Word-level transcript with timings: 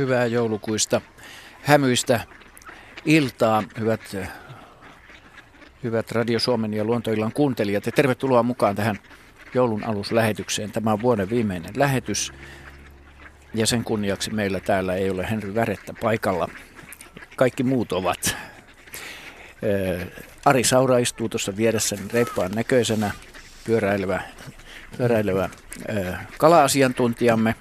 Hyvää 0.00 0.26
joulukuista 0.26 1.00
hämyistä 1.62 2.20
iltaa, 3.04 3.62
hyvät, 3.78 4.16
hyvät 5.82 6.12
Radio 6.12 6.38
Suomen 6.38 6.74
ja 6.74 6.84
Luontoillan 6.84 7.32
kuuntelijat. 7.32 7.86
Ja 7.86 7.92
tervetuloa 7.92 8.42
mukaan 8.42 8.76
tähän 8.76 8.98
joulun 9.54 9.84
aluslähetykseen. 9.84 10.72
Tämä 10.72 10.92
on 10.92 11.02
vuoden 11.02 11.30
viimeinen 11.30 11.70
lähetys. 11.76 12.32
Ja 13.54 13.66
sen 13.66 13.84
kunniaksi 13.84 14.34
meillä 14.34 14.60
täällä 14.60 14.94
ei 14.94 15.10
ole 15.10 15.30
Henry 15.30 15.54
Värettä 15.54 15.94
paikalla. 16.00 16.48
Kaikki 17.36 17.62
muut 17.62 17.92
ovat. 17.92 18.36
Ari 20.44 20.64
Saura 20.64 20.98
istuu 20.98 21.28
tuossa 21.28 21.56
vieressäni 21.56 22.02
reippaan 22.12 22.50
näköisenä, 22.54 23.10
pyöräilevä, 23.64 24.22
pyöräilevä 24.96 25.48
kala-asiantuntijamme. 26.38 27.54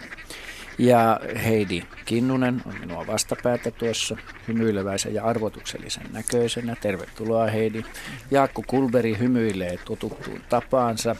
Ja 0.79 1.19
Heidi 1.45 1.83
Kinnunen 2.05 2.61
on 2.65 2.75
minua 2.79 3.07
vastapäätä 3.07 3.71
tuossa 3.71 4.17
hymyileväisen 4.47 5.13
ja 5.13 5.23
arvotuksellisen 5.23 6.03
näköisenä. 6.13 6.75
Tervetuloa 6.81 7.47
Heidi. 7.47 7.83
Jaakko 8.31 8.63
Kulberi 8.67 9.17
hymyilee 9.19 9.79
totuttuun 9.85 10.41
tapaansa. 10.49 11.15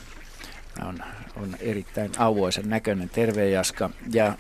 On, 0.86 0.98
on 1.36 1.56
erittäin 1.60 2.12
auvoisen 2.18 2.70
näköinen. 2.70 3.10
Terve 3.10 3.50
Jaska. 3.50 3.90
Ja 4.14 4.34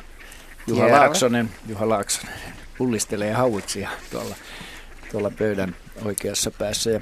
Juha 0.67 0.85
yeah. 0.85 0.99
Laaksonen, 0.99 1.49
Juha 1.67 1.89
Laaksonen 1.89 2.35
pullistelee 2.77 3.33
hauitsia 3.33 3.89
tuolla, 4.11 4.35
tuolla 5.11 5.31
pöydän 5.31 5.75
oikeassa 6.05 6.51
päässä. 6.51 6.89
Ja, 6.89 6.99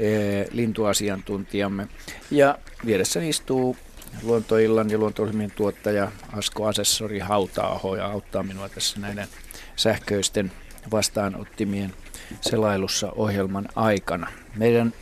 e, 0.00 0.44
lintuasiantuntijamme. 0.50 1.86
Ja 2.30 2.58
vieressä 2.86 3.20
istuu 3.22 3.76
luontoillan 4.22 4.90
ja 4.90 4.98
luontoilmien 4.98 5.50
tuottaja 5.50 6.12
Asko 6.32 6.66
Asessori 6.66 7.18
Hautaaho 7.18 7.96
ja 7.96 8.06
auttaa 8.06 8.42
minua 8.42 8.68
tässä 8.68 9.00
näiden 9.00 9.28
sähköisten 9.76 10.52
vastaanottimien 10.90 11.94
selailussa 12.40 13.12
ohjelman 13.16 13.68
aikana. 13.74 14.26
Meidän 14.56 14.92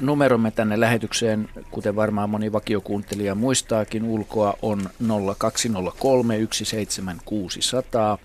numeromme 0.00 0.50
tänne 0.50 0.80
lähetykseen, 0.80 1.48
kuten 1.70 1.96
varmaan 1.96 2.30
moni 2.30 2.52
vakiokuuntelija 2.52 3.34
muistaakin 3.34 4.04
ulkoa, 4.04 4.54
on 4.62 4.90
0203 5.38 6.38
17600. 6.50 8.18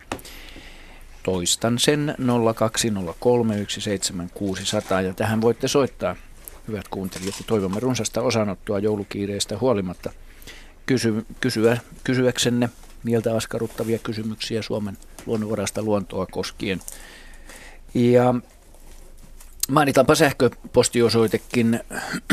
Toistan 1.24 1.80
sen 1.80 2.16
0203 2.56 3.66
17600 3.68 5.02
ja 5.02 5.14
tähän 5.14 5.42
voitte 5.42 5.68
soittaa 5.68 6.16
hyvät 6.68 6.88
kuuntelijat, 6.88 7.36
ja 7.40 7.46
toivomme 7.48 7.80
runsasta 7.80 8.22
osanottoa 8.22 8.80
joulukiireistä 8.80 9.58
huolimatta 9.58 10.12
kysy, 10.86 11.26
kysyä, 11.40 11.78
kysyäksenne 12.04 12.70
mieltä 13.04 13.36
askarruttavia 13.36 14.00
kysymyksiä 14.00 14.62
Suomen 14.62 14.98
luonnonvarasta 15.26 15.82
luontoa 15.82 16.26
koskien. 16.26 16.80
Ja 17.94 18.36
mainitaanpa 19.68 20.16
sähköpostiosoitekin. 20.16 21.80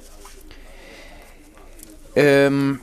Öm, 2.18 2.78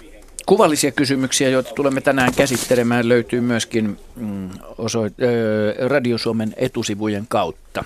kuvallisia 0.46 0.90
kysymyksiä, 0.92 1.48
joita 1.48 1.74
tulemme 1.74 2.00
tänään 2.00 2.34
käsittelemään, 2.34 3.08
löytyy 3.08 3.40
myöskin 3.40 3.98
mm, 4.16 4.50
osoit- 4.78 5.14
Radio 5.88 6.18
Suomen 6.18 6.54
etusivujen 6.56 7.26
kautta. 7.28 7.84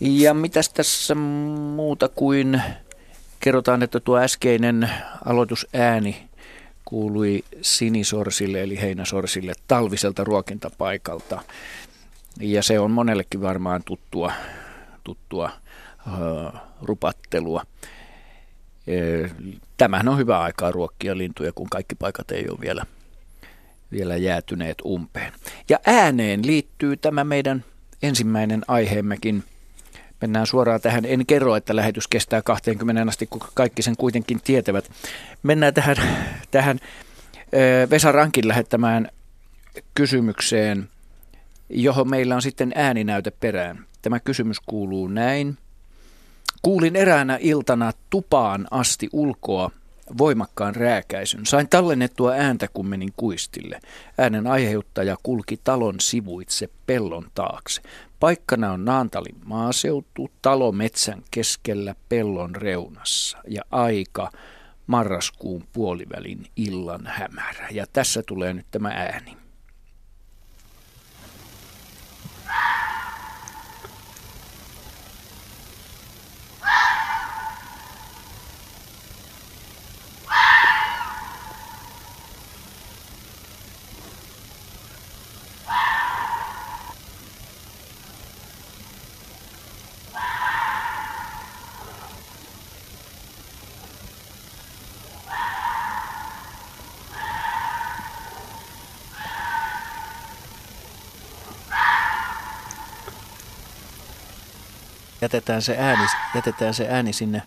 Ja 0.00 0.34
mitäs 0.34 0.68
tässä 0.68 1.14
muuta 1.14 2.08
kuin 2.08 2.62
kerrotaan, 3.40 3.82
että 3.82 4.00
tuo 4.00 4.18
äskeinen 4.18 4.90
aloitusääni 5.24 6.28
kuului 6.84 7.44
sinisorsille 7.62 8.62
eli 8.62 8.80
heinäsorsille 8.80 9.52
talviselta 9.68 10.24
ruokintapaikalta. 10.24 11.42
Ja 12.40 12.62
se 12.62 12.80
on 12.80 12.90
monellekin 12.90 13.42
varmaan 13.42 13.82
tuttua, 13.84 14.32
tuttua 15.04 15.50
uh, 16.06 16.60
rupattelua. 16.82 17.62
Tämähän 19.76 20.08
on 20.08 20.18
hyvä 20.18 20.40
aikaa 20.40 20.70
ruokkia 20.70 21.18
lintuja, 21.18 21.52
kun 21.52 21.70
kaikki 21.70 21.94
paikat 21.94 22.30
ei 22.30 22.46
ole 22.50 22.60
vielä, 22.60 22.86
vielä 23.92 24.16
jäätyneet 24.16 24.78
umpeen. 24.84 25.32
Ja 25.68 25.78
ääneen 25.86 26.46
liittyy 26.46 26.96
tämä 26.96 27.24
meidän 27.24 27.64
ensimmäinen 28.02 28.62
aiheemmekin. 28.68 29.44
Mennään 30.20 30.46
suoraan 30.46 30.80
tähän. 30.80 31.04
En 31.04 31.26
kerro, 31.26 31.56
että 31.56 31.76
lähetys 31.76 32.08
kestää 32.08 32.42
20 32.42 33.02
asti, 33.08 33.26
kun 33.26 33.40
kaikki 33.54 33.82
sen 33.82 33.96
kuitenkin 33.96 34.40
tietävät. 34.44 34.90
Mennään 35.42 35.74
tähän, 35.74 35.96
tähän 36.50 36.80
Vesa 37.90 38.12
Rankin 38.12 38.48
lähettämään 38.48 39.08
kysymykseen, 39.94 40.88
johon 41.68 42.10
meillä 42.10 42.34
on 42.34 42.42
sitten 42.42 42.72
ääninäyte 42.74 43.30
perään. 43.30 43.84
Tämä 44.02 44.20
kysymys 44.20 44.60
kuuluu 44.60 45.08
näin. 45.08 45.58
Kuulin 46.66 46.96
eräänä 46.96 47.38
iltana 47.40 47.92
tupaan 48.10 48.66
asti 48.70 49.08
ulkoa 49.12 49.70
voimakkaan 50.18 50.76
rääkäisyn. 50.76 51.46
Sain 51.46 51.68
tallennettua 51.68 52.32
ääntä, 52.32 52.68
kun 52.68 52.86
menin 52.86 53.12
kuistille. 53.16 53.80
Äänen 54.18 54.46
aiheuttaja 54.46 55.16
kulki 55.22 55.60
talon 55.64 55.94
sivuitse 56.00 56.68
pellon 56.86 57.26
taakse. 57.34 57.82
Paikkana 58.20 58.72
on 58.72 58.84
Naantalin 58.84 59.36
maaseutu, 59.44 60.30
talo 60.42 60.72
metsän 60.72 61.22
keskellä 61.30 61.94
pellon 62.08 62.56
reunassa 62.56 63.38
ja 63.48 63.62
aika 63.70 64.30
marraskuun 64.86 65.64
puolivälin 65.72 66.46
illan 66.56 67.06
hämärä. 67.06 67.68
Ja 67.70 67.86
tässä 67.92 68.22
tulee 68.26 68.54
nyt 68.54 68.66
tämä 68.70 68.88
ääni. 68.88 69.45
Jätetään 105.26 105.62
se 105.62 105.76
ääni, 105.78 106.06
jätetään 106.34 106.74
se 106.74 106.86
ääni 106.88 107.12
sinne 107.12 107.42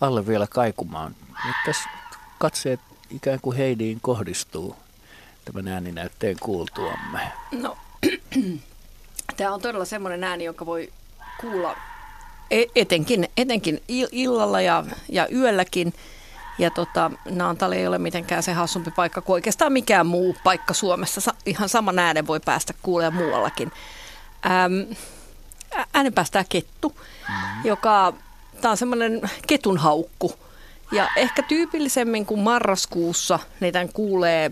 alle 0.00 0.26
vielä 0.26 0.46
kaikumaan. 0.46 1.16
Nyt 1.46 1.56
tässä 1.66 1.88
katseet 2.38 2.80
ikään 3.10 3.38
kuin 3.42 3.56
Heidiin 3.56 4.00
kohdistuu 4.00 4.76
tämän 5.44 5.68
ääninäytteen 5.68 6.36
kuultuamme. 6.40 7.20
No, 7.52 7.76
tämä 9.36 9.54
on 9.54 9.60
todella 9.60 9.84
semmoinen 9.84 10.24
ääni, 10.24 10.44
joka 10.44 10.66
voi 10.66 10.92
kuulla 11.40 11.76
e-, 12.50 12.64
etenkin, 12.76 13.28
etenkin 13.36 13.82
illalla 14.12 14.60
ja, 14.60 14.84
ja 15.08 15.28
yölläkin. 15.32 15.94
Ja 16.58 16.70
tota, 16.70 17.10
Naantali 17.30 17.76
ei 17.76 17.86
ole 17.86 17.98
mitenkään 17.98 18.42
se 18.42 18.52
hassumpi 18.52 18.90
paikka 18.90 19.20
kuin 19.20 19.34
oikeastaan 19.34 19.72
mikään 19.72 20.06
muu 20.06 20.36
paikka 20.44 20.74
Suomessa. 20.74 21.34
Ihan 21.46 21.68
sama 21.68 21.92
äänen 21.98 22.26
voi 22.26 22.40
päästä 22.40 22.74
kuulemaan 22.82 23.24
muuallakin. 23.24 23.72
Ähm, 24.46 24.92
äänen 25.94 26.12
päästää 26.12 26.44
kettu, 26.48 26.88
mm-hmm. 26.88 27.64
joka, 27.64 28.12
tämä 28.60 28.70
on 28.70 28.76
semmoinen 28.76 29.30
ketunhaukku. 29.46 30.34
Ja 30.92 31.08
ehkä 31.16 31.42
tyypillisemmin 31.42 32.26
kuin 32.26 32.40
marraskuussa, 32.40 33.38
tämän 33.72 33.88
kuulee 33.92 34.50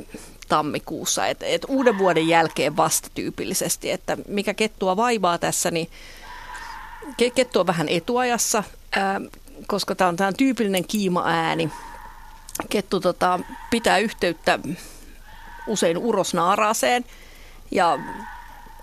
tammikuussa, 0.49 1.27
että 1.27 1.47
et 1.47 1.65
uuden 1.69 1.99
vuoden 1.99 2.29
jälkeen 2.29 2.77
vasta 2.77 3.09
tyypillisesti, 3.15 3.91
että 3.91 4.17
mikä 4.29 4.55
kettua 4.55 4.97
vaivaa 4.97 5.39
tässä, 5.39 5.71
niin 5.71 5.91
kettu 7.35 7.61
on 7.61 7.67
vähän 7.67 7.89
etuajassa, 7.89 8.65
ää, 8.97 9.21
koska 9.67 9.95
tämä 9.95 10.09
on, 10.09 10.17
tämä 10.17 10.33
tyypillinen 10.33 10.87
kiima-ääni. 10.87 11.71
Kettu 12.69 13.01
tota, 13.01 13.41
pitää 13.71 13.99
yhteyttä 13.99 14.59
usein 15.67 15.99
urosnaaraaseen 15.99 17.05
ja 17.71 17.99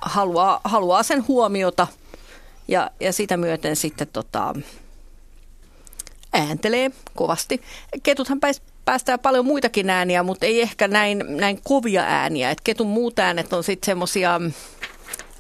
haluaa, 0.02 0.62
haluaa 0.64 1.04
sen 1.04 1.28
huomiota– 1.28 1.88
ja, 2.68 2.92
ja 3.00 3.14
sitä 3.14 3.38
myöten 3.38 3.76
sitten 3.76 4.08
tota, 4.14 4.54
ääntelee 6.34 6.92
kovasti. 7.16 7.62
Ketuthan 8.04 8.40
päästää 8.86 9.18
paljon 9.18 9.46
muitakin 9.46 9.90
ääniä, 9.90 10.24
mutta 10.24 10.46
ei 10.46 10.62
ehkä 10.62 10.88
näin, 10.88 11.24
näin 11.28 11.60
kovia 11.64 12.02
ääniä. 12.02 12.52
Et 12.52 12.62
ketun 12.62 12.88
muut 12.88 13.20
äänet 13.20 13.54
on 13.54 13.64
sitten 13.64 13.86
semmoisia 13.86 14.42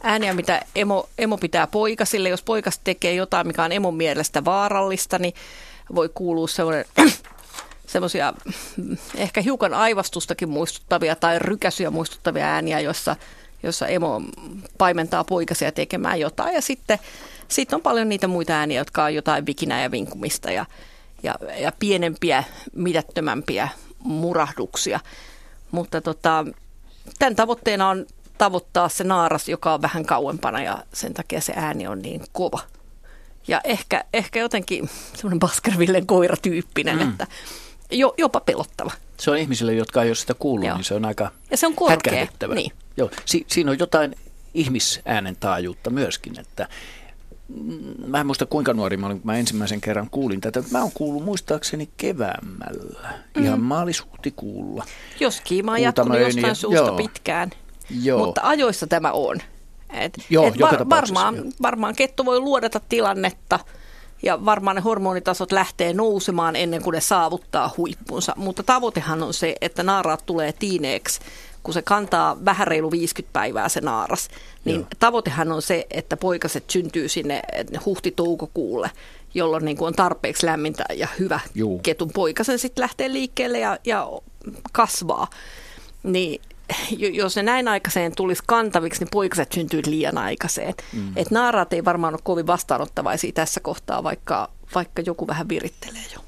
ääniä, 0.04 0.34
mitä 0.34 0.62
emo, 0.76 1.10
emo 1.18 1.38
pitää 1.38 1.68
poikasille. 1.68 2.30
Jos 2.30 2.44
poikas 2.44 2.80
tekee 2.84 3.14
jotain, 3.14 3.48
mikä 3.48 3.64
on 3.64 3.72
emon 3.72 3.96
mielestä 3.96 4.46
vaarallista, 4.46 5.20
niin 5.20 5.34
voi 5.96 6.10
kuulua 6.14 6.48
sellainen 6.48 6.86
semmoisia 7.88 8.34
ehkä 9.16 9.42
hiukan 9.42 9.74
aivastustakin 9.74 10.50
muistuttavia 10.50 11.16
tai 11.16 11.40
rykäsyjä 11.40 11.92
muistuttavia 11.92 12.46
ääniä, 12.46 12.80
jossa, 12.80 13.16
jossa 13.64 13.88
emo 13.88 14.22
paimentaa 14.78 15.24
poikasia 15.24 15.72
tekemään 15.72 16.20
jotain. 16.20 16.54
Ja 16.54 16.62
sitten 16.62 17.00
sitten 17.48 17.78
on 17.78 17.82
paljon 17.82 18.10
niitä 18.10 18.28
muita 18.28 18.54
ääniä, 18.54 18.82
jotka 18.82 19.04
on 19.04 19.16
jotain 19.16 19.46
vikinää 19.46 19.82
ja 19.82 19.92
vinkumista 19.92 20.52
ja, 20.52 20.66
ja, 21.24 21.36
ja 21.58 21.72
pienempiä, 21.80 22.44
mitättömämpiä 22.76 23.70
murahduksia. 24.04 25.00
Mutta 25.72 26.02
tota, 26.02 26.46
tämän 27.20 27.36
tavoitteena 27.36 27.90
on 27.90 28.06
tavoittaa 28.38 28.90
se 28.90 29.04
naaras, 29.04 29.50
joka 29.50 29.74
on 29.74 29.82
vähän 29.82 30.06
kauempana 30.06 30.62
ja 30.62 30.84
sen 30.94 31.14
takia 31.14 31.42
se 31.42 31.54
ääni 31.56 31.88
on 31.88 32.02
niin 32.02 32.22
kova. 32.32 32.60
Ja 33.48 33.62
ehkä, 33.64 34.04
ehkä 34.14 34.40
jotenkin 34.40 34.90
semmoinen 35.16 35.40
Baskervillen 35.40 36.06
koiratyyppinen, 36.06 36.98
mm. 36.98 37.10
että 37.10 37.28
jo, 37.92 38.14
jopa 38.18 38.40
pelottava. 38.40 38.92
Se 39.18 39.32
on 39.32 39.38
ihmisille, 39.38 39.74
jotka 39.74 40.04
ei 40.04 40.10
ole 40.10 40.16
sitä 40.16 40.34
kuullut, 40.34 40.68
Joo. 40.68 40.78
niin 40.78 40.86
se 40.86 40.94
on 40.94 41.06
aika 41.06 41.32
Ja 41.52 41.58
se 41.58 41.68
on 41.68 41.76
korkea. 41.76 42.28
Niin. 42.54 42.72
Joo. 42.98 43.10
Si- 43.26 43.46
siinä 43.48 43.72
on 43.72 43.80
jotain 43.80 44.16
ihmisäänen 44.54 45.36
taajuutta 45.40 45.90
myöskin, 45.90 46.40
että 46.40 46.68
mä 48.08 48.20
en 48.20 48.26
muista 48.26 48.46
kuinka 48.46 48.74
nuori 48.74 48.98
mä 48.98 49.06
olin, 49.06 49.20
kun 49.20 49.32
mä 49.32 49.38
ensimmäisen 49.38 49.82
kerran 49.82 50.10
kuulin 50.10 50.42
tätä. 50.42 50.64
Mä 50.72 50.82
oon 50.82 50.92
kuullut 50.94 51.24
muistaakseni 51.24 51.90
keväämällä, 51.98 53.14
mm. 53.38 53.44
ihan 53.46 53.60
maalis-huhtikuulla. 53.60 54.86
Jos 55.20 55.42
kiima 55.42 55.72
on 55.72 55.82
jatkunut 55.82 56.20
jostain 56.20 56.56
suusta 56.56 56.86
joo. 56.86 56.98
pitkään, 56.98 57.52
joo. 58.02 58.26
mutta 58.26 58.42
ajoissa 58.44 58.88
tämä 58.88 59.12
on. 59.12 59.38
Et, 59.90 60.14
joo, 60.30 60.48
et 60.48 60.60
var, 60.60 60.90
varmaan, 60.90 61.36
joo. 61.36 61.46
varmaan 61.62 61.96
kettu 61.96 62.26
voi 62.26 62.40
luodata 62.40 62.82
tilannetta 62.90 63.60
ja 64.24 64.46
varmaan 64.46 64.76
ne 64.76 64.82
hormonitasot 64.82 65.52
lähtee 65.52 65.94
nousemaan 65.94 66.56
ennen 66.56 66.82
kuin 66.82 66.94
ne 66.94 67.02
saavuttaa 67.02 67.74
huippunsa, 67.78 68.34
mutta 68.38 68.64
tavoitehan 68.64 69.24
on 69.24 69.34
se, 69.34 69.56
että 69.62 69.84
naaraat 69.84 70.26
tulee 70.26 70.54
tiineeksi 70.54 71.20
kun 71.64 71.74
se 71.74 71.82
kantaa 71.82 72.38
vähän 72.46 72.68
reilu 72.68 72.92
50 72.92 73.34
päivää 73.34 73.70
se 73.70 73.82
naaras, 73.82 74.30
niin 74.66 74.80
Joo. 74.80 74.88
tavoitehan 75.00 75.52
on 75.52 75.62
se, 75.62 75.88
että 75.90 76.18
poikaset 76.18 76.70
syntyy 76.70 77.10
sinne 77.10 77.42
huhti-toukokuulle, 77.86 78.90
jolloin 79.34 79.66
niin 79.66 79.78
kuin 79.78 79.88
on 79.88 79.94
tarpeeksi 79.94 80.46
lämmintä 80.46 80.86
ja 80.96 81.08
hyvä 81.20 81.40
Juu. 81.56 81.80
ketun 81.80 82.12
poikasen 82.14 82.60
sitten 82.60 82.82
lähtee 82.82 83.14
liikkeelle 83.14 83.60
ja, 83.60 83.78
ja 83.86 84.08
kasvaa. 84.72 85.28
Niin 86.04 86.42
jos 86.98 87.36
ne 87.36 87.44
näin 87.44 87.68
aikaiseen 87.68 88.16
tulisi 88.16 88.44
kantaviksi, 88.48 89.00
niin 89.00 89.12
poikaset 89.12 89.52
syntyy 89.52 89.82
liian 89.86 90.18
aikaiseen. 90.18 90.74
Mm. 90.94 91.12
Et 91.16 91.32
naaraat 91.32 91.74
ei 91.74 91.86
varmaan 91.86 92.14
ole 92.14 92.22
kovin 92.24 92.48
vastaanottavaisia 92.48 93.32
tässä 93.32 93.60
kohtaa, 93.60 94.04
vaikka, 94.04 94.50
vaikka 94.76 95.02
joku 95.06 95.28
vähän 95.28 95.50
virittelee 95.50 96.04
jo. 96.14 96.23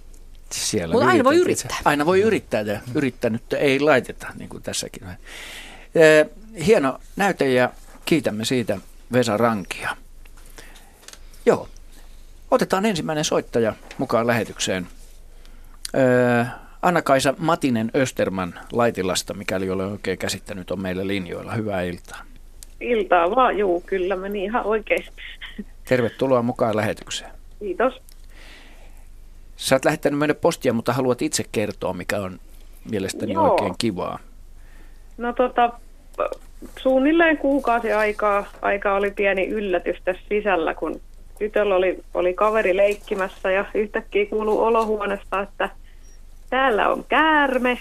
Siellä 0.56 0.94
Mutta 0.94 1.08
aina 1.08 1.24
voi 1.24 1.36
yrittää. 1.36 1.78
Aina 1.86 2.06
voi 2.06 2.22
yrittää 2.22 2.62
ja 2.62 2.80
yrittänyt 2.96 3.54
ei 3.54 3.80
laiteta, 3.80 4.28
niin 4.36 4.50
kuin 4.50 4.64
tässäkin. 4.64 5.04
Hieno 6.66 7.00
näyte 7.16 7.50
ja 7.54 7.70
kiitämme 8.06 8.46
siitä 8.46 8.78
Vesa 9.14 9.38
Rankia. 9.38 9.98
Joo, 11.46 11.70
otetaan 12.52 12.86
ensimmäinen 12.86 13.24
soittaja 13.24 13.74
mukaan 13.98 14.28
lähetykseen. 14.28 14.88
Anna-Kaisa 16.82 17.34
Matinen 17.38 17.92
Österman 17.96 18.60
Laitilasta, 18.72 19.34
mikäli 19.34 19.70
olen 19.70 19.88
oikein 19.88 20.18
käsittänyt, 20.18 20.72
on 20.72 20.82
meillä 20.82 21.08
linjoilla. 21.08 21.54
Hyvää 21.54 21.82
iltaa. 21.82 22.22
Iltaa 22.82 23.36
vaan, 23.36 23.58
juu, 23.58 23.82
kyllä 23.82 24.16
meni 24.16 24.44
ihan 24.44 24.66
oikein. 24.66 25.06
Tervetuloa 25.84 26.42
mukaan 26.42 26.76
lähetykseen. 26.76 27.32
Kiitos. 27.60 27.94
Sä 29.56 29.76
oot 29.76 29.86
lähettänyt 29.86 30.20
meille 30.20 30.34
postia, 30.34 30.74
mutta 30.74 30.94
haluat 30.94 31.22
itse 31.22 31.44
kertoa, 31.52 31.94
mikä 31.94 32.18
on 32.20 32.40
mielestäni 32.92 33.34
Joo. 33.34 33.52
oikein 33.52 33.76
kivaa. 33.78 34.20
No 35.18 35.34
tota, 35.34 35.74
suunnilleen 36.80 37.38
kuukausi 37.38 37.94
aikaa, 37.94 38.46
aika 38.62 38.96
oli 38.96 39.12
pieni 39.12 39.48
yllätys 39.48 39.98
tässä 40.06 40.22
sisällä, 40.30 40.74
kun 40.74 41.02
tytöllä 41.40 41.76
oli, 41.76 42.00
oli 42.14 42.34
kaveri 42.34 42.78
leikkimässä 42.78 43.52
ja 43.52 43.66
yhtäkkiä 43.74 44.26
kuuluu 44.26 44.60
olohuoneesta, 44.64 45.42
että 45.42 45.70
täällä 46.50 46.90
on 46.90 47.06
käärme. 47.10 47.80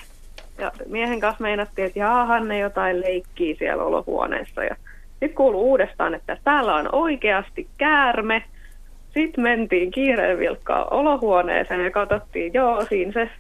Ja 0.59 0.73
miehen 0.89 1.21
kanssa 1.21 1.43
meinattiin, 1.43 1.87
että 1.87 1.99
jaahan 1.99 2.49
ne 2.49 2.59
jotain 2.59 3.01
leikkii 3.01 3.57
siellä 3.59 3.85
olohuoneessa. 3.85 4.65
Ja 4.65 4.77
sitten 5.11 5.35
kuuluu 5.35 5.71
uudestaan, 5.71 6.15
että 6.15 6.39
täällä 6.45 6.75
on 6.75 6.95
oikeasti 6.95 7.69
käärme. 7.79 8.43
Sitten 9.15 9.45
mentiin 9.45 9.91
kiireen 9.91 10.39
vilkkaa 10.39 10.85
olohuoneeseen 10.85 11.85
ja 11.85 11.91
katsottiin, 11.91 12.55
joo, 12.55 12.85
siinä 12.85 13.13
se 13.13 13.31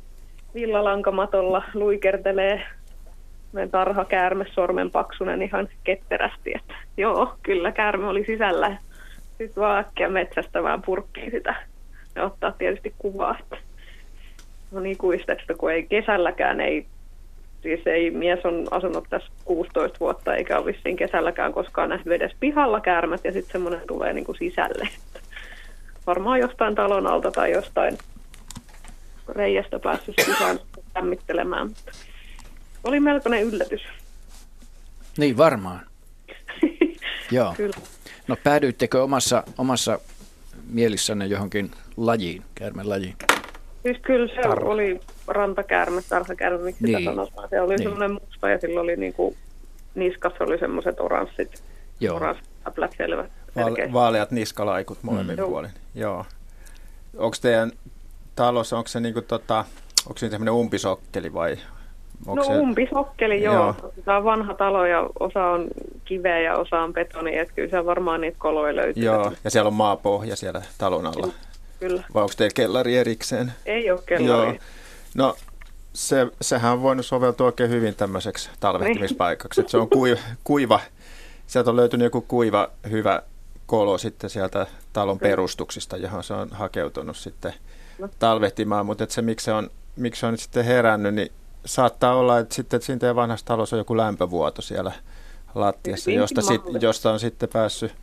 villalankamatolla 0.54 1.62
luikertelee 1.74 2.62
tarha 3.70 4.04
käärme 4.04 4.46
sormen 4.52 4.90
paksunen 4.90 5.42
ihan 5.42 5.68
ketterästi, 5.84 6.52
että 6.54 6.74
joo, 6.96 7.34
kyllä 7.42 7.72
käärme 7.72 8.06
oli 8.06 8.24
sisällä. 8.24 8.76
Sitten 9.38 9.62
vaan 9.62 9.78
äkkiä 9.78 10.08
metsästämään 10.08 10.82
purkkiin 10.82 11.30
sitä 11.30 11.54
ja 12.14 12.24
ottaa 12.24 12.52
tietysti 12.52 12.94
kuvaa. 12.98 13.38
No 14.70 14.80
niin 14.80 14.98
että 15.28 15.54
kun 15.58 15.72
ei 15.72 15.82
kesälläkään 15.82 16.60
ei, 16.60 16.86
siis 17.62 17.86
ei 17.86 18.10
mies 18.10 18.44
on 18.44 18.66
asunut 18.70 19.04
tässä 19.10 19.28
16 19.44 20.00
vuotta 20.00 20.34
eikä 20.34 20.58
ole 20.58 20.66
vissiin 20.66 20.96
kesälläkään 20.96 21.52
koskaan 21.52 21.88
nähnyt 21.88 22.14
edes 22.14 22.32
pihalla 22.40 22.80
käärmät 22.80 23.24
ja 23.24 23.32
sitten 23.32 23.52
semmoinen 23.52 23.86
tulee 23.86 24.12
niin 24.12 24.24
kuin 24.24 24.38
sisälle 24.38 24.88
varmaan 26.06 26.40
jostain 26.40 26.74
talon 26.74 27.06
alta 27.06 27.30
tai 27.30 27.52
jostain 27.52 27.98
reiästä 29.28 29.78
päässyt 29.78 30.14
sisään 30.24 30.58
lämmittelemään. 30.94 31.68
Mutta 31.68 31.92
oli 32.84 33.00
melkoinen 33.00 33.42
yllätys. 33.42 33.82
Niin 35.18 35.36
varmaan. 35.36 35.80
Joo. 37.30 37.54
Kyllä. 37.56 37.76
No 38.28 38.36
päädyittekö 38.44 39.02
omassa, 39.02 39.44
omassa 39.58 39.98
mielissänne 40.70 41.26
johonkin 41.26 41.70
lajiin, 41.96 42.42
käärmen 42.54 42.88
lajiin? 42.88 43.16
Siis 43.82 43.98
kyllä 44.02 44.28
se 44.34 44.42
Tarva. 44.42 44.70
oli 44.70 45.00
rantakäärme, 45.26 46.02
tarhakäärme, 46.08 46.64
miksi 46.64 46.84
niin. 46.84 46.98
sitä 46.98 47.10
sanotaan. 47.10 47.48
Se 47.48 47.60
oli 47.60 47.74
niin. 47.74 47.82
semmoinen 47.82 48.12
musta 48.12 48.48
ja 48.48 48.58
sillä 48.60 48.80
oli 48.80 48.96
niinku, 48.96 49.36
niskassa 49.94 50.44
oli 50.44 50.58
semmoiset 50.58 51.00
oranssit, 51.00 51.62
Joo. 52.00 52.16
oranssit 52.16 52.48
selvä. 52.96 53.24
Vaale- 53.56 53.92
vaaleat 53.92 54.30
niskalaikut 54.30 54.98
molemmin 55.02 55.36
mm. 55.36 55.44
puolin. 55.44 55.70
Joo. 55.94 56.24
Onko 57.16 57.36
teidän 57.40 57.72
talossa, 58.36 58.76
onko 58.76 58.88
se, 58.88 59.00
niinku 59.00 59.22
tota, 59.22 59.64
onko 60.06 60.18
se 60.18 60.30
semmoinen 60.30 60.54
umpisokkeli 60.54 61.32
vai? 61.32 61.58
Onko 62.26 62.42
no 62.42 62.44
se... 62.44 62.52
umpisokkeli, 62.52 63.42
joo. 63.42 63.54
joo. 63.54 63.92
Tämä 64.04 64.16
on 64.16 64.24
vanha 64.24 64.54
talo 64.54 64.86
ja 64.86 65.08
osa 65.20 65.46
on 65.46 65.68
kiveä 66.04 66.40
ja 66.40 66.56
osa 66.56 66.80
on 66.80 66.92
betoni, 66.92 67.38
että 67.38 67.54
kyllä 67.54 67.70
se 67.70 67.86
varmaan 67.86 68.20
niitä 68.20 68.38
koloja 68.38 68.76
löytyy. 68.76 69.02
Joo, 69.02 69.32
ja 69.44 69.50
siellä 69.50 69.68
on 69.68 69.74
maapohja 69.74 70.36
siellä 70.36 70.62
talon 70.78 71.06
alla. 71.06 71.28
Kyllä. 71.80 72.02
Vai 72.14 72.22
onko 72.22 72.34
teillä 72.36 72.54
kellari 72.54 72.96
erikseen? 72.96 73.52
Ei 73.66 73.90
ole 73.90 74.00
kellari. 74.06 74.48
Joo. 74.48 74.58
No, 75.14 75.36
se, 75.92 76.26
sehän 76.40 76.72
on 76.72 76.82
voinut 76.82 77.06
soveltua 77.06 77.46
oikein 77.46 77.70
hyvin 77.70 77.94
tämmöiseksi 77.94 78.50
talvehtimispaikaksi. 78.60 79.64
se 79.66 79.76
on 79.76 79.88
kuiva, 79.88 80.20
kuiva, 80.44 80.80
sieltä 81.46 81.70
on 81.70 81.76
löytynyt 81.76 82.04
joku 82.04 82.20
kuiva, 82.20 82.70
hyvä 82.90 83.22
kolo 83.66 83.98
sitten 83.98 84.30
sieltä 84.30 84.66
talon 84.92 85.18
perustuksista, 85.18 85.96
johon 85.96 86.24
se 86.24 86.34
on 86.34 86.48
hakeutunut 86.50 87.16
sitten 87.16 87.54
no. 87.98 88.08
talvehtimaan, 88.18 88.86
mutta 88.86 89.06
se 89.08 89.22
miksi 89.22 89.44
se 89.44 89.52
on, 89.52 89.70
miksi 89.96 90.20
se 90.20 90.26
on 90.26 90.32
nyt 90.32 90.40
sitten 90.40 90.64
herännyt, 90.64 91.14
niin 91.14 91.32
saattaa 91.64 92.14
olla, 92.14 92.38
että 92.38 92.54
sitten 92.54 92.76
että 92.76 92.86
siinä 92.86 93.14
vanhassa 93.14 93.46
talossa 93.46 93.76
on 93.76 93.80
joku 93.80 93.96
lämpövuoto 93.96 94.62
siellä 94.62 94.92
lattiassa, 95.54 96.10
josta, 96.10 96.42
sit, 96.42 96.62
josta 96.80 97.12
on 97.12 97.20
sitten 97.20 97.48
päässyt, 97.48 97.94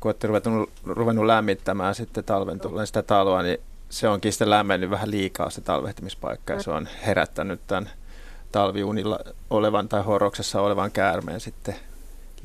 kun 0.00 0.08
olette 0.08 0.26
ruvennut, 0.26 0.70
ruvennut 0.86 1.26
lämmittämään 1.26 1.94
sitten 1.94 2.24
talven 2.24 2.60
tulleen 2.60 2.86
sitä 2.86 3.02
taloa, 3.02 3.42
niin 3.42 3.58
se 3.88 4.08
onkin 4.08 4.32
sitten 4.32 4.50
lämmennyt 4.50 4.90
vähän 4.90 5.10
liikaa 5.10 5.50
se 5.50 5.60
talvehtimispaikka 5.60 6.52
ja 6.52 6.62
se 6.62 6.70
on 6.70 6.88
herättänyt 7.06 7.60
tämän 7.66 7.90
talviunilla 8.52 9.18
olevan 9.50 9.88
tai 9.88 10.02
horoksessa 10.02 10.60
olevan 10.60 10.92
käärmeen 10.92 11.40
sitten 11.40 11.74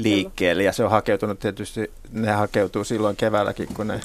liikkeelle. 0.03 0.63
Ja 0.63 0.73
se 0.73 0.83
on 0.83 0.91
hakeutunut 0.91 1.39
tietysti, 1.39 1.91
ne 2.11 2.31
hakeutuu 2.31 2.83
silloin 2.83 3.15
keväälläkin, 3.15 3.67
kun 3.73 3.87
ne 3.87 3.99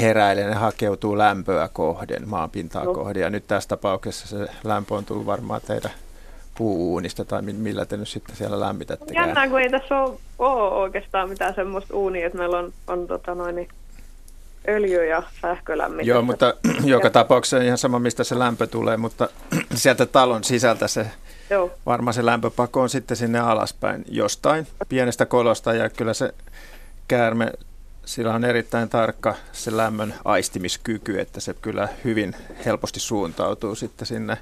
heräilee, 0.00 0.48
ne 0.48 0.54
hakeutuu 0.54 1.18
lämpöä 1.18 1.68
kohden, 1.72 2.28
maanpintaa 2.28 2.84
no. 2.84 2.94
kohden. 2.94 3.22
Ja 3.22 3.30
nyt 3.30 3.46
tässä 3.46 3.68
tapauksessa 3.68 4.26
se 4.26 4.46
lämpö 4.64 4.94
on 4.94 5.04
tullut 5.04 5.26
varmaan 5.26 5.60
teidän 5.66 5.92
puuunista 6.54 7.24
tai 7.24 7.42
millä 7.42 7.84
te 7.84 7.96
nyt 7.96 8.08
sitten 8.08 8.36
siellä 8.36 8.60
lämmitätte. 8.60 9.14
Jännää, 9.14 9.48
kun 9.48 9.60
ei 9.60 9.70
tässä 9.70 10.00
ole, 10.00 10.18
ole 10.38 10.74
oikeastaan 10.74 11.28
mitään 11.28 11.54
semmoista 11.54 11.94
uunia, 11.94 12.26
että 12.26 12.38
meillä 12.38 12.58
on, 12.58 12.72
on 12.86 13.06
tota 13.06 13.34
noin, 13.34 13.56
niin 13.56 13.68
öljy- 14.68 15.08
ja 15.08 15.22
sähkölämmitys. 15.42 16.06
Joo, 16.06 16.22
mutta 16.22 16.54
joka 16.84 17.10
tapauksessa 17.10 17.58
ihan 17.58 17.78
sama, 17.78 17.98
mistä 17.98 18.24
se 18.24 18.38
lämpö 18.38 18.66
tulee, 18.66 18.96
mutta 18.96 19.28
sieltä 19.74 20.06
talon 20.06 20.44
sisältä 20.44 20.88
se 20.88 21.06
Joo. 21.52 21.70
varmaan 21.86 22.14
se 22.14 22.26
lämpöpako 22.26 22.82
on 22.82 22.88
sitten 22.88 23.16
sinne 23.16 23.38
alaspäin 23.40 24.04
jostain 24.08 24.66
pienestä 24.88 25.26
kolosta 25.26 25.74
ja 25.74 25.90
kyllä 25.90 26.14
se 26.14 26.34
käärme, 27.08 27.52
sillä 28.04 28.34
on 28.34 28.44
erittäin 28.44 28.88
tarkka 28.88 29.34
se 29.52 29.76
lämmön 29.76 30.14
aistimiskyky, 30.24 31.20
että 31.20 31.40
se 31.40 31.54
kyllä 31.54 31.88
hyvin 32.04 32.36
helposti 32.64 33.00
suuntautuu 33.00 33.74
sitten 33.74 34.06
sinne, 34.06 34.38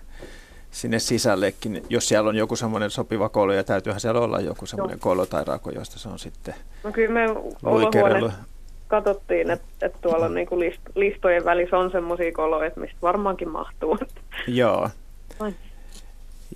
sinne 0.70 0.98
sisällekin. 0.98 1.82
Jos 1.88 2.08
siellä 2.08 2.28
on 2.28 2.36
joku 2.36 2.56
semmoinen 2.56 2.90
sopiva 2.90 3.28
kolo 3.28 3.52
ja 3.52 3.64
täytyyhän 3.64 4.00
siellä 4.00 4.20
olla 4.20 4.40
joku 4.40 4.66
semmoinen 4.66 5.00
kolo 5.00 5.26
tai 5.26 5.44
rako, 5.44 5.70
josta 5.70 5.98
se 5.98 6.08
on 6.08 6.18
sitten 6.18 6.54
No 6.84 6.92
kyllä 6.92 7.14
me 7.14 7.30
olohuone 7.62 8.32
katsottiin, 8.88 9.50
että, 9.50 9.66
että 9.82 9.98
tuolla 10.02 10.28
niinku 10.28 10.58
list, 10.58 10.80
listojen 10.94 11.44
välissä 11.44 11.78
on 11.78 11.90
semmoisia 11.90 12.32
koloja, 12.32 12.66
että 12.66 12.80
mistä 12.80 12.96
varmaankin 13.02 13.48
mahtuu. 13.48 13.98
Joo. 14.46 14.90
Ai. 15.40 15.52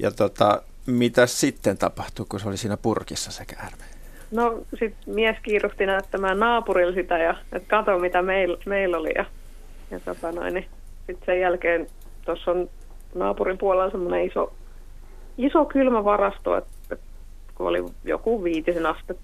Ja 0.01 0.11
tota, 0.11 0.63
mitä 0.87 1.27
sitten 1.27 1.79
tapahtui, 1.79 2.27
kun 2.29 2.41
se 2.41 2.49
oli 2.49 2.57
siinä 2.57 2.77
purkissa 2.77 3.33
se 3.33 3.45
käärme? 3.45 3.85
No 4.31 4.63
sitten 4.79 5.15
mies 5.15 5.37
kiiruhti 5.43 5.87
näyttämään 5.87 6.41
naapurilla 6.41 6.95
sitä 6.95 7.19
ja 7.19 7.35
että 7.53 7.69
kato 7.69 7.99
mitä 7.99 8.23
meillä 8.23 8.59
meil 8.67 8.95
oli. 8.95 9.13
Ja, 9.15 9.25
ja 9.91 10.01
tota 10.01 10.33
noin, 10.33 10.55
niin 10.55 10.67
sitten 11.07 11.27
sen 11.27 11.41
jälkeen 11.41 11.87
tuossa 12.25 12.51
on 12.51 12.71
naapurin 13.15 13.59
puolella 13.59 13.91
semmoinen 13.91 14.27
iso, 14.27 14.53
iso 15.39 15.65
kylmä 15.65 16.05
varasto, 16.05 16.57
että, 16.57 16.71
että 16.91 17.07
kun 17.55 17.67
oli 17.67 17.85
joku 18.05 18.45
viitisen 18.45 18.87
astetta, 18.87 19.23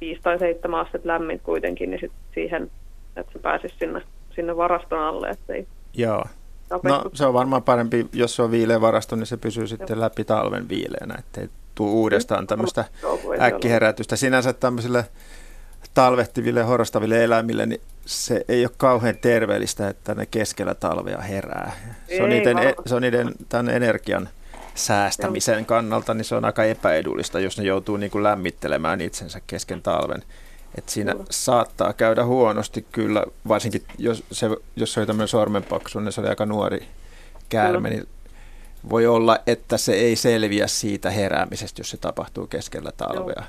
viisi 0.00 0.22
tai 0.22 0.38
seitsemän 0.38 0.80
astetta 0.80 1.08
lämmin 1.08 1.40
kuitenkin, 1.40 1.90
niin 1.90 2.00
sitten 2.00 2.20
siihen, 2.34 2.70
että 3.16 3.32
se 3.32 3.38
pääsisi 3.38 3.74
sinne, 3.78 4.02
sinne 4.34 4.56
varaston 4.56 5.00
alle, 5.00 5.28
että 5.28 5.52
ei 5.52 5.66
Joo. 5.94 6.24
No 6.82 7.04
se 7.14 7.26
on 7.26 7.34
varmaan 7.34 7.62
parempi, 7.62 8.06
jos 8.12 8.36
se 8.36 8.42
on 8.42 8.50
viileä 8.50 8.80
varasto, 8.80 9.16
niin 9.16 9.26
se 9.26 9.36
pysyy 9.36 9.66
sitten 9.66 10.00
läpi 10.00 10.24
talven 10.24 10.68
viileänä, 10.68 11.14
ettei 11.18 11.48
tule 11.74 11.90
uudestaan 11.90 12.46
tämmöistä 12.46 12.84
äkkiherätystä. 13.40 14.16
Sinänsä 14.16 14.52
tämmöisille 14.52 15.04
talvehtiville, 15.94 16.62
horostaville 16.62 17.24
eläimille, 17.24 17.66
niin 17.66 17.80
se 18.06 18.44
ei 18.48 18.64
ole 18.64 18.72
kauhean 18.76 19.16
terveellistä, 19.16 19.88
että 19.88 20.14
ne 20.14 20.26
keskellä 20.26 20.74
talvea 20.74 21.20
herää. 21.20 21.72
Se 22.08 22.22
on 22.22 22.28
niiden, 22.28 22.58
e- 22.58 22.74
se 22.86 22.94
on 22.94 23.02
niiden 23.02 23.32
tämän 23.48 23.68
energian 23.68 24.28
säästämisen 24.74 25.66
kannalta, 25.66 26.14
niin 26.14 26.24
se 26.24 26.34
on 26.34 26.44
aika 26.44 26.64
epäedullista, 26.64 27.40
jos 27.40 27.58
ne 27.58 27.64
joutuu 27.64 27.96
niin 27.96 28.10
kuin 28.10 28.24
lämmittelemään 28.24 29.00
itsensä 29.00 29.40
kesken 29.46 29.82
talven. 29.82 30.22
Et 30.78 30.88
siinä 30.88 31.12
Kyllä. 31.12 31.24
saattaa 31.30 31.92
käydä 31.92 32.24
huonosti 32.24 32.86
kyllä, 32.92 33.24
varsinkin 33.48 33.82
jos 33.98 34.24
se, 34.32 34.50
jos 34.76 34.92
se 34.92 35.00
oli 35.00 35.06
tämmöinen 35.06 35.28
sormenpaksu, 35.28 36.00
niin 36.00 36.12
se 36.12 36.20
oli 36.20 36.28
aika 36.28 36.46
nuori 36.46 36.88
käärme, 37.48 37.90
niin 37.90 38.08
voi 38.90 39.06
olla, 39.06 39.38
että 39.46 39.78
se 39.78 39.92
ei 39.92 40.16
selviä 40.16 40.66
siitä 40.66 41.10
heräämisestä, 41.10 41.80
jos 41.80 41.90
se 41.90 41.96
tapahtuu 41.96 42.46
keskellä 42.46 42.92
talvea. 42.96 43.42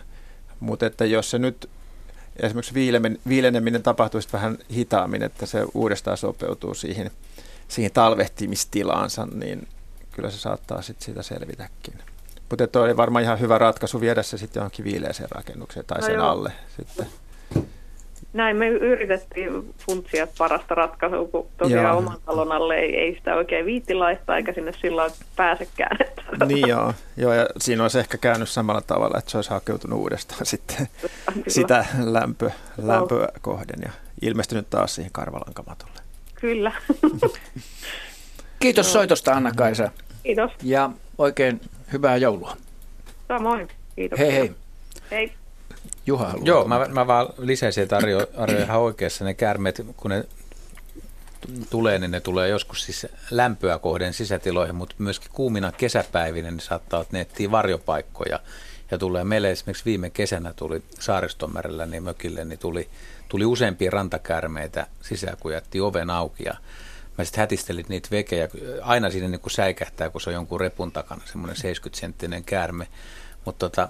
Mutta 0.59 0.85
että 0.85 1.05
jos 1.05 1.31
se 1.31 1.39
nyt 1.39 1.69
esimerkiksi 2.39 2.73
viileneminen 3.27 3.83
tapahtuu 3.83 4.21
sitten 4.21 4.39
vähän 4.41 4.57
hitaammin, 4.71 5.23
että 5.23 5.45
se 5.45 5.65
uudestaan 5.73 6.17
sopeutuu 6.17 6.73
siihen, 6.73 7.11
siihen 7.67 7.91
talvehtimistilaansa, 7.91 9.27
niin 9.33 9.67
kyllä 10.11 10.31
se 10.31 10.37
saattaa 10.37 10.81
sitten 10.81 11.05
siitä 11.05 11.23
selvitäkin. 11.23 11.93
Mutta 12.53 12.67
tuo 12.67 12.81
oli 12.81 12.97
varmaan 12.97 13.23
ihan 13.23 13.39
hyvä 13.39 13.57
ratkaisu 13.57 14.01
viedä 14.01 14.23
se 14.23 14.37
sitten 14.37 14.61
johonkin 14.61 14.85
viileeseen 14.85 15.29
rakennukseen 15.31 15.85
tai 15.85 16.01
No 16.01 16.05
sen 16.07 16.15
joo. 16.15 16.29
alle 16.29 16.51
sitten. 16.77 17.05
Näin 18.33 18.57
me 18.57 18.67
yritettiin 18.67 19.73
funtsia 19.85 20.27
parasta 20.37 20.75
ratkaisua, 20.75 21.27
kun 21.27 21.47
tosiaan 21.57 21.85
Joo. 21.85 21.97
oman 21.97 22.17
talon 22.25 22.51
alle 22.51 22.75
ei, 22.75 22.95
ei 22.95 23.15
sitä 23.15 23.35
oikein 23.35 23.65
viitti 23.65 23.93
laittaa, 23.93 24.37
eikä 24.37 24.53
sinne 24.53 24.71
sillä 24.81 25.07
pääsekään. 25.35 25.97
Niin 26.47 26.67
joo, 26.67 26.93
joo, 27.17 27.33
ja 27.33 27.45
siinä 27.57 27.83
olisi 27.83 27.99
ehkä 27.99 28.17
käynyt 28.17 28.49
samalla 28.49 28.81
tavalla, 28.81 29.17
että 29.17 29.31
se 29.31 29.37
olisi 29.37 29.49
hakeutunut 29.49 29.99
uudestaan 29.99 30.45
sitten 30.55 30.87
Kyllä. 31.33 31.43
sitä 31.47 31.85
lämpö, 32.03 32.51
lämpöä 32.83 33.27
kohden 33.41 33.79
ja 33.85 33.91
ilmestynyt 34.21 34.69
taas 34.69 34.95
siihen 34.95 35.11
karvalankamatolle. 35.11 35.99
Kyllä. 36.35 36.71
Kiitos 38.59 38.93
soitosta 38.93 39.33
Anna-Kaisa 39.33 39.89
Kiitos. 40.23 40.51
ja 40.63 40.89
oikein 41.17 41.61
hyvää 41.93 42.17
joulua. 42.17 42.57
Samoin. 43.27 43.67
Kiitos. 43.95 44.19
Hei 44.19 44.33
hei. 44.33 44.51
Hei. 45.11 45.33
Juha 46.05 46.25
haluaa 46.27 46.45
Joo, 46.45 46.67
mä, 46.67 46.85
mä 46.89 47.07
vaan 47.07 47.27
lisäisin, 47.37 47.83
että 47.83 47.97
Arjo, 47.97 48.27
Arjo 48.37 48.59
ihan 48.59 48.79
oikeassa. 48.79 49.25
Ne 49.25 49.33
käärmeet, 49.33 49.85
kun 49.97 50.11
ne 50.11 50.25
tulee, 51.69 51.99
niin 51.99 52.11
ne 52.11 52.19
tulee 52.19 52.49
joskus 52.49 52.83
siis 52.83 53.07
lämpöä 53.31 53.79
kohden 53.79 54.13
sisätiloihin, 54.13 54.75
mutta 54.75 54.95
myöskin 54.97 55.31
kuumina 55.33 55.71
kesäpäivinä 55.71 56.51
niin 56.51 56.59
saattaa, 56.59 57.01
että 57.01 57.17
ne 57.17 57.21
etsii 57.21 57.51
varjopaikkoja. 57.51 58.39
Ja 58.91 58.97
tulee 58.97 59.23
meille 59.23 59.51
esimerkiksi 59.51 59.85
viime 59.85 60.09
kesänä 60.09 60.53
tuli 60.53 60.83
Saaristomärellä 60.99 61.85
niin 61.85 62.03
mökille, 62.03 62.45
niin 62.45 62.59
tuli, 62.59 62.89
tuli 63.29 63.45
useampia 63.45 63.91
rantakäärmeitä 63.91 64.87
sisään, 65.01 65.37
kun 65.39 65.53
jätti 65.53 65.81
oven 65.81 66.09
auki. 66.09 66.43
Ja 66.45 66.53
mä 67.17 67.23
sitten 67.23 67.41
hätistelin 67.41 67.85
niitä 67.89 68.09
vekejä. 68.11 68.49
Aina 68.81 69.09
siinä 69.09 69.27
niin 69.27 69.41
kuin 69.41 69.51
säikähtää, 69.51 70.09
kun 70.09 70.21
se 70.21 70.29
on 70.29 70.33
jonkun 70.33 70.59
repun 70.59 70.91
takana, 70.91 71.21
semmoinen 71.25 71.57
70-senttinen 71.57 72.43
käärme. 72.45 72.87
Mutta 73.45 73.69
tota, 73.69 73.89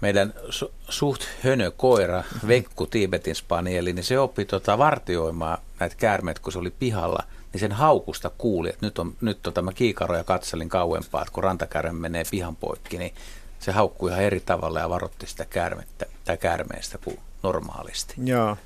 meidän 0.00 0.34
su- 0.48 0.72
suht 0.88 1.22
hönö 1.44 1.70
koira, 1.70 2.24
Venkku 2.48 2.86
Tiibetin 2.86 3.34
spanieli, 3.34 3.92
niin 3.92 4.04
se 4.04 4.18
oppi 4.18 4.44
tota 4.44 4.78
vartioimaan 4.78 5.58
näitä 5.80 5.96
käärmeitä, 5.96 6.40
kun 6.42 6.52
se 6.52 6.58
oli 6.58 6.70
pihalla, 6.70 7.22
niin 7.52 7.60
sen 7.60 7.72
haukusta 7.72 8.30
kuuli, 8.38 8.68
että 8.68 8.86
nyt, 8.86 8.98
on, 8.98 9.14
nyt 9.20 9.42
tota, 9.42 9.62
mä 9.62 9.72
kiikaroja 9.72 10.24
katselin 10.24 10.68
kauempaa, 10.68 11.22
että 11.22 11.32
kun 11.32 11.44
rantakäärme 11.44 12.00
menee 12.00 12.24
pihan 12.30 12.56
poikki, 12.56 12.98
niin 12.98 13.14
se 13.58 13.72
haukkui 13.72 14.10
ihan 14.10 14.22
eri 14.22 14.40
tavalla 14.40 14.80
ja 14.80 14.88
varoitti 14.88 15.26
sitä 15.26 15.44
käärmettä, 15.44 16.06
tai 16.24 16.36
käärmeestä 16.36 16.98
kuin 16.98 17.18
normaalisti. 17.42 18.14
Joo. 18.24 18.56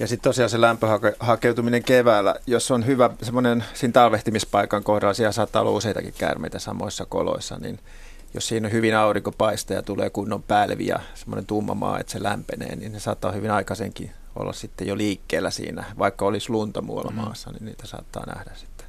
Ja 0.00 0.06
sitten 0.06 0.30
tosiaan 0.30 0.50
se 0.50 0.60
lämpöhakeutuminen 0.60 1.84
keväällä, 1.84 2.34
jos 2.46 2.70
on 2.70 2.86
hyvä 2.86 3.10
semmoinen 3.22 3.64
siinä 3.74 3.92
talvehtimispaikan 3.92 4.84
kohdalla, 4.84 5.14
siellä 5.14 5.32
saattaa 5.32 5.62
olla 5.62 5.70
useitakin 5.70 6.14
käärmeitä 6.18 6.58
samoissa 6.58 7.06
koloissa, 7.06 7.56
niin 7.58 7.78
jos 8.34 8.48
siinä 8.48 8.66
on 8.68 8.72
hyvin 8.72 8.96
aurinko 8.96 9.32
paistaa 9.32 9.76
ja 9.76 9.82
tulee 9.82 10.10
kunnon 10.10 10.42
pälvi 10.42 10.86
ja 10.86 11.00
semmoinen 11.14 11.46
tumma 11.46 11.74
maa, 11.74 11.98
että 12.00 12.12
se 12.12 12.22
lämpenee, 12.22 12.76
niin 12.76 12.92
ne 12.92 12.98
saattaa 12.98 13.32
hyvin 13.32 13.50
aikaisenkin 13.50 14.10
olla 14.36 14.52
sitten 14.52 14.86
jo 14.86 14.96
liikkeellä 14.96 15.50
siinä. 15.50 15.84
Vaikka 15.98 16.24
olisi 16.24 16.50
lunta 16.50 16.82
muualla 16.82 17.10
Mhm. 17.10 17.20
maassa, 17.20 17.50
niin 17.50 17.64
niitä 17.64 17.86
saattaa 17.86 18.26
nähdä 18.26 18.50
sitten 18.54 18.86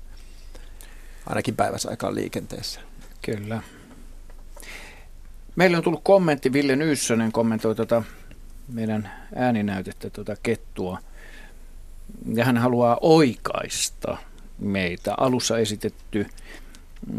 ainakin 1.28 1.56
päiväsaikaan 1.56 2.16
liikenteessä. 2.16 2.80
Kyllä. 3.22 3.62
Meille 5.56 5.78
on 5.78 5.84
tullut 5.84 6.02
kommentti, 6.04 6.54
Ville 6.54 6.76
Nyyssönen 6.76 7.32
kommentoi 7.32 7.76
tuota 7.76 8.04
meidän 8.68 9.12
ääninäytettä 9.36 10.10
tuota 10.10 10.36
kettua. 10.44 11.00
Ja 12.34 12.46
hän 12.46 12.58
haluaa 12.58 12.98
oikaista 13.02 14.18
meitä. 14.60 15.14
Alussa 15.18 15.58
esitetty, 15.58 16.26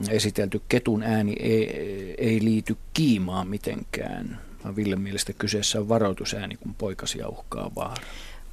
esitelty 0.09 0.63
ketun 0.69 1.03
ääni 1.03 1.37
ei, 1.41 2.15
ei 2.19 2.45
liity 2.45 2.77
kiimaan 2.95 3.49
mitenkään. 3.49 4.41
Ville 4.77 4.97
mielestä 4.97 5.33
kyseessä 5.33 5.81
on 5.81 5.89
varoitusääni, 5.89 6.57
kun 6.57 6.75
poikasia 6.75 7.29
uhkaa 7.29 7.71
vaara. 7.77 8.03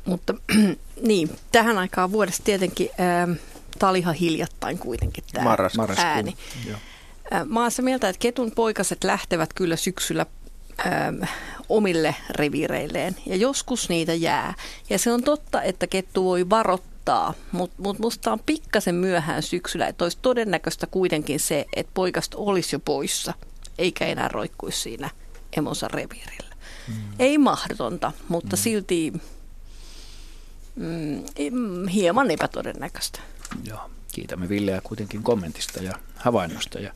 Mutta 0.06 0.34
niin, 1.08 1.30
tähän 1.52 1.78
aikaan 1.78 2.12
vuodesta 2.12 2.44
tietenkin, 2.44 2.90
ähm, 3.00 3.32
tämä 3.80 3.90
oli 3.90 4.00
ihan 4.00 4.16
hiljattain 4.16 4.78
kuitenkin 4.78 5.24
tämä 5.34 5.58
ääni. 5.98 6.36
Joo. 6.68 6.78
Äh, 7.34 7.46
Mä 7.46 7.62
oon 7.62 7.72
sitä 7.72 7.82
mieltä, 7.82 8.10
että 8.10 8.20
ketun 8.20 8.52
poikaset 8.52 9.04
lähtevät 9.04 9.54
kyllä 9.54 9.76
syksyllä 9.76 10.26
ähm, 10.86 11.24
omille 11.70 12.16
reviireilleen 12.30 13.16
ja 13.26 13.36
joskus 13.36 13.90
niitä 13.90 14.14
jää. 14.14 14.54
Ja 14.90 15.00
se 15.00 15.12
on 15.12 15.24
totta, 15.24 15.62
että 15.62 15.88
kettu 15.88 16.24
voi 16.24 16.50
varoittaa, 16.50 17.34
mutta 17.52 17.82
mut 17.82 18.00
musta 18.00 18.32
on 18.32 18.40
pikkasen 18.46 18.96
myöhään 18.96 19.44
syksyllä, 19.44 19.88
että 19.88 20.06
olisi 20.06 20.18
todennäköistä 20.22 20.88
kuitenkin 20.88 21.40
se, 21.40 21.66
että 21.76 21.92
poikasta 21.94 22.38
olisi 22.38 22.76
jo 22.76 22.80
poissa, 22.80 23.34
eikä 23.78 24.06
enää 24.06 24.28
roikkuisi 24.28 24.82
siinä 24.82 25.10
emonsa 25.58 25.88
reviirillä. 25.88 26.56
Mm. 26.88 26.94
Ei 27.20 27.38
mahdotonta, 27.38 28.12
mutta 28.28 28.56
mm. 28.56 28.60
silti 28.60 29.14
mm, 30.76 31.88
hieman 31.88 32.32
epätodennäköistä. 32.32 33.20
Joo. 33.64 33.90
Kiitämme 34.12 34.50
Villeä 34.50 34.82
kuitenkin 34.84 35.24
kommentista 35.24 35.84
ja 35.84 35.94
havainnosta 36.16 36.80
ja, 36.80 36.94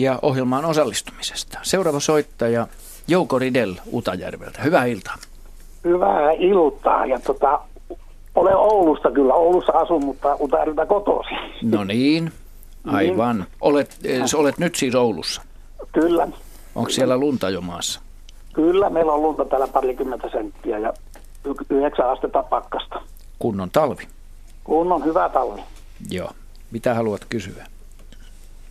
ja 0.00 0.18
ohjelmaan 0.22 0.64
osallistumisesta. 0.64 1.58
Seuraava 1.62 2.00
soittaja 2.00 2.66
Jouko 3.08 3.38
Ridel 3.38 3.74
Utajärveltä. 3.92 4.62
Hyvää 4.62 4.84
iltaa. 4.84 5.14
Hyvää 5.84 6.32
iltaa 6.32 7.06
ja 7.06 7.18
tota, 7.20 7.60
olen 8.34 8.56
Oulusta 8.56 9.10
kyllä. 9.10 9.34
Oulussa 9.34 9.72
asun, 9.72 10.04
mutta 10.04 10.36
Utajärveltä 10.40 10.86
kotoisin. 10.86 11.38
No 11.62 11.84
niin, 11.84 12.32
aivan. 12.86 13.46
Olet, 13.60 13.98
eh, 14.04 14.22
olet 14.34 14.58
nyt 14.58 14.74
siis 14.74 14.94
Oulussa. 14.94 15.42
Kyllä, 15.92 16.28
Onko 16.74 16.90
siellä 16.90 17.16
lunta 17.18 17.50
jo 17.50 17.60
maassa? 17.60 18.00
kyllä. 18.52 18.90
Meillä 18.90 19.12
on 19.12 19.22
lunta 19.22 19.44
täällä 19.44 19.66
parikymmentä 19.68 20.28
senttiä 20.32 20.78
ja 20.78 20.92
yhdeksän 21.70 22.10
astetta 22.10 22.42
pakkasta. 22.42 23.02
Kunnon 23.38 23.70
talvi. 23.70 24.08
Kun 24.64 24.92
on 24.92 25.04
hyvä 25.04 25.28
talvi. 25.28 25.60
Joo. 26.10 26.30
Mitä 26.70 26.94
haluat 26.94 27.24
kysyä? 27.28 27.66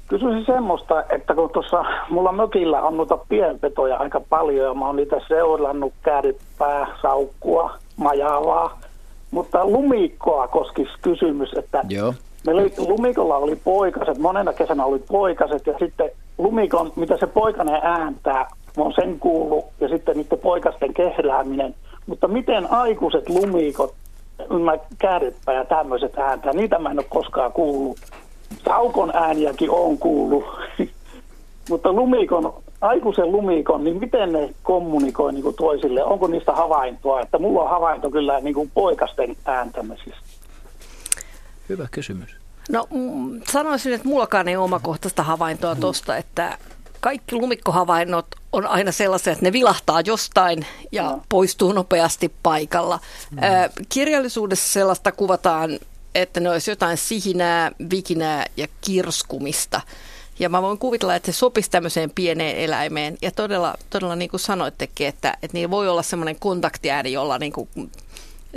Kysyisin 0.07 0.45
semmoista, 0.45 1.03
että 1.09 1.35
kun 1.35 1.49
tuossa 1.49 1.85
mulla 2.09 2.31
mökillä 2.31 2.81
on 2.81 2.97
noita 2.97 3.17
pienpetoja 3.29 3.97
aika 3.97 4.21
paljon 4.29 4.67
ja 4.67 4.73
mä 4.73 4.85
oon 4.85 4.95
niitä 4.95 5.15
seurannut, 5.27 5.93
käärippää, 6.03 6.87
saukkua, 7.01 7.73
majavaa, 7.97 8.79
mutta 9.31 9.65
lumikkoa 9.65 10.47
koskisi 10.47 10.91
kysymys, 11.01 11.53
että 11.53 11.81
Joo. 11.89 12.13
meillä 12.45 12.61
oli, 12.61 12.73
lumikolla 12.77 13.37
oli 13.37 13.55
poikaset, 13.55 14.17
monena 14.17 14.53
kesänä 14.53 14.85
oli 14.85 14.99
poikaset 15.07 15.67
ja 15.67 15.73
sitten 15.79 16.11
lumikon, 16.37 16.91
mitä 16.95 17.17
se 17.17 17.27
poikainen 17.27 17.81
ääntää, 17.83 18.47
mä 18.77 18.83
oon 18.83 18.93
sen 18.93 19.19
kuullut 19.19 19.65
ja 19.79 19.87
sitten 19.87 20.17
niiden 20.17 20.39
poikasten 20.39 20.93
kehrääminen, 20.93 21.75
mutta 22.07 22.27
miten 22.27 22.71
aikuiset 22.71 23.29
lumikot, 23.29 23.93
mä 24.49 24.77
käärippää 24.97 25.55
ja 25.55 25.65
tämmöiset 25.65 26.17
ääntää, 26.17 26.53
niitä 26.53 26.79
mä 26.79 26.91
en 26.91 26.99
ole 26.99 27.05
koskaan 27.09 27.51
kuullut. 27.51 27.97
Saukon 28.65 29.11
ääniäkin 29.15 29.69
on 29.69 29.97
kuullut, 29.97 30.43
mutta 31.69 31.93
lumikon, 31.93 32.53
aikuisen 32.81 33.31
lumikon, 33.31 33.83
niin 33.83 33.99
miten 33.99 34.33
ne 34.33 34.49
kommunikoi 34.63 35.33
niin 35.33 35.43
kuin 35.43 35.55
toisille? 35.55 36.03
Onko 36.03 36.27
niistä 36.27 36.51
havaintoa? 36.51 37.21
Että 37.21 37.39
mulla 37.39 37.61
on 37.63 37.69
havainto 37.69 38.11
kyllä 38.11 38.39
niin 38.39 38.53
kuin 38.53 38.71
poikasten 38.73 39.35
ääntämisistä. 39.45 40.17
Hyvä 41.69 41.87
kysymys. 41.91 42.29
No 42.71 42.87
mm, 42.93 43.41
sanoisin, 43.51 43.93
että 43.93 44.07
mullakaan 44.07 44.47
ei 44.47 44.55
ole 44.55 44.63
omakohtaista 44.63 45.23
havaintoa 45.23 45.75
tuosta, 45.75 46.17
että 46.17 46.57
kaikki 46.99 47.35
lumikkohavainnot 47.35 48.25
on 48.53 48.67
aina 48.67 48.91
sellaisia, 48.91 49.33
että 49.33 49.45
ne 49.45 49.51
vilahtaa 49.53 50.01
jostain 50.01 50.65
ja 50.91 51.03
No. 51.03 51.21
poistuu 51.29 51.71
nopeasti 51.73 52.33
paikalla. 52.43 52.99
Ö, 53.37 53.69
kirjallisuudessa 53.89 54.73
sellaista 54.73 55.11
kuvataan, 55.11 55.69
että 56.15 56.39
ne 56.39 56.49
olisi 56.49 56.71
jotain 56.71 56.97
sihinää, 56.97 57.71
vikinää 57.91 58.45
ja 58.57 58.67
kirskumista. 58.81 59.81
Ja 60.39 60.49
mä 60.49 60.61
voin 60.61 60.77
kuvitella, 60.77 61.15
että 61.15 61.31
se 61.31 61.37
sopisi 61.37 61.71
tämmöiseen 61.71 62.11
pieneen 62.15 62.57
eläimeen. 62.57 63.17
Ja 63.21 63.31
todella, 63.31 63.73
todella 63.89 64.15
niin 64.15 64.29
kuin 64.29 64.39
sanoittekin, 64.39 65.07
että, 65.07 65.33
että 65.41 65.57
niillä 65.57 65.71
voi 65.71 65.89
olla 65.89 66.01
semmoinen 66.01 66.35
kontaktiääni, 66.39 67.11
jolla 67.11 67.37
niin 67.37 67.53
kuin, 67.53 67.69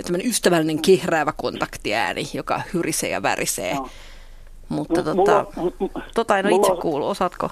tämmöinen 0.03 0.27
ystävällinen 0.29 0.81
kehräävä 0.81 1.33
kontaktiääni, 1.37 2.23
joka 2.33 2.61
hyrisee 2.73 3.09
ja 3.09 3.23
värisee. 3.23 3.73
No. 3.73 3.89
Mutta 4.69 5.01
M- 5.01 5.03
tota, 5.03 5.13
mulla 5.15 6.01
tota 6.15 6.37
en 6.37 6.45
ole 6.45 6.53
mulla 6.53 6.63
itse 6.65 6.73
on- 6.73 6.81
kuullut, 6.81 7.09
osaatko? 7.09 7.49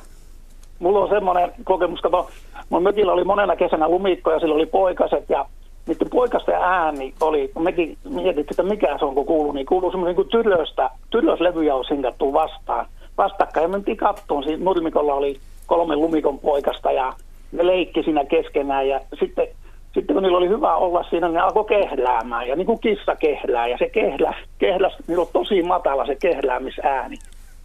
Mulla 0.79 0.99
on 0.99 1.09
semmoinen 1.09 1.51
kokemus, 1.63 2.01
kato, 2.01 2.29
mun 2.69 2.83
mökillä 2.83 3.13
oli 3.13 3.23
monena 3.23 3.55
kesänä 3.55 3.89
lumikko 3.89 4.31
ja 4.31 4.39
sillä 4.39 4.55
oli 4.55 4.65
poikaset 4.65 5.29
ja 5.29 5.45
niiden 5.88 6.10
poikasten 6.10 6.56
ääni 6.56 7.13
oli, 7.22 7.51
kun 7.53 7.63
mekin 7.63 7.98
mietittiin, 8.10 8.48
että 8.50 8.63
mikä 8.63 8.98
se 8.98 9.06
on, 9.06 9.15
kun 9.15 9.25
kuuluu, 9.25 9.51
niin 9.51 9.65
kuuluu 9.65 9.91
semmoinen 9.91 10.15
kuin 10.15 10.29
tylöstä, 10.29 10.89
tylöslevyjä 11.10 11.75
on 11.75 11.86
sinkattu 11.86 12.34
vastaan. 12.34 12.86
Vastakkain 13.17 13.63
ja 13.63 13.67
mentiin 13.67 13.98
kattoon, 13.98 14.44
siinä 14.44 14.63
nurmikolla 14.63 15.13
oli 15.13 15.39
kolme 15.65 15.96
lumikon 15.96 16.39
poikasta 16.39 16.91
ja 16.91 17.13
ne 17.51 17.65
leikki 17.67 18.03
siinä 18.03 18.25
keskenään 18.25 18.88
ja 18.88 19.00
sitten, 19.20 19.48
sitten 19.94 20.13
kun 20.13 20.24
niillä 20.24 20.38
oli 20.38 20.50
hyvä 20.50 20.75
olla 20.75 21.03
siinä, 21.10 21.27
ne 21.29 21.39
alkoi 21.39 21.65
kehläämään 21.65 22.48
ja 22.48 22.56
niin 22.56 22.65
kuin 22.65 22.79
kissa 22.79 23.15
kehlää 23.15 23.67
ja 23.67 23.77
se 23.77 23.89
kehlä, 23.89 24.36
kehläs, 24.58 24.94
niillä 25.08 25.22
on 25.22 25.29
tosi 25.34 25.62
matala 25.62 26.06
se 26.06 26.15
kehläämisääni. 26.15 27.17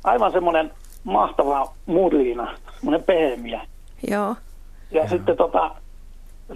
Aivan 0.05 0.33
semmoinen 0.33 0.71
mahtava 1.05 1.69
murina, 1.87 2.55
semmoinen 2.75 3.02
pehmiä. 3.02 3.61
Joo. 4.11 4.35
Ja 4.91 5.08
sitten, 5.08 5.37
tota, 5.37 5.71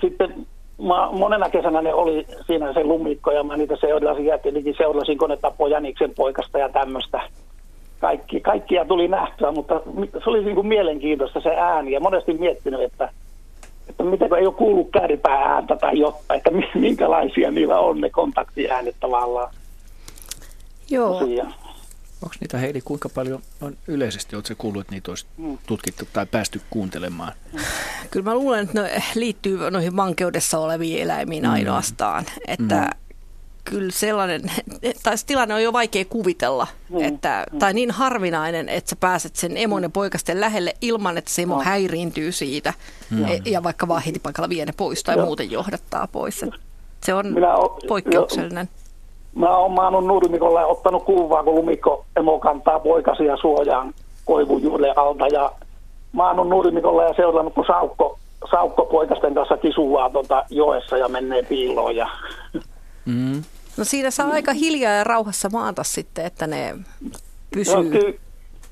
sitten 0.01 0.47
mä, 0.79 1.09
monena 1.13 1.51
kesänä 1.51 1.83
ne 1.83 1.95
oli 1.95 2.27
siinä 2.47 2.73
se 2.73 2.85
lumikko 2.85 3.31
ja 3.31 3.43
mä 3.43 3.57
niitä 3.57 3.77
seurasin 3.81 4.27
ja 4.27 4.39
tietenkin 4.39 4.75
seurasin, 4.79 5.19
kun 5.19 5.31
ne 5.31 5.37
tapoi 5.37 5.71
Jäniksen 5.71 6.15
poikasta 6.17 6.59
ja 6.59 6.69
tämmöistä. 6.69 7.21
Kaikki, 8.01 8.41
kaikkia 8.41 8.85
tuli 8.85 9.09
nähtyä, 9.09 9.53
mutta 9.53 9.81
se 10.25 10.31
oli 10.31 10.45
niin 10.45 10.55
kuin 10.55 10.67
mielenkiintoista 10.67 11.41
se 11.41 11.57
ääni 11.57 11.93
ja 11.93 12.01
monesti 12.01 12.33
miettinyt, 12.33 12.81
että, 12.81 13.13
että 13.89 14.03
miten 14.03 14.35
ei 14.35 14.47
ole 14.47 14.55
kuullut 14.55 14.91
kääripää 14.93 15.55
ääntä 15.55 15.77
tai 15.77 15.99
jotain, 15.99 16.39
että 16.39 16.51
mi- 16.51 16.71
minkälaisia 16.75 17.51
niillä 17.51 17.79
on 17.79 18.01
ne 18.01 18.11
kontaktiäänet 18.11 18.97
tavallaan 19.01 19.55
Joo. 20.91 21.19
tosiaan. 21.19 21.55
Onko 22.23 22.35
niitä 22.41 22.59
Heidi 22.59 22.81
kuinka 22.81 23.09
paljon 23.09 23.43
on 23.61 23.77
yleisesti, 23.89 24.37
oletko 24.37 24.55
kuullut, 24.59 24.81
että 24.81 24.95
niitä 24.95 25.11
olisi 25.11 25.27
Mm. 25.37 25.59
tutkittu 25.67 26.05
tai 26.13 26.27
päästy 26.27 26.61
kuuntelemaan? 26.71 27.33
Kyllä 28.11 28.25
mä 28.25 28.35
luulen, 28.35 28.65
että 28.65 28.83
ne 28.83 29.03
liittyy 29.15 29.71
noihin 29.71 29.97
vankeudessa 29.97 30.59
oleviin 30.59 31.03
eläimiin 31.03 31.45
Mm. 31.45 31.51
ainoastaan. 31.51 32.27
Että 32.49 32.91
kyllä 33.65 33.91
sellainen, 33.93 34.43
tai 35.03 35.15
tilanne 35.27 35.55
on 35.55 35.63
jo 35.63 35.73
vaikea 35.73 36.05
kuvitella, 36.05 36.67
Mm. 36.89 37.01
että, 37.05 37.47
tai 37.59 37.75
niin 37.75 37.91
harvinainen, 37.91 38.69
että 38.69 38.91
sä 38.91 38.97
pääset 38.97 39.37
sen 39.37 39.57
emon 39.57 39.83
ja 39.83 39.89
poikasten 39.91 40.41
lähelle 40.41 40.75
ilman, 40.81 41.19
että 41.19 41.31
se 41.31 41.43
emo 41.43 41.63
häiriintyy 41.63 42.33
siitä. 42.33 42.75
E- 43.27 43.51
Ja 43.51 43.63
vaikka 43.63 43.89
vaan 43.89 44.03
heti 44.03 44.19
paikalla 44.19 44.49
vie 44.49 44.67
ne 44.67 44.73
pois 44.77 45.03
tai 45.05 45.17
Joo. 45.17 45.27
muuten 45.27 45.51
johdattaa 45.51 46.07
pois. 46.07 46.45
Se 47.05 47.15
on 47.15 47.27
Minä 47.27 47.49
poikkeuksellinen. 47.89 48.69
Mä 49.37 49.57
oon 49.57 49.73
maannut 49.73 50.05
nurmikolla 50.07 50.61
ja 50.61 50.67
ottanut 50.67 51.05
kuvaa, 51.05 51.43
kun 51.43 51.55
lumikko 51.55 52.05
emo 52.17 52.39
kantaa 52.39 52.79
poikasia 52.81 53.37
suojaan 53.37 53.95
koivujuureen 54.25 54.99
alta. 54.99 55.27
Ja 55.27 55.53
maannut 56.13 56.49
nurmikolla 56.49 57.03
ja 57.03 57.15
seurannut, 57.17 57.55
kun 57.55 57.65
saukko, 57.67 58.19
saukko 58.51 58.85
poikasten 58.85 59.35
kanssa 59.35 59.57
kisuaa 59.57 60.11
tuota 60.11 60.45
joessa 60.51 60.97
ja 60.97 61.09
menee 61.09 61.43
piiloon. 61.43 61.97
Ja, 61.97 62.09
Mm. 63.07 63.43
No 63.77 63.85
siinä 63.85 64.11
saa 64.11 64.29
aika 64.31 64.53
hiljaa 64.53 64.93
ja 64.93 65.05
rauhassa 65.05 65.49
maata 65.53 65.85
sitten, 65.85 66.27
että 66.27 66.47
ne 66.47 66.73
no, 66.73 67.11
pysyy. 67.51 67.91
ky, 67.91 68.19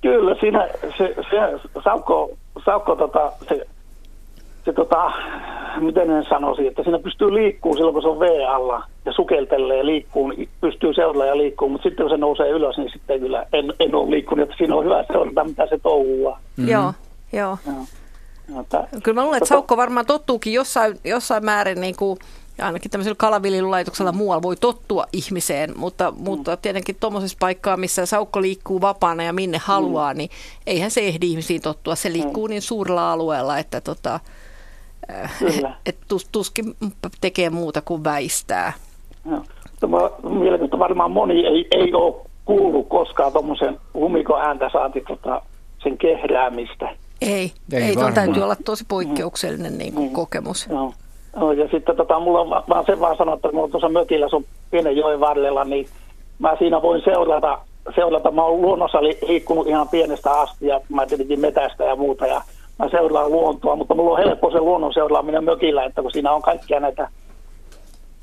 kyllä 0.00 0.36
siinä 0.40 0.68
se, 0.98 1.14
se 1.30 1.68
saukko, 1.84 2.30
saukko 2.64 2.96
tota, 2.96 3.32
se, 3.48 3.66
se 4.64 4.72
tota, 4.72 5.12
miten 5.80 6.10
en 6.10 6.24
sanoisi, 6.28 6.66
että 6.66 6.82
siinä 6.82 6.98
pystyy 6.98 7.34
liikkuu 7.34 7.74
silloin, 7.74 7.92
kun 7.94 8.02
se 8.02 8.08
on 8.08 8.20
V-alla 8.20 8.82
ja 9.04 9.12
sukeltelee 9.12 9.78
ja 9.78 9.86
liikkuu, 9.86 10.28
niin 10.28 10.48
pystyy 10.60 10.94
seuralla 10.94 11.26
ja 11.26 11.36
liikkuu, 11.36 11.68
mutta 11.68 11.82
sitten 11.88 12.04
kun 12.04 12.10
se 12.10 12.16
nousee 12.16 12.50
ylös, 12.50 12.76
niin 12.78 12.90
sitten 12.92 13.20
kyllä 13.20 13.46
en, 13.52 13.72
en 13.80 13.94
ole 13.94 14.10
liikkunut, 14.10 14.42
että 14.42 14.54
siinä 14.58 14.74
on 14.76 14.84
hyvä 14.84 15.04
seurata, 15.12 15.44
mitä 15.44 15.66
se 15.66 15.78
touhuaa. 15.82 16.40
Joo, 16.66 16.92
joo. 17.32 17.58
Joo, 18.48 18.60
että- 18.60 18.86
Kyllä 19.02 19.14
mä 19.20 19.22
luulen, 19.24 19.36
että 19.38 19.44
Tota- 19.44 19.48
saukko 19.48 19.76
varmaan 19.76 20.06
tottuukin 20.06 20.52
jossain, 20.52 20.98
jossain 21.04 21.44
määrin, 21.44 21.80
niin 21.80 21.96
kuin, 21.96 22.18
ja 22.58 22.66
ainakin 22.66 22.90
tämmöisellä 22.90 23.16
kalaviljelylaitoksella 23.18 24.12
muualla 24.12 24.42
voi 24.42 24.56
tottua 24.56 25.04
ihmiseen, 25.12 25.72
mutta, 25.76 26.10
Mm. 26.10 26.16
mutta 26.24 26.56
tietenkin 26.56 26.96
tuommoisessa 27.00 27.36
paikkaa, 27.40 27.76
missä 27.76 28.06
saukko 28.06 28.42
liikkuu 28.42 28.80
vapaana 28.80 29.22
ja 29.22 29.32
minne 29.32 29.58
haluaa, 29.58 30.14
niin 30.14 30.30
eihän 30.66 30.90
se 30.90 31.00
ehdi 31.00 31.30
ihmisiin 31.30 31.60
tottua. 31.62 31.94
Se 31.94 32.12
liikkuu 32.12 32.46
niin 32.46 32.62
suurella 32.62 33.12
alueella, 33.12 33.58
että 33.58 33.80
tota, 33.80 34.20
Kyllä. 35.38 35.74
et 35.86 35.96
tus, 36.08 36.28
tuskin 36.32 36.74
tekee 37.20 37.50
muuta 37.50 37.80
kuin 37.82 38.04
väistää. 38.04 38.72
Joo. 39.30 39.42
Mutta 39.70 39.86
mä- 39.86 40.30
Mielenkiintoista 40.30 40.78
varmaan 40.78 41.10
moni 41.10 41.46
ei, 41.46 41.66
ei 41.70 41.94
ole 41.94 42.14
kuullut 42.44 42.88
koskaan 42.88 43.32
tuommoisen 43.32 43.78
lumikon 43.94 44.40
ääntä 44.40 44.70
saati 44.72 45.00
tota, 45.08 45.42
sen 45.82 45.98
kehräämistä. 45.98 46.88
Ei, 47.22 47.52
Ei 47.72 47.82
ei, 47.82 47.94
varmaan. 47.94 48.14
täytyy 48.14 48.42
olla 48.42 48.56
tosi 48.64 48.84
poikkeuksellinen 48.88 49.78
niin 49.78 49.92
kuin, 49.94 50.10
kokemus. 50.10 50.66
Joo. 50.70 50.92
Joo, 51.36 51.52
ja 51.52 51.68
sitten 51.68 51.96
tota, 51.96 52.20
mulla 52.20 52.40
on 52.40 52.50
va- 52.50 52.64
vaan 52.68 52.84
sen 52.86 53.00
vaan 53.00 53.16
sanoa, 53.16 53.34
että 53.34 53.48
mulla 53.52 53.64
on 53.64 53.70
tuossa 53.70 53.88
mökillä, 53.88 54.28
se 54.28 54.36
on 54.36 54.44
pienen 54.70 54.96
joen 54.96 55.20
varrella, 55.20 55.64
niin 55.64 55.86
mä 56.38 56.56
siinä 56.58 56.82
voin 56.82 57.02
seurata, 57.04 57.58
seurata. 57.94 58.30
mä 58.30 58.44
oon 58.44 58.62
luonnossa 58.62 59.02
li- 59.02 59.18
liikkunut 59.26 59.66
ihan 59.66 59.88
pienestä 59.88 60.32
asti 60.40 60.66
ja 60.66 60.80
mä 60.88 61.06
tietenkin 61.06 61.40
metästä 61.40 61.84
ja 61.84 61.96
muuta 61.96 62.26
ja 62.26 62.42
mä 62.78 62.88
seuraan 62.90 63.32
luontoa, 63.32 63.76
mutta 63.76 63.94
mulla 63.94 64.10
on 64.10 64.24
helppo 64.24 64.50
se 64.50 64.60
luonnon 64.60 64.92
seuraaminen 64.92 65.44
mökillä, 65.44 65.84
että 65.84 66.02
kun 66.02 66.12
siinä 66.12 66.32
on 66.32 66.42
kaikkia 66.42 66.80
näitä 66.80 67.08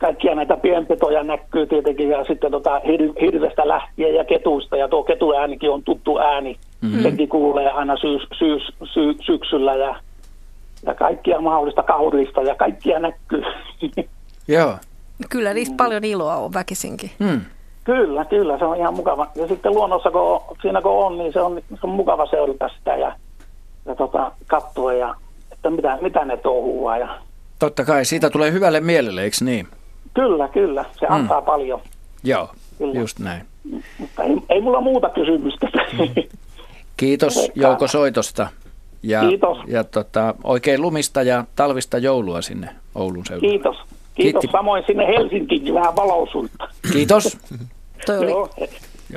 kaikkia 0.02 0.36
näitä 0.36 0.58
pienpetoja 0.58 1.24
näkyy 1.24 1.68
tietenkin 1.68 2.10
ja 2.10 2.24
sitten 2.24 2.52
tota 2.52 2.80
hir- 2.80 3.22
hirvestä 3.22 3.68
lähtien 3.68 4.16
ja 4.16 4.26
ketuista 4.26 4.78
ja 4.78 4.88
tuo 4.88 5.04
ketuäänikin 5.04 5.72
on 5.72 5.84
tuttu 5.84 6.20
ääni. 6.20 6.58
Mm-hmm. 6.82 7.02
Senkin 7.02 7.30
kuulee 7.30 7.70
aina 7.70 7.98
syys, 7.98 8.22
syys, 8.40 8.62
sy, 8.84 9.16
syksyllä 9.26 9.76
ja, 9.76 9.96
ja 10.86 10.96
kaikkia 10.96 11.42
mahdollista 11.42 11.84
kaurista 11.84 12.42
ja 12.42 12.56
kaikkia 12.56 13.00
näkyy. 13.00 13.44
Joo. 14.48 14.74
Kyllä 15.30 15.54
niistä 15.54 15.76
paljon 15.78 16.04
iloa 16.04 16.36
on 16.36 16.54
väkisinkin. 16.54 17.12
Hmm. 17.24 17.42
kyllä, 17.84 18.26
kyllä, 18.26 18.58
se 18.58 18.66
on 18.66 18.78
ihan 18.78 18.94
mukava. 18.94 19.28
Ja 19.36 19.48
sitten 19.48 19.74
luonnossa, 19.74 20.12
kun 20.12 20.42
siinä 20.62 20.82
kun 20.82 21.06
on, 21.06 21.18
niin 21.18 21.34
se 21.34 21.42
on, 21.42 21.62
se 21.70 21.80
on 21.84 21.90
mukava 21.90 22.26
seurata 22.26 22.70
sitä 22.78 22.96
ja, 22.96 23.16
ja 23.86 23.96
tota, 23.96 24.32
katsoa 24.48 24.94
ja 24.94 25.16
että 25.52 25.70
mitä, 25.70 25.98
mitä 26.02 26.26
ne 26.26 26.38
touhuaa. 26.38 26.98
Ja, 26.98 27.18
Totta 27.60 27.86
kai, 27.86 28.06
siitä 28.06 28.30
tulee 28.30 28.52
hyvälle 28.52 28.80
mielelle, 28.80 29.24
eikö 29.24 29.38
niin? 29.42 29.68
kyllä, 30.14 30.48
kyllä, 30.48 30.86
se 31.00 31.06
Mm. 31.10 31.16
antaa 31.16 31.42
paljon. 31.42 31.82
Joo, 32.24 32.50
Kyllä. 32.78 33.00
just 33.00 33.20
näin. 33.20 33.42
Mutta 34.00 34.24
ei, 34.24 34.38
ei 34.50 34.62
mulla 34.62 34.82
muuta 34.82 35.10
kysymystä. 35.10 35.68
Kiitos. 36.98 37.52
Jouko 37.56 37.88
soitosta. 37.88 38.48
Ja, 39.04 39.22
Kiitos. 39.28 39.58
Ja 39.68 39.84
tota, 39.84 40.36
oikein 40.44 40.82
lumista 40.82 41.22
ja 41.22 41.46
talvista 41.56 41.98
joulua 41.98 42.42
sinne 42.42 42.70
Oulun 42.96 43.26
seudulle. 43.26 43.50
Kiitos. 43.52 43.76
Kiitos 44.16 44.42
Kiitti. 44.42 44.48
samoin 44.52 44.84
sinne 44.88 45.08
Helsinkiinkin 45.08 45.74
vähän 45.74 45.96
valoisuutta. 45.96 46.68
Kiitos. 46.94 47.38
Toi 48.06 48.18
oli 48.18 48.30
Joo. 48.32 48.50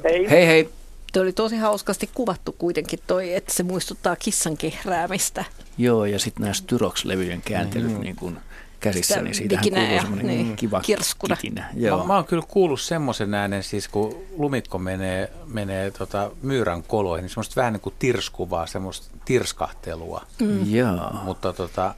Hei. 0.05 0.31
Hei 0.31 0.46
hei. 0.46 0.68
Tuo 1.14 1.22
oli 1.22 1.33
tosi 1.33 1.57
hauskasti 1.57 2.11
kuvattu 2.14 2.53
kuitenkin 2.59 2.98
toi, 3.07 3.35
että 3.35 3.55
se 3.55 3.62
muistuttaa 3.62 4.16
kissan 4.16 4.57
kehräämistä. 4.57 5.44
Joo, 5.79 6.05
ja 6.05 6.18
sitten 6.18 6.42
nämä 6.42 6.53
Styrox-levyjen 6.53 7.42
kääntelyt 7.44 7.92
mm. 7.92 8.00
niin 8.00 8.16
kuin 8.16 8.38
käsissä, 8.81 9.14
Sitä 9.14 9.24
niin 9.24 9.35
siitähän 9.35 9.64
kuuluu 9.70 9.94
ja, 9.94 10.00
semmoinen 10.00 10.27
niin, 10.27 10.57
kiva 10.57 10.81
kirskuna. 10.81 11.37
kitinä. 11.37 11.70
Joo. 11.77 11.98
Mä, 11.98 12.05
mä 12.05 12.14
oon 12.14 12.24
kyllä 12.24 12.42
kuullut 12.48 12.81
semmoisen 12.81 13.35
äänen, 13.35 13.62
siis 13.62 13.88
kun 13.88 14.22
lumikko 14.37 14.79
menee, 14.79 15.33
menee 15.46 15.90
tota 15.90 16.31
myyrän 16.42 16.83
koloihin, 16.83 17.22
niin 17.22 17.31
semmoista 17.31 17.57
vähän 17.57 17.72
niin 17.72 17.81
kuin 17.81 17.94
tirskuvaa, 17.98 18.66
semmoista 18.66 19.16
tirskahtelua. 19.24 20.27
Mm. 20.40 20.74
Joo. 20.74 21.11
Mutta 21.24 21.53
tota, 21.53 21.94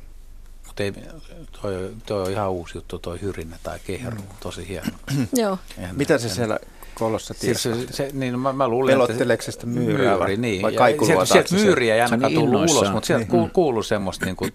mut 0.66 0.81
ei, 0.81 0.92
toi, 1.62 1.92
toi 2.07 2.22
on 2.22 2.31
ihan 2.31 2.50
uusi 2.50 2.79
juttu, 2.79 2.98
toi 2.98 3.20
hyrinä 3.20 3.57
tai 3.62 3.79
kehru, 3.87 4.22
tosi 4.40 4.68
hieno. 4.68 4.92
Joo. 5.33 5.59
Mitä 5.92 6.18
se 6.18 6.29
siellä 6.29 6.59
kolossa 6.98 7.35
Siis 7.35 7.62
se, 7.62 7.70
se, 7.90 8.11
niin, 8.12 8.38
mä, 8.38 8.52
mä 8.52 8.68
luulen, 8.68 8.92
Pelotteleeko 8.94 9.42
se 9.42 9.52
sitä 9.52 9.66
myyrää 9.66 10.18
vai- 10.18 10.26
myyri, 10.26 10.37
niin. 10.42 10.62
vai 10.62 10.72
kaikulua 10.72 11.24
sieltä, 11.24 11.48
sieltä 11.48 11.64
myyriä 11.64 11.94
ei 11.94 12.00
ainakaan 12.00 12.32
niin 12.32 12.40
tullut 12.40 12.54
ulos, 12.61 12.70
innoissaan. 12.70 12.94
mutta 12.94 13.06
sieltä 13.06 13.26
Niin. 13.32 13.50
kuuluu, 13.50 13.82
semmoista 13.82 14.24
niin 14.24 14.37
kuin 14.37 14.52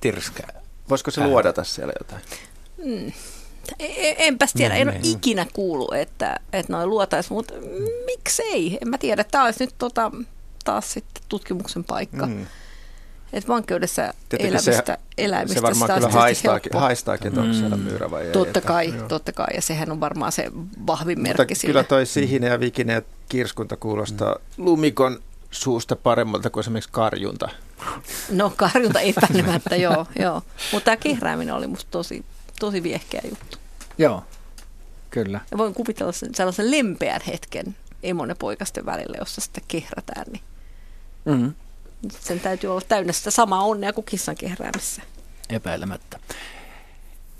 tirskää. 0.00 0.62
Voisiko 0.90 1.10
se 1.10 1.26
luodata 1.26 1.64
siellä 1.64 1.92
jotain? 2.00 2.22
E- 3.78 4.14
enpäs 4.18 4.52
tiedä, 4.52 4.74
Niin, 4.74 4.82
en 4.82 4.88
ole 4.94 4.98
niin. 4.98 5.16
ikinä 5.16 5.46
kuullut, 5.52 5.94
että, 5.94 6.40
että 6.52 6.72
noin 6.72 6.88
luotais, 6.90 7.30
mutta 7.30 7.54
miksei? 8.06 8.78
En 8.82 8.88
mä 8.88 8.98
tiedä, 8.98 9.24
tämä 9.24 9.44
olisi 9.44 9.64
nyt 9.64 9.74
tota, 9.78 10.12
taas 10.64 10.92
sitten 10.92 11.22
tutkimuksen 11.28 11.84
paikka. 11.84 12.26
Mm. 12.26 12.46
Että 13.32 13.48
vankeudessa 13.48 14.02
Tietenkin 14.28 14.46
elämistä, 14.60 14.98
elämistä 15.18 15.54
se 15.54 15.62
varmaan 15.62 15.88
sitä 15.90 15.94
kyllä 16.00 16.20
haistaakin, 16.20 16.72
haistaakin 16.74 17.28
että 17.28 17.40
onko 17.40 17.54
siellä 17.54 17.76
myyrä 17.76 18.10
vai 18.10 18.26
ei. 18.26 18.32
Totta 18.32 18.58
että- 18.58 18.68
kai, 18.68 18.94
joo. 18.96 19.08
totta 19.08 19.32
kai, 19.32 19.46
ja 19.54 19.62
sehän 19.62 19.90
on 19.92 20.00
varmaan 20.00 20.32
se 20.32 20.50
vahvin 20.86 21.18
Mutta 21.18 21.38
merkki 21.38 21.54
kyllä 21.66 21.84
toi 21.84 22.06
sihine 22.06 22.46
ja 22.46 22.60
vikine 22.60 22.92
ja 22.92 23.02
kirskunta 23.28 23.76
kuulostaa 23.76 24.36
lumikon 24.56 25.18
suusta 25.50 25.96
paremmalta 25.96 26.50
kuin 26.50 26.60
esimerkiksi 26.60 26.90
karjunta. 26.92 27.48
No 28.30 28.52
karjunta 28.56 29.00
epäilemättä, 29.00 29.76
joo, 29.86 30.06
joo. 30.18 30.42
Mutta 30.72 30.84
tämä 30.84 30.96
kehrääminen 30.96 31.54
oli 31.54 31.66
musta 31.66 31.90
tosi, 31.90 32.24
tosi 32.60 32.82
viehkeä 32.82 33.20
juttu. 33.30 33.58
Joo, 33.98 34.24
kyllä. 35.10 35.40
Ja 35.50 35.58
voin 35.58 35.74
kuvitella 35.74 36.12
sen, 36.12 36.34
sellaisen 36.34 36.70
lempeän 36.70 37.20
hetken 37.26 37.76
emon 38.02 38.28
ja 38.28 38.34
poikasten 38.36 38.86
välillä, 38.86 39.16
jossa 39.18 39.40
sitten 39.40 39.64
kehrätään, 39.68 40.26
niin 40.32 40.42
Mm. 41.24 41.54
Sen 42.10 42.40
täytyy 42.40 42.70
olla 42.70 42.82
täynnä 42.88 43.12
sitä 43.12 43.30
samaa 43.30 43.62
onnea 43.62 43.92
kuin 43.92 44.04
kissan 44.04 44.36
kehräämisessä. 44.36 45.02
Epäilemättä. 45.50 46.18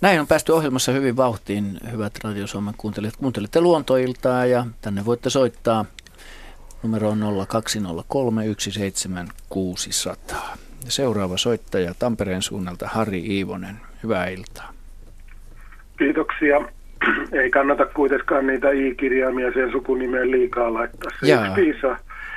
Näin 0.00 0.20
on 0.20 0.26
päästy 0.26 0.52
ohjelmassa 0.52 0.92
hyvin 0.92 1.16
vauhtiin, 1.16 1.81
hyvät 1.92 2.18
Radio 2.24 2.46
Suomen 2.46 2.74
kuuntelijat. 2.76 3.16
Kuuntelette 3.16 3.61
luontoiltaa 3.61 4.46
ja 4.46 4.66
tänne 4.81 5.05
voitte 5.05 5.31
soittaa. 5.31 5.85
Numero 6.83 7.09
on 7.09 7.46
0203 7.48 8.44
17600. 8.59 10.57
Ja 10.85 10.90
Seuraava 10.90 11.37
soittaja 11.37 11.94
Tampereen 11.98 12.42
suunnalta 12.42 12.88
Hari 12.88 13.26
Iivonen. 13.26 13.76
Hyvää 14.02 14.29
iltaa. 14.29 14.72
Kiitoksia. 15.98 16.61
Ei 17.42 17.50
kannata 17.50 17.87
kuitenkaan 17.87 18.46
niitä 18.46 18.70
i-kirjaimia 18.70 19.52
sen 19.52 19.72
sukunimeen 19.72 20.31
liikaa 20.31 20.74
laittaa. 20.74 21.11
Se 21.20 21.26
Jaa. 21.26 21.57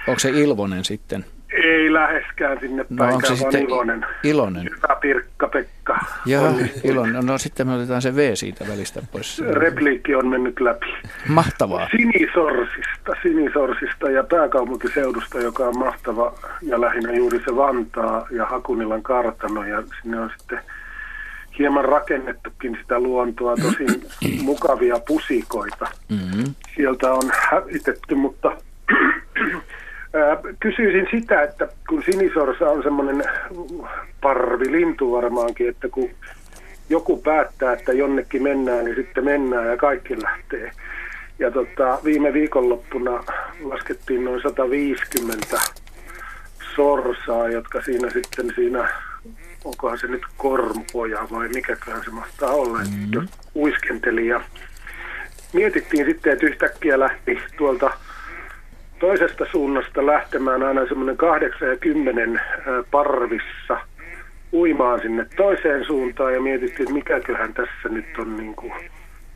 Onko 0.08 0.20
se 0.20 0.30
Ilvonen 0.30 0.86
sitten? 0.86 1.26
Ei 1.54 1.94
läheskään 1.94 2.60
sinne 2.60 2.86
No 2.90 2.98
päin, 2.98 3.16
onko 3.16 3.28
se 3.28 3.30
vaan 3.30 3.40
sitten 3.40 3.64
Ilonen. 3.64 4.06
Ilonen? 4.24 4.64
Hyvä 4.64 4.96
Pirkka 5.02 5.48
Pekka. 5.48 6.00
Joo, 6.26 6.46
Onnistuit. 6.46 6.86
Ilonen. 6.86 7.26
No 7.26 7.38
sitten 7.38 7.68
me 7.68 7.76
otetaan 7.76 8.02
se 8.02 8.16
V 8.16 8.36
siitä 8.36 8.66
välistä 8.68 9.02
pois. 9.12 9.42
Repliikki 9.52 10.16
on 10.16 10.28
mennyt 10.28 10.60
läpi. 10.60 10.94
Mahtavaa. 11.28 11.90
Sinisorsista, 11.92 13.12
Sinisorsista 13.22 14.10
ja 14.10 14.24
pääkaupunkiseudusta, 14.24 15.40
joka 15.40 15.64
on 15.64 15.78
mahtava 15.78 16.34
ja 16.62 16.82
lähinnä 16.82 17.14
juuri 17.14 17.40
se 17.46 17.56
Vantaa 17.56 18.28
ja 18.32 18.46
Hakunilan 18.46 19.04
kartano 19.04 19.64
ja 19.64 19.84
sinne 20.02 20.20
on 20.20 20.32
sitten 20.38 20.60
hieman 21.60 21.86
rakennettukin 21.86 22.78
sitä 22.82 23.00
luontoa, 23.00 23.56
tosi 23.56 23.86
mukavia 24.44 25.00
pusikoita. 25.08 25.88
Mm-hmm. 26.10 26.44
Sieltä 26.76 27.14
on 27.14 27.32
hävitetty, 27.50 28.16
mutta 28.16 28.58
kysyisin 30.60 31.08
sitä, 31.12 31.42
että 31.42 31.68
kun 31.90 32.04
sinisorsa 32.04 32.70
on 32.70 32.84
semmoinen 32.84 33.24
parvilintu 34.22 35.12
varmaankin, 35.12 35.70
että 35.70 35.90
kun 35.90 36.10
joku 36.90 37.18
päättää, 37.18 37.74
että 37.74 37.94
jonnekin 37.94 38.44
mennään, 38.44 38.86
niin 38.86 38.96
sitten 38.96 39.26
mennään 39.26 39.68
ja 39.68 39.78
kaikki 39.78 40.22
lähtee. 40.22 40.72
Ja 41.40 41.52
tota, 41.52 42.00
viime 42.04 42.34
viikonloppuna 42.34 43.24
laskettiin 43.64 44.26
noin 44.26 44.42
150 44.42 45.58
sorsaa, 46.76 47.50
jotka 47.50 47.82
siinä 47.82 48.10
sitten 48.10 48.52
siinä, 48.56 48.90
onkohan 49.66 49.98
se 49.98 50.08
nyt 50.08 50.22
kormpoja 50.38 51.28
vai 51.32 51.48
mikäköhän 51.48 52.04
se 52.04 52.12
mahtaa 52.12 52.52
olla, 52.52 52.78
mm-hmm. 52.78 53.08
jos 53.14 53.26
uiskenteli. 53.56 54.28
Ja 54.28 54.42
mietittiin 55.54 56.06
sitten, 56.06 56.34
että 56.34 56.46
yhtäkkiä 56.46 57.00
lähti 57.00 57.40
tuolta 57.58 57.92
toisesta 59.00 59.46
suunnasta 59.52 60.06
lähtemään 60.06 60.64
aina 60.64 60.88
semmoinen 60.88 61.18
8 61.18 61.68
ja 61.68 61.78
10 61.78 62.42
parvissa 62.92 63.80
uimaan 64.54 65.02
sinne 65.02 65.26
toiseen 65.36 65.86
suuntaan 65.86 66.34
ja 66.34 66.42
mietittiin, 66.42 66.82
että 66.82 66.94
mikäköhän 66.94 67.54
tässä 67.54 67.90
nyt 67.90 68.18
on 68.18 68.38
niin 68.38 68.56
kuin 68.56 68.74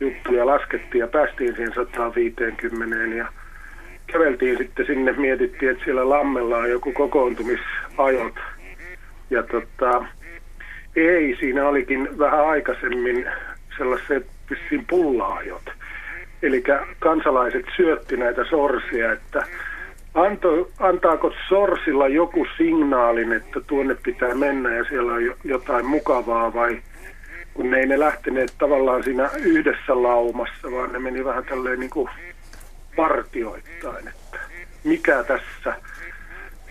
juttu. 0.00 0.34
Ja 0.34 0.46
laskettiin 0.46 1.00
ja 1.00 1.06
päästiin 1.06 1.54
siihen 1.54 1.74
150 1.74 3.16
ja 3.16 3.28
käveltiin 4.06 4.58
sitten 4.58 4.86
sinne, 4.86 5.12
mietittiin, 5.12 5.72
että 5.72 5.84
siellä 5.84 6.08
Lammella 6.08 6.56
on 6.56 6.70
joku 6.70 6.92
kokoontumisajot. 6.92 8.34
Ja 9.30 9.42
tota, 9.42 10.04
ei, 10.96 11.36
siinä 11.40 11.68
olikin 11.68 12.18
vähän 12.18 12.48
aikaisemmin 12.48 13.26
sellaiset 13.78 14.26
vissiin 14.50 14.84
pulla-ajot. 14.90 15.73
Eli 16.44 16.62
kansalaiset 16.98 17.66
syötti 17.76 18.16
näitä 18.16 18.44
sorsia, 18.50 19.12
että 19.12 19.46
anto, 20.14 20.70
antaako 20.78 21.32
sorsilla 21.48 22.08
joku 22.08 22.46
signaalin, 22.56 23.32
että 23.32 23.60
tuonne 23.66 23.96
pitää 24.02 24.34
mennä 24.34 24.74
ja 24.74 24.84
siellä 24.84 25.12
on 25.12 25.24
jo- 25.24 25.36
jotain 25.44 25.86
mukavaa 25.86 26.54
vai 26.54 26.82
kun 27.54 27.74
ei 27.74 27.86
ne 27.86 27.98
lähteneet 27.98 28.54
tavallaan 28.58 29.02
siinä 29.02 29.30
yhdessä 29.38 30.02
laumassa, 30.02 30.72
vaan 30.72 30.92
ne 30.92 30.98
meni 30.98 31.24
vähän 31.24 31.44
tälleen 31.44 31.80
niin 31.80 31.90
kuin 31.90 32.08
partioittain, 32.96 34.08
että 34.08 34.38
mikä 34.84 35.22
tässä, 35.22 35.76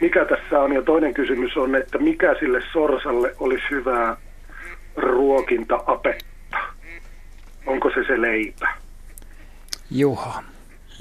mikä 0.02 0.26
tässä 0.26 0.60
on. 0.60 0.74
Ja 0.74 0.82
toinen 0.82 1.14
kysymys 1.14 1.58
on, 1.58 1.76
että 1.76 1.98
mikä 1.98 2.36
sille 2.40 2.62
sorsalle 2.74 3.36
olisi 3.40 3.66
hyvää 3.72 4.18
ruokinta-apetta. 4.96 6.58
Onko 7.66 7.90
se 7.90 8.04
se 8.08 8.22
leipä? 8.22 8.83
Juha. 9.94 10.44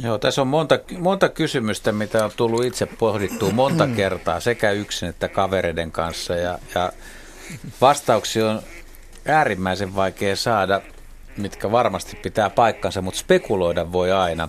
Joo, 0.03 0.19
tässä 0.19 0.41
on 0.41 0.47
monta, 0.47 0.79
monta 0.99 1.29
kysymystä, 1.29 1.93
mitä 1.93 2.25
on 2.25 2.31
tullut 2.37 2.65
itse 2.65 2.87
pohdittua 2.87 3.51
monta 3.51 3.87
kertaa, 3.97 4.41
sekä 4.41 4.71
yksin 4.71 5.09
että 5.09 5.29
kavereiden 5.29 5.93
kanssa. 5.93 6.35
Ja, 6.35 6.59
ja 6.75 6.93
vastauksia 7.81 8.51
on 8.51 8.63
äärimmäisen 9.27 9.95
vaikea 9.95 10.37
saada, 10.37 10.81
mitkä 11.37 11.71
varmasti 11.71 12.17
pitää 12.17 12.51
paikkansa, 12.51 13.03
mutta 13.03 13.21
spekuloida 13.21 13.93
voi 13.93 14.13
aina. 14.13 14.49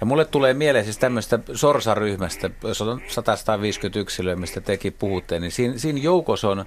Ja 0.00 0.06
mulle 0.06 0.24
tulee 0.24 0.54
mieleen 0.54 0.84
siis 0.84 0.98
tämmöistä 0.98 1.38
sorsaryhmästä, 1.54 2.50
jos 2.62 2.80
on 2.82 3.00
150 3.08 3.98
yksilöä, 3.98 4.36
mistä 4.36 4.60
tekin 4.60 4.92
puhutte, 4.92 5.40
niin 5.40 5.52
siinä, 5.52 5.78
siinä 5.78 6.00
joukossa 6.00 6.48
on 6.48 6.64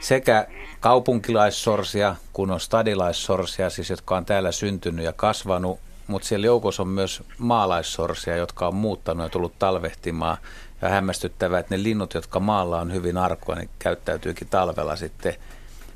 sekä 0.00 0.46
kaupunkilaissorsia, 0.80 2.16
kun 2.32 2.50
on 2.50 2.60
stadilaissorsia, 2.60 3.70
siis 3.70 3.90
jotka 3.90 4.16
on 4.16 4.24
täällä 4.24 4.52
syntynyt 4.52 5.04
ja 5.04 5.12
kasvanut, 5.12 5.78
mutta 6.06 6.28
siellä 6.28 6.46
joukossa 6.46 6.82
on 6.82 6.88
myös 6.88 7.22
maalaissorsia, 7.38 8.36
jotka 8.36 8.68
on 8.68 8.74
muuttanut 8.74 9.24
ja 9.24 9.28
tullut 9.28 9.58
talvehtimaan. 9.58 10.36
Ja 10.82 10.88
hämmästyttävää, 10.88 11.60
että 11.60 11.76
ne 11.76 11.82
linnut, 11.82 12.14
jotka 12.14 12.40
maalla 12.40 12.80
on 12.80 12.92
hyvin 12.92 13.16
arkoja, 13.16 13.58
niin 13.58 13.70
käyttäytyykin 13.78 14.48
talvella 14.48 14.96
sitten 14.96 15.34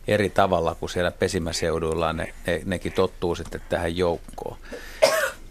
eri 0.09 0.31
tavalla 0.31 0.75
kuin 0.75 0.90
siellä 0.90 1.11
pesimäseuduilla. 1.11 2.12
Ne, 2.12 2.35
ne, 2.47 2.62
nekin 2.64 2.93
tottuu 2.93 3.35
sitten 3.35 3.61
tähän 3.69 3.97
joukkoon. 3.97 4.57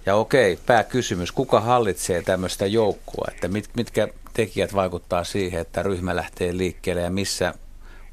Ja 0.06 0.16
okei, 0.16 0.60
pääkysymys, 0.66 1.32
kuka 1.32 1.62
hallitsee 1.62 2.22
tämmöistä 2.22 2.66
joukkoa, 2.66 3.28
että 3.32 3.48
mit, 3.48 3.70
mitkä 3.76 4.08
tekijät 4.34 4.74
vaikuttaa 4.74 5.24
siihen, 5.24 5.62
että 5.62 5.84
ryhmä 5.84 6.16
lähtee 6.16 6.58
liikkeelle 6.58 7.02
ja 7.02 7.10
missä 7.10 7.54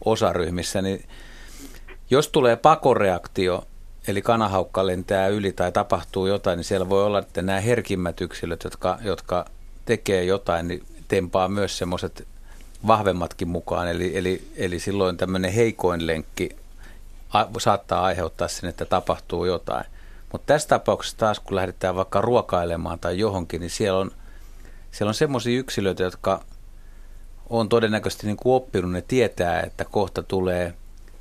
osaryhmissä, 0.04 0.82
niin 0.82 1.04
jos 2.10 2.28
tulee 2.28 2.56
pakoreaktio, 2.56 3.64
eli 4.08 4.22
kanahaukka 4.22 4.86
lentää 4.86 5.28
yli 5.28 5.52
tai 5.52 5.72
tapahtuu 5.72 6.26
jotain, 6.26 6.56
niin 6.56 6.64
siellä 6.64 6.88
voi 6.88 7.04
olla, 7.04 7.18
että 7.18 7.42
nämä 7.42 7.60
herkimmät 7.60 8.20
yksilöt, 8.20 8.64
jotka, 8.64 8.98
jotka 9.02 9.44
tekee 9.84 10.24
jotain, 10.24 10.68
niin 10.68 10.82
tempaa 11.08 11.48
myös 11.48 11.78
semmoiset 11.78 12.28
vahvemmatkin 12.86 13.48
mukaan. 13.48 13.88
Eli, 13.88 14.16
eli, 14.16 14.42
eli 14.56 14.78
silloin 14.78 15.16
tämmöinen 15.16 15.52
heikoin 15.52 16.06
lenkki 16.06 16.56
a, 17.32 17.46
saattaa 17.58 18.02
aiheuttaa 18.02 18.48
sen, 18.48 18.70
että 18.70 18.84
tapahtuu 18.84 19.44
jotain. 19.44 19.84
Mutta 20.32 20.46
tässä 20.46 20.68
tapauksessa 20.68 21.18
taas, 21.18 21.40
kun 21.40 21.56
lähdetään 21.56 21.96
vaikka 21.96 22.20
ruokailemaan 22.20 22.98
tai 22.98 23.18
johonkin, 23.18 23.60
niin 23.60 23.70
siellä 23.70 23.98
on 23.98 24.10
siellä 24.90 25.10
on 25.10 25.14
semmoisia 25.14 25.58
yksilöitä, 25.58 26.02
jotka 26.02 26.44
on 27.50 27.68
todennäköisesti 27.68 28.26
niin 28.26 28.36
kuin 28.36 28.54
oppinut, 28.54 28.92
ne 28.92 29.02
tietää, 29.02 29.60
että 29.60 29.84
kohta 29.84 30.22
tulee 30.22 30.74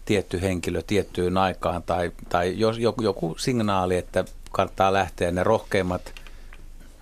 tietty 0.05 0.41
henkilö 0.41 0.81
tiettyyn 0.87 1.37
aikaan 1.37 1.83
tai, 1.83 2.11
tai 2.29 2.59
jos, 2.59 2.77
joku, 2.77 3.01
joku 3.01 3.35
signaali, 3.37 3.97
että 3.97 4.25
kannattaa 4.51 4.93
lähteä 4.93 5.31
ne 5.31 5.43
rohkeimmat, 5.43 6.13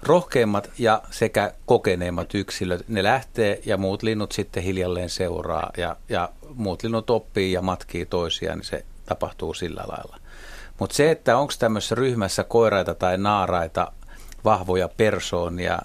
rohkeimmat 0.03 0.69
ja 0.77 1.01
sekä 1.11 1.53
kokeneimmat 1.65 2.35
yksilöt, 2.35 2.87
ne 2.87 3.03
lähtee 3.03 3.61
ja 3.65 3.77
muut 3.77 4.03
linnut 4.03 4.31
sitten 4.31 4.63
hiljalleen 4.63 5.09
seuraa 5.09 5.71
ja, 5.77 5.95
ja 6.09 6.29
muut 6.55 6.83
linnut 6.83 7.09
oppii 7.09 7.51
ja 7.51 7.61
matkii 7.61 8.05
toisiaan, 8.05 8.57
niin 8.57 8.65
se 8.65 8.85
tapahtuu 9.05 9.53
sillä 9.53 9.83
lailla. 9.87 10.17
Mutta 10.79 10.95
se, 10.95 11.11
että 11.11 11.37
onko 11.37 11.53
tämmöisessä 11.59 11.95
ryhmässä 11.95 12.43
koiraita 12.43 12.95
tai 12.95 13.17
naaraita, 13.17 13.91
vahvoja 14.45 14.89
persoonia, 14.97 15.79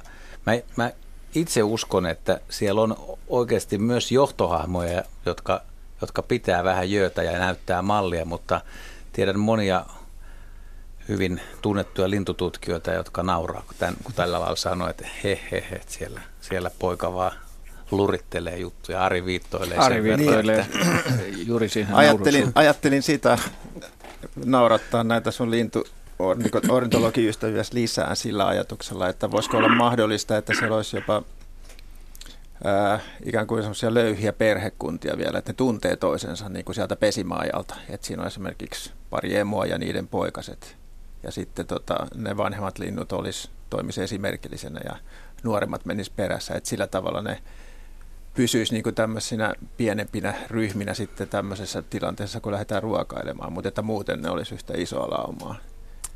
mä, 0.46 0.52
mä 0.76 0.90
itse 1.34 1.62
uskon, 1.62 2.06
että 2.06 2.40
siellä 2.48 2.80
on 2.80 2.96
oikeasti 3.28 3.78
myös 3.78 4.12
johtohahmoja, 4.12 5.02
jotka, 5.26 5.62
jotka 6.00 6.22
pitää 6.22 6.64
vähän 6.64 6.90
jöötä 6.90 7.22
ja 7.22 7.38
näyttää 7.38 7.82
mallia, 7.82 8.24
mutta 8.24 8.60
tiedän 9.12 9.38
monia 9.38 9.86
hyvin 11.08 11.40
tunnettuja 11.62 12.10
lintututkijoita, 12.10 12.92
jotka 12.92 13.22
nauraa, 13.22 13.62
kun, 13.66 13.74
tämän, 13.78 13.96
kun 14.04 14.14
tällä 14.14 14.40
lailla 14.40 14.56
sanoo, 14.56 14.88
että 14.88 15.06
he, 15.24 15.40
he, 15.50 15.64
he 15.70 15.80
siellä, 15.86 16.20
siellä 16.40 16.70
poika 16.78 17.14
vaan 17.14 17.32
lurittelee 17.90 18.58
juttuja, 18.58 19.04
Ari 19.04 19.24
viittoilee 19.24 19.78
Ari 19.78 20.02
viittoilee 20.02 20.66
juuri 21.46 21.68
siihen 21.68 21.94
ajattelin, 21.94 22.52
ajattelin 22.54 23.02
sitä 23.02 23.38
naurattaa 24.44 25.04
näitä 25.04 25.30
sun 25.30 25.50
lintu 25.50 25.86
ornitologiystäviä 26.68 27.62
lisää 27.72 28.14
sillä 28.14 28.46
ajatuksella, 28.46 29.08
että 29.08 29.30
voisiko 29.30 29.56
olla 29.56 29.68
mahdollista, 29.68 30.36
että 30.36 30.52
siellä 30.58 30.76
olisi 30.76 30.96
jopa 30.96 31.22
ää, 32.64 33.00
ikään 33.24 33.46
kuin 33.46 33.62
semmoisia 33.62 33.94
löyhiä 33.94 34.32
perhekuntia 34.32 35.18
vielä, 35.18 35.38
että 35.38 35.52
ne 35.52 35.56
tuntee 35.56 35.96
toisensa 35.96 36.48
niin 36.48 36.64
kuin 36.64 36.74
sieltä 36.74 36.96
pesimaajalta. 36.96 37.74
Että 37.88 38.06
siinä 38.06 38.22
on 38.22 38.28
esimerkiksi 38.28 38.92
pari 39.10 39.36
emoa 39.36 39.66
ja 39.66 39.78
niiden 39.78 40.08
poikaset. 40.08 40.76
Ja 41.22 41.30
sitten 41.32 41.66
tota, 41.66 42.06
ne 42.14 42.36
vanhemmat 42.36 42.78
linnut 42.78 43.12
olisi, 43.12 43.50
toimisi 43.70 44.02
esimerkillisenä 44.02 44.80
ja 44.84 44.96
nuoremmat 45.42 45.84
menis 45.84 46.10
perässä. 46.10 46.54
Että 46.54 46.68
sillä 46.68 46.86
tavalla 46.86 47.22
ne 47.22 47.42
pysyisi 48.34 48.72
niin 48.72 48.82
kuin 48.82 48.94
tämmöisinä 48.94 49.54
pienempinä 49.76 50.34
ryhminä 50.48 50.94
sitten 50.94 51.28
tämmöisessä 51.28 51.82
tilanteessa, 51.82 52.40
kun 52.40 52.52
lähdetään 52.52 52.82
ruokailemaan, 52.82 53.52
mutta 53.52 53.68
että 53.68 53.82
muuten 53.82 54.22
ne 54.22 54.30
olisi 54.30 54.54
yhtä 54.54 54.72
isoa 54.76 55.10
laumaa. 55.10 55.56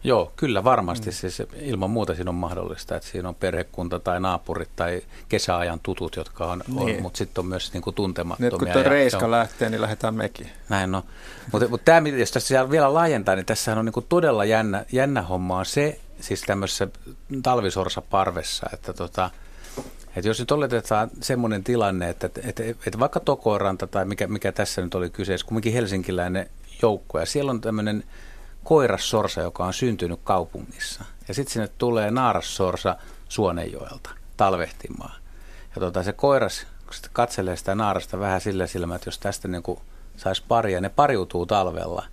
Joo, 0.07 0.33
kyllä 0.37 0.64
varmasti. 0.64 1.11
Mm. 1.11 1.12
Siis 1.12 1.42
ilman 1.61 1.90
muuta 1.90 2.14
siinä 2.14 2.31
on 2.31 2.35
mahdollista, 2.35 2.97
että 2.97 3.09
siinä 3.09 3.29
on 3.29 3.35
perhekunta 3.35 4.01
tai 4.01 4.21
naapurit 4.21 4.69
tai 4.77 5.03
kesäajan 5.29 5.81
tutut, 5.83 6.16
jotka 6.16 6.47
on, 6.47 6.62
niin. 6.69 6.97
on 6.97 7.03
mutta 7.03 7.19
sitten 7.19 7.42
on 7.42 7.47
myös 7.47 7.73
niinku 7.73 7.92
tuntemattomia. 7.92 8.51
Nyt 8.51 8.59
kun 8.59 8.69
tuo 8.69 8.83
reiska 8.83 9.25
on, 9.25 9.31
lähtee, 9.31 9.71
niin 9.71 9.81
lähdetään 9.81 10.14
mekin. 10.14 10.49
Näin 10.69 10.92
no. 10.92 11.05
Mutta 11.53 11.69
mut 11.69 11.85
tämä, 11.85 12.09
jos 12.09 12.31
tässä 12.31 12.71
vielä 12.71 12.95
laajentaa, 12.95 13.35
niin 13.35 13.47
tässä 13.47 13.73
on 13.73 13.85
niinku 13.85 14.03
todella 14.03 14.45
jännä, 14.45 14.85
jännä 14.92 15.23
homma 15.23 15.59
on 15.59 15.66
se, 15.66 16.01
siis 16.21 16.42
tämmöisessä 16.42 16.88
talvisorsaparvessa, 17.42 18.66
että 18.73 18.92
tota, 18.92 19.31
et 20.16 20.25
jos 20.25 20.40
nyt 20.40 20.51
oletetaan 20.51 21.11
semmoinen 21.21 21.64
tilanne, 21.64 22.09
että, 22.09 22.27
että, 22.27 22.40
että, 22.45 22.62
että 22.62 22.99
vaikka 22.99 23.21
Tokoranta 23.21 23.87
tai 23.87 24.05
mikä, 24.05 24.27
mikä 24.27 24.53
tässä 24.53 24.83
nyt 24.83 24.95
oli 24.95 25.11
kyseessä, 25.11 25.47
kumminkin 25.47 25.73
helsinkiläinen 25.73 26.51
joukko, 26.83 27.19
ja 27.19 27.27
siellä 27.27 27.51
on 27.51 27.61
tämmöinen 27.61 28.05
koirassorsa, 28.67 29.41
joka 29.41 29.65
on 29.65 29.75
syntynyt 29.75 30.21
kaupungissa. 30.25 31.05
Ja 31.29 31.35
sitten 31.35 31.53
sinne 31.53 31.69
tulee 31.79 32.11
naarassorsa 32.11 32.97
Suonenjoelta 33.29 34.11
talvehtimaan. 34.37 35.21
Ja 35.75 35.81
tota, 35.81 36.03
se 36.03 36.13
koiras, 36.13 36.67
kun 36.85 36.95
katselee 37.13 37.57
sitä 37.57 37.75
naarasta 37.75 38.19
vähän 38.19 38.41
sillä 38.41 38.67
silmällä, 38.67 38.97
että 38.97 39.09
jos 39.09 39.19
tästä 39.19 39.49
niin 39.49 39.63
saisi 40.17 40.45
paria, 40.49 40.81
ne 40.81 40.89
pariutuu 40.89 41.47
talvella, 41.47 42.05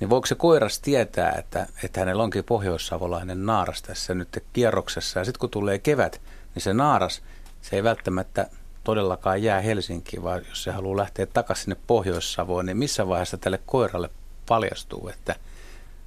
niin 0.00 0.10
voiko 0.10 0.26
se 0.26 0.34
koiras 0.34 0.80
tietää, 0.80 1.32
että, 1.38 1.66
että 1.84 2.00
hänellä 2.00 2.22
onkin 2.22 2.44
pohjoissavolainen 2.44 3.46
naaras 3.46 3.82
tässä 3.82 4.14
nyt 4.14 4.44
kierroksessa. 4.52 5.18
Ja 5.18 5.24
sitten 5.24 5.40
kun 5.40 5.50
tulee 5.50 5.78
kevät, 5.78 6.20
niin 6.54 6.62
se 6.62 6.74
naaras, 6.74 7.22
se 7.62 7.76
ei 7.76 7.84
välttämättä 7.84 8.46
todellakaan 8.84 9.42
jää 9.42 9.60
Helsinkiin, 9.60 10.22
vaan 10.22 10.42
jos 10.48 10.62
se 10.62 10.70
haluaa 10.70 10.96
lähteä 10.96 11.26
takaisin 11.26 11.64
sinne 11.64 11.76
Pohjois-Savoon, 11.86 12.66
niin 12.66 12.76
missä 12.76 13.08
vaiheessa 13.08 13.36
tälle 13.36 13.60
koiralle 13.66 14.10
paljastuu, 14.46 15.08
että– 15.08 15.36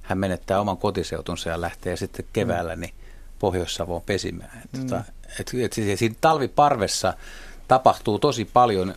hän 0.06 0.18
menettää 0.18 0.60
oman 0.60 0.76
kotiseutunsa 0.76 1.48
ja 1.48 1.60
lähtee 1.60 1.96
sitten 1.96 2.24
keväällä 2.32 2.76
mm. 2.76 2.80
niin 2.80 2.94
Pohjois-Savoon 3.38 4.02
pesimään. 4.02 4.62
Et, 4.64 4.72
mm. 4.72 4.86
tota, 4.86 5.04
et, 5.40 5.52
et, 5.64 5.72
siis 5.72 5.98
siinä 5.98 6.14
talviparvessa 6.20 7.14
tapahtuu 7.68 8.18
tosi 8.18 8.44
paljon 8.44 8.94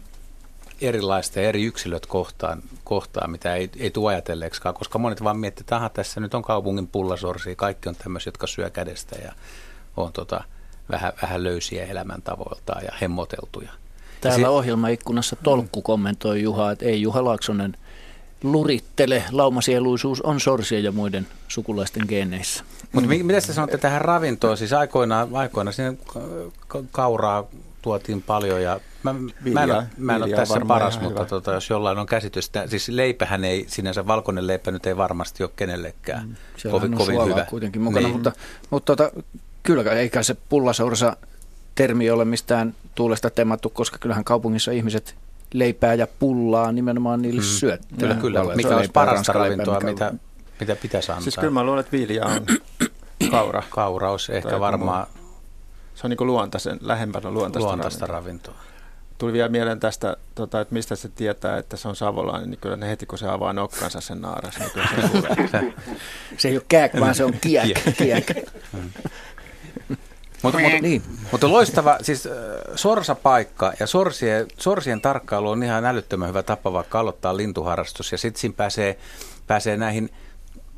erilaista 0.82 1.40
eri 1.40 1.64
yksilöt 1.64 2.06
kohtaan, 2.06 2.62
kohtaan 2.84 3.32
mitä 3.32 3.56
ei, 3.56 3.70
ei 3.78 3.92
tule 3.92 4.12
ajatelleeksikaan, 4.12 4.76
koska 4.76 5.00
monet 5.00 5.24
vaan 5.24 5.40
miettii, 5.40 5.62
että 5.64 5.90
tässä 5.94 6.20
nyt 6.20 6.34
on 6.34 6.42
kaupungin 6.42 6.88
pullasorsia, 6.88 7.56
kaikki 7.56 7.90
on 7.90 7.96
tämmöisiä, 7.96 8.28
jotka 8.28 8.48
syö 8.48 8.70
kädestä 8.70 9.16
ja 9.24 9.34
on 9.98 10.14
tota, 10.14 10.44
vähän, 10.92 11.14
vähän 11.22 11.44
löysiä 11.44 11.86
elämäntavoiltaan 11.86 12.86
ja 12.86 12.92
hemmoteltuja. 13.02 13.72
Täällä 14.22 14.50
ohjelmaikkunassa 14.50 15.36
Tolkku 15.36 15.82
kommentoi 15.82 16.42
Juha, 16.42 16.72
että 16.72 16.86
ei 16.86 17.02
Juha 17.02 17.24
Laaksonen– 17.24 17.78
lurittele. 18.44 19.24
Laumasieluisuus 19.32 20.22
on 20.22 20.40
sorsien 20.40 20.84
ja 20.84 20.92
muiden 20.92 21.28
sukulaisten 21.48 22.04
geeneissä. 22.08 22.64
Mutta 22.92 23.10
mm. 23.10 23.26
mitä 23.26 23.42
te 23.42 23.54
sanotte 23.54 23.78
tähän 23.78 24.02
ravintoon? 24.02 24.58
Siis 24.58 24.74
aikoinaan, 24.74 25.28
aikoinaan 25.34 25.74
sinne 25.74 25.98
kauraa 26.92 27.48
tuotiin 27.82 28.22
paljon 28.22 28.64
ja 28.64 28.80
mä, 29.04 29.16
mä 29.54 29.64
en, 29.64 29.72
ole, 29.72 29.84
mä 29.98 30.16
en 30.16 30.24
ole 30.24 30.36
tässä 30.36 30.62
paras, 30.68 31.02
mutta 31.02 31.26
tota, 31.26 31.54
jos 31.54 31.70
jollain 31.70 31.98
on 31.98 32.06
käsitystä, 32.06 32.68
siis 32.68 32.90
leipähän 32.90 33.44
ei 33.44 33.66
sinänsä, 33.68 34.08
valkoinen 34.08 34.48
leipä 34.48 34.72
nyt 34.72 34.86
ei 34.86 34.98
varmasti 34.98 35.44
ole 35.44 35.52
kenellekään 35.56 36.28
mm, 36.28 36.72
kovin, 36.72 36.94
kovin 36.94 37.26
hyvä. 37.26 37.46
kuitenkin 37.50 37.82
mukana, 37.82 38.08
niin. 38.08 38.14
mutta, 38.14 38.32
mutta 38.70 38.96
tota, 38.96 39.22
kyllä 39.64 39.92
eikä 39.92 40.24
se 40.24 40.36
pullasorsa 40.50 41.18
termi 41.76 42.10
ole 42.10 42.26
mistään 42.26 42.76
tuulesta 42.96 43.30
temattu, 43.30 43.70
koska 43.70 43.98
kyllähän 43.98 44.24
kaupungissa 44.24 44.72
ihmiset 44.72 45.16
leipää 45.54 45.94
ja 45.94 46.08
pullaa 46.20 46.72
nimenomaan 46.72 47.22
niille 47.22 47.42
mm. 47.42 47.46
syöttää. 47.46 47.98
Kyllä, 48.00 48.16
kyllä. 48.16 48.56
Mikä 48.56 48.78
olisi 48.78 48.92
parasta 48.92 49.34
ravintoa, 49.34 49.80
mitä, 49.80 50.14
mitä 50.60 50.76
pitäisi 50.76 51.12
antaa? 51.12 51.24
Siis 51.24 51.36
kyllä 51.36 51.52
mä 51.52 51.64
luulen, 51.64 51.80
että 51.80 51.92
vilja 51.92 52.26
on 52.26 52.46
kaura. 53.32 53.64
Kaura 53.70 54.12
olisi 54.12 54.36
ehkä 54.36 54.60
varmaan... 54.60 55.08
Se 55.96 56.08
on 56.08 56.10
niin 56.10 56.28
luontaisen, 56.28 56.80
lähempänä 56.82 57.32
luontaista, 57.32 57.68
luontaista 57.68 58.08
ravintoa. 58.08 58.54
ravintoa. 58.54 58.80
Tuli 59.18 59.34
vielä 59.34 59.50
mieleen 59.50 59.80
tästä, 59.80 60.18
tota, 60.36 60.62
että 60.62 60.74
mistä 60.74 60.96
se 60.96 61.10
tietää, 61.10 61.58
että 61.58 61.78
se 61.78 61.88
on 61.88 61.96
savolainen, 61.96 62.50
niin 62.50 62.60
kyllä 62.60 62.76
ne 62.76 62.90
heti 62.90 63.06
kun 63.06 63.18
se 63.18 63.30
avaa 63.30 63.54
nokkansa 63.54 64.02
sen 64.02 64.22
naaras, 64.22 64.60
niin 64.60 64.72
kyllä 64.72 64.88
se 64.96 65.08
tulee. 65.10 65.74
se 66.38 66.48
ei 66.48 66.56
ole 66.56 66.66
kääk, 66.68 67.00
vaan 67.00 67.16
se 67.16 67.24
on 67.24 67.34
kiek. 67.42 67.78
kiek. 67.98 68.32
Mutta, 70.44 70.60
mutta, 70.60 70.78
niin. 70.82 71.04
mutta 71.32 71.50
loistava, 71.50 71.98
siis 72.02 72.28
äh, 72.28 72.34
sorsapaikka 72.76 73.74
ja 73.80 73.88
sorsien, 73.88 74.48
sorsien 74.58 75.02
tarkkailu 75.02 75.50
on 75.50 75.64
ihan 75.64 75.86
älyttömän 75.86 76.30
hyvä 76.30 76.44
tapa 76.44 76.74
vaikka 76.74 77.00
aloittaa 77.00 77.38
lintuharrastus 77.38 78.12
ja 78.12 78.18
sitten 78.18 78.42
siinä 78.42 78.56
pääsee, 78.58 78.98
pääsee 79.48 79.78
näihin 79.78 80.10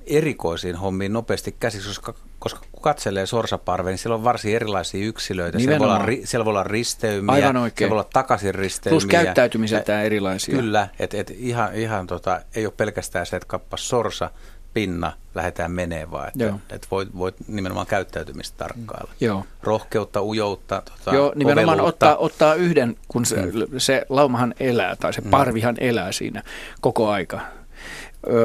erikoisiin 0.05 0.75
hommiin 0.75 1.13
nopeasti 1.13 1.55
käsiksi, 1.59 1.87
koska, 1.87 2.13
koska 2.39 2.59
kun 2.71 2.81
katselee 2.81 3.25
sorsaparveen, 3.25 3.93
niin 3.93 3.97
siellä 3.97 4.15
on 4.15 4.23
varsin 4.23 4.55
erilaisia 4.55 5.05
yksilöitä. 5.05 5.59
Siellä 5.59 5.79
voi, 5.79 5.87
olla, 5.87 6.05
siellä 6.23 6.45
voi 6.45 6.51
olla 6.51 6.63
risteymiä, 6.63 7.33
Aivan 7.33 7.57
oikein. 7.57 7.77
siellä 7.77 7.89
voi 7.89 7.99
olla 7.99 8.09
takaisin 8.13 8.55
risteymiä. 8.55 8.93
Plus 8.93 9.05
käyttäytymiseltään 9.05 10.05
erilaisia. 10.05 10.55
Kyllä, 10.55 10.87
että 10.99 11.17
et 11.17 11.29
ihan, 11.37 11.75
ihan 11.75 12.07
tota, 12.07 12.41
ei 12.55 12.65
ole 12.65 12.73
pelkästään 12.77 13.25
se, 13.25 13.35
että 13.35 13.47
kappas 13.47 13.89
sorsa, 13.89 14.31
pinna 14.73 15.13
lähdetään 15.35 15.71
menee 15.71 16.11
vaan, 16.11 16.27
että, 16.27 16.53
että 16.69 16.87
voit, 16.91 17.17
voit 17.17 17.35
nimenomaan 17.47 17.87
käyttäytymistä 17.87 18.57
tarkkailla. 18.57 19.11
Joo. 19.19 19.45
Rohkeutta, 19.63 20.23
ujoutta, 20.23 20.81
tota, 20.85 21.15
Joo, 21.15 21.33
nimenomaan 21.35 21.81
ottaa, 21.81 22.15
ottaa 22.17 22.55
yhden, 22.55 22.95
kun 23.07 23.25
se, 23.25 23.35
mm. 23.35 23.51
se 23.77 24.05
laumahan 24.09 24.55
elää 24.59 24.95
tai 24.95 25.13
se 25.13 25.21
mm. 25.21 25.29
parvihan 25.29 25.75
mm. 25.75 25.87
elää 25.87 26.11
siinä 26.11 26.43
koko 26.81 27.09
aika. 27.09 27.39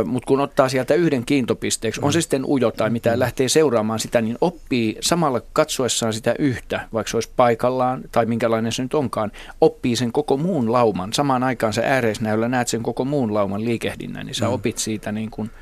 Mutta 0.05 0.27
kun 0.27 0.41
ottaa 0.41 0.69
sieltä 0.69 0.95
yhden 0.95 1.25
kiintopisteeksi, 1.25 2.01
on 2.05 2.13
se 2.13 2.19
mm. 2.19 2.23
sitten 2.23 2.45
ujo 2.45 2.71
tai 2.71 2.91
mitä, 2.91 3.13
mm. 3.13 3.19
lähtee 3.19 3.49
seuraamaan 3.49 4.01
sitä, 4.01 4.21
niin 4.21 4.39
oppii 4.41 4.97
samalla 5.01 5.41
katsoessaan 5.53 6.13
sitä 6.13 6.35
yhtä, 6.39 6.89
vaikka 6.93 7.11
se 7.11 7.17
olisi 7.17 7.31
paikallaan 7.37 8.03
tai 8.13 8.27
minkälainen 8.27 8.73
se 8.73 8.83
nyt 8.83 8.95
onkaan, 8.95 9.33
oppii 9.61 9.97
sen 9.97 10.13
koko 10.13 10.37
muun 10.37 10.73
lauman. 10.73 11.13
Samaan 11.13 11.43
aikaan 11.43 11.73
sä 11.73 11.83
ääreisnäyllä 11.85 12.49
näet 12.49 12.69
sen 12.69 12.83
koko 12.83 13.05
muun 13.05 13.35
lauman 13.35 13.65
liikehdinnän, 13.65 14.27
niin 14.27 14.35
sä 14.35 14.49
opit 14.49 14.79
siitä 14.79 15.13
niin 15.13 15.31
kuin– 15.31 15.51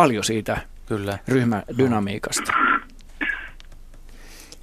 paljon 0.00 0.24
siitä 0.24 0.60
Kyllä. 0.86 1.18
ryhmädynamiikasta. 1.28 2.52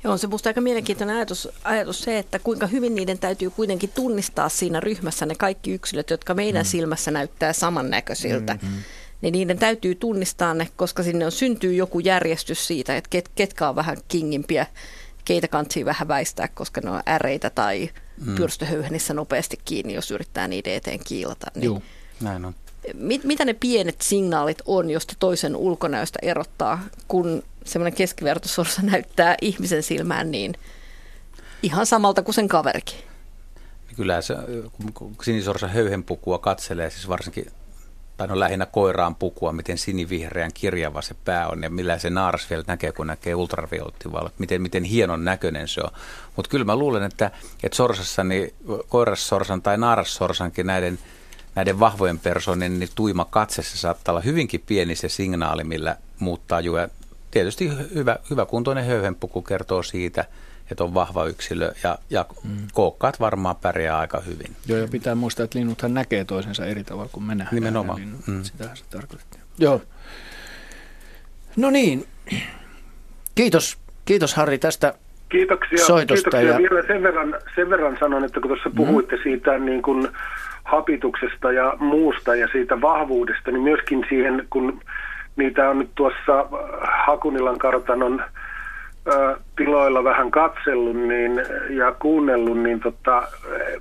Joo, 0.04 0.14
on 0.14 0.20
se 0.20 0.28
minusta 0.28 0.50
aika 0.50 0.62
mielenkiintoinen 0.62 1.16
ajatus, 1.16 1.50
ajatus 1.64 2.02
se, 2.02 2.18
että 2.18 2.40
kuinka 2.40 2.68
hyvin 2.68 2.96
niiden 2.96 3.20
täytyy 3.20 3.50
kuitenkin 3.50 3.90
tunnistaa 3.96 4.50
siinä 4.50 4.80
ryhmässä 4.80 5.26
ne 5.26 5.36
kaikki 5.36 5.72
yksilöt, 5.72 6.10
jotka 6.10 6.34
meidän 6.34 6.66
mm. 6.66 6.70
silmässä 6.70 7.12
näyttää 7.12 7.54
samannäköisiltä. 7.54 8.54
Mm-hmm. 8.54 8.78
Niin 9.22 9.32
niiden 9.32 9.58
täytyy 9.58 9.96
tunnistaa 9.96 10.54
ne, 10.54 10.68
koska 10.76 11.04
sinne 11.04 11.26
on 11.26 11.32
syntyy 11.32 11.74
joku 11.74 12.00
järjestys 12.00 12.68
siitä, 12.68 12.98
että 12.98 13.10
ket, 13.10 13.32
ketkä 13.36 13.70
on 13.70 13.76
vähän 13.76 13.98
kingimpiä 14.08 14.66
keitä 15.26 15.48
kantsii 15.48 15.86
vähän 15.86 16.08
väistää, 16.08 16.48
koska 16.48 16.82
ne 16.82 16.90
on 16.90 17.02
äreitä 17.08 17.50
tai 17.50 17.90
mm. 18.26 18.36
pyrstöhöyhenissä 18.36 19.14
nopeasti 19.14 19.60
kiinni, 19.66 19.94
jos 19.94 20.12
yrittää 20.12 20.48
niiden 20.48 20.74
eteen 20.74 21.00
kiilata. 21.08 21.48
Niin 21.56 21.64
Joo, 21.64 21.82
näin 22.22 22.46
on. 22.46 22.56
Mit, 22.94 23.24
mitä 23.24 23.46
ne 23.46 23.54
pienet 23.54 24.02
signaalit 24.02 24.62
on, 24.66 24.90
josta 24.90 25.14
toisen 25.20 25.56
ulkonäöstä 25.56 26.20
erottaa, 26.22 26.80
kun 27.08 27.44
semmoinen 27.66 27.98
keskivertosorsa 27.98 28.82
näyttää 28.82 29.36
ihmisen 29.42 29.84
silmään 29.84 30.32
niin 30.32 30.54
ihan 31.64 31.86
samalta 31.86 32.24
kuin 32.24 32.36
sen 32.36 32.48
kaverikin? 32.48 32.98
Kyllä 33.96 34.22
se, 34.22 34.36
kun 34.94 35.16
sinisorsa 35.24 35.68
höyhenpukua 35.68 36.38
katselee, 36.38 36.90
siis 36.90 37.08
varsinkin 37.08 37.46
tai 38.18 38.28
no 38.28 38.40
lähinnä 38.40 38.66
koiraan 38.66 39.16
pukua, 39.16 39.52
miten 39.52 39.78
sinivihreän 39.78 40.54
kirjava 40.54 41.02
se 41.02 41.16
pää 41.26 41.48
on 41.48 41.64
ja 41.64 41.70
millä 41.70 41.98
se 41.98 42.10
naaras 42.10 42.50
vielä 42.50 42.64
näkee, 42.68 42.92
kun 42.92 43.08
näkee 43.08 43.36
ultraviolettivalot, 43.36 44.34
miten, 44.40 44.62
miten 44.62 44.84
hienon 44.84 45.26
näköinen 45.26 45.68
se 45.68 45.82
on. 45.82 45.92
Mutta 46.36 46.50
kyllä 46.50 46.66
mä 46.66 46.76
luulen, 46.76 47.04
että, 47.04 47.32
että 47.64 47.76
sorsassa, 47.76 48.24
niin 48.24 48.54
koirassorsan 48.88 49.62
tai 49.62 49.78
naarassorsankin 49.78 50.68
näiden, 50.68 51.00
näiden 51.58 51.80
vahvojen 51.80 52.20
personien 52.20 52.80
niin 52.80 52.90
tuima 52.96 53.26
katse, 53.30 53.62
se 53.62 53.78
saattaa 53.78 54.14
olla 54.14 54.22
hyvinkin 54.22 54.64
pieni 54.68 54.96
se 54.96 55.10
signaali, 55.10 55.64
millä 55.64 55.98
muuttaa 56.20 56.62
juja. 56.62 56.90
Tietysti 57.32 57.70
hyvä, 57.96 58.18
hyvä 58.30 58.46
kuntoinen 58.46 58.86
höyhenpuku 58.86 59.42
kertoo 59.42 59.84
siitä– 59.84 60.26
että 60.72 60.84
on 60.84 60.94
vahva 60.94 61.26
yksilö 61.26 61.72
ja, 61.84 61.98
ja 62.10 62.26
mm. 62.44 62.58
kookkaat 62.74 63.20
varmaan 63.20 63.56
pärjää 63.56 64.00
aika 64.00 64.22
hyvin. 64.22 64.56
Joo, 64.68 64.80
ja 64.80 64.88
pitää 64.88 65.16
muistaa, 65.16 65.44
että 65.44 65.60
linnuthan 65.60 65.94
näkee 65.94 66.26
toisensa 66.26 66.66
eri 66.66 66.84
tavalla 66.84 67.10
kuin 67.14 67.24
me 67.24 67.36
nähdään. 67.36 67.56
Nimenomaan. 67.56 68.00
Linnut. 68.00 68.28
Mm. 68.28 68.44
Sitähän 68.44 68.78
se 68.78 68.84
tarkoittaa. 68.90 69.40
Joo. 69.60 69.82
No 71.58 71.70
niin. 71.70 72.06
Kiitos, 73.36 73.78
kiitos 74.06 74.36
Harri 74.36 74.58
tästä 74.58 74.94
Kiitoksia, 75.30 75.86
soitosta. 75.86 76.30
kiitoksia. 76.30 76.52
Ja... 76.52 76.58
Vielä 76.58 76.88
sen 76.88 77.04
verran, 77.04 77.36
sen 77.56 77.70
verran 77.70 77.98
sanon, 78.00 78.24
että 78.24 78.40
kun 78.40 78.50
tuossa 78.50 78.70
puhuitte 78.76 79.16
mm. 79.16 79.24
siitä 79.24 79.60
niin 79.60 79.82
kuin 79.82 80.08
hapituksesta 80.68 81.52
ja 81.52 81.74
muusta 81.80 82.36
ja 82.36 82.48
siitä 82.52 82.82
vahvuudesta, 82.82 83.52
niin 83.52 83.62
myöskin 83.62 84.06
siihen, 84.10 84.48
kun 84.50 84.80
niitä 85.36 85.70
on 85.70 85.80
nyt 85.80 85.90
tuossa 85.96 86.46
Hakunilan 87.06 87.58
kartanon 87.58 88.24
tiloilla 89.56 90.04
vähän 90.04 90.32
katsellut 90.32 90.96
niin, 90.96 91.32
ja 91.70 91.92
kuunnellut, 91.92 92.58
niin 92.58 92.80
tota, 92.80 93.28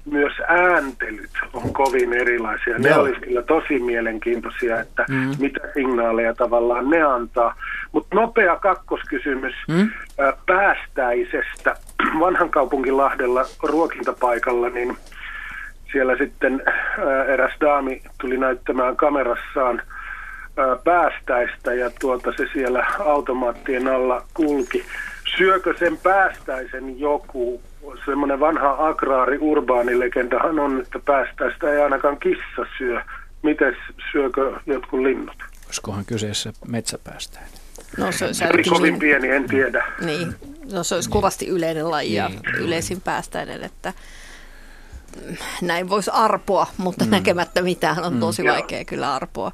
myös 0.04 0.32
ääntelyt 0.48 1.30
on 1.52 1.72
kovin 1.72 2.12
erilaisia. 2.12 2.78
Ne 2.78 2.96
olisi 2.96 3.20
kyllä 3.20 3.42
tosi 3.42 3.78
mielenkiintoisia, 3.78 4.80
että 4.80 5.04
mm. 5.10 5.30
mitä 5.38 5.60
signaaleja 5.74 6.34
tavallaan 6.34 6.90
ne 6.90 7.02
antaa. 7.02 7.54
Mutta 7.92 8.16
nopea 8.16 8.56
kakkoskysymys 8.56 9.54
mm. 9.68 9.90
päästäisestä. 10.46 11.76
Vanhan 12.20 12.50
kaupunkilahdella 12.50 13.44
ruokintapaikalla, 13.62 14.68
niin 14.68 14.96
siellä 15.92 16.16
sitten 16.16 16.62
eräs 17.28 17.52
daami 17.60 18.02
tuli 18.20 18.36
näyttämään 18.36 18.96
kamerassaan 18.96 19.82
päästäistä 20.84 21.74
ja 21.74 21.90
tuota 22.00 22.32
se 22.36 22.46
siellä 22.52 22.86
automaattien 22.98 23.88
alla 23.88 24.22
kulki 24.34 24.84
syökö 25.38 25.74
sen 25.78 25.98
päästäisen 25.98 27.00
joku? 27.00 27.62
Semmoinen 28.04 28.40
vanha 28.40 28.76
agraari 28.78 29.38
urbaanilegendahan 29.40 30.58
on, 30.58 30.80
että 30.80 30.98
päästäistä 30.98 31.72
ei 31.72 31.80
ainakaan 31.80 32.18
kissa 32.18 32.66
syö. 32.78 33.00
Miten 33.42 33.76
syökö 34.12 34.52
jotkut 34.66 35.00
linnut? 35.00 35.36
Olisikohan 35.66 36.04
kyseessä 36.04 36.52
metsäpäästäinen? 36.68 37.52
No 37.98 38.12
se, 38.12 38.34
se 38.34 38.48
oli 38.54 38.62
kovin 38.62 38.82
niin, 38.82 38.98
pieni, 38.98 39.28
en 39.28 39.48
tiedä. 39.48 39.84
Niin, 40.00 40.34
no 40.72 40.84
se 40.84 40.94
olisi 40.94 41.10
kovasti 41.10 41.48
yleinen 41.48 41.90
laji 41.90 42.14
ja 42.14 42.28
niin. 42.28 42.40
yleisin 42.54 43.00
päästäinen, 43.00 43.62
että 43.62 43.92
näin 45.62 45.88
voisi 45.88 46.10
arpoa, 46.10 46.66
mutta 46.78 47.04
mm. 47.04 47.10
näkemättä 47.10 47.62
mitään 47.62 48.04
on 48.04 48.14
mm. 48.14 48.20
tosi 48.20 48.42
mm. 48.42 48.48
vaikea 48.48 48.84
kyllä 48.84 49.14
arpoa. 49.14 49.52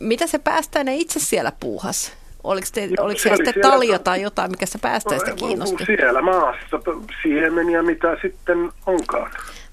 Mitä 0.00 0.26
se 0.26 0.38
päästäinen 0.38 0.94
itse 0.94 1.20
siellä 1.20 1.52
puuhas? 1.60 2.12
Oliko, 2.44 2.66
te, 2.72 2.86
no, 2.86 3.04
oliko 3.04 3.20
siellä 3.20 3.36
sitten 3.36 3.54
siellä, 3.54 3.70
talja 3.70 3.98
tai 3.98 4.22
jotain, 4.22 4.50
mikä 4.50 4.66
se 4.66 4.78
päästäistä 4.78 5.30
no, 5.30 5.36
kiinnosti? 5.36 5.84
Siellä 5.84 6.22
maassa 6.22 6.80
siemeniä, 7.22 7.82
mitä 7.82 8.16
sitten 8.22 8.72
onkaan. 8.86 9.30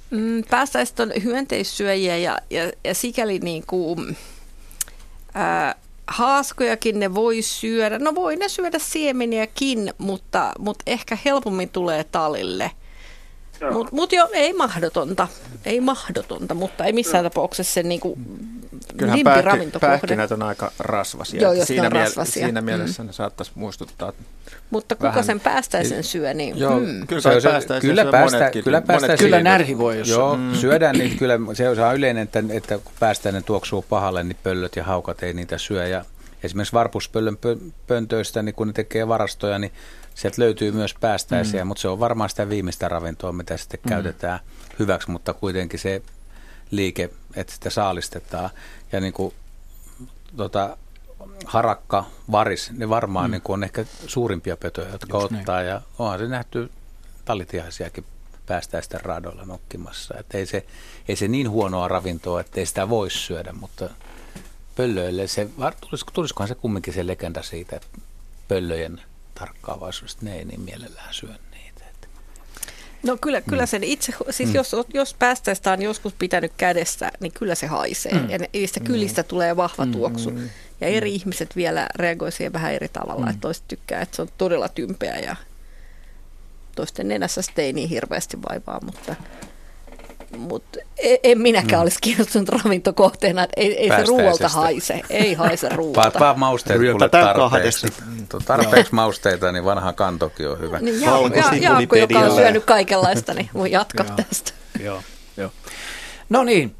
Mm, 0.09 0.43
päästäiset 0.49 0.99
on 0.99 1.11
hyönteissyöjiä 1.23 2.17
ja, 2.17 2.37
ja, 2.49 2.71
ja 2.83 2.93
sikäli 2.93 3.39
niin 3.39 3.63
kuin, 3.67 4.17
ää, 5.33 5.75
haaskojakin 6.07 6.99
ne 6.99 7.13
voi 7.13 7.41
syödä. 7.41 7.99
No 7.99 8.15
voi 8.15 8.35
ne 8.35 8.49
syödä 8.49 8.79
siemeniäkin, 8.79 9.93
mutta, 9.97 10.51
mutta 10.59 10.83
ehkä 10.87 11.17
helpommin 11.25 11.69
tulee 11.69 12.03
talille. 12.03 12.71
Mutta 13.73 13.95
mut 13.95 14.11
jo 14.11 14.29
ei 14.33 14.53
mahdotonta, 14.53 15.27
ei 15.65 15.81
mahdotonta, 15.81 16.53
mutta 16.53 16.85
ei 16.85 16.93
missään 16.93 17.23
no. 17.23 17.29
tapauksessa 17.29 17.73
se 17.73 17.83
niinku 17.83 18.17
Kyllähän 18.97 19.19
pähki, 19.23 19.79
pähkinät 19.79 20.31
on 20.31 20.43
aika 20.43 20.71
rasvasia. 20.79 21.41
Joo, 21.41 21.53
jos 21.53 21.67
siinä, 21.67 21.85
on 21.85 21.91
rasvasia. 21.91 22.45
siinä 22.45 22.61
mielessä 22.61 23.03
mm. 23.03 23.07
ne 23.07 23.13
saattaisi 23.13 23.51
muistuttaa 23.55 24.13
Mutta 24.69 24.95
kuka 24.95 25.07
vähän. 25.07 25.23
sen 25.23 25.39
päästäisen 25.39 26.03
syö, 26.03 26.33
niin 26.33 26.57
joo, 26.57 26.79
mm. 26.79 27.07
kyllä, 27.07 27.21
se, 27.21 27.41
se, 27.41 27.79
kyllä, 27.81 28.05
päästä, 28.05 28.51
kyllä, 28.63 28.81
päästä 28.81 29.17
kyllä 29.17 29.41
närhi 29.41 29.77
voi, 29.77 29.97
jos 29.97 30.09
Joo, 30.09 30.37
mm. 30.37 30.55
syödään 30.55 30.97
niin 30.97 31.17
kyllä 31.17 31.39
se 31.53 31.69
on 31.69 31.95
yleinen, 31.95 32.23
että, 32.23 32.43
että 32.49 32.77
kun 32.77 32.93
päästäinen 32.99 33.43
tuoksuu 33.43 33.85
pahalle, 33.89 34.23
niin 34.23 34.37
pöllöt 34.43 34.75
ja 34.75 34.83
haukat 34.83 35.23
ei 35.23 35.33
niitä 35.33 35.57
syö. 35.57 35.87
Ja 35.87 36.05
esimerkiksi 36.43 36.73
varpuspöllön 36.73 37.37
pöntöistä, 37.87 38.41
niin 38.41 38.55
kun 38.55 38.67
ne 38.67 38.73
tekee 38.73 39.07
varastoja, 39.07 39.59
niin 39.59 39.73
sieltä 40.15 40.41
löytyy 40.41 40.71
myös 40.71 40.95
päästäisiä, 40.99 41.63
mm. 41.63 41.67
mutta 41.67 41.81
se 41.81 41.87
on 41.87 41.99
varmaan 41.99 42.29
sitä 42.29 42.49
viimeistä 42.49 42.89
ravintoa, 42.89 43.31
mitä 43.31 43.57
sitten 43.57 43.79
mm. 43.83 43.89
käytetään 43.89 44.39
hyväksi, 44.79 45.11
mutta 45.11 45.33
kuitenkin 45.33 45.79
se 45.79 46.01
liike, 46.71 47.09
että 47.35 47.53
sitä 47.53 47.69
saalistetaan. 47.69 48.49
Ja 48.91 48.99
niin 48.99 49.13
kuin, 49.13 49.33
tota, 50.37 50.77
harakka, 51.45 52.05
varis, 52.31 52.71
ne 52.71 52.89
varmaan 52.89 53.29
mm. 53.29 53.31
niin 53.31 53.41
kuin 53.41 53.53
on 53.53 53.63
ehkä 53.63 53.85
suurimpia 54.07 54.57
petoja, 54.57 54.89
jotka 54.89 55.17
Just 55.17 55.33
ottaa. 55.33 55.55
Näin. 55.55 55.67
Ja 55.67 55.81
onhan 55.99 56.19
se 56.19 56.27
nähty 56.27 56.69
tallitiaisiakin 57.25 58.05
päästäisten 58.45 59.01
radoilla 59.01 59.45
nokkimassa. 59.45 60.15
Että 60.19 60.37
ei, 60.37 60.45
se, 60.45 60.65
ei 61.07 61.15
se 61.15 61.27
niin 61.27 61.49
huonoa 61.49 61.87
ravintoa, 61.87 62.41
että 62.41 62.59
ei 62.59 62.65
sitä 62.65 62.89
voisi 62.89 63.17
syödä, 63.17 63.53
mutta 63.53 63.89
pöllöille 64.77 65.27
se, 65.27 65.47
tulisiko, 65.81 66.11
tulisikohan 66.11 66.47
se 66.47 66.55
kumminkin 66.55 66.93
se 66.93 67.07
legenda 67.07 67.43
siitä, 67.43 67.75
että 67.75 67.87
pöllöjen 68.47 69.01
tarkkaavaisuudesta 69.35 70.25
ne 70.25 70.37
ei 70.37 70.45
niin 70.45 70.61
mielellään 70.61 71.13
syö 71.13 71.29
niitä. 71.29 71.57
No 73.03 73.17
kyllä, 73.21 73.41
kyllä 73.41 73.63
mm. 73.63 73.67
sen 73.67 73.83
itse, 73.83 74.13
siis 74.29 74.49
mm. 74.49 74.55
jos, 74.55 74.75
jos 74.93 75.13
päästäistä 75.13 75.71
on 75.71 75.81
joskus 75.81 76.13
pitänyt 76.13 76.51
kädessä, 76.57 77.11
niin 77.19 77.31
kyllä 77.31 77.55
se 77.55 77.67
haisee. 77.67 78.13
Mm. 78.13 78.29
Ja 78.29 78.39
niistä 78.53 78.79
kylistä 78.79 79.21
mm. 79.21 79.27
tulee 79.27 79.55
vahva 79.55 79.85
mm. 79.85 79.91
tuoksu. 79.91 80.33
Ja 80.81 80.87
eri 80.87 81.09
mm. 81.09 81.15
ihmiset 81.15 81.55
vielä 81.55 81.87
reagoivat 81.95 82.33
siihen 82.33 82.53
vähän 82.53 82.73
eri 82.73 82.87
tavalla. 82.87 83.25
Mm. 83.25 83.29
Että 83.29 83.41
toiset 83.41 83.63
tykkää, 83.67 84.01
että 84.01 84.15
se 84.15 84.21
on 84.21 84.27
todella 84.37 84.69
tympeä 84.69 85.19
ja 85.19 85.35
toisten 86.75 87.07
nenässä 87.07 87.41
sitten 87.41 87.65
ei 87.65 87.73
niin 87.73 87.89
hirveästi 87.89 88.37
vaivaa, 88.49 88.79
mutta 88.85 89.15
mutta 90.37 90.79
e, 90.97 91.15
en 91.23 91.41
minäkään 91.41 91.79
mm. 91.79 91.81
olisi 91.81 91.97
kiinnostunut 92.01 92.49
ravintokohteena, 92.49 93.43
että 93.43 93.53
ei, 93.61 93.77
ei 93.77 93.89
se 93.89 94.03
ruoalta 94.07 94.49
haise, 94.49 95.01
ei 95.09 95.33
haise 95.33 95.69
ruoalta. 95.75 96.19
Vaan 96.19 96.39
mausteet 96.39 96.79
kuule 96.91 97.09
tarpeeksi. 97.09 97.87
Tarpeeksi 98.45 98.95
mausteita, 98.95 99.51
niin 99.51 99.65
vanha 99.65 99.93
kantokin 99.93 100.49
on 100.49 100.59
hyvä. 100.59 100.79
Niin 100.79 101.01
Jaakko, 101.01 101.35
ja, 101.35 101.57
Jaakko, 101.61 101.95
joka 101.95 102.19
on 102.19 102.35
syönyt 102.35 102.65
kaikenlaista, 102.65 103.33
niin 103.33 103.49
voi 103.53 103.71
jatkaa 103.71 104.05
tästä. 104.05 104.51
Joo, 104.83 105.01
joo. 105.37 105.51
No 106.29 106.43
niin, 106.43 106.75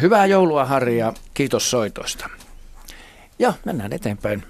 hyvää 0.00 0.26
joulua 0.26 0.64
Harri 0.64 0.98
ja 0.98 1.12
kiitos 1.34 1.70
soitoista. 1.70 2.28
Ja 3.38 3.52
mennään 3.64 3.92
eteenpäin. 3.92 4.42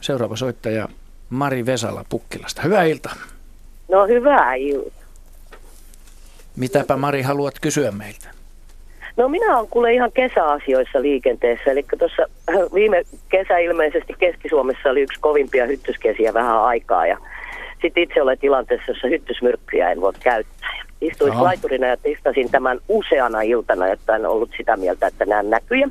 Seuraava 0.00 0.36
soittaja 0.36 0.88
Mari 1.30 1.66
Vesala 1.66 2.04
Pukkilasta. 2.08 2.62
Hyvää 2.62 2.84
iltaa. 2.84 3.14
No 3.88 4.06
hyvää 4.06 4.54
iltaa. 4.54 4.97
Mitäpä 6.58 6.96
Mari 6.96 7.22
haluat 7.22 7.54
kysyä 7.60 7.90
meiltä? 7.90 8.30
No 9.16 9.28
minä 9.28 9.56
olen 9.56 9.68
kuule 9.70 9.92
ihan 9.92 10.12
kesäasioissa 10.12 11.02
liikenteessä. 11.02 11.70
Eli 11.70 11.84
tuossa 11.98 12.22
viime 12.74 13.02
kesä 13.28 13.58
ilmeisesti 13.58 14.14
Keski-Suomessa 14.18 14.90
oli 14.90 15.00
yksi 15.00 15.20
kovimpia 15.20 15.66
hyttyskesiä 15.66 16.34
vähän 16.34 16.62
aikaa. 16.62 17.06
Ja 17.06 17.18
sitten 17.82 18.02
itse 18.02 18.22
olen 18.22 18.38
tilanteessa, 18.38 18.90
jossa 18.92 19.08
hyttysmyrkkyjä 19.08 19.90
en 19.90 20.00
voi 20.00 20.12
käyttää. 20.20 20.82
Istuin 21.00 21.32
no. 21.32 21.42
laiturina 21.42 21.86
ja 21.86 21.96
testasin 21.96 22.50
tämän 22.50 22.78
useana 22.88 23.40
iltana, 23.40 23.88
että 23.88 24.16
en 24.16 24.26
ollut 24.26 24.50
sitä 24.56 24.76
mieltä, 24.76 25.06
että 25.06 25.24
näen 25.24 25.50
näkyjä. 25.50 25.88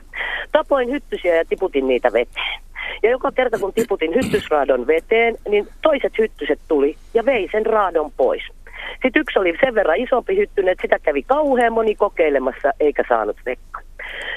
Tapoin 0.52 0.92
hyttysiä 0.92 1.36
ja 1.36 1.46
tiputin 1.46 1.88
niitä 1.88 2.14
veteen. 2.14 2.62
Ja 3.04 3.10
joka 3.10 3.32
kerta 3.32 3.60
kun 3.60 3.74
tiputin 3.74 4.16
hyttysraadon 4.16 4.88
veteen, 4.88 5.36
niin 5.50 5.68
toiset 5.82 6.14
hyttyset 6.18 6.60
tuli 6.68 6.96
ja 7.14 7.26
vei 7.26 7.50
sen 7.52 7.66
raadon 7.66 8.12
pois. 8.18 8.44
Sitten 9.02 9.20
yksi 9.20 9.40
oli 9.40 9.58
sen 9.66 9.76
verran 9.76 9.98
isompi 9.98 10.38
hyttynen, 10.38 10.72
että 10.72 10.82
sitä 10.82 11.00
kävi 11.00 11.24
kauhean 11.24 11.74
moni 11.74 11.96
kokeilemassa 11.96 12.72
eikä 12.80 13.04
saanut 13.10 13.38
vekka. 13.46 13.82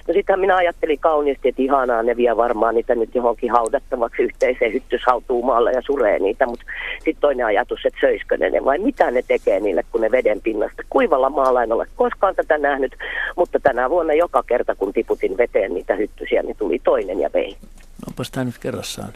No 0.08 0.14
sittenhän 0.14 0.40
minä 0.40 0.56
ajattelin 0.56 0.98
kauniisti, 0.98 1.48
että 1.48 1.62
ihanaa, 1.62 2.02
ne 2.02 2.16
vie 2.16 2.36
varmaan 2.36 2.74
niitä 2.74 2.94
nyt 2.94 3.14
johonkin 3.14 3.50
haudattavaksi 3.50 4.22
yhteiseen 4.22 4.72
hyttyshautuumaalle 4.72 5.72
ja 5.72 5.82
suree 5.82 6.18
niitä, 6.18 6.46
mutta 6.46 6.64
sitten 6.94 7.20
toinen 7.20 7.46
ajatus, 7.46 7.80
että 7.84 8.00
söiskö 8.00 8.36
ne 8.36 8.50
ne 8.50 8.64
vai 8.64 8.78
mitä 8.78 9.10
ne 9.10 9.22
tekee 9.28 9.60
niille, 9.60 9.84
kun 9.92 10.00
ne 10.00 10.10
veden 10.10 10.40
pinnasta. 10.40 10.82
Kuivalla 10.90 11.30
maalla 11.30 11.62
en 11.62 11.72
ole 11.72 11.86
koskaan 11.96 12.34
tätä 12.34 12.58
nähnyt, 12.58 12.96
mutta 13.36 13.60
tänä 13.60 13.90
vuonna 13.90 14.14
joka 14.14 14.42
kerta, 14.42 14.74
kun 14.74 14.92
tiputin 14.92 15.36
veteen 15.36 15.74
niitä 15.74 15.94
hyttysiä, 15.94 16.42
niin 16.42 16.56
tuli 16.56 16.78
toinen 16.78 17.20
ja 17.20 17.30
vei. 17.34 17.56
Onpas 18.08 18.30
tämä 18.30 18.44
nyt 18.44 18.58
kerrassaan. 18.58 19.12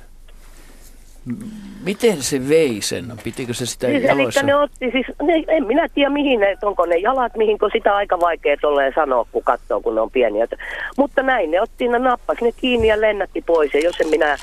Miten 1.84 2.22
se 2.22 2.48
vei 2.48 2.82
sen? 2.82 3.04
Pitikö 3.24 3.54
se 3.54 3.66
sitä 3.66 3.86
Siis, 3.86 4.02
jaloissa? 4.04 4.40
eli 4.40 4.46
ne 4.46 4.56
otti, 4.56 4.90
siis, 4.92 5.06
ne, 5.22 5.44
en 5.48 5.66
minä 5.66 5.88
tiedä 5.94 6.10
mihin 6.10 6.40
ne, 6.40 6.56
onko 6.62 6.86
ne 6.86 6.96
jalat, 6.96 7.36
mihin, 7.36 7.58
kun 7.58 7.70
sitä 7.72 7.96
aika 7.96 8.20
vaikea 8.20 8.56
tolleen 8.60 8.92
sanoa, 8.94 9.26
kun 9.32 9.42
katsoo, 9.44 9.80
kun 9.80 9.94
ne 9.94 10.00
on 10.00 10.10
pieniä. 10.10 10.46
Mutta 10.96 11.22
näin 11.22 11.50
ne 11.50 11.60
otti, 11.60 11.88
ne 11.88 11.98
nappas 11.98 12.38
ne 12.40 12.52
kiinni 12.52 12.88
ja 12.88 13.00
lennätti 13.00 13.42
pois. 13.42 13.74
Ja 13.74 13.80
jos 13.80 14.00
en 14.00 14.08
minä, 14.08 14.36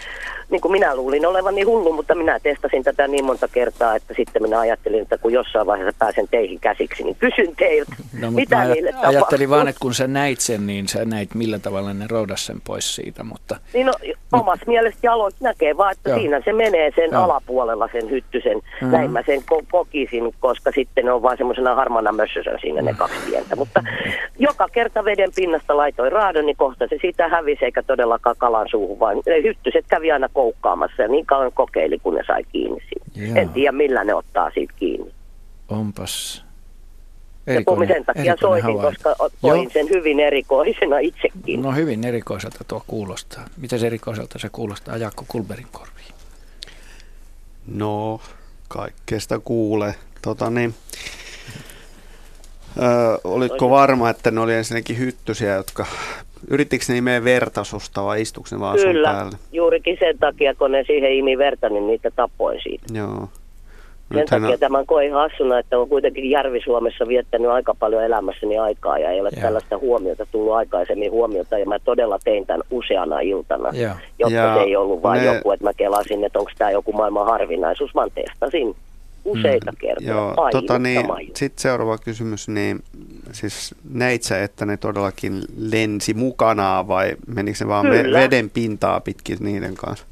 niin 0.51 0.61
kuin 0.61 0.71
minä 0.71 0.95
luulin 0.95 1.25
olevan 1.25 1.55
niin 1.55 1.67
hullu, 1.67 1.93
mutta 1.93 2.15
minä 2.15 2.39
testasin 2.39 2.83
tätä 2.83 3.07
niin 3.07 3.25
monta 3.25 3.47
kertaa, 3.47 3.95
että 3.95 4.13
sitten 4.17 4.41
minä 4.41 4.59
ajattelin, 4.59 5.01
että 5.01 5.17
kun 5.17 5.33
jossain 5.33 5.67
vaiheessa 5.67 5.95
pääsen 5.99 6.27
teihin 6.31 6.59
käsiksi, 6.59 7.03
niin 7.03 7.15
kysyn 7.15 7.55
teiltä, 7.57 7.95
No, 8.19 8.31
mitä 8.31 8.55
mä 8.55 8.65
niille 8.65 8.89
ajattelin 8.89 9.15
tapahtuu. 9.19 9.49
vaan, 9.49 9.67
että 9.67 9.79
kun 9.81 9.93
sä 9.93 10.07
näit 10.07 10.39
sen, 10.39 10.67
niin 10.67 10.87
sä 10.87 11.05
näit 11.05 11.35
millä 11.35 11.59
tavalla 11.59 11.93
ne 11.93 12.05
roudas 12.09 12.45
sen 12.45 12.61
pois 12.67 12.95
siitä, 12.95 13.23
mutta 13.23 13.55
Niin 13.73 13.85
no, 13.87 13.93
omassa 14.33 14.65
mielestä 14.67 14.99
jaloit 15.03 15.35
näkee 15.39 15.77
vaan, 15.77 15.91
että 15.91 16.09
Joo. 16.09 16.19
siinä 16.19 16.41
se 16.45 16.53
menee 16.53 16.91
sen 16.95 17.09
Joo. 17.11 17.23
alapuolella 17.23 17.89
sen 17.91 18.09
hyttysen. 18.09 18.57
Mhm. 18.81 18.91
Näin 18.91 19.11
mä 19.11 19.23
sen 19.25 19.39
ko- 19.39 19.65
kokisin, 19.71 20.33
koska 20.39 20.71
sitten 20.75 21.05
ne 21.05 21.11
on 21.11 21.21
vaan 21.21 21.37
semmoisena 21.37 21.75
harmana 21.75 22.11
mössösön 22.11 22.57
siinä 22.61 22.81
ne 22.81 22.93
kaksi 22.93 23.17
pientä. 23.29 23.55
Mutta 23.55 23.83
joka 24.39 24.67
kerta 24.71 25.05
veden 25.05 25.29
pinnasta 25.35 25.77
laitoin 25.77 26.11
raadon, 26.11 26.45
niin 26.45 26.57
kohta 26.57 26.87
se 26.89 26.97
siitä 27.01 27.27
hävisi 27.27 27.65
eikä 27.65 27.83
todellakaan 27.83 28.35
kalan 28.37 28.67
suuhun, 28.71 28.99
vaan 28.99 29.17
ne 29.25 29.43
hyttyset 29.43 29.85
kävi 29.89 30.11
aina 30.11 30.29
koukkaamassa 30.41 31.01
ja 31.01 31.07
niin 31.07 31.25
kauan 31.25 31.51
kokeili, 31.51 31.99
kun 31.99 32.15
ne 32.15 32.23
sai 32.27 32.43
kiinni 32.43 32.79
siitä. 32.79 33.25
Joo. 33.27 33.41
En 33.41 33.49
tiedä, 33.49 33.71
millä 33.71 34.03
ne 34.03 34.13
ottaa 34.13 34.51
siitä 34.53 34.73
kiinni. 34.75 35.11
onpas 35.69 36.45
ja 37.47 37.63
kun 37.65 37.87
sen 37.87 38.05
takia 38.05 38.21
erikoinen 38.23 38.37
soitin, 38.39 38.63
havainto. 38.63 39.01
koska 39.03 39.29
koin 39.41 39.63
Joo. 39.63 39.71
sen 39.73 39.89
hyvin 39.89 40.19
erikoisena 40.19 40.99
itsekin. 40.99 41.61
No 41.61 41.71
hyvin 41.71 42.03
erikoiselta 42.03 42.63
tuo 42.67 42.83
kuulostaa. 42.87 43.45
Miten 43.57 43.79
se 43.79 43.87
erikoiselta 43.87 44.39
se 44.39 44.49
kuulostaa 44.49 44.97
Jaakko 44.97 45.25
Kulberin 45.27 45.67
korviin? 45.71 46.13
No, 47.67 48.21
kaikkea 48.67 49.19
sitä 49.19 49.39
kuulee. 49.39 49.95
Tota 50.21 50.49
niin, 50.49 50.75
öö, 52.81 53.17
olitko 53.23 53.69
varma, 53.69 54.09
että 54.09 54.31
ne 54.31 54.39
oli 54.39 54.53
ensinnäkin 54.53 54.97
hyttysiä, 54.97 55.55
jotka... 55.55 55.85
Yrittikö 56.49 56.85
ne 56.89 56.97
imeä 56.97 57.23
vertasusta 57.23 58.03
vai 58.03 58.21
istuiko 58.21 58.49
ne 58.51 58.59
vaan 58.59 58.79
sun 58.79 58.91
Kyllä, 58.91 59.09
päälle? 59.13 59.37
juurikin 59.51 59.97
sen 59.99 60.17
takia, 60.19 60.55
kun 60.55 60.71
ne 60.71 60.83
siihen 60.87 61.11
imi 61.13 61.37
verta, 61.37 61.69
niin 61.69 61.87
niitä 61.87 62.11
tapoin 62.15 62.59
siitä. 62.63 62.85
Joo. 62.93 63.29
Sen 64.11 64.19
Nythän 64.19 64.41
takia 64.41 64.53
on- 64.53 64.59
tämän 64.59 64.85
koin 64.85 65.13
hassuna, 65.13 65.59
että 65.59 65.79
on 65.79 65.89
kuitenkin 65.89 66.29
Järvi-Suomessa 66.29 67.07
viettänyt 67.07 67.51
aika 67.51 67.75
paljon 67.79 68.03
elämässäni 68.03 68.57
aikaa 68.57 68.97
ja 68.97 69.11
ei 69.11 69.21
ole 69.21 69.29
Joo. 69.35 69.41
tällaista 69.41 69.77
huomiota 69.77 70.25
tullut 70.31 70.53
aikaisemmin 70.53 71.11
huomiota 71.11 71.57
ja 71.57 71.65
mä 71.65 71.79
todella 71.79 72.19
tein 72.23 72.45
tämän 72.45 72.61
useana 72.71 73.19
iltana, 73.19 73.69
Joo. 73.73 73.93
jotta 74.19 74.35
Ja 74.35 74.55
se 74.55 74.61
ei 74.61 74.75
ollut 74.75 75.03
vain 75.03 75.21
ne- 75.25 75.33
joku, 75.35 75.51
että 75.51 75.63
mä 75.65 75.73
kelasin, 75.73 76.23
että 76.23 76.39
onko 76.39 76.51
tämä 76.57 76.71
joku 76.71 76.91
maailman 76.93 77.25
harvinaisuus, 77.25 77.95
vaan 77.95 78.11
testasin 78.15 78.75
useita 79.25 79.71
kertoja. 79.79 80.13
Mm. 80.13 80.17
Joo, 80.17 80.33
Aivan 80.37 80.51
tota 80.51 80.79
niin, 80.79 81.05
sitten 81.33 81.61
seuraava 81.61 81.97
kysymys, 81.97 82.47
niin 82.47 82.79
siis 83.31 83.75
näit 83.93 84.23
sä, 84.23 84.43
että 84.43 84.65
ne 84.65 84.77
todellakin 84.77 85.41
lensi 85.57 86.13
mukanaan 86.13 86.87
vai 86.87 87.15
menikö 87.35 87.57
se 87.57 87.67
vaan 87.67 87.85
Kyllä. 87.87 88.19
veden 88.19 88.49
pintaa 88.49 88.99
pitkin 88.99 89.37
niiden 89.41 89.75
kanssa? 89.75 90.05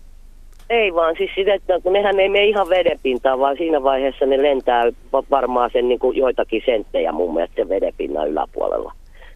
Ei 0.69 0.93
vaan 0.93 1.15
siis 1.17 1.31
sitä, 1.35 1.53
että 1.53 1.79
kun 1.83 1.93
nehän 1.93 2.19
ei 2.19 2.29
mene 2.29 2.45
ihan 2.45 2.69
vedenpintaan, 2.69 3.39
vaan 3.39 3.57
siinä 3.57 3.83
vaiheessa 3.83 4.25
ne 4.25 4.43
lentää 4.43 4.83
va- 5.13 5.23
varmaan 5.31 5.69
sen 5.73 5.89
niin 5.89 5.99
kuin 5.99 6.17
joitakin 6.17 6.61
senttejä 6.65 7.11
mun 7.11 7.33
mielestä 7.33 7.55
sen 7.55 7.69
vedenpinnan 7.69 8.29
yläpuolella. 8.29 8.93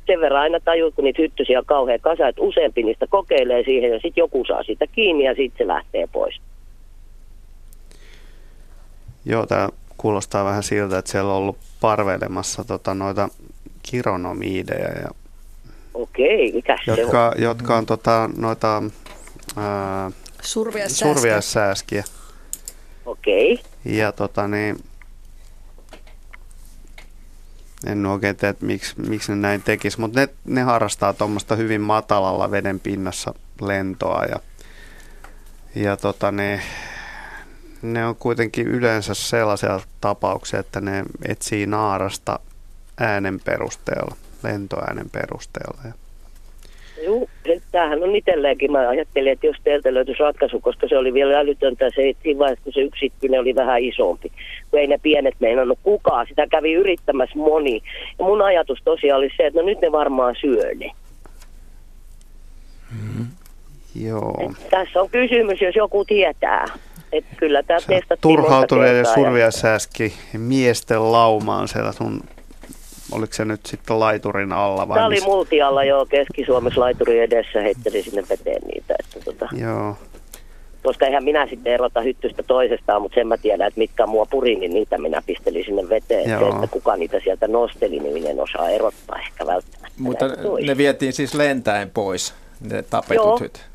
Sen 0.08 0.22
verran 0.22 0.42
aina 0.42 0.60
tajuut, 0.60 0.96
kun 0.96 1.04
niitä 1.04 1.22
hyttysiä 1.22 1.60
on 1.60 1.66
kauhean 1.66 2.00
kasa, 2.02 2.28
että 2.28 2.42
useampi 2.42 2.84
niistä 2.84 3.08
kokeilee 3.10 3.64
siihen 3.64 3.92
ja 3.92 4.00
sitten 4.00 4.22
joku 4.22 4.46
saa 4.48 4.64
sitä 4.64 4.86
kiinni 4.88 5.24
ja 5.24 5.36
sitten 5.36 5.58
se 5.58 5.68
lähtee 5.68 6.08
pois. 6.12 6.42
Joo, 9.26 9.46
tämä 9.46 9.70
kuulostaa 9.98 10.46
vähän 10.46 10.64
siltä, 10.64 10.98
että 10.98 11.12
siellä 11.12 11.32
on 11.32 11.38
ollut 11.38 11.58
parveilemassa 11.82 12.64
tota, 12.64 12.94
noita 12.94 13.30
kironomiideja, 13.84 15.02
ja, 15.02 15.10
Okei, 15.94 16.52
mikä 16.52 16.78
se 16.86 16.92
on? 16.92 16.98
jotka, 16.98 17.34
jotka 17.38 17.78
on 17.78 17.86
tota, 17.86 18.30
noita 18.38 18.84
ää, 19.56 20.12
surviaissääskiä. 20.88 22.04
Okei. 23.06 23.60
Ja 23.86 24.12
tota 24.12 24.48
niin, 24.48 24.84
en 27.86 28.06
oikein 28.06 28.36
tiedä, 28.36 28.50
että 28.50 28.66
miksi, 28.66 28.94
miksi 29.08 29.32
ne 29.32 29.36
näin 29.36 29.62
tekisi, 29.62 30.00
mutta 30.00 30.20
ne, 30.20 30.30
ne 30.46 30.62
harrastaa 30.62 31.14
tuommoista 31.14 31.56
hyvin 31.56 31.82
matalalla 31.82 32.52
veden 32.52 32.80
pinnassa 32.80 33.34
lentoa 33.62 34.26
ja, 34.26 34.36
ja 35.76 35.98
tota 35.98 36.32
ne, 36.32 36.62
ne 37.84 38.06
on 38.06 38.16
kuitenkin 38.16 38.68
yleensä 38.68 39.14
sellaisia 39.14 39.80
tapauksia, 40.02 40.60
että 40.60 40.82
ne 40.82 41.04
etsii 41.28 41.66
naarasta 41.66 42.40
äänen 43.00 43.40
perusteella, 43.46 44.16
lentoäänen 44.44 45.10
perusteella. 45.10 45.78
Joo, 47.04 47.28
tämähän 47.72 48.04
on 48.04 48.16
itselleenkin. 48.16 48.72
Mä 48.72 48.90
ajattelin, 48.90 49.32
että 49.32 49.48
jos 49.48 49.56
teiltä 49.64 49.94
löytyisi 49.94 50.24
ratkaisu, 50.24 50.60
koska 50.60 50.88
se 50.88 50.98
oli 50.98 51.14
vielä 51.14 51.40
älytöntä 51.40 51.90
se, 51.90 52.14
siinä 52.24 52.40
vaiheessa, 52.40 52.64
kun 52.64 52.74
se 52.74 52.82
yksi 52.82 53.06
itkynen 53.06 53.40
oli 53.40 53.56
vähän 53.56 53.82
isompi. 53.82 54.32
Kun 54.72 54.80
ei 54.80 54.88
ne 54.88 54.98
pienet 55.02 55.36
meinannut 55.40 55.80
kukaan. 55.84 56.28
Sitä 56.28 56.48
kävi 56.48 56.74
yrittämässä 56.74 57.38
moni. 57.38 57.82
Ja 58.20 58.26
mun 58.26 58.42
ajatus 58.42 58.80
tosiaan 58.84 59.18
oli 59.18 59.30
se, 59.38 59.48
että 59.48 59.60
no 59.60 59.66
nyt 59.66 59.82
ne 59.82 59.92
varmaan 59.92 60.36
syö 60.42 60.76
ne. 60.76 60.92
joo. 63.96 64.38
Et 64.40 64.70
tässä 64.70 65.02
on 65.02 65.10
kysymys, 65.10 65.62
jos 65.62 65.76
joku 65.76 66.06
tietää. 66.06 66.66
Että 67.14 67.36
kyllä 67.38 67.64
tämä 67.64 67.80
testattiin 67.88 68.38
kertaa 68.38 68.88
ja- 68.88 69.14
surviaissääski 69.14 70.14
miesten 70.38 71.12
laumaan 71.12 71.68
siellä 71.68 71.92
sun, 71.92 72.22
oliko 73.12 73.34
se 73.34 73.46
nyt 73.46 73.66
sitten 73.66 74.00
laiturin 74.00 74.52
alla 74.52 74.88
vai 74.88 74.96
Tämä 74.96 75.08
oli 75.08 75.22
multialla 75.22 75.84
jo 75.84 76.06
Keski-Suomessa 76.10 76.82
laituri 76.82 77.20
edessä, 77.20 77.62
heitteli 77.62 78.04
sinne 78.04 78.24
veteen 78.30 78.62
niitä. 78.74 78.96
Että 79.00 79.20
tota, 79.26 79.50
Joo. 79.62 79.98
koska 80.84 81.06
eihän 81.06 81.24
minä 81.24 81.48
sitten 81.48 81.74
erota 81.74 82.02
hyttystä 82.02 82.44
toisestaan, 82.44 83.02
mutta 83.02 83.16
sen 83.16 83.28
mä 83.28 83.38
tiedän, 83.38 83.68
että 83.68 83.78
mitkä 83.80 84.06
mua 84.06 84.26
puri, 84.26 84.56
niin 84.56 84.74
niitä 84.74 84.98
minä 84.98 85.22
pistelin 85.26 85.66
sinne 85.66 85.90
veteen. 85.90 86.30
Joo. 86.30 86.40
Se, 86.40 86.48
että 86.48 86.68
kuka 86.68 86.96
niitä 86.96 87.20
sieltä 87.24 87.48
nosteli, 87.48 88.00
niin 88.00 88.14
minä 88.14 88.30
en 88.30 88.40
osaa 88.40 88.70
erottaa 88.70 89.20
ehkä 89.20 89.46
välttämättä. 89.46 89.92
Mutta 89.98 90.26
ne 90.66 90.78
vietiin 90.78 91.14
siis 91.14 91.34
lentäen 91.34 91.90
pois, 91.90 92.34
ne 92.70 92.84
tapetut 92.84 93.26
Joo. 93.26 93.40
hyt. 93.40 93.73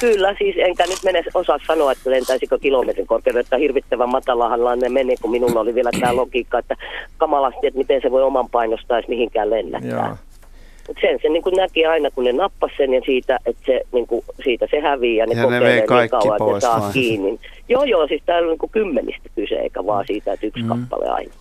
Kyllä, 0.00 0.34
siis 0.38 0.54
enkä 0.58 0.84
nyt 0.86 0.98
mene 1.04 1.22
osaa 1.34 1.58
sanoa, 1.66 1.92
että 1.92 2.10
lentäisikö 2.10 2.58
kilometrin 2.58 3.06
korkeudetta. 3.06 3.56
Hirvittävän 3.56 4.08
matalahan 4.08 4.60
ne 4.80 4.88
meni, 4.88 5.16
kun 5.22 5.30
minulla 5.30 5.60
oli 5.60 5.74
vielä 5.74 5.90
tämä 6.00 6.16
logiikka, 6.16 6.58
että 6.58 6.76
kamalasti, 7.18 7.66
että 7.66 7.78
miten 7.78 8.02
se 8.02 8.10
voi 8.10 8.22
oman 8.22 8.48
painostaa 8.50 8.98
edes 8.98 9.08
mihinkään 9.08 9.50
lennättää. 9.50 9.90
Joo. 10.06 10.16
Mutta 10.88 11.00
sen 11.00 11.18
se 11.22 11.28
niin 11.28 11.42
kuin 11.42 11.54
näki 11.54 11.86
aina, 11.86 12.10
kun 12.10 12.24
ne 12.24 12.32
nappas 12.32 12.70
sen 12.76 12.94
ja 12.94 13.00
siitä, 13.06 13.38
että 13.46 13.62
se, 13.66 13.80
niin 13.92 14.06
kuin, 14.06 14.24
siitä 14.44 14.66
se 14.70 14.80
hävii 14.80 15.16
ja 15.16 15.26
ne 15.26 15.32
Ja 15.32 15.36
ne 15.36 15.42
kokeilee 15.44 15.68
vei 15.70 15.76
niin 15.78 15.86
kaikki 15.86 16.10
kauan, 16.18 16.34
että 16.36 16.44
ne 16.44 16.50
pois 16.50 16.62
saa 16.62 16.80
vai? 16.80 16.92
kiinni. 16.92 17.38
Joo, 17.68 17.84
joo, 17.84 18.06
siis 18.08 18.22
täällä 18.26 18.46
on 18.46 18.50
niin 18.50 18.58
kuin 18.58 18.70
kymmenistä 18.70 19.28
kyse, 19.34 19.54
eikä 19.54 19.86
vaan 19.86 20.04
siitä, 20.06 20.32
että 20.32 20.46
yksi 20.46 20.62
Mm. 20.62 20.68
kappale 20.68 21.08
aina. 21.08 21.32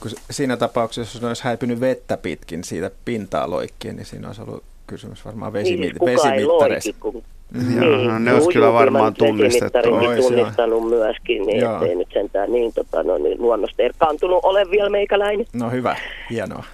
Kun 0.00 0.10
siinä 0.30 0.56
tapauksessa, 0.56 1.16
jos 1.16 1.22
ne 1.22 1.28
olisi 1.28 1.44
häipynyt 1.44 1.80
vettä 1.80 2.16
pitkin 2.16 2.64
siitä 2.64 2.90
pintaa 3.04 3.50
loikkien, 3.50 3.96
niin 3.96 4.06
siinä 4.06 4.26
olisi 4.26 4.42
ollut 4.42 4.62
kysymys 4.86 5.24
varmaan 5.24 5.52
Niin, 5.52 5.62
vesimi- 5.64 5.82
siis 5.84 5.98
kuka 5.98 6.10
ei 6.10 6.16
vesimittareista. 6.16 6.90
loiki, 6.90 7.00
kun 7.00 7.22
Mm. 7.54 7.82
Joo, 7.82 8.18
ne 8.18 8.34
olisi 8.34 8.48
kyllä 8.48 8.72
varmaan 8.72 9.14
tunnistettu. 9.14 9.94
Ois, 9.94 10.06
Ois, 10.08 10.18
joo. 10.18 10.28
tunnistanut 10.28 10.88
myöskin, 10.88 11.42
niin 11.42 11.60
Joo. 11.60 11.74
ettei 11.74 11.94
nyt 11.94 12.08
sentään 12.12 12.52
niin, 12.52 12.72
tota, 12.72 13.02
no, 13.02 13.18
niin 13.18 13.42
luonnosta 13.42 13.82
erkaantunut 13.82 14.40
ole 14.42 14.70
vielä 14.70 14.88
meikäläinen. 14.90 15.46
No 15.52 15.70
hyvä, 15.70 15.96
hienoa. 16.30 16.64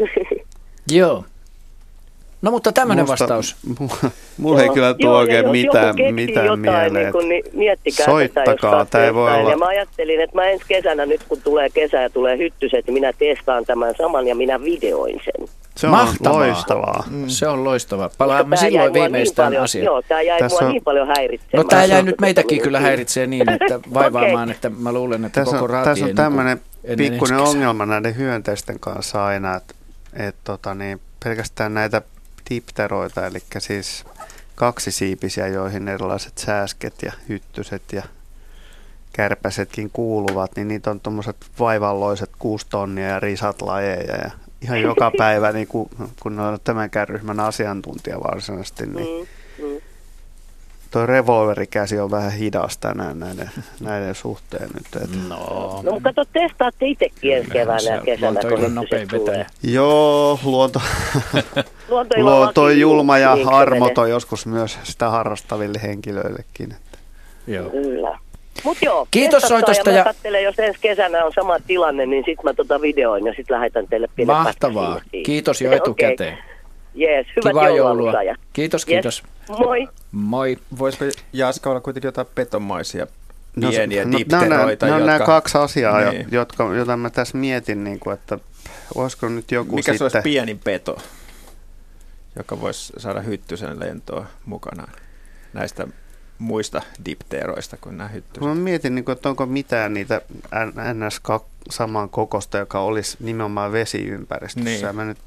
Joo. 0.90 1.24
No 2.42 2.50
mutta 2.50 2.72
tämmöinen 2.72 3.02
Musta- 3.06 3.12
vastaus. 3.24 3.56
mu- 3.82 4.08
Mulla 4.38 4.62
ei 4.62 4.68
kyllä 4.68 4.94
tuo 4.94 5.10
joo, 5.10 5.18
oikein 5.18 5.48
mitään, 5.50 5.94
mitään 6.14 6.46
jotain, 6.46 6.60
mieleen. 6.60 6.94
Niin 6.94 7.12
kun, 7.12 7.28
niin 7.28 7.44
miettikää 7.52 8.06
Soittakaa, 8.06 8.84
tää 8.84 9.04
ei 9.04 9.14
voi 9.14 9.34
olla- 9.34 9.50
Ja 9.50 9.56
mä 9.56 9.66
ajattelin, 9.66 10.20
että 10.20 10.36
mä 10.36 10.46
ensi 10.46 10.64
kesänä, 10.68 11.06
nyt 11.06 11.20
kun 11.28 11.40
tulee 11.44 11.68
kesä 11.70 12.02
ja 12.02 12.10
tulee 12.10 12.38
hyttyset, 12.38 12.86
niin 12.86 12.94
minä 12.94 13.12
testaan 13.18 13.64
tämän 13.64 13.94
saman 13.98 14.26
ja 14.26 14.34
minä 14.34 14.60
videoin 14.62 15.20
sen. 15.24 15.48
Se 15.78 15.86
on 15.86 15.90
Mahtavaa. 15.90 16.38
loistavaa. 16.38 17.04
Mm. 17.10 17.28
Se 17.28 17.48
on 17.48 17.64
loistavaa. 17.64 18.10
Palaamme 18.18 18.56
silloin 18.56 18.92
mua 18.92 19.02
viimeistään 19.02 19.50
niin 19.50 19.60
asiaan. 19.62 19.84
Joo, 19.84 20.02
tämä 20.02 20.22
jäi 20.22 20.38
Tässä 20.38 20.56
mua 20.60 20.66
on- 20.68 20.72
niin 20.72 20.84
paljon 20.84 21.06
häiritsemään. 21.06 21.64
No 21.64 21.68
tämä 21.68 21.84
jäi 21.84 22.02
nyt 22.02 22.20
meitäkin 22.20 22.62
kyllä 22.62 22.80
häiritsee 22.80 23.26
niin, 23.26 23.50
että 23.50 23.80
vaivaamaan, 23.94 24.42
Okei. 24.48 24.54
että 24.54 24.70
mä 24.70 24.92
luulen, 24.92 25.24
että 25.24 25.40
Tässä 25.40 25.52
koko 25.52 25.64
on, 25.64 25.70
raati 25.70 25.88
tässä 25.90 26.04
on 26.06 26.14
tämmöinen 26.14 26.60
niin 26.82 26.96
pikkuinen 26.98 27.38
ongelma 27.38 27.86
näiden 27.86 28.16
hyönteisten 28.16 28.80
kanssa 28.80 29.26
aina, 29.26 29.54
että 29.56 29.74
et, 30.12 30.36
tota, 30.44 30.74
niin, 30.74 31.00
pelkästään 31.24 31.74
näitä 31.74 32.02
dipteroita, 32.50 33.26
eli 33.26 33.38
siis 33.58 34.04
kaksisiipisiä, 34.54 35.46
joihin 35.46 35.88
erilaiset 35.88 36.38
sääsket 36.38 36.94
ja 37.02 37.12
hyttyset 37.28 37.82
ja 37.92 38.02
kärpäsetkin 39.12 39.90
kuuluvat, 39.92 40.50
niin 40.56 40.68
niitä 40.68 40.90
on 40.90 41.00
tuommoiset 41.00 41.36
vaivalloiset 41.58 42.30
kuusi 42.38 42.66
tonnia 42.70 43.06
ja 43.08 43.20
risat 43.20 43.62
lajeja 43.62 44.16
ja 44.16 44.30
ihan 44.62 44.80
joka 44.80 45.12
päivä, 45.18 45.52
niin 45.52 45.66
kun, 45.66 45.88
kun 46.22 46.40
on 46.40 46.58
tämänkään 46.64 47.08
ryhmän 47.08 47.40
asiantuntija 47.40 48.20
varsinaisesti, 48.20 48.86
niin 48.86 49.26
mm, 49.58 49.64
mm. 49.64 49.80
toi 50.90 51.06
revolverikäsi 51.06 51.98
on 51.98 52.10
vähän 52.10 52.32
hidas 52.32 52.78
tänään 52.78 53.18
näiden, 53.18 53.50
näiden 53.80 54.14
suhteen 54.14 54.68
nyt. 54.74 55.02
Että. 55.04 55.16
No. 55.28 55.36
no, 55.82 55.92
mutta 55.92 56.12
kato, 56.12 56.24
testaatte 56.32 56.86
itsekin 56.86 57.36
ensi 57.36 57.50
keväänä 57.50 57.94
ja 57.94 58.00
kesänä, 58.00 58.40
kun 58.40 58.74
nopein 58.74 59.08
tulee. 59.08 59.46
Joo, 59.62 60.40
luonto, 60.44 60.80
luonto, 61.88 62.14
luonto 62.18 62.62
on 62.62 62.80
julma 62.80 63.18
ja 63.18 63.34
niin, 63.34 63.48
armoton 63.48 64.10
joskus 64.10 64.46
myös 64.46 64.78
sitä 64.82 65.10
harrastaville 65.10 65.80
henkilöillekin. 65.82 66.72
Että. 66.72 66.98
Joo. 67.46 67.70
Kyllä. 67.70 68.18
Mut 68.64 68.78
joo, 68.82 69.08
Kiitos 69.10 69.42
soitosta. 69.42 69.90
Ja, 69.90 70.14
ja... 70.24 70.40
jos 70.40 70.58
ensi 70.58 70.80
kesänä 70.80 71.24
on 71.24 71.32
sama 71.34 71.56
tilanne, 71.66 72.06
niin 72.06 72.24
sitten 72.26 72.44
mä 72.44 72.54
tota 72.54 72.80
videoin 72.80 73.26
ja 73.26 73.32
sitten 73.36 73.54
lähetän 73.54 73.88
teille 73.88 74.08
pienen 74.16 74.36
Mahtavaa. 74.36 75.00
Kiitos 75.24 75.60
jo 75.60 75.72
etukäteen. 75.72 76.34
okay. 76.34 76.58
Jees, 76.94 77.26
hyvät 77.36 77.50
Kivaa 77.50 77.68
joulua. 77.68 78.12
Kiitos, 78.52 78.84
kiitos. 78.84 79.22
Yes. 79.50 79.58
Moi. 79.58 79.88
Moi. 80.12 80.56
Voisiko 80.78 81.04
Jaska 81.32 81.70
olla 81.70 81.80
kuitenkin 81.80 82.08
jotain 82.08 82.26
petomaisia 82.34 83.06
no, 83.56 83.70
pieniä 83.70 84.04
no, 84.04 84.18
dipteroita? 84.18 84.46
Nämä, 84.56 84.70
jotka... 84.70 84.94
on 84.94 85.06
nämä 85.06 85.26
kaksi 85.26 85.58
asiaa, 85.58 86.10
niin. 86.10 86.26
jotka, 86.30 86.74
joita 86.74 86.96
mä 86.96 87.10
tässä 87.10 87.38
mietin, 87.38 87.84
niin 87.84 87.98
kuin, 87.98 88.14
että 88.14 88.38
olisiko 88.94 89.28
nyt 89.28 89.50
joku 89.50 89.74
Mikä 89.74 89.92
sitten... 89.92 89.98
se 89.98 90.04
olisi 90.04 90.24
pienin 90.24 90.58
peto, 90.58 90.98
joka 92.36 92.60
voisi 92.60 92.92
saada 92.96 93.20
hyttysen 93.20 93.80
lentoa 93.80 94.26
mukanaan 94.44 94.92
näistä 95.52 95.86
muista 96.38 96.82
dipteeroista 97.06 97.76
kuin 97.80 97.96
nämä 97.96 98.08
hyttyset. 98.08 98.48
Mä 98.48 98.54
mietin, 98.54 98.94
niin 98.94 99.04
kuin, 99.04 99.12
että 99.12 99.28
onko 99.28 99.46
mitään 99.46 99.94
niitä 99.94 100.20
ns. 100.94 101.20
saman 101.70 102.08
kokosta, 102.08 102.58
joka 102.58 102.80
olisi 102.80 103.16
nimenomaan 103.20 103.72
vesiympäristössä. 103.72 104.86
Niin. 104.86 104.96
Mä 104.96 105.04
nyt 105.04 105.18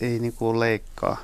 ei 0.00 0.18
niin 0.18 0.32
kuin 0.32 0.60
leikkaa. 0.60 1.16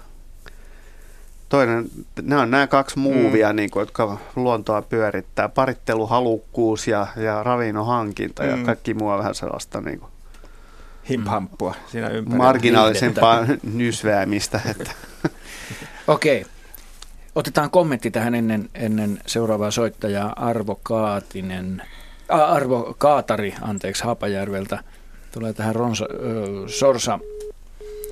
Toinen, 1.49 1.91
nämä 2.23 2.43
on 2.43 2.51
nämä 2.51 2.67
kaksi 2.67 2.99
muuvia, 2.99 3.53
mm. 3.53 3.57
niin 3.57 3.71
kuin, 3.71 3.81
jotka 3.81 4.19
luontoa 4.37 4.83
pyörittää. 4.83 5.49
Paritteluhalukkuus 5.49 6.89
ja, 6.89 7.07
ja 7.17 7.43
ravinnon 7.43 7.87
hankinta 7.87 8.43
mm. 8.43 8.49
ja 8.49 8.57
kaikki 8.67 8.95
muu 8.95 9.19
vähän 9.19 9.35
sellaista 9.35 9.81
niin 9.81 10.01
kuin, 10.01 10.11
himphamppua 11.09 11.75
siinä 11.87 12.09
ympärillä. 12.09 12.45
Marginaalisempaa 12.45 13.47
nysväämistä. 13.63 14.61
Että. 14.71 14.91
Okei. 16.07 16.41
Okay. 16.41 16.58
Otetaan 17.39 17.71
kommentti 17.71 18.11
tähän 18.11 18.35
ennen, 18.35 18.71
ennen 18.75 19.21
seuraavaa 19.27 19.71
soittajaa. 19.71 20.33
Arvo 20.37 20.81
Kaatinen, 20.83 21.83
äh, 22.33 22.53
Arvo 22.53 22.95
Kaatari, 22.99 23.55
anteeksi, 23.61 24.05
Haapajärveltä. 24.05 24.85
Tulee 25.33 25.53
tähän 25.53 25.75
Ronsa, 25.75 26.05
äh, 26.05 26.65
Sorsa, 26.67 27.19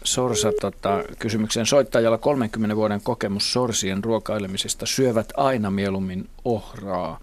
Sorsa 0.05 0.53
tota, 0.61 1.05
kysymykseen. 1.18 1.66
Soittajalla 1.66 2.18
30 2.18 2.77
vuoden 2.77 3.01
kokemus 3.03 3.53
sorsien 3.53 4.05
ruokailemisesta 4.05 4.87
syövät 4.87 5.33
aina 5.37 5.70
mieluummin 5.70 6.29
ohraa 6.45 7.20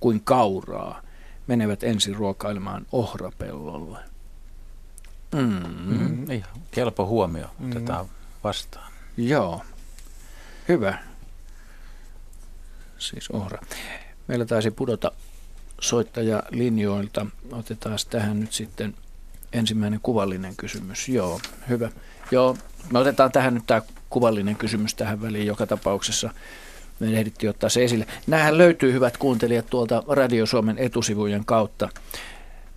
kuin 0.00 0.20
kauraa. 0.24 1.02
Menevät 1.46 1.82
ensin 1.82 2.14
ruokailemaan 2.14 2.86
ohrapellolle. 2.92 3.98
Mm. 5.34 5.62
Mm, 5.86 6.30
ihan 6.30 6.60
kelpo 6.70 7.06
huomio. 7.06 7.46
Otetaan 7.68 8.06
mm. 8.06 8.10
vastaan. 8.44 8.92
Joo. 9.16 9.62
Hyvä 10.68 10.98
siis 12.98 13.30
ohra. 13.30 13.58
Meillä 14.28 14.44
taisi 14.44 14.70
pudota 14.70 15.12
soittaja 15.80 16.42
linjoilta. 16.50 17.26
Otetaan 17.52 17.98
tähän 18.10 18.40
nyt 18.40 18.52
sitten 18.52 18.94
ensimmäinen 19.52 20.00
kuvallinen 20.02 20.56
kysymys. 20.56 21.08
Joo, 21.08 21.40
hyvä. 21.68 21.90
Joo, 22.30 22.56
me 22.92 22.98
otetaan 22.98 23.32
tähän 23.32 23.54
nyt 23.54 23.66
tämä 23.66 23.82
kuvallinen 24.10 24.56
kysymys 24.56 24.94
tähän 24.94 25.22
väliin 25.22 25.46
joka 25.46 25.66
tapauksessa. 25.66 26.30
Me 27.00 27.06
ehdittiin 27.18 27.50
ottaa 27.50 27.70
se 27.70 27.84
esille. 27.84 28.06
Nämähän 28.26 28.58
löytyy, 28.58 28.92
hyvät 28.92 29.16
kuuntelijat, 29.16 29.66
tuolta 29.70 30.02
Radio 30.08 30.46
Suomen 30.46 30.78
etusivujen 30.78 31.44
kautta. 31.44 31.88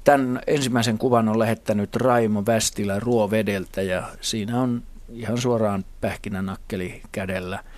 Tämän 0.04 0.42
ensimmäisen 0.48 0.98
kuvan 0.98 1.30
on 1.30 1.40
lähettänyt 1.40 1.96
Raimo 1.96 2.44
Västilä 2.46 3.00
Ruovedeltä 3.00 3.82
ja 3.82 4.10
siinä 4.22 4.62
on 4.62 4.84
ihan 5.10 5.38
suoraan 5.38 5.86
pähkinänakkeli 6.02 7.02
kädellä– 7.12 7.64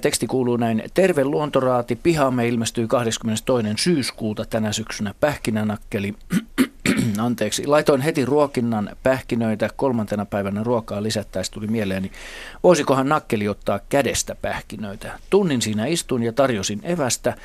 Teksti 0.00 0.26
kuuluu 0.26 0.56
näin. 0.56 0.82
Terve 0.94 1.24
luontoraati. 1.24 1.96
Pihaamme 1.96 2.48
ilmestyy 2.48 2.88
22. 2.88 3.82
syyskuuta 3.82 4.44
tänä 4.44 4.72
syksynä 4.72 5.14
pähkinänakkeli. 5.20 6.14
Anteeksi. 7.18 7.66
Laitoin 7.66 8.00
heti 8.00 8.24
ruokinnan 8.24 8.90
pähkinöitä. 9.02 9.70
Kolmantena 9.76 10.26
päivänä 10.26 10.62
ruokaa 10.62 11.02
lisättäessä 11.02 11.52
tuli 11.52 11.66
mieleeni. 11.66 12.12
Voisikohan 12.62 13.08
nakkeli 13.08 13.48
ottaa 13.48 13.80
kädestä 13.88 14.34
pähkinöitä? 14.34 15.18
Tunnin 15.30 15.62
siinä 15.62 15.86
istuin 15.86 16.22
ja 16.22 16.32
tarjosin 16.32 16.80
evästä. 16.82 17.36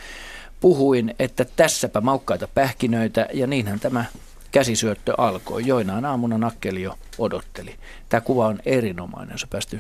Puhuin, 0.60 1.16
että 1.20 1.46
tässäpä 1.56 2.02
maukkaita 2.02 2.48
pähkinöitä 2.48 3.28
ja 3.34 3.48
niinhän 3.48 3.80
tämä 3.80 4.06
käsisyöttö 4.52 5.14
alkoi. 5.18 5.68
Joinaan 5.68 6.06
aamuna 6.06 6.38
nakkeli 6.38 6.82
jo 6.82 6.98
odotteli. 7.18 7.76
Tämä 8.10 8.22
kuva 8.22 8.48
on 8.48 8.60
erinomainen, 8.66 9.34
jos 9.34 9.48
päästy, 9.50 9.80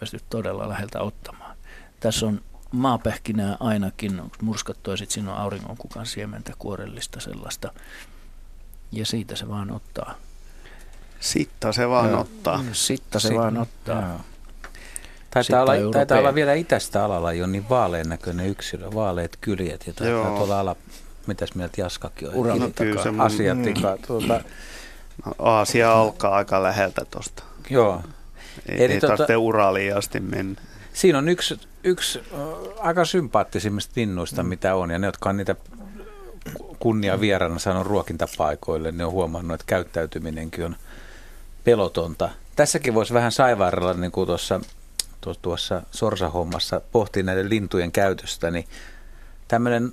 päästy 0.00 0.20
todella 0.30 0.68
läheltä 0.68 1.00
ottamaan. 1.00 1.43
Tässä 2.04 2.26
on 2.26 2.40
maapähkinää 2.72 3.56
ainakin, 3.60 4.22
murskattu 4.42 4.90
ja 4.90 4.96
sitten 4.96 5.14
siinä 5.14 5.32
on 5.32 5.38
auringonkukan 5.38 6.06
siementä, 6.06 6.52
kuorellista 6.58 7.20
sellaista. 7.20 7.72
Ja 8.92 9.06
siitä 9.06 9.36
se 9.36 9.48
vaan 9.48 9.70
ottaa. 9.70 10.14
Sitta 11.20 11.72
se 11.72 11.88
vaan 11.88 12.10
Joo. 12.10 12.20
ottaa. 12.20 12.62
Mm, 12.62 12.68
sitta 12.72 13.18
se 13.18 13.28
Sitta. 13.28 13.40
vaan 13.40 13.58
ottaa. 13.58 14.00
Joo. 14.02 14.20
Taitaa 15.30 15.62
olla, 15.62 15.92
taitaa 15.92 16.18
olla 16.18 16.34
vielä 16.34 16.54
itästä 16.54 17.04
alalla 17.04 17.32
jo 17.32 17.46
niin 17.46 17.68
vaalean 17.68 18.08
näköinen 18.08 18.46
yksilö, 18.46 18.90
vaaleet 18.94 19.38
kyljet 19.40 19.86
ja 19.86 19.92
taitaa 19.92 20.36
tuolla 20.36 20.60
ala, 20.60 20.76
mitäs 21.26 21.54
mieltä 21.54 21.80
Jaskakin 21.80 22.28
on? 22.28 22.34
Uralla 22.34 22.64
no, 23.16 23.24
Asiatika. 23.24 23.96
Mm. 23.96 24.02
Tuota. 24.06 24.40
No, 25.26 25.32
Aasia 25.38 25.92
alkaa 26.00 26.36
aika 26.36 26.62
läheltä 26.62 27.04
tuosta. 27.10 27.42
Joo. 27.70 28.02
Ei, 28.68 28.84
Eli 28.84 28.92
ei 28.92 29.00
tuota, 29.00 29.16
tarvitse 29.16 29.36
Uraliin 29.36 29.96
asti 29.96 30.20
mennä. 30.20 30.60
Siinä 30.92 31.18
on 31.18 31.28
yksi, 31.28 31.60
yksi 31.84 32.22
aika 32.78 33.04
sympaattisimmista 33.04 33.92
linnuista, 33.96 34.42
mm. 34.42 34.48
mitä 34.48 34.74
on, 34.74 34.90
ja 34.90 34.98
ne, 34.98 35.06
jotka 35.06 35.30
on 35.30 35.36
niitä 35.36 35.56
kunnia 36.78 37.20
vierana 37.20 37.58
sanon 37.58 37.86
ruokintapaikoille, 37.86 38.92
ne 38.92 39.04
on 39.04 39.12
huomannut, 39.12 39.54
että 39.54 39.66
käyttäytyminenkin 39.66 40.64
on 40.64 40.76
pelotonta. 41.64 42.30
Tässäkin 42.56 42.94
voisi 42.94 43.14
vähän 43.14 43.32
saivaarella, 43.32 43.94
niin 43.94 44.12
kuin 44.12 44.26
tuossa, 44.26 44.60
tuossa 45.42 45.82
sorsahommassa 45.90 46.80
pohtii 46.92 47.22
näiden 47.22 47.50
lintujen 47.50 47.92
käytöstä, 47.92 48.50
niin 48.50 48.68
tämmöinen, 49.48 49.92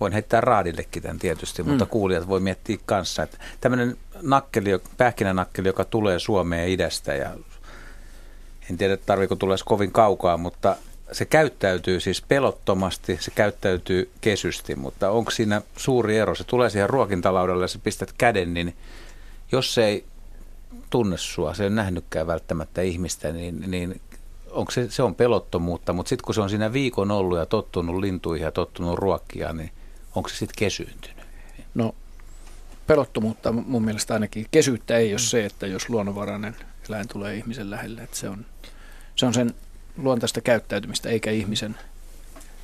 voin 0.00 0.12
heittää 0.12 0.40
raadillekin 0.40 1.02
tämän 1.02 1.18
tietysti, 1.18 1.62
mm. 1.62 1.68
mutta 1.68 1.86
kuulijat 1.86 2.28
voi 2.28 2.40
miettiä 2.40 2.78
kanssa, 2.86 3.22
että 3.22 3.38
tämmöinen 3.60 3.96
nakkeli, 4.22 4.70
pähkinänakkeli, 4.96 5.68
joka 5.68 5.84
tulee 5.84 6.18
Suomeen 6.18 6.68
idästä 6.68 7.14
ja 7.14 7.30
en 8.70 8.78
tiedä 8.78 8.96
tarviko 8.96 9.36
tulla 9.36 9.56
kovin 9.64 9.92
kaukaa, 9.92 10.36
mutta 10.36 10.76
se 11.12 11.24
käyttäytyy 11.24 12.00
siis 12.00 12.22
pelottomasti, 12.22 13.18
se 13.20 13.30
käyttäytyy 13.30 14.10
kesysti, 14.20 14.76
mutta 14.76 15.10
onko 15.10 15.30
siinä 15.30 15.62
suuri 15.76 16.18
ero? 16.18 16.34
Se 16.34 16.44
tulee 16.44 16.70
siihen 16.70 16.90
ruokintalaudalle 16.90 17.64
ja 17.64 17.68
sä 17.68 17.78
pistät 17.78 18.12
käden, 18.18 18.54
niin 18.54 18.76
jos 19.52 19.74
se 19.74 19.84
ei 19.84 20.04
tunne 20.90 21.16
sua, 21.16 21.54
se 21.54 21.64
ei 21.64 21.70
nähnytkään 21.70 22.26
välttämättä 22.26 22.82
ihmistä, 22.82 23.32
niin, 23.32 23.70
niin 23.70 24.00
onko 24.50 24.72
se, 24.72 24.90
se 24.90 25.02
on 25.02 25.14
pelottomuutta, 25.14 25.92
mutta 25.92 26.08
sitten 26.08 26.24
kun 26.24 26.34
se 26.34 26.40
on 26.40 26.50
siinä 26.50 26.72
viikon 26.72 27.10
ollut 27.10 27.38
ja 27.38 27.46
tottunut 27.46 28.00
lintuihin 28.00 28.44
ja 28.44 28.52
tottunut 28.52 28.98
ruokkia, 28.98 29.52
niin 29.52 29.70
onko 30.14 30.28
se 30.28 30.36
sitten 30.36 30.58
kesyyntynyt? 30.58 31.26
No 31.74 31.94
pelottomuutta 32.86 33.52
mun 33.52 33.84
mielestä 33.84 34.14
ainakin. 34.14 34.46
Kesyyttä 34.50 34.96
ei 34.96 35.12
ole 35.12 35.18
se, 35.18 35.44
että 35.44 35.66
jos 35.66 35.88
luonnonvarainen 35.88 36.56
eläin 36.88 37.08
tulee 37.08 37.34
ihmisen 37.34 37.70
lähelle, 37.70 38.02
että 38.02 38.16
se 38.16 38.28
on 38.28 38.46
se 39.16 39.26
on 39.26 39.34
sen 39.34 39.54
luontaista 39.96 40.40
käyttäytymistä 40.40 41.08
eikä 41.08 41.30
ihmisen 41.30 41.76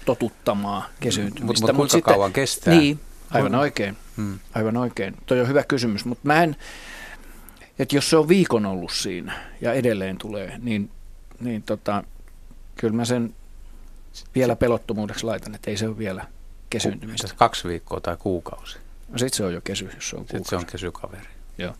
totuttamaa 0.04 0.88
kesyytymistä. 1.00 1.46
Mutta 1.46 1.72
mut 1.72 1.90
kuinka 1.90 1.96
Mut 1.96 2.04
kauan 2.04 2.28
sitten, 2.28 2.42
kestää? 2.42 2.74
Niin, 2.74 3.00
aivan 3.30 3.54
oikein. 3.54 3.96
Hmm. 4.16 4.38
Aivan 4.54 4.76
oikein. 4.76 5.16
Toi 5.26 5.40
on 5.40 5.48
hyvä 5.48 5.62
kysymys, 5.62 6.04
mutta 6.04 6.26
mä 6.26 6.42
en, 6.42 6.56
että 7.78 7.96
jos 7.96 8.10
se 8.10 8.16
on 8.16 8.28
viikon 8.28 8.66
ollut 8.66 8.92
siinä 8.92 9.40
ja 9.60 9.72
edelleen 9.72 10.18
tulee, 10.18 10.58
niin, 10.62 10.90
niin 11.40 11.62
tota, 11.62 12.04
kyllä 12.76 12.94
mä 12.94 13.04
sen 13.04 13.34
vielä 14.34 14.56
pelottomuudeksi 14.56 15.24
laitan, 15.26 15.54
että 15.54 15.70
ei 15.70 15.76
se 15.76 15.88
ole 15.88 15.98
vielä 15.98 16.26
kesyyntymistä. 16.70 17.28
Kaksi 17.36 17.68
viikkoa 17.68 18.00
tai 18.00 18.16
kuukausi. 18.16 18.78
No 19.08 19.18
sit 19.18 19.34
se 19.34 19.44
on 19.44 19.54
jo 19.54 19.60
kesy, 19.60 19.90
jos 19.94 20.10
se 20.10 20.16
on 20.16 20.20
kuukausi. 20.20 20.38
Sitten 20.38 20.50
se 20.50 20.56
on 20.56 20.66
kesykaveri. 20.66 21.28
Joo. 21.58 21.74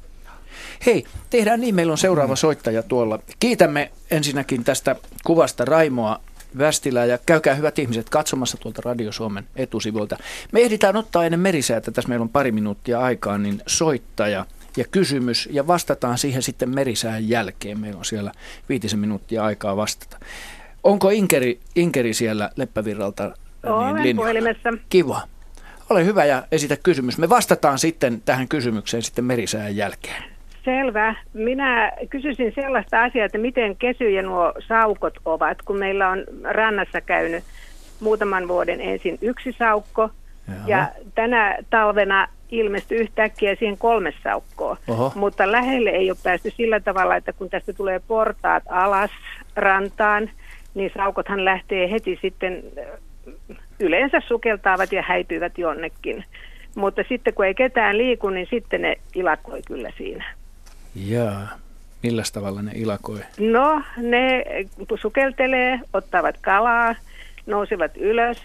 Hei, 0.86 1.04
tehdään 1.30 1.60
niin, 1.60 1.74
meillä 1.74 1.90
on 1.90 1.98
seuraava 1.98 2.36
soittaja 2.36 2.82
tuolla. 2.82 3.18
Kiitämme 3.40 3.90
ensinnäkin 4.10 4.64
tästä 4.64 4.96
kuvasta 5.24 5.64
Raimoa 5.64 6.20
Västilää 6.58 7.04
ja 7.04 7.18
käykää 7.26 7.54
hyvät 7.54 7.78
ihmiset 7.78 8.10
katsomassa 8.10 8.56
tuolta 8.56 8.82
Radio 8.84 9.12
Suomen 9.12 9.44
etusivuilta. 9.56 10.16
Me 10.52 10.60
ehditään 10.60 10.96
ottaa 10.96 11.24
ennen 11.24 11.40
merisäätä, 11.40 11.90
tässä 11.90 12.08
meillä 12.08 12.22
on 12.22 12.28
pari 12.28 12.52
minuuttia 12.52 13.00
aikaa, 13.00 13.38
niin 13.38 13.62
soittaja 13.66 14.46
ja 14.76 14.84
kysymys 14.84 15.48
ja 15.52 15.66
vastataan 15.66 16.18
siihen 16.18 16.42
sitten 16.42 16.74
merisään 16.74 17.28
jälkeen. 17.28 17.80
Meillä 17.80 17.98
on 17.98 18.04
siellä 18.04 18.32
viitisen 18.68 18.98
minuuttia 18.98 19.44
aikaa 19.44 19.76
vastata. 19.76 20.18
Onko 20.82 21.10
Inkeri, 21.10 21.60
Inkeri 21.76 22.14
siellä 22.14 22.50
Leppävirralta 22.56 23.24
niin 23.24 23.72
Olen 23.72 24.02
niin 24.02 24.16
puhelimessa. 24.16 24.72
Kiva. 24.88 25.22
Ole 25.90 26.04
hyvä 26.04 26.24
ja 26.24 26.46
esitä 26.52 26.76
kysymys. 26.76 27.18
Me 27.18 27.28
vastataan 27.28 27.78
sitten 27.78 28.22
tähän 28.24 28.48
kysymykseen 28.48 29.02
sitten 29.02 29.24
merisään 29.24 29.76
jälkeen. 29.76 30.31
Selvä. 30.64 31.14
Minä 31.32 31.92
kysyisin 32.10 32.52
sellaista 32.54 33.02
asiaa, 33.02 33.26
että 33.26 33.38
miten 33.38 33.76
kesyjä 33.76 34.22
nuo 34.22 34.52
saukot 34.68 35.14
ovat, 35.24 35.62
kun 35.64 35.78
meillä 35.78 36.08
on 36.08 36.24
rannassa 36.44 37.00
käynyt 37.00 37.44
muutaman 38.00 38.48
vuoden 38.48 38.80
ensin 38.80 39.18
yksi 39.22 39.52
saukko 39.58 40.10
Jaha. 40.48 40.68
ja 40.68 40.88
tänä 41.14 41.58
talvena 41.70 42.28
ilmestyi 42.50 42.98
yhtäkkiä 42.98 43.54
siihen 43.54 43.78
kolme 43.78 44.12
saukkoa. 44.22 44.76
Oho. 44.88 45.12
Mutta 45.14 45.52
lähelle 45.52 45.90
ei 45.90 46.10
ole 46.10 46.18
päästy 46.22 46.50
sillä 46.50 46.80
tavalla, 46.80 47.16
että 47.16 47.32
kun 47.32 47.50
tästä 47.50 47.72
tulee 47.72 48.00
portaat 48.08 48.62
alas 48.68 49.10
rantaan, 49.56 50.30
niin 50.74 50.90
saukothan 50.96 51.44
lähtee 51.44 51.90
heti 51.90 52.18
sitten 52.22 52.62
yleensä 53.80 54.20
sukeltaavat 54.28 54.92
ja 54.92 55.02
häipyvät 55.02 55.58
jonnekin. 55.58 56.24
Mutta 56.74 57.02
sitten 57.08 57.34
kun 57.34 57.46
ei 57.46 57.54
ketään 57.54 57.98
liiku, 57.98 58.30
niin 58.30 58.46
sitten 58.50 58.82
ne 58.82 58.96
ilakoi 59.14 59.62
kyllä 59.66 59.90
siinä. 59.96 60.24
Jaa. 60.94 61.48
Millä 62.02 62.22
tavalla 62.32 62.62
ne 62.62 62.72
ilakoi? 62.74 63.20
No, 63.38 63.82
ne 63.96 64.44
sukeltelee, 65.00 65.80
ottavat 65.92 66.34
kalaa, 66.40 66.94
nousevat 67.46 67.96
ylös, 67.96 68.38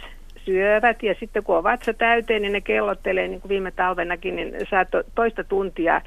syövät 0.45 1.03
ja 1.03 1.15
sitten 1.19 1.43
kun 1.43 1.57
on 1.57 1.63
vatsa 1.63 1.93
täyteen, 1.93 2.41
niin 2.41 2.53
ne 2.53 2.61
kellottelee, 2.61 3.27
niin 3.27 3.41
kuin 3.41 3.49
viime 3.49 3.71
talvenakin, 3.71 4.35
niin 4.35 4.53
saa 4.69 4.85
to, 4.85 5.03
toista 5.15 5.43
tuntia 5.43 6.01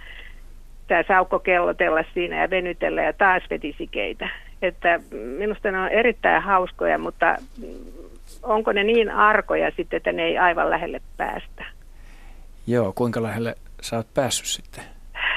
tämä 0.88 1.02
saukko 1.08 1.38
kellotella 1.38 2.04
siinä 2.14 2.40
ja 2.40 2.50
venytellä 2.50 3.02
ja 3.02 3.12
taas 3.12 3.42
vetisikeitä. 3.50 4.28
Että 4.62 5.00
minusta 5.38 5.70
ne 5.70 5.78
on 5.78 5.88
erittäin 5.88 6.42
hauskoja, 6.42 6.98
mutta 6.98 7.36
onko 8.42 8.72
ne 8.72 8.84
niin 8.84 9.10
arkoja 9.10 9.70
sitten, 9.76 9.96
että 9.96 10.12
ne 10.12 10.22
ei 10.22 10.38
aivan 10.38 10.70
lähelle 10.70 11.00
päästä? 11.16 11.64
Joo, 12.66 12.92
kuinka 12.94 13.22
lähelle 13.22 13.54
sä 13.80 13.96
oot 13.96 14.14
päässyt 14.14 14.46
sitten? 14.46 14.84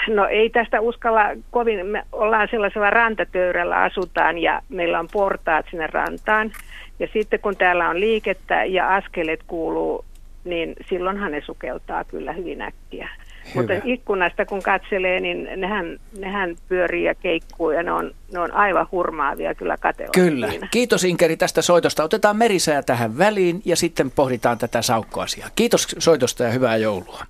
No 0.07 0.27
ei 0.27 0.49
tästä 0.49 0.81
uskalla 0.81 1.21
kovin, 1.51 1.85
me 1.85 2.03
ollaan 2.11 2.47
sellaisella 2.51 2.89
rantatöyrällä 2.89 3.81
asutaan 3.81 4.37
ja 4.37 4.61
meillä 4.69 4.99
on 4.99 5.07
portaat 5.11 5.65
sinne 5.71 5.87
rantaan. 5.87 6.51
Ja 6.99 7.07
sitten 7.13 7.39
kun 7.39 7.57
täällä 7.57 7.89
on 7.89 7.99
liikettä 7.99 8.65
ja 8.65 8.95
askeleet 8.95 9.43
kuuluu, 9.47 10.05
niin 10.43 10.75
silloinhan 10.89 11.31
ne 11.31 11.41
sukeltaa 11.45 12.03
kyllä 12.03 12.33
hyvin 12.33 12.61
äkkiä. 12.61 13.09
Hyvä. 13.45 13.55
Mutta 13.55 13.73
ikkunasta 13.83 14.45
kun 14.45 14.61
katselee, 14.61 15.19
niin 15.19 15.47
nehän, 15.55 15.99
nehän 16.19 16.55
pyörii 16.67 17.03
ja 17.03 17.15
keikkuu 17.15 17.71
ja 17.71 17.83
ne 17.83 17.91
on, 17.91 18.11
ne 18.33 18.39
on 18.39 18.51
aivan 18.51 18.87
hurmaavia 18.91 19.55
kyllä 19.55 19.77
katella. 19.77 20.11
Kyllä. 20.13 20.49
Siinä. 20.49 20.67
Kiitos 20.71 21.03
Inkeri 21.03 21.37
tästä 21.37 21.61
soitosta. 21.61 22.03
Otetaan 22.03 22.37
merisää 22.37 22.81
tähän 22.81 23.17
väliin 23.17 23.61
ja 23.65 23.75
sitten 23.75 24.11
pohditaan 24.11 24.57
tätä 24.57 24.81
saukkoasiaa. 24.81 25.49
Kiitos 25.55 25.87
soitosta 25.99 26.43
ja 26.43 26.51
hyvää 26.51 26.77
joulua. 26.77 27.23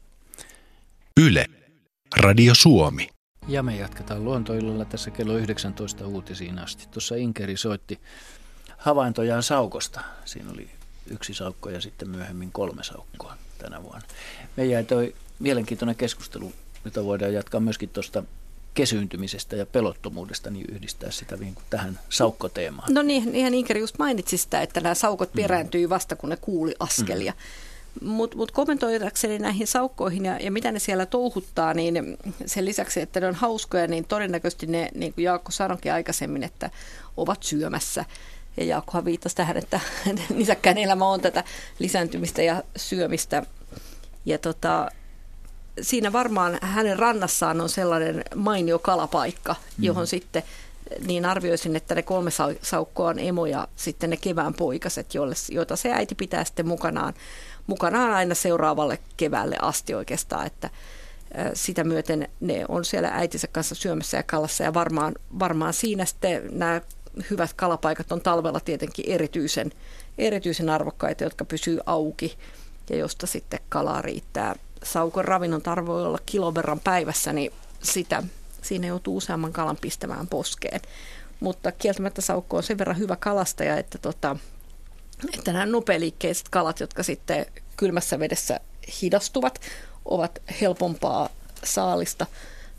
Yle. 1.28 1.46
Radio 2.18 2.56
Suomi. 2.56 3.10
Ja 3.48 3.64
me 3.64 3.76
jatketaan 3.76 4.26
luontoillalla 4.26 4.86
tässä 4.86 5.12
kello 5.12 5.38
19 5.38 6.08
uutisiin 6.08 6.60
asti. 6.60 6.88
Tuossa 6.92 7.16
Inkeri 7.16 7.58
soitti 7.58 8.00
havaintojaan 8.78 9.44
saukosta. 9.44 10.02
Siinä 10.26 10.52
oli 10.52 10.70
yksi 11.08 11.34
saukko 11.34 11.70
ja 11.70 11.82
sitten 11.82 12.10
myöhemmin 12.10 12.52
kolme 12.52 12.84
saukkoa 12.84 13.38
tänä 13.58 13.84
vuonna. 13.84 14.08
Me 14.58 14.66
jäi 14.66 14.84
toi 14.84 15.16
mielenkiintoinen 15.40 15.96
keskustelu, 15.96 16.54
jota 16.86 17.06
voidaan 17.06 17.34
jatkaa 17.34 17.60
myöskin 17.60 17.90
tuosta 17.90 18.24
kesyyntymisestä 18.74 19.56
ja 19.56 19.66
pelottomuudesta, 19.66 20.50
niin 20.50 20.66
yhdistää 20.72 21.12
sitä 21.12 21.38
niin 21.38 21.56
kuin 21.56 21.66
tähän 21.70 22.00
saukkoteemaan. 22.10 22.94
No 22.94 23.02
niin, 23.02 23.36
ihan 23.36 23.54
Inkeri 23.54 23.80
just 23.80 23.98
mainitsi 24.00 24.38
sitä, 24.38 24.62
että 24.62 24.82
nämä 24.82 24.96
saukot 24.96 25.34
mm. 25.34 25.42
perääntyy 25.42 25.90
vasta, 25.90 26.16
kun 26.16 26.30
ne 26.30 26.38
kuuli 26.42 26.76
askelia. 26.80 27.32
Mm. 27.32 27.73
Mutta 28.02 28.38
mut 28.38 28.52
kommentoidakseni 28.52 29.40
näihin 29.40 29.68
saukkoihin 29.68 30.26
ja, 30.26 30.38
ja 30.38 30.52
mitä 30.52 30.72
ne 30.72 30.80
siellä 30.80 31.06
touhuttaa, 31.06 31.74
niin 31.74 32.18
sen 32.46 32.66
lisäksi, 32.66 33.02
että 33.02 33.20
ne 33.20 33.28
on 33.28 33.36
hauskoja, 33.36 33.88
niin 33.88 34.06
todennäköisesti 34.06 34.68
ne, 34.68 34.90
niin 34.96 35.14
kuin 35.14 35.26
Jaakko 35.26 35.52
sanoikin 35.52 35.94
aikaisemmin, 35.94 36.44
että 36.44 36.70
ovat 37.18 37.44
syömässä. 37.44 38.06
Ja 38.58 38.64
Jaakkohan 38.64 39.06
viittasi 39.06 39.36
tähän, 39.36 39.58
että 39.58 39.80
nisäkkään 40.30 40.78
elämä 40.78 41.08
on 41.08 41.22
tätä 41.22 41.44
lisääntymistä 41.80 42.42
ja 42.42 42.64
syömistä. 42.76 43.44
Ja 44.26 44.38
tota, 44.38 44.92
siinä 45.82 46.14
varmaan 46.14 46.58
hänen 46.62 47.00
rannassaan 47.00 47.62
on 47.62 47.70
sellainen 47.70 48.24
mainio 48.36 48.80
kalapaikka, 48.80 49.56
mm. 49.78 49.84
johon 49.84 50.08
sitten 50.08 50.44
niin 51.08 51.26
arvioisin, 51.26 51.76
että 51.76 51.96
ne 51.96 52.02
kolme 52.02 52.32
saukkoa 52.62 53.10
on 53.10 53.20
emo 53.20 53.46
ja 53.46 53.68
sitten 53.76 54.10
ne 54.10 54.18
kevään 54.18 54.54
poikaset, 54.54 55.14
joille, 55.14 55.36
joita 55.52 55.76
se 55.76 55.92
äiti 55.92 56.16
pitää 56.16 56.44
sitten 56.44 56.68
mukanaan 56.68 57.14
mukanaan 57.68 58.14
aina 58.14 58.36
seuraavalle 58.36 59.00
keväälle 59.18 59.56
asti 59.62 59.94
oikeastaan, 59.94 60.48
että 60.48 60.70
sitä 61.54 61.84
myöten 61.84 62.28
ne 62.40 62.66
on 62.68 62.86
siellä 62.86 63.10
äitinsä 63.14 63.48
kanssa 63.48 63.76
syömässä 63.76 64.18
ja 64.18 64.24
kalassa 64.24 64.64
ja 64.64 64.74
varmaan, 64.74 65.14
varmaan 65.40 65.74
siinä 65.74 66.06
sitten 66.06 66.50
nämä 66.52 66.82
hyvät 67.30 67.54
kalapaikat 67.54 68.12
on 68.12 68.22
talvella 68.22 68.60
tietenkin 68.60 69.06
erityisen, 69.08 69.72
erityisen 70.18 70.70
arvokkaita, 70.70 71.24
jotka 71.24 71.46
pysyy 71.46 71.80
auki 71.86 72.38
ja 72.90 72.98
josta 72.98 73.28
sitten 73.28 73.60
kalaa 73.70 74.02
riittää. 74.02 74.56
Saukon 74.84 75.26
ravinnon 75.26 75.62
tarve 75.62 75.92
olla 75.92 76.20
kilon 76.26 76.56
verran 76.56 76.80
päivässä, 76.80 77.34
niin 77.34 77.52
sitä, 77.84 78.24
siinä 78.62 78.88
joutuu 78.88 79.18
useamman 79.18 79.54
kalan 79.54 79.78
pistämään 79.82 80.28
poskeen. 80.28 80.82
Mutta 81.40 81.72
kieltämättä 81.72 82.22
saukko 82.22 82.58
on 82.58 82.64
sen 82.64 82.78
verran 82.78 82.98
hyvä 82.98 83.16
kalastaja, 83.16 83.78
että 83.78 83.98
tota, 83.98 84.36
että 85.34 85.54
nämä 85.54 85.66
nopealiikkeiset 85.66 86.50
kalat, 86.50 86.80
jotka 86.80 87.04
sitten 87.04 87.46
kylmässä 87.78 88.20
vedessä 88.20 88.60
hidastuvat, 89.02 89.62
ovat 90.06 90.42
helpompaa 90.62 91.30
saalista 91.64 92.26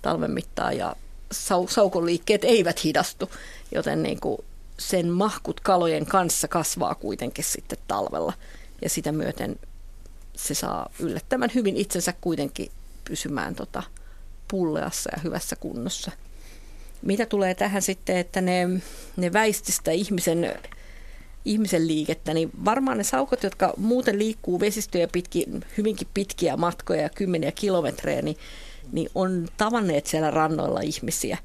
talven 0.03 0.31
mittaan 0.31 0.77
ja 0.79 0.97
sau- 1.33 1.69
saukon 1.69 2.07
liikkeet 2.07 2.45
eivät 2.45 2.85
hidastu, 2.85 3.31
joten 3.75 4.03
niin 4.03 4.21
kuin 4.21 4.39
sen 4.79 5.09
mahkut 5.09 5.61
kalojen 5.61 6.07
kanssa 6.07 6.49
kasvaa 6.49 6.95
kuitenkin 6.95 7.45
sitten 7.45 7.79
talvella 7.89 8.33
ja 8.83 8.89
sitä 8.89 9.13
myöten 9.13 9.57
se 10.37 10.55
saa 10.55 10.91
yllättävän 10.99 11.51
hyvin 11.55 11.77
itsensä 11.77 12.15
kuitenkin 12.21 12.71
pysymään 13.05 13.55
tota 13.55 13.83
pulleassa 14.49 15.11
ja 15.17 15.21
hyvässä 15.25 15.57
kunnossa. 15.57 16.13
Mitä 17.03 17.27
tulee 17.27 17.55
tähän 17.55 17.83
sitten, 17.83 18.17
että 18.17 18.41
ne, 18.41 18.69
ne 19.17 19.33
väististä 19.33 19.91
ihmisen 19.91 20.59
ihmisen 21.45 21.87
liikettä, 21.87 22.35
niin 22.35 22.51
varmaan 22.65 22.99
ne 22.99 23.05
saukot, 23.05 23.43
jotka 23.43 23.75
muuten 23.77 24.19
liikkuu 24.19 24.61
vesistöjä 24.61 25.09
pitkin, 25.13 25.65
hyvinkin 25.79 26.09
pitkiä 26.15 26.57
matkoja 26.57 27.03
ja 27.03 27.09
kymmeniä 27.09 27.53
kilometrejä, 27.53 28.23
niin, 28.23 28.37
niin 28.93 29.11
on 29.15 29.49
tavanneet 29.57 30.07
siellä 30.07 30.31
rannoilla 30.31 30.81
ihmisiä. 30.81 31.39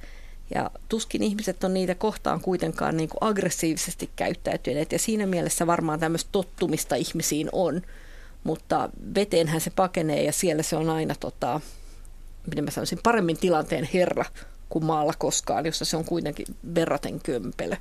Ja 0.56 0.72
tuskin 0.89 1.24
ihmiset 1.24 1.64
on 1.64 1.74
niitä 1.74 1.95
kohtaan 1.95 2.41
kuitenkaan 2.41 2.97
niin 2.97 3.10
kuin 3.10 3.18
aggressiivisesti 3.22 4.10
käyttäytyneet, 4.16 4.91
ja 4.91 5.00
siinä 5.00 5.26
mielessä 5.26 5.68
varmaan 5.68 6.00
tämmöistä 6.00 6.30
tottumista 6.32 6.95
ihmisiin 6.95 7.50
on. 7.52 7.82
Mutta 8.43 8.89
veteenhän 9.16 9.62
se 9.62 9.70
pakenee, 9.70 10.24
ja 10.24 10.32
siellä 10.32 10.64
se 10.64 10.76
on 10.76 10.89
aina, 10.89 11.16
tota, 11.20 11.62
miten 12.47 12.64
mä 12.64 12.72
sanoisin, 12.72 13.00
paremmin 13.04 13.38
tilanteen 13.38 13.89
herra 13.93 14.26
kuin 14.70 14.86
maalla 14.86 15.14
koskaan, 15.18 15.66
jossa 15.66 15.86
se 15.86 15.97
on 15.97 16.06
kuitenkin 16.06 16.45
verraten 16.76 17.20
kömpelö. 17.20 17.76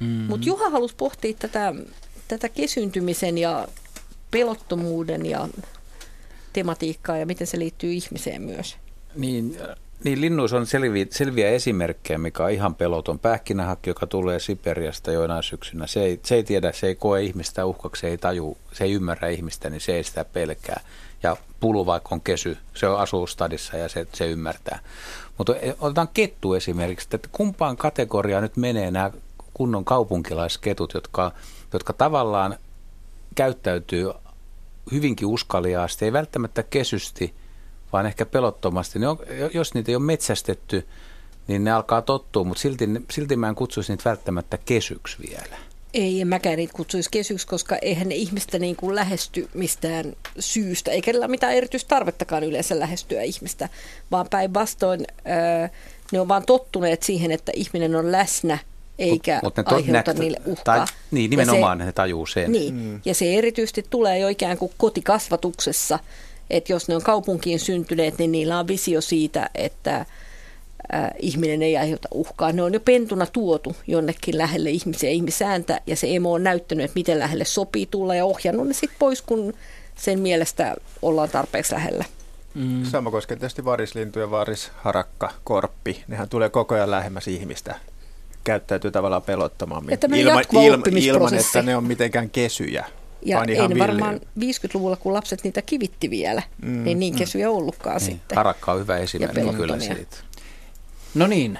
Mm-hmm. 0.00 0.26
Mutta 0.26 0.46
Juha 0.46 0.70
halusi 0.70 0.94
pohtia 0.96 1.34
tätä, 1.38 1.74
tätä 2.28 2.48
kesyntymisen 2.48 3.38
ja 3.38 3.68
pelottomuuden 4.30 5.26
ja 5.26 5.48
tematiikkaa 6.52 7.16
ja 7.16 7.26
miten 7.26 7.46
se 7.46 7.58
liittyy 7.58 7.92
ihmiseen 7.92 8.42
myös. 8.42 8.76
Niin, 9.14 9.58
niin 10.04 10.20
linnuissa 10.20 10.56
on 10.56 10.66
selviä, 10.66 11.06
selviä 11.10 11.50
esimerkkejä, 11.50 12.18
mikä 12.18 12.44
on 12.44 12.50
ihan 12.50 12.74
peloton. 12.74 13.18
Pähkinähakki, 13.18 13.90
joka 13.90 14.06
tulee 14.06 14.38
Siperiasta 14.38 15.12
joinain 15.12 15.42
syksynä, 15.42 15.86
se 15.86 16.02
ei, 16.02 16.20
se 16.24 16.34
ei 16.34 16.44
tiedä, 16.44 16.72
se 16.72 16.86
ei 16.86 16.94
koe 16.94 17.22
ihmistä 17.22 17.66
uhkaksi, 17.66 18.00
se 18.00 18.08
ei 18.08 18.18
taju, 18.18 18.58
se 18.72 18.84
ei 18.84 18.92
ymmärrä 18.92 19.28
ihmistä, 19.28 19.70
niin 19.70 19.80
se 19.80 19.94
ei 19.94 20.04
sitä 20.04 20.24
pelkää. 20.24 20.80
Ja 21.22 21.36
pulu 21.60 21.86
vaikka 21.86 22.14
on 22.14 22.20
kesy, 22.20 22.56
se 22.74 22.86
asuu 22.86 23.26
stadissa 23.26 23.76
ja 23.76 23.88
se, 23.88 24.06
se 24.14 24.26
ymmärtää. 24.26 24.78
Mutta 25.38 25.54
otetaan 25.80 26.08
kettu 26.14 26.54
esimerkiksi, 26.54 27.08
että 27.12 27.28
kumpaan 27.32 27.76
kategoriaan 27.76 28.42
nyt 28.42 28.56
menee 28.56 28.90
nämä 28.90 29.10
kunnon 29.60 29.84
kaupunkilaisketut, 29.84 30.94
jotka, 30.94 31.32
jotka 31.72 31.92
tavallaan 31.92 32.56
käyttäytyy 33.34 34.10
hyvinkin 34.92 35.26
uskaliaasti, 35.26 36.04
ei 36.04 36.12
välttämättä 36.12 36.62
kesysti, 36.62 37.34
vaan 37.92 38.06
ehkä 38.06 38.26
pelottomasti. 38.26 38.98
Ne 38.98 39.08
on, 39.08 39.18
jos 39.54 39.74
niitä 39.74 39.90
ei 39.90 39.96
ole 39.96 40.04
metsästetty, 40.04 40.86
niin 41.48 41.64
ne 41.64 41.72
alkaa 41.72 42.02
tottua, 42.02 42.44
mutta 42.44 42.60
silti, 42.60 42.88
silti 43.10 43.36
mä 43.36 43.48
en 43.48 43.54
kutsuisi 43.54 43.92
niitä 43.92 44.10
välttämättä 44.10 44.58
kesyksi 44.58 45.16
vielä. 45.28 45.56
Ei, 45.94 46.20
en 46.20 46.28
mäkään 46.28 46.56
niitä 46.56 46.72
kutsuisi 46.76 47.10
kesyksi, 47.10 47.46
koska 47.46 47.76
eihän 47.82 48.08
ne 48.08 48.14
ihmistä 48.14 48.58
niin 48.58 48.76
kuin 48.76 48.94
lähesty 48.94 49.48
mistään 49.54 50.12
syystä, 50.38 50.90
eikä 50.90 51.12
niillä 51.12 51.28
mitään 51.28 51.54
erityistä 51.54 51.88
tarvettakaan 51.88 52.44
yleensä 52.44 52.78
lähestyä 52.78 53.22
ihmistä, 53.22 53.68
vaan 54.10 54.26
päinvastoin 54.30 55.06
ne 56.12 56.20
on 56.20 56.28
vaan 56.28 56.46
tottuneet 56.46 57.02
siihen, 57.02 57.30
että 57.30 57.52
ihminen 57.54 57.96
on 57.96 58.12
läsnä 58.12 58.58
eikä 59.00 59.40
mut, 59.42 59.56
mut 59.56 59.66
ne 59.66 59.76
aiheuta 59.76 60.12
niille 60.12 60.38
uhkaa. 60.46 60.76
Tai, 60.76 60.86
niin, 61.10 61.30
nimenomaan 61.30 61.78
se, 61.78 61.84
ne 61.84 61.92
tajuu 61.92 62.26
sen. 62.26 62.52
Niin, 62.52 62.74
mm. 62.74 63.00
ja 63.04 63.14
se 63.14 63.34
erityisesti 63.34 63.84
tulee 63.90 64.18
jo 64.18 64.28
ikään 64.28 64.58
kuin 64.58 64.72
kotikasvatuksessa, 64.76 65.98
että 66.50 66.72
jos 66.72 66.88
ne 66.88 66.96
on 66.96 67.02
kaupunkiin 67.02 67.60
syntyneet, 67.60 68.18
niin 68.18 68.32
niillä 68.32 68.58
on 68.58 68.68
visio 68.68 69.00
siitä, 69.00 69.50
että 69.54 69.96
äh, 69.96 70.06
ihminen 71.18 71.62
ei 71.62 71.76
aiheuta 71.76 72.08
uhkaa. 72.14 72.52
Ne 72.52 72.62
on 72.62 72.74
jo 72.74 72.80
pentuna 72.80 73.26
tuotu 73.26 73.76
jonnekin 73.86 74.38
lähelle 74.38 74.70
ihmisiä 74.70 75.10
ihmisääntä, 75.10 75.80
ja 75.86 75.96
se 75.96 76.16
emo 76.16 76.32
on 76.32 76.42
näyttänyt, 76.42 76.84
että 76.84 76.98
miten 76.98 77.18
lähelle 77.18 77.44
sopii 77.44 77.86
tulla, 77.86 78.14
ja 78.14 78.24
ohjannut 78.24 78.66
ne 78.66 78.74
sitten 78.74 78.98
pois, 78.98 79.22
kun 79.22 79.54
sen 79.96 80.20
mielestä 80.20 80.74
ollaan 81.02 81.28
tarpeeksi 81.28 81.74
lähellä. 81.74 82.04
Mm. 82.54 82.84
Sama 82.84 83.10
koskee 83.10 83.36
tietysti 83.36 83.64
varislintuja, 83.64 84.30
varisharakka, 84.30 85.30
korppi. 85.44 86.04
Nehän 86.08 86.28
tulee 86.28 86.48
koko 86.48 86.74
ajan 86.74 86.90
lähemmäs 86.90 87.28
ihmistä 87.28 87.74
käyttäytyy 88.44 88.90
tavallaan 88.90 89.22
pelottomammin. 89.22 89.98
Ilma, 90.14 90.40
ilma, 90.40 90.84
ilman, 90.96 91.34
että 91.34 91.62
ne 91.62 91.76
on 91.76 91.84
mitenkään 91.84 92.30
kesyjä. 92.30 92.86
Ja 93.22 93.44
ei 93.48 93.68
ne 93.68 93.78
varmaan 93.78 94.20
50-luvulla, 94.40 94.96
kun 94.96 95.12
lapset 95.12 95.44
niitä 95.44 95.62
kivitti 95.62 96.10
vielä, 96.10 96.42
mm, 96.62 96.84
niin 96.84 96.98
niin 96.98 97.14
mm. 97.14 97.18
kesyjä 97.18 97.48
mm. 97.48 97.54
ollutkaan 97.54 97.96
niin. 97.96 98.06
sitten. 98.06 98.36
Harakka 98.36 98.72
on 98.72 98.80
hyvä 98.80 98.96
esimerkki 98.96 99.40
kyllä 99.56 99.80
siitä. 99.80 100.16
No 101.14 101.26
niin, 101.26 101.58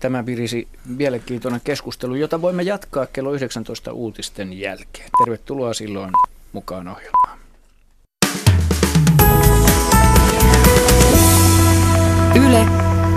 tämä 0.00 0.26
virisi 0.26 0.68
mielenkiintoinen 0.84 1.60
keskustelu, 1.64 2.14
jota 2.14 2.42
voimme 2.42 2.62
jatkaa 2.62 3.06
kello 3.06 3.32
19 3.32 3.92
uutisten 3.92 4.60
jälkeen. 4.60 5.10
Tervetuloa 5.24 5.74
silloin 5.74 6.10
mukaan 6.52 6.88
ohjelmaan. 6.88 7.38
Yle, 12.36 12.66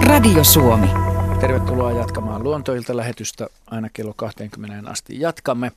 Radio 0.06 0.44
Suomi. 0.44 1.03
Tervetuloa 1.44 1.92
jatkamaan 1.92 2.44
luontoilta 2.44 2.98
lähetystä 2.98 3.48
aina 3.68 3.90
kello 3.94 4.14
20 4.16 4.90
asti 4.90 5.20
jatkamme. 5.20 5.72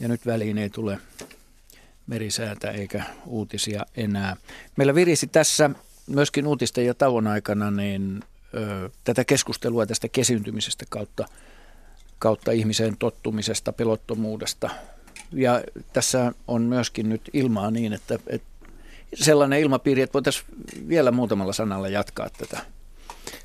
Ja 0.00 0.08
nyt 0.08 0.26
väliin 0.26 0.58
ei 0.58 0.70
tule 0.70 0.98
merisäätä 2.06 2.70
eikä 2.70 3.04
uutisia 3.26 3.86
enää. 3.96 4.36
Meillä 4.76 4.94
virisi 4.94 5.26
tässä 5.26 5.70
myöskin 6.06 6.46
uutisten 6.46 6.86
ja 6.86 6.94
tauon 6.94 7.26
aikana 7.26 7.70
niin, 7.70 8.20
ö, 8.54 8.90
tätä 9.04 9.24
keskustelua 9.24 9.86
tästä 9.86 10.08
kesyyntymisestä 10.08 10.84
kautta, 10.88 11.28
kautta 12.18 12.52
ihmiseen 12.52 12.96
tottumisesta, 12.96 13.72
pelottomuudesta. 13.72 14.70
Ja 15.32 15.62
tässä 15.92 16.32
on 16.48 16.62
myöskin 16.62 17.08
nyt 17.08 17.30
ilmaa 17.32 17.70
niin, 17.70 17.92
että, 17.92 18.18
että 18.26 18.48
sellainen 19.14 19.60
ilmapiiri, 19.60 20.02
että 20.02 20.14
voitaisiin 20.14 20.46
vielä 20.88 21.10
muutamalla 21.10 21.52
sanalla 21.52 21.88
jatkaa 21.88 22.30
tätä 22.30 22.77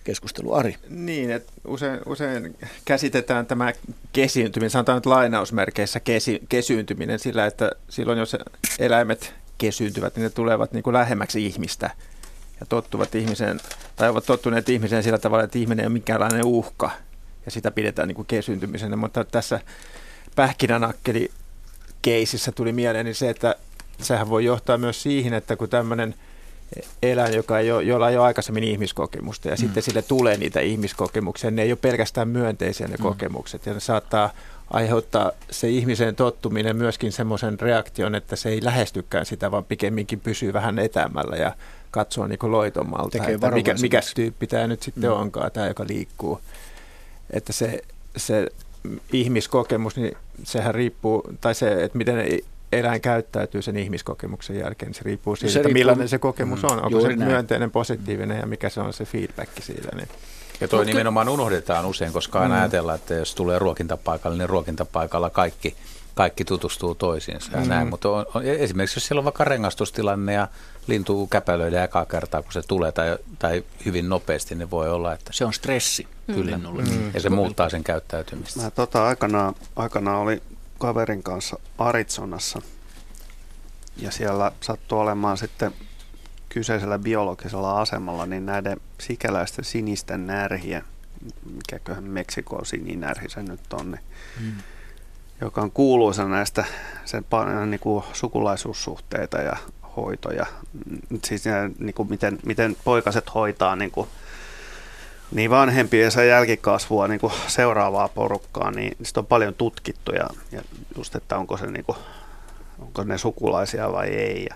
keskustelu. 0.03 0.53
Ari. 0.53 0.75
Niin, 0.89 1.31
että 1.31 1.53
usein, 1.67 1.99
usein 2.05 2.55
käsitetään 2.85 3.45
tämä 3.45 3.73
kesiyntyminen, 4.13 4.69
sanotaan 4.69 4.97
nyt 4.97 5.05
lainausmerkeissä 5.05 5.99
kesi, 5.99 6.41
kesyyntyminen 6.49 7.19
sillä, 7.19 7.45
että 7.45 7.71
silloin 7.89 8.19
jos 8.19 8.35
eläimet 8.79 9.33
kesyyntyvät, 9.57 10.15
niin 10.15 10.23
ne 10.23 10.29
tulevat 10.29 10.73
niin 10.73 10.83
kuin 10.83 10.93
lähemmäksi 10.93 11.45
ihmistä 11.45 11.89
ja 12.59 12.65
tottuvat 12.65 13.15
ihmiseen, 13.15 13.59
tai 13.95 14.09
ovat 14.09 14.25
tottuneet 14.25 14.69
ihmiseen 14.69 15.03
sillä 15.03 15.17
tavalla, 15.17 15.43
että 15.43 15.59
ihminen 15.59 15.83
ei 15.83 15.87
ole 15.87 15.93
minkäänlainen 15.93 16.45
uhka 16.45 16.91
ja 17.45 17.51
sitä 17.51 17.71
pidetään 17.71 18.07
niin 18.07 18.15
kuin 18.15 18.25
kesyntymisenä, 18.25 18.95
mutta 18.95 19.23
tässä 19.23 19.59
pähkinänakkeli 20.35 21.31
keisissä 22.01 22.51
tuli 22.51 22.71
mieleen 22.71 23.05
niin 23.05 23.15
se, 23.15 23.29
että 23.29 23.55
sehän 24.01 24.29
voi 24.29 24.45
johtaa 24.45 24.77
myös 24.77 25.03
siihen, 25.03 25.33
että 25.33 25.55
kun 25.55 25.69
tämmöinen– 25.69 26.15
eläin, 27.03 27.34
joka 27.34 27.59
ei 27.59 27.72
ole, 27.72 27.84
jolla 27.84 28.09
ei 28.09 28.18
ole 28.18 28.26
aikaisemmin 28.26 28.64
ihmiskokemusta 28.64 29.47
ja 29.47 29.53
mm. 29.53 29.57
sitten 29.57 29.84
sille 29.84 30.01
tulee 30.01 30.38
niitä 30.38 30.59
ihmiskokemuksia. 30.59 31.51
Ne 31.51 31.61
ei 31.61 31.72
ole 31.72 31.80
pelkästään 31.82 32.28
myönteisiä 32.28 32.88
ne 32.88 32.95
mm. 32.95 33.03
kokemukset 33.03 33.66
ja 33.66 33.74
ne 33.74 33.80
saattaa 33.80 34.30
aiheuttaa 34.72 35.32
se 35.51 35.70
ihmisen 35.70 36.16
tottuminen 36.16 36.76
myöskin 36.76 37.11
semmoisen 37.11 37.59
reaktion, 37.59 38.16
että 38.16 38.36
se 38.36 38.49
ei 38.49 38.64
lähestykään 38.64 39.26
sitä, 39.26 39.51
vaan 39.51 39.66
pikemminkin 39.66 40.20
pysyy 40.20 40.53
vähän 40.53 40.80
etämällä 40.80 41.36
ja 41.36 41.55
katsoo 41.91 42.28
niin 42.28 42.39
loitomalta, 42.41 43.28
että 43.28 43.51
mikä, 43.51 43.74
mikä 43.82 44.01
tyyppi 44.16 44.47
tämä 44.47 44.68
nyt 44.68 44.84
sitten 44.84 45.09
mm. 45.09 45.16
onkaan, 45.16 45.51
tämä 45.51 45.68
joka 45.68 45.86
liikkuu. 45.89 46.39
Että 47.30 47.53
se, 47.53 47.82
se 48.18 48.47
ihmiskokemus, 49.14 49.95
niin 49.95 50.18
sehän 50.43 50.76
riippuu, 50.76 51.24
tai 51.41 51.55
se, 51.55 51.84
että 51.84 51.97
miten 51.97 52.39
eläin 52.80 53.01
käyttäytyy 53.01 53.61
sen 53.61 53.78
ihmiskokemuksen 53.78 54.59
jälkeen, 54.59 54.88
niin 54.88 54.95
se 54.95 55.01
riippuu 55.03 55.36
siitä, 55.36 55.53
se 55.53 55.59
riippuu, 55.59 55.74
millainen 55.74 56.09
se 56.09 56.17
kokemus 56.17 56.63
mm, 56.63 56.69
on. 56.71 56.86
Onko 56.86 57.01
se 57.01 57.07
näin. 57.07 57.32
myönteinen, 57.32 57.71
positiivinen 57.71 58.39
ja 58.39 58.45
mikä 58.45 58.69
se 58.69 58.82
on 58.82 58.93
se 58.93 59.05
feedback 59.05 59.49
siitä. 59.61 59.95
Niin. 59.95 60.07
Ja 60.61 60.67
toi 60.67 60.86
nimenomaan 60.86 61.30
unohdetaan 61.30 61.86
usein, 61.86 62.13
koska 62.13 62.39
aina 62.39 62.55
mm. 62.55 62.61
ajatellaan, 62.61 62.95
että 62.95 63.13
jos 63.13 63.36
tulee 63.36 63.59
ruokintapaikalle, 63.59 64.38
niin 64.38 64.49
ruokintapaikalla 64.49 65.30
kaikki, 65.30 65.76
kaikki 66.13 66.45
tutustuu 66.45 66.95
toisiinsa 66.95 67.51
ja 67.51 67.61
mm. 67.61 67.69
näin. 67.69 67.88
Mutta 67.88 68.09
on, 68.09 68.26
on, 68.34 68.43
esimerkiksi 68.45 68.97
jos 68.97 69.07
siellä 69.07 69.19
on 69.19 69.26
vaikka 69.26 69.43
rengastustilanne 69.43 70.34
ja 70.34 70.47
lintu 70.88 71.28
käpälöidään 71.28 71.86
ekaa 71.86 72.05
kertaa, 72.05 72.41
kun 72.41 72.53
se 72.53 72.61
tulee 72.61 72.91
tai, 72.91 73.17
tai 73.39 73.63
hyvin 73.86 74.09
nopeasti, 74.09 74.55
niin 74.55 74.71
voi 74.71 74.89
olla, 74.89 75.13
että... 75.13 75.32
Se 75.34 75.45
on 75.45 75.53
stressi 75.53 76.07
kyllä. 76.28 76.57
Mm. 76.57 77.11
Ja 77.13 77.19
se 77.19 77.30
muuttaa 77.30 77.69
sen 77.69 77.84
käyttäytymistä. 77.84 78.61
Mä 78.61 78.71
tota, 78.71 79.07
aikanaan, 79.07 79.55
aikanaan 79.76 80.17
oli 80.17 80.41
kaverin 80.84 81.23
kanssa 81.23 81.59
Arizonassa. 81.77 82.61
Ja 83.97 84.11
siellä 84.11 84.51
sattui 84.61 84.99
olemaan 84.99 85.38
sitten 85.38 85.71
kyseisellä 86.49 86.99
biologisella 86.99 87.81
asemalla 87.81 88.25
niin 88.25 88.45
näiden 88.45 88.77
sikäläisten 88.99 89.65
sinisten 89.65 90.27
närhien, 90.27 90.84
mikäköhän 91.53 92.03
Meksikon 92.03 92.65
sininärhi 92.65 93.29
se 93.29 93.43
nyt 93.43 93.73
on, 93.73 93.91
niin, 93.91 94.01
hmm. 94.39 94.53
joka 95.41 95.61
on 95.61 95.71
kuuluisa 95.71 96.27
näistä 96.27 96.65
sen 97.05 97.25
niin 97.69 97.79
kuin 97.79 98.03
sukulaisuussuhteita 98.13 99.38
ja 99.38 99.57
hoitoja. 99.95 100.45
Siis 101.23 101.43
niin 101.79 101.93
kuin 101.93 102.09
miten, 102.09 102.39
miten 102.45 102.75
poikaset 102.84 103.34
hoitaa 103.34 103.75
niin 103.75 103.91
kuin 103.91 104.09
niin 105.34 105.49
vanhempiensa 105.49 106.23
jälkikasvua 106.23 107.07
niin 107.07 107.19
kuin 107.19 107.34
seuraavaa 107.47 108.07
porukkaa, 108.07 108.71
niin 108.71 108.97
sitä 109.03 109.19
on 109.19 109.25
paljon 109.25 109.53
tutkittu 109.53 110.11
ja, 110.11 110.29
ja 110.51 110.61
just, 110.97 111.15
että 111.15 111.38
onko, 111.38 111.57
se 111.57 111.67
niin 111.67 111.86
kuin, 111.86 111.97
onko 112.79 113.03
ne 113.03 113.17
sukulaisia 113.17 113.91
vai 113.91 114.07
ei. 114.07 114.47
Ja 114.49 114.55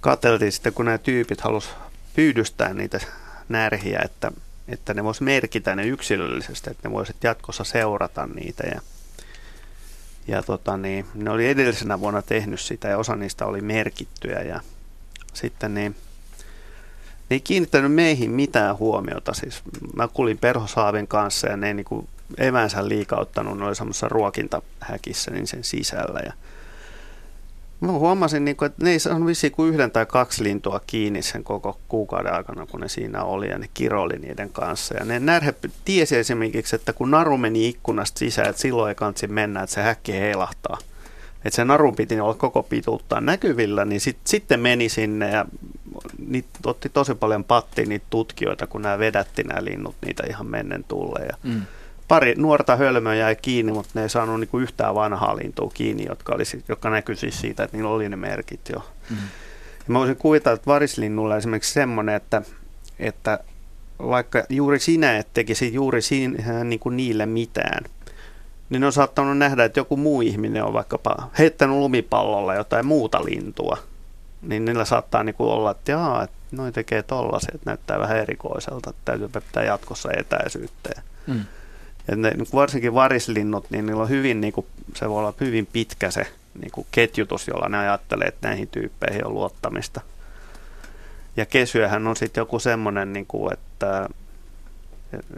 katseltiin 0.00 0.52
sitten, 0.52 0.72
kun 0.72 0.84
nämä 0.84 0.98
tyypit 0.98 1.40
halus 1.40 1.70
pyydystää 2.14 2.74
niitä 2.74 3.00
närhiä, 3.48 4.00
että, 4.04 4.32
että 4.68 4.94
ne 4.94 5.04
vois 5.04 5.20
merkitä 5.20 5.76
ne 5.76 5.86
yksilöllisesti, 5.86 6.70
että 6.70 6.88
ne 6.88 6.94
voisit 6.94 7.16
jatkossa 7.24 7.64
seurata 7.64 8.26
niitä. 8.26 8.64
Ja, 8.74 8.80
ja 10.28 10.42
tota, 10.42 10.76
niin, 10.76 11.06
ne 11.14 11.30
oli 11.30 11.48
edellisenä 11.48 12.00
vuonna 12.00 12.22
tehnyt 12.22 12.60
sitä 12.60 12.88
ja 12.88 12.98
osa 12.98 13.16
niistä 13.16 13.46
oli 13.46 13.60
merkittyjä 13.60 14.42
ja 14.42 14.60
sitten 15.34 15.74
niin, 15.74 15.96
ne 17.32 17.36
ei 17.36 17.40
kiinnittänyt 17.40 17.92
meihin 17.92 18.30
mitään 18.30 18.78
huomiota. 18.78 19.32
Siis 19.32 19.62
mä 19.96 20.08
kulin 20.08 20.38
perhosaavin 20.38 21.08
kanssa 21.08 21.48
ja 21.48 21.56
ne 21.56 21.66
ei 21.66 21.74
niin 21.74 22.08
evänsä 22.38 22.88
liikauttanut, 22.88 23.62
oli 23.62 23.74
semmoisessa 23.74 24.08
ruokintahäkissä 24.08 25.30
niin 25.30 25.46
sen 25.46 25.64
sisällä. 25.64 26.20
Ja 26.24 26.32
mä 27.80 27.92
huomasin, 27.92 28.44
niin 28.44 28.56
kuin, 28.56 28.66
että 28.66 28.84
ne 28.84 28.90
ei 28.90 28.98
saanut 28.98 29.26
vissiin 29.26 29.52
kuin 29.52 29.74
yhden 29.74 29.90
tai 29.90 30.06
kaksi 30.06 30.44
lintua 30.44 30.80
kiinni 30.86 31.22
sen 31.22 31.44
koko 31.44 31.78
kuukauden 31.88 32.34
aikana, 32.34 32.66
kun 32.66 32.80
ne 32.80 32.88
siinä 32.88 33.24
oli 33.24 33.48
ja 33.48 33.58
ne 33.58 33.68
kiroili 33.74 34.18
niiden 34.18 34.50
kanssa. 34.50 34.94
Ja 34.94 35.04
ne 35.04 35.20
närhe 35.20 35.54
tiesi 35.84 36.16
esimerkiksi, 36.16 36.76
että 36.76 36.92
kun 36.92 37.10
naru 37.10 37.38
meni 37.38 37.68
ikkunasta 37.68 38.18
sisään, 38.18 38.48
että 38.48 38.62
silloin 38.62 38.88
ei 38.88 38.94
kansi 38.94 39.26
mennä, 39.26 39.62
että 39.62 39.74
se 39.74 39.82
häkki 39.82 40.12
heilahtaa 40.12 40.78
että 41.44 41.56
se 41.56 41.64
narun 41.64 41.96
piti 41.96 42.20
olla 42.20 42.34
koko 42.34 42.62
pituuttaan 42.62 43.26
näkyvillä, 43.26 43.84
niin 43.84 44.00
sit, 44.00 44.18
sitten 44.24 44.60
meni 44.60 44.88
sinne 44.88 45.30
ja 45.30 45.44
niitä 46.26 46.50
otti 46.66 46.88
tosi 46.88 47.14
paljon 47.14 47.44
patti 47.44 47.86
niitä 47.86 48.06
tutkijoita, 48.10 48.66
kun 48.66 48.82
nämä 48.82 48.98
vedätti 48.98 49.42
nämä 49.42 49.64
linnut 49.64 49.94
niitä 50.06 50.22
ihan 50.28 50.46
mennen 50.46 50.84
tulleen. 50.84 51.28
Ja 51.30 51.36
mm. 51.42 51.62
Pari 52.08 52.34
nuorta 52.36 52.76
hölmöä 52.76 53.14
jäi 53.14 53.36
kiinni, 53.36 53.72
mutta 53.72 53.90
ne 53.94 54.02
ei 54.02 54.08
saanut 54.08 54.40
niinku 54.40 54.58
yhtään 54.58 54.94
vanhaa 54.94 55.36
lintua 55.36 55.70
kiinni, 55.74 56.04
jotka, 56.08 56.34
oli, 56.34 56.42
jotka 56.68 56.90
näkyi 56.90 57.16
siis 57.16 57.40
siitä, 57.40 57.64
että 57.64 57.76
niillä 57.76 57.90
oli 57.90 58.08
ne 58.08 58.16
merkit 58.16 58.68
jo. 58.72 58.78
Mm. 59.10 59.16
Ja 59.78 59.92
mä 59.92 59.98
voisin 59.98 60.16
kuvitella, 60.16 60.54
että 60.54 60.66
varislinnulla 60.66 61.36
esimerkiksi 61.36 61.72
semmoinen, 61.72 62.14
että, 62.14 62.42
että 62.98 63.38
vaikka 63.98 64.44
juuri 64.48 64.78
sinä 64.78 65.18
et 65.18 65.28
tekisi 65.34 65.74
juuri 65.74 66.02
siinä, 66.02 66.64
niin 66.64 66.80
kuin 66.80 66.96
niille 66.96 67.26
mitään– 67.26 67.84
niin 68.72 68.84
on 68.84 68.92
saattanut 68.92 69.38
nähdä, 69.38 69.64
että 69.64 69.80
joku 69.80 69.96
muu 69.96 70.20
ihminen 70.20 70.64
on 70.64 70.72
vaikkapa 70.72 71.30
heittänyt 71.38 71.76
lumipallolla 71.76 72.54
jotain 72.54 72.86
muuta 72.86 73.24
lintua. 73.24 73.78
Niin 74.42 74.64
niillä 74.64 74.84
saattaa 74.84 75.24
niin 75.24 75.34
kuin 75.34 75.50
olla, 75.50 75.70
että, 75.70 75.92
jaa, 75.92 76.22
että 76.22 76.36
noin 76.52 76.72
tekee 76.72 77.02
tollaset, 77.02 77.54
että 77.54 77.70
näyttää 77.70 77.98
vähän 77.98 78.16
erikoiselta, 78.16 78.90
että 78.90 79.02
täytyy 79.04 79.28
pitää 79.28 79.64
jatkossa 79.64 80.08
etäisyyttä. 80.16 81.02
Mm. 81.26 81.44
Ja 82.08 82.16
ne, 82.16 82.30
niin 82.30 82.46
varsinkin 82.54 82.94
varislinnut, 82.94 83.70
niin 83.70 83.86
niillä 83.86 84.02
on 84.02 84.08
hyvin, 84.08 84.40
niin 84.40 84.52
kuin, 84.52 84.66
se 84.96 85.08
voi 85.08 85.18
olla 85.18 85.34
hyvin 85.40 85.68
pitkä 85.72 86.10
se 86.10 86.26
niin 86.60 86.70
kuin 86.70 86.86
ketjutus, 86.90 87.48
jolla 87.48 87.68
ne 87.68 87.78
ajattelee, 87.78 88.28
että 88.28 88.48
näihin 88.48 88.68
tyyppeihin 88.68 89.26
on 89.26 89.34
luottamista. 89.34 90.00
Ja 91.36 91.46
kesyähän 91.46 92.06
on 92.06 92.16
sitten 92.16 92.40
joku 92.40 92.58
semmoinen, 92.58 93.12
niin 93.12 93.26
kuin, 93.26 93.52
että 93.52 94.08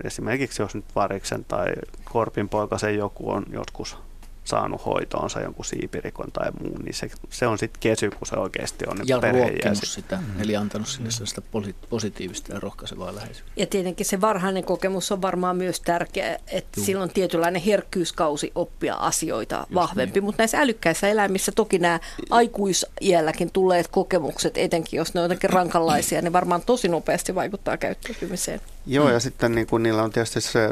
esimerkiksi 0.05 0.63
jos 0.63 0.75
nyt 0.75 0.85
variksen 0.95 1.45
tai 1.45 1.67
korpin 2.05 2.49
poikasen 2.49 2.97
joku 2.97 3.31
on 3.31 3.45
joskus 3.53 3.97
saanut 4.45 4.87
hoitoonsa 4.87 5.41
jonkun 5.41 5.65
siipirikon 5.65 6.33
tai 6.33 6.51
muun, 6.61 6.81
niin 6.81 6.95
se, 6.95 7.11
se 7.31 7.47
on 7.47 7.59
sitten 7.59 7.81
kesy, 7.81 8.11
kun 8.11 8.27
se 8.27 8.37
oikeasti 8.37 8.85
on 8.89 8.99
Ja 9.07 9.21
ruokkinut 9.33 9.79
sitä, 9.85 10.17
mm. 10.17 10.41
eli 10.41 10.57
antanut 10.57 10.89
sille 10.89 11.11
sellaista 11.11 11.43
positiivista 11.91 12.53
ja 12.53 12.61
rohkaisevaa 12.61 13.15
läheisyyttä. 13.15 13.53
Ja 13.57 13.67
tietenkin 13.67 14.07
se 14.07 14.21
varhainen 14.21 14.65
kokemus 14.65 15.13
on 15.13 15.23
varmaan 15.23 15.57
myös 15.57 15.81
tärkeä, 15.81 16.39
että 16.49 16.81
Juh. 16.81 16.87
silloin 16.87 17.11
tietynlainen 17.11 17.63
herkkyyskausi 17.63 18.53
oppia 18.55 18.95
asioita 18.95 19.57
Just 19.57 19.75
vahvempi, 19.75 20.21
niin. 20.21 20.25
mutta 20.25 20.43
näissä 20.43 20.59
älykkäissä 20.59 21.09
eläimissä 21.09 21.53
toki 21.53 21.79
nämä 21.79 22.01
aikuisiälläkin 22.31 23.51
tulleet 23.53 23.89
kokemukset, 23.89 24.59
etenkin 24.59 24.99
jos 24.99 25.15
ne 25.15 25.21
on 25.21 25.25
jotenkin 25.25 25.51
rankanlaisia, 25.51 26.23
niin 26.23 26.33
varmaan 26.33 26.63
tosi 26.63 26.89
nopeasti 26.89 27.35
vaikuttaa 27.35 27.77
käyttäytymiseen. 27.77 28.61
Joo, 28.87 29.11
ja 29.11 29.21
sitten 29.21 29.55
niin 29.55 29.67
kuin 29.67 29.83
niillä 29.83 30.03
on 30.03 30.11
tietysti 30.11 30.41
se 30.41 30.69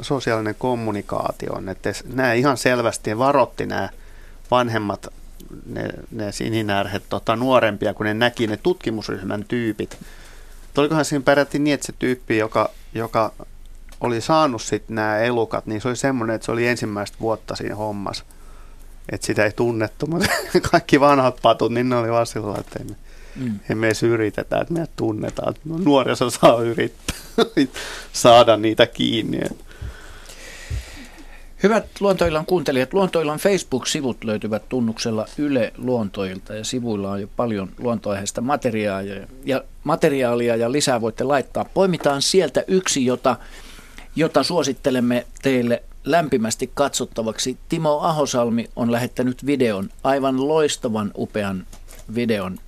sosiaalinen 0.00 0.54
kommunikaatio, 0.58 1.52
että 1.70 1.92
nämä 2.14 2.32
ihan 2.32 2.56
selvästi 2.56 3.18
varotti 3.18 3.66
nämä 3.66 3.88
vanhemmat, 4.50 5.06
ne, 5.66 5.88
ne 6.10 6.32
sininärhet 6.32 7.02
tota, 7.08 7.36
nuorempia, 7.36 7.94
kun 7.94 8.06
ne 8.06 8.14
näki 8.14 8.46
ne 8.46 8.56
tutkimusryhmän 8.56 9.44
tyypit. 9.48 9.98
Olikohan 10.76 11.04
siinä 11.04 11.22
peräti 11.24 11.58
niin, 11.58 11.74
että 11.74 11.86
se 11.86 11.92
tyyppi, 11.98 12.38
joka, 12.38 12.70
joka 12.94 13.32
oli 14.00 14.20
saanut 14.20 14.62
sitten 14.62 14.94
nämä 14.94 15.18
elukat, 15.18 15.66
niin 15.66 15.80
se 15.80 15.88
oli 15.88 15.96
semmoinen, 15.96 16.36
että 16.36 16.44
se 16.44 16.52
oli 16.52 16.66
ensimmäistä 16.66 17.16
vuotta 17.20 17.56
siinä 17.56 17.74
hommassa. 17.74 18.24
Että 19.12 19.26
sitä 19.26 19.44
ei 19.44 19.52
tunnettu, 19.52 20.06
mutta 20.06 20.28
kaikki 20.70 21.00
vanhat 21.00 21.38
patut, 21.42 21.72
niin 21.72 21.88
ne 21.88 21.96
oli 21.96 22.10
vaan 22.10 22.26
sillä 22.26 22.58
että 22.58 22.78
ei 22.78 22.96
me, 23.36 23.44
mm. 23.44 23.60
emme 23.70 23.86
edes 23.86 24.02
yritetä, 24.02 24.60
että 24.60 24.74
me 24.74 24.86
tunnetaan. 24.96 25.54
No, 25.64 25.78
nuoriso 25.78 26.30
saa 26.30 26.62
yrittää 26.62 27.16
saada 28.12 28.56
niitä 28.56 28.86
kiinni. 28.86 29.40
Hyvät 31.62 31.86
Luontoillan 32.00 32.46
kuuntelijat, 32.46 32.92
Luontoillan 32.92 33.38
Facebook-sivut 33.38 34.24
löytyvät 34.24 34.68
tunnuksella 34.68 35.26
Yle 35.38 35.72
Luontoilta 35.78 36.54
ja 36.54 36.64
sivuilla 36.64 37.10
on 37.10 37.20
jo 37.20 37.28
paljon 37.36 37.68
luontoaiheista 37.78 38.40
materiaalia 38.40 39.26
ja, 39.44 39.62
materiaalia 39.84 40.56
ja 40.56 40.72
lisää 40.72 41.00
voitte 41.00 41.24
laittaa. 41.24 41.64
Poimitaan 41.74 42.22
sieltä 42.22 42.64
yksi, 42.68 43.06
jota, 43.06 43.36
jota 44.16 44.42
suosittelemme 44.42 45.26
teille 45.42 45.82
lämpimästi 46.04 46.70
katsottavaksi. 46.74 47.58
Timo 47.68 48.00
Ahosalmi 48.00 48.70
on 48.76 48.92
lähettänyt 48.92 49.46
videon, 49.46 49.90
aivan 50.04 50.48
loistavan 50.48 51.10
upean 51.16 51.66
videon 52.14 52.58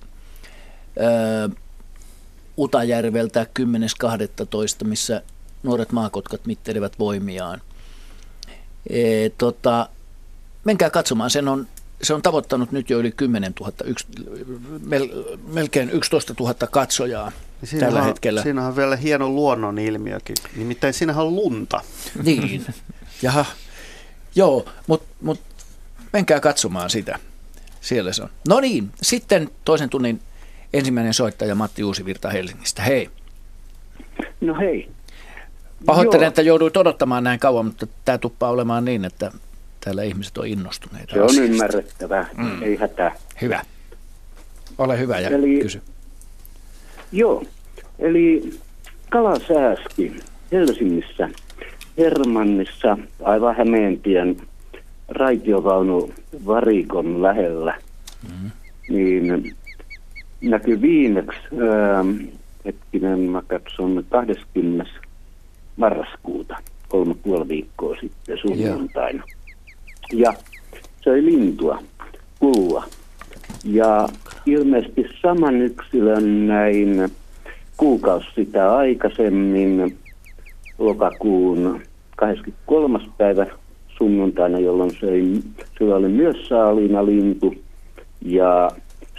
Utajärveltä 2.57 3.47
10.12., 3.59 4.87
missä 4.87 5.21
nuoret 5.63 5.91
maakotkat 5.91 6.45
mittelevät 6.45 6.99
voimiaan– 6.99 7.61
E, 8.89 9.29
tota, 9.37 9.89
menkää 10.63 10.89
katsomaan, 10.89 11.29
sen 11.29 11.47
on, 11.47 11.67
se 12.01 12.13
on 12.13 12.21
tavoittanut 12.21 12.71
nyt 12.71 12.89
jo 12.89 12.99
yli 12.99 13.11
10 13.11 13.53
000, 13.59 13.73
yksi, 13.85 14.07
mel, 14.85 15.09
melkein 15.47 15.89
11 15.89 16.35
000 16.39 16.53
katsojaa 16.53 17.31
niin 17.61 17.79
tällä 17.79 17.99
on, 17.99 18.05
hetkellä. 18.05 18.43
Siinä 18.43 18.67
on 18.67 18.75
vielä 18.75 18.95
hieno 18.95 19.29
luonnon 19.29 19.79
ilmiökin, 19.79 20.35
nimittäin 20.55 20.93
siinähän 20.93 21.25
on 21.25 21.35
lunta. 21.35 21.81
Niin, 22.23 22.65
jaha, 23.21 23.45
joo, 24.35 24.65
mutta 24.87 25.07
mut, 25.21 25.41
menkää 26.13 26.39
katsomaan 26.39 26.89
sitä. 26.89 27.19
Siellä 27.81 28.13
se 28.13 28.23
on. 28.23 28.29
No 28.49 28.59
niin, 28.59 28.91
sitten 29.01 29.49
toisen 29.65 29.89
tunnin 29.89 30.21
ensimmäinen 30.77 31.13
soittaja 31.13 31.55
Matti 31.55 31.83
Uusivirta 31.83 32.29
Helsingistä. 32.29 32.81
Hei. 32.81 33.09
No 34.41 34.55
hei. 34.59 34.89
Pahoittelen, 35.85 36.23
Joo. 36.23 36.27
että 36.27 36.41
jouduit 36.41 36.77
odottamaan 36.77 37.23
näin 37.23 37.39
kauan, 37.39 37.65
mutta 37.65 37.87
tämä 38.05 38.17
tuppaa 38.17 38.49
olemaan 38.49 38.85
niin, 38.85 39.05
että 39.05 39.31
täällä 39.85 40.03
ihmiset 40.03 40.37
on 40.37 40.47
innostuneita. 40.47 41.13
Se 41.13 41.21
on 41.21 41.25
asiasta. 41.25 41.51
ymmärrettävää, 41.51 42.29
mm. 42.37 42.63
ei 42.63 42.75
hätää. 42.75 43.15
Hyvä. 43.41 43.61
Ole 44.77 44.99
hyvä 44.99 45.19
ja 45.19 45.29
eli, 45.29 45.59
kysy. 45.59 45.81
Joo, 47.11 47.43
eli 47.99 48.59
kalasääski 49.09 50.15
Helsingissä, 50.51 51.29
Hermannissa, 51.97 52.97
aivan 53.23 53.55
Hämeentien 53.55 54.37
raitiovaunu 55.07 56.13
varikon 56.45 57.21
lähellä, 57.21 57.77
mm. 58.29 58.51
niin 58.89 59.55
näkyy 60.49 60.81
viimeksi, 60.81 61.39
äh, 61.53 62.29
hetkinen, 62.65 63.19
mä 63.19 63.41
katson, 63.47 64.05
20 64.09 64.91
marraskuuta, 65.77 66.55
kolme 66.87 67.15
puoli 67.23 67.47
viikkoa 67.47 67.95
sitten 68.01 68.37
sunnuntaina. 68.37 69.23
Ja 70.13 70.33
se 71.03 71.09
oli 71.09 71.25
lintua, 71.25 71.79
kulua. 72.39 72.83
Ja 73.63 74.07
ilmeisesti 74.45 75.05
saman 75.21 75.61
yksilön 75.61 76.47
näin 76.47 77.09
kuukausi 77.77 78.27
sitä 78.35 78.75
aikaisemmin, 78.75 79.97
lokakuun 80.77 81.81
23. 82.15 82.99
päivä 83.17 83.45
sunnuntaina, 83.97 84.59
jolloin 84.59 84.91
se 84.99 85.09
ei, 85.09 85.39
sillä 85.77 85.95
oli 85.95 86.07
myös 86.07 86.47
saaliina 86.47 87.05
lintu. 87.05 87.55
Ja 88.21 88.71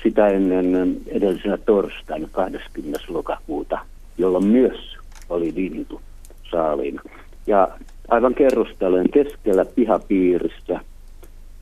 sitä 0.06 0.28
ennen 0.28 0.96
edellisenä 1.06 1.56
torstaina 1.56 2.28
20. 2.32 3.00
lokakuuta, 3.08 3.78
jolloin 4.18 4.46
myös 4.46 4.96
oli 5.28 5.52
lintu 5.54 6.00
saaliina. 6.50 7.02
Ja 7.46 7.68
aivan 8.08 8.34
kerrostalojen 8.34 9.10
keskellä 9.10 9.64
pihapiirissä, 9.64 10.80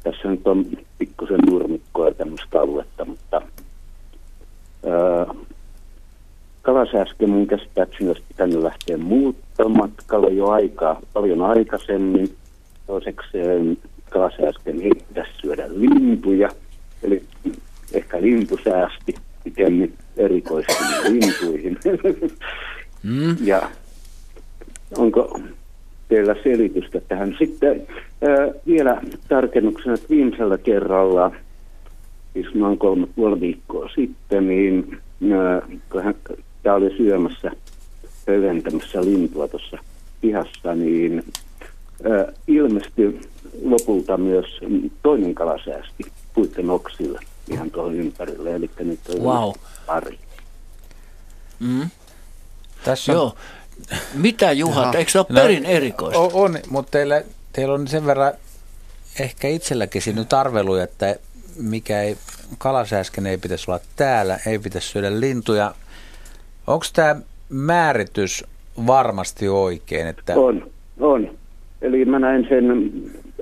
tässä 0.02 0.28
nyt 0.28 0.46
on 0.46 0.66
pikkusen 0.98 1.38
nurmikkoa 1.50 2.10
tämmöistä 2.10 2.60
aluetta, 2.60 3.04
mutta 3.04 3.42
ää, 4.86 5.34
kalasääsken 6.62 7.30
mun 7.30 7.46
käsittääkseni 7.46 8.10
olisi 8.10 8.24
pitänyt 8.28 8.62
lähteä 8.62 8.96
muuttomatkalle 8.96 10.30
jo 10.30 10.48
aikaa, 10.48 11.00
paljon 11.12 11.42
aikaisemmin. 11.42 12.36
Toisekseen 12.86 13.78
kalasääsken 14.10 14.82
ei 14.82 14.92
pitäisi 15.08 15.32
syödä 15.40 15.64
lintuja, 15.68 16.48
eli 17.02 17.22
ehkä 17.94 18.22
lintusäästi 18.22 19.14
pikemmin 19.44 19.94
erikoistunut 20.16 21.04
lintuihin. 21.08 21.78
Mm. 23.02 23.36
Ja 23.44 23.70
Onko 24.98 25.40
teillä 26.08 26.34
selitystä 26.42 27.00
tähän? 27.08 27.36
Sitten 27.38 27.86
ää, 28.22 28.48
vielä 28.66 29.02
tarkennuksena, 29.28 29.94
että 29.94 30.06
viimeisellä 30.10 30.58
kerralla, 30.58 31.32
siis 32.32 32.54
noin 32.54 32.78
kolme 32.78 33.06
puoli 33.16 33.40
viikkoa 33.40 33.88
sitten, 33.94 34.48
niin 34.48 34.98
tämä 36.62 36.74
oli 36.74 36.96
syömässä 36.96 37.50
höventämässä 38.28 39.00
lintua 39.00 39.48
tuossa 39.48 39.78
pihassa, 40.20 40.74
niin 40.74 41.24
ää, 42.10 42.32
ilmestyi 42.48 43.20
lopulta 43.64 44.16
myös 44.16 44.46
toinen 45.02 45.34
kalasäästi 45.34 46.04
puitten 46.34 46.70
oksilla 46.70 47.20
ihan 47.48 47.70
tuohon 47.70 47.94
ympärille, 47.94 48.54
eli 48.54 48.70
nyt 48.78 49.00
on 49.08 49.20
wow. 49.20 49.52
pari. 49.86 50.18
Mm. 51.60 51.90
Tässä 52.84 53.12
on, 53.12 53.16
Joo, 53.16 53.34
mitä 54.14 54.52
Juha, 54.52 54.92
eikö 54.92 55.10
se 55.10 55.18
ole 55.18 55.26
no, 55.28 55.34
perin 55.40 55.66
erikoista? 55.66 56.20
On, 56.20 56.30
on 56.32 56.58
mutta 56.70 56.90
teillä, 56.90 57.22
teillä 57.52 57.74
on 57.74 57.88
sen 57.88 58.06
verran 58.06 58.32
ehkä 59.20 59.48
itselläkin 59.48 60.02
nyt 60.14 60.32
arvelu, 60.32 60.74
että 60.74 61.16
mikä 61.56 62.02
ei, 62.02 62.16
kalasääsken 62.58 63.26
ei 63.26 63.38
pitäisi 63.38 63.70
olla 63.70 63.80
täällä, 63.96 64.38
ei 64.46 64.58
pitäisi 64.58 64.88
syödä 64.88 65.20
lintuja. 65.20 65.74
Onko 66.66 66.86
tämä 66.92 67.16
määritys 67.48 68.44
varmasti 68.86 69.48
oikein? 69.48 70.06
Että... 70.06 70.34
On, 70.36 70.70
on. 71.00 71.38
Eli 71.82 72.04
mä 72.04 72.18
näin 72.18 72.46
sen 72.48 72.64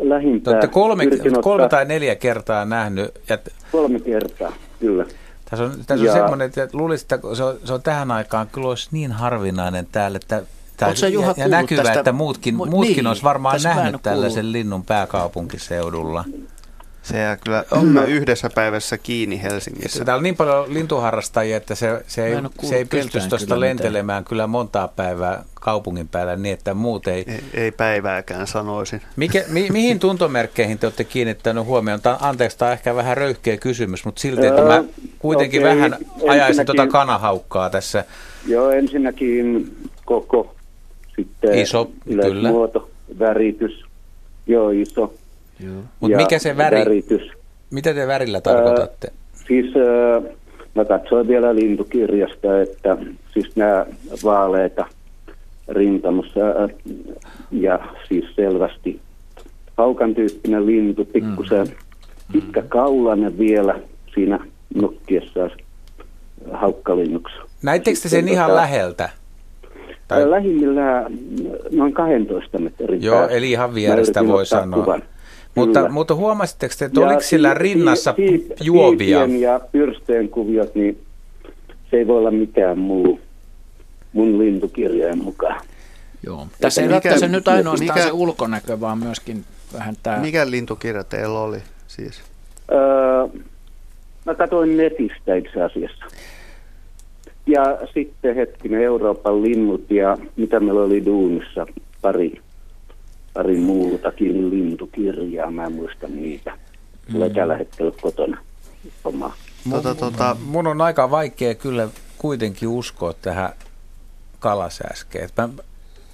lähimpää. 0.09 0.50
Olette 0.50 0.66
kolme, 0.66 1.05
kolme 1.42 1.68
tai 1.68 1.84
neljä 1.84 2.14
kertaa 2.14 2.64
nähnyt. 2.64 3.11
Ja... 3.28 3.38
Kolme 3.72 4.00
kertaa, 4.00 4.53
kyllä. 4.80 5.07
Tässä 5.50 5.64
on, 5.64 5.72
tässä 5.86 6.07
on 6.07 6.12
semmoinen, 6.12 6.46
että 6.46 6.68
luulisin, 6.72 7.05
että 7.05 7.34
se 7.34 7.44
on, 7.44 7.59
se 7.64 7.72
on 7.72 7.82
tähän 7.82 8.11
aikaan 8.11 8.48
kyllä 8.48 8.68
olisi 8.68 8.88
niin 8.92 9.12
harvinainen 9.12 9.86
täällä, 9.92 10.16
että 10.16 10.42
Tämä, 10.76 10.92
ja, 11.03 11.34
ja 11.36 11.48
näkyvä, 11.48 11.82
tästä, 11.82 12.00
että 12.00 12.12
muutkin, 12.12 12.55
muutkin 12.55 12.96
niin, 12.96 13.07
olisi 13.07 13.22
varmaan 13.22 13.61
nähnyt 13.64 14.03
täälläisen 14.03 14.53
linnun 14.53 14.84
pääkaupunkiseudulla. 14.84 16.24
Se 17.03 17.18
jää 17.18 17.36
kyllä 17.36 17.64
on 17.70 18.09
yhdessä 18.09 18.50
päivässä 18.55 18.98
kiinni 18.98 19.42
Helsingissä. 19.42 20.05
Täällä 20.05 20.18
on 20.18 20.22
niin 20.22 20.36
paljon 20.36 20.74
lintuharrastajia, 20.74 21.57
että 21.57 21.74
se, 21.74 22.05
se 22.07 22.26
ei, 22.26 22.34
se 22.62 22.76
ei 22.76 22.84
pystyisi 22.84 23.28
tuosta 23.28 23.61
lentelemään 23.61 24.20
mitään. 24.20 24.28
kyllä 24.28 24.46
montaa 24.46 24.88
päivää 24.88 25.44
kaupungin 25.55 26.09
päällä 26.09 26.36
niin, 26.36 26.53
että 26.53 26.74
muut 26.74 27.07
ei... 27.07 27.24
Ei, 27.26 27.42
ei 27.55 27.70
päivääkään 27.70 28.46
sanoisin. 28.46 29.03
Mikä, 29.16 29.44
mi, 29.48 29.68
mihin 29.72 29.98
tuntomerkkeihin 29.98 30.78
te 30.78 30.86
olette 30.86 31.05
kiinnittänyt 31.05 31.64
huomioon? 31.64 32.00
Tämä, 32.00 32.16
anteeksi, 32.20 32.59
tämä 32.59 32.68
on 32.68 32.72
ehkä 32.72 32.94
vähän 32.94 33.16
röyhkeä 33.16 33.57
kysymys, 33.57 34.05
mutta 34.05 34.20
silti, 34.20 34.46
että 34.46 34.62
mä 34.62 34.84
kuitenkin 35.18 35.61
okay. 35.61 35.76
vähän 35.76 35.96
ajaisin 36.28 36.66
tuota 36.66 36.86
kanahaukkaa 36.86 37.70
tässä. 37.70 38.05
Joo, 38.46 38.70
ensinnäkin 38.70 39.76
koko, 40.05 40.55
sitten 41.16 41.59
Iso, 41.59 41.90
kyllä. 42.05 42.48
muoto, 42.48 42.90
väritys, 43.18 43.84
joo 44.46 44.70
iso. 44.70 45.14
Mutta 46.01 46.17
mikä 46.17 46.39
se 46.39 46.57
väri, 46.57 46.79
väritys. 46.79 47.31
mitä 47.71 47.95
te 47.95 48.07
värillä 48.07 48.41
tarkoitatte? 48.41 49.09
Äh, 49.09 49.45
siis 49.49 49.67
äh, 49.67 50.23
mä 50.75 50.85
katsoin 50.85 51.29
vielä 51.29 51.55
lintukirjasta, 51.55 52.61
että 52.61 52.97
siis 53.35 53.57
nämä 53.57 53.87
vaaleita 54.25 54.87
rintamossa 55.69 56.41
äh, 56.41 56.71
ja 57.51 57.79
siis 58.09 58.25
selvästi 58.37 59.01
haukan 59.77 60.15
tyyppinen 60.15 60.67
lintu, 60.67 61.05
pikkusen 61.05 61.67
mm. 61.67 61.73
pitkä 62.33 62.63
kaulainen 62.69 63.39
vielä 63.39 63.81
siinä 64.15 64.39
nokkiessa 64.75 65.51
haukkalinnuksi. 66.53 67.35
Näittekö 67.63 67.99
te 68.03 68.09
sen 68.09 68.29
ihan 68.29 68.51
tota, 68.51 68.61
läheltä? 68.61 69.11
Tai... 70.09 70.31
Lähimmillään 70.31 71.13
noin 71.71 71.93
12 71.93 72.59
metrin 72.59 73.03
Joo, 73.03 73.29
eli 73.29 73.51
ihan 73.51 73.75
vierestä 73.75 74.27
voi 74.27 74.47
sanoa. 74.47 74.85
Kuvan. 74.85 75.03
Mutta, 75.55 75.88
mutta 75.88 76.14
huomasitteko 76.14 76.74
te, 76.78 76.84
että 76.84 77.00
oliko 77.00 77.20
sillä 77.20 77.55
rinnassa 77.55 78.14
siip, 78.16 78.50
juovia? 78.61 79.24
ja 79.24 79.61
pyrsteen 79.72 80.28
kuviot, 80.28 80.74
niin 80.74 80.98
se 81.90 81.96
ei 81.96 82.07
voi 82.07 82.18
olla 82.18 82.30
mikään 82.30 82.78
muu 82.78 83.20
mun 84.12 84.38
lintukirjojen 84.38 85.24
mukaan. 85.24 85.61
Joo. 86.26 86.46
Tässä 86.61 86.82
ei 86.82 86.88
mikä, 86.88 87.28
nyt 87.28 87.48
ainoastaan 87.48 87.98
mikä, 87.98 88.07
se 88.07 88.12
ulkonäkö, 88.12 88.80
vaan 88.80 88.98
myöskin 88.98 89.44
vähän 89.72 89.94
tämä... 90.03 90.18
Mikä 90.18 90.50
lintukirja 90.50 91.05
teillä 91.05 91.40
oli 91.40 91.59
siis? 91.86 92.22
Öö, 92.72 93.40
mä 94.26 94.34
katsoin 94.34 94.76
netistä 94.76 95.34
itse 95.34 95.62
asiassa. 95.62 96.05
Ja 97.46 97.78
sitten 97.94 98.34
hetkinen 98.34 98.82
Euroopan 98.82 99.42
linnut 99.42 99.90
ja 99.90 100.18
mitä 100.36 100.61
meillä 100.61 100.82
oli 100.82 101.07
duunissa, 101.07 101.66
pari 102.03 102.40
pari 103.35 103.57
muutakin 103.57 104.51
lintukirjaa, 104.51 105.51
mä 105.51 105.64
en 105.64 105.72
muista 105.72 106.09
niitä. 106.09 106.59
Tulee 107.12 107.28
mm. 107.28 107.35
tällä 107.35 107.57
hetkellä 107.57 107.93
kotona 108.03 108.39
oma. 109.05 109.33
Tota, 109.70 109.95
tota, 109.95 110.37
mun 110.47 110.66
on 110.66 110.80
aika 110.80 111.11
vaikea 111.11 111.55
kyllä 111.55 111.89
kuitenkin 112.18 112.68
uskoa 112.68 113.12
tähän 113.22 113.53
kalasääskeen. 114.39 115.28
Mä, 115.39 115.49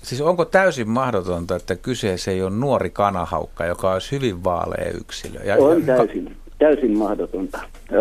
siis 0.02 0.20
onko 0.20 0.44
täysin 0.44 0.88
mahdotonta, 0.88 1.56
että 1.56 1.76
kyseessä 1.76 2.30
ei 2.30 2.42
ole 2.42 2.50
nuori 2.50 2.90
kanahaukka, 2.90 3.66
joka 3.66 3.92
olisi 3.92 4.12
hyvin 4.12 4.44
vaalea 4.44 4.90
yksilö? 5.00 5.40
Ja, 5.44 5.56
on 5.56 5.82
täysin, 5.82 6.36
täysin 6.58 6.98
mahdotonta. 6.98 7.58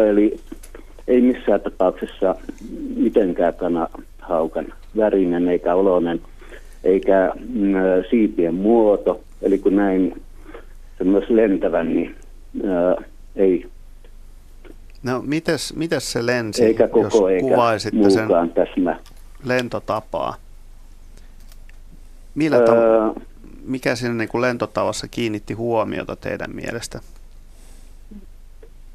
Eli 0.09 0.39
ei 1.07 1.21
missään 1.21 1.61
tapauksessa 1.61 2.35
mitenkään 2.95 3.53
kanahaukan 3.53 4.73
värinen 4.97 5.47
eikä 5.47 5.75
oloinen– 5.75 6.21
eikä 6.87 7.31
mm, 7.49 7.73
siipien 8.09 8.55
muoto. 8.55 9.21
Eli 9.41 9.57
kun 9.57 9.75
näin 9.75 10.21
myös 11.03 11.29
lentävän, 11.29 11.93
niin 11.93 12.15
ää, 12.65 12.95
ei. 13.35 13.65
No 15.03 15.21
mites, 15.25 15.75
mites 15.75 16.11
se 16.11 16.25
lensi, 16.25 16.65
eikä 16.65 16.87
koko, 16.87 17.03
jos 17.03 17.31
eikä 17.31 17.47
kuvaisitte 17.47 18.09
sen 18.09 18.27
täsmä. 18.53 18.99
lentotapaa? 19.45 20.35
Millä 22.35 22.57
tav- 22.57 23.21
mikä 23.65 23.95
siinä 23.95 24.13
niin 24.13 24.29
kuin 24.29 24.41
lentotavassa 24.41 25.07
kiinnitti 25.07 25.53
huomiota 25.53 26.15
teidän 26.15 26.55
mielestä? 26.55 26.99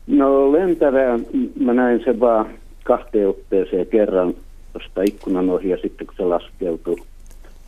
No 0.07 0.53
lentävää, 0.53 1.18
mä 1.61 1.74
näin 1.74 2.01
sen 2.05 2.20
vaan 2.20 2.47
kahteen 2.84 3.28
otteeseen 3.28 3.86
kerran 3.86 4.34
tuosta 4.72 5.03
ikkunan 5.03 5.51
ohi 5.51 5.68
ja 5.68 5.76
sitten 5.82 6.07
kun 6.07 6.16
se 6.16 6.22
laskeutui 6.22 6.97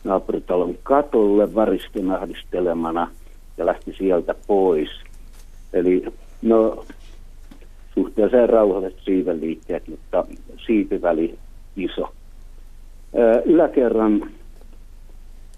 naapuritalon 0.05 0.75
katolle 0.83 1.55
varisten 1.55 2.11
ahdistelemana 2.11 3.11
ja 3.57 3.65
lähti 3.65 3.93
sieltä 3.97 4.35
pois. 4.47 4.89
Eli 5.73 6.05
no 6.41 6.85
suhteellisen 7.93 8.49
rauhalliset 8.49 8.99
siivenliikkeet, 9.05 9.87
mutta 9.87 10.25
siipiväli 10.65 11.37
iso. 11.75 12.13
Yläkerran 13.45 14.31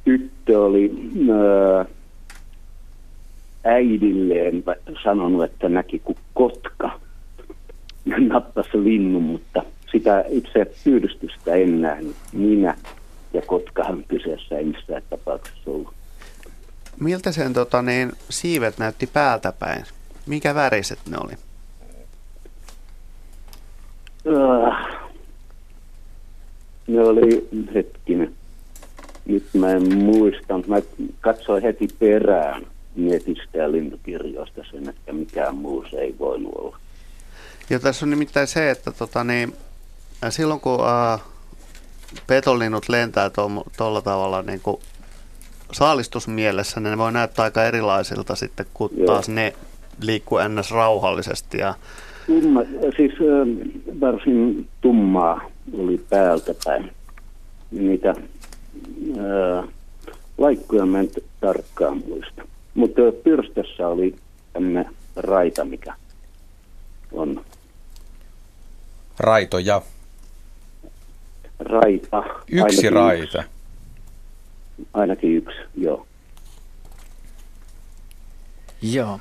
tyttö 0.04 0.64
oli 0.64 1.12
äidilleen 3.64 4.64
sanonut, 5.04 5.44
että 5.44 5.70
näki 5.70 6.00
kuin 6.00 6.18
kotka. 6.34 7.00
Nappasi 8.28 8.84
linnun, 8.84 9.24
mutta 9.24 9.64
sitä 9.92 10.26
itse 10.30 10.72
pyydystystä 10.84 11.56
en 11.56 11.82
nähnyt. 11.82 12.16
Minä 12.34 12.76
ja 13.34 13.42
Kotkahan 13.42 14.04
kyseessä 14.08 14.58
ei 14.58 14.66
missään 14.66 15.04
tapauksessa 15.10 15.72
ollut. 15.72 15.94
Miltä 17.00 17.32
sen 17.32 17.54
tota, 17.54 17.82
niin, 17.82 18.12
siivet 18.30 18.78
näytti 18.78 19.08
päältä 19.08 19.52
päin? 19.52 19.86
Mikä 20.26 20.56
väriset 20.56 21.00
ne 21.10 21.18
oli? 21.24 21.34
Uh, 24.26 24.74
ne 26.88 27.02
oli, 27.02 27.50
hetkinen, 27.76 28.36
nyt 29.26 29.46
mä 29.54 29.72
en 29.72 29.98
muista, 29.98 30.58
mä 30.68 30.78
katsoin 31.22 31.64
heti 31.64 31.88
perään 32.00 32.68
netistä 32.96 33.58
ja 33.58 33.72
lintukirjoista 33.72 34.62
sen, 34.72 34.90
että 34.90 35.14
mikään 35.14 35.56
muu 35.56 35.86
se 35.92 35.98
ei 35.98 36.16
voinut 36.20 36.54
olla. 36.56 36.78
Ja 37.70 37.80
tässä 37.80 38.06
on 38.06 38.10
nimittäin 38.10 38.48
se, 38.48 38.72
että 38.72 38.92
tota, 38.92 39.24
niin, 39.24 39.54
silloin 40.30 40.60
kun 40.60 40.74
uh, 40.74 41.22
petolinnut 42.28 42.90
lentää 42.90 43.32
tuolla 43.78 44.02
tavalla 44.02 44.42
niin 44.42 44.60
kuin 44.60 44.78
saalistusmielessä, 45.72 46.80
niin 46.80 46.92
ne 46.92 46.98
voi 46.98 47.12
näyttää 47.12 47.44
aika 47.44 47.64
erilaisilta 47.64 48.36
sitten, 48.36 48.66
kun 48.74 48.90
Joo. 48.98 49.08
taas 49.08 49.30
ne 49.30 49.54
liikkuu 50.02 50.38
ennäs 50.38 50.72
rauhallisesti. 50.72 51.58
Ja... 51.58 51.74
Tumma, 52.28 52.62
siis 52.98 53.12
varsin 54.02 54.68
tummaa 54.82 55.42
oli 55.74 56.06
päältä 56.10 56.54
päin. 56.66 56.92
Niitä 57.72 58.10
ää, 58.10 59.64
laikkuja 60.38 60.86
mä 60.86 61.00
en 61.00 61.10
tarkkaan 61.40 62.04
muista. 62.08 62.48
Mutta 62.74 63.02
pyrstössä 63.24 63.88
oli 63.88 64.16
tämmöinen 64.54 64.86
raita, 65.16 65.66
mikä 65.66 65.94
on. 67.12 67.42
Raitoja 69.20 69.82
raita. 71.60 72.24
Yksi 72.52 72.90
raita. 72.90 73.40
Yksi. 73.40 74.88
Ainakin 74.94 75.38
yksi, 75.38 75.58
joo. 75.76 76.08
Joo. 78.82 79.20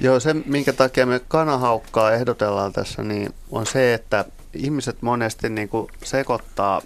Joo, 0.00 0.20
se 0.20 0.34
minkä 0.34 0.72
takia 0.72 1.06
me 1.06 1.20
kanahaukkaa 1.28 2.12
ehdotellaan 2.12 2.72
tässä, 2.72 3.02
niin 3.02 3.34
on 3.50 3.66
se, 3.66 3.94
että 3.94 4.24
ihmiset 4.54 5.02
monesti 5.02 5.48
niin 5.48 5.68
kuin 5.68 5.88
sekoittaa, 6.02 6.82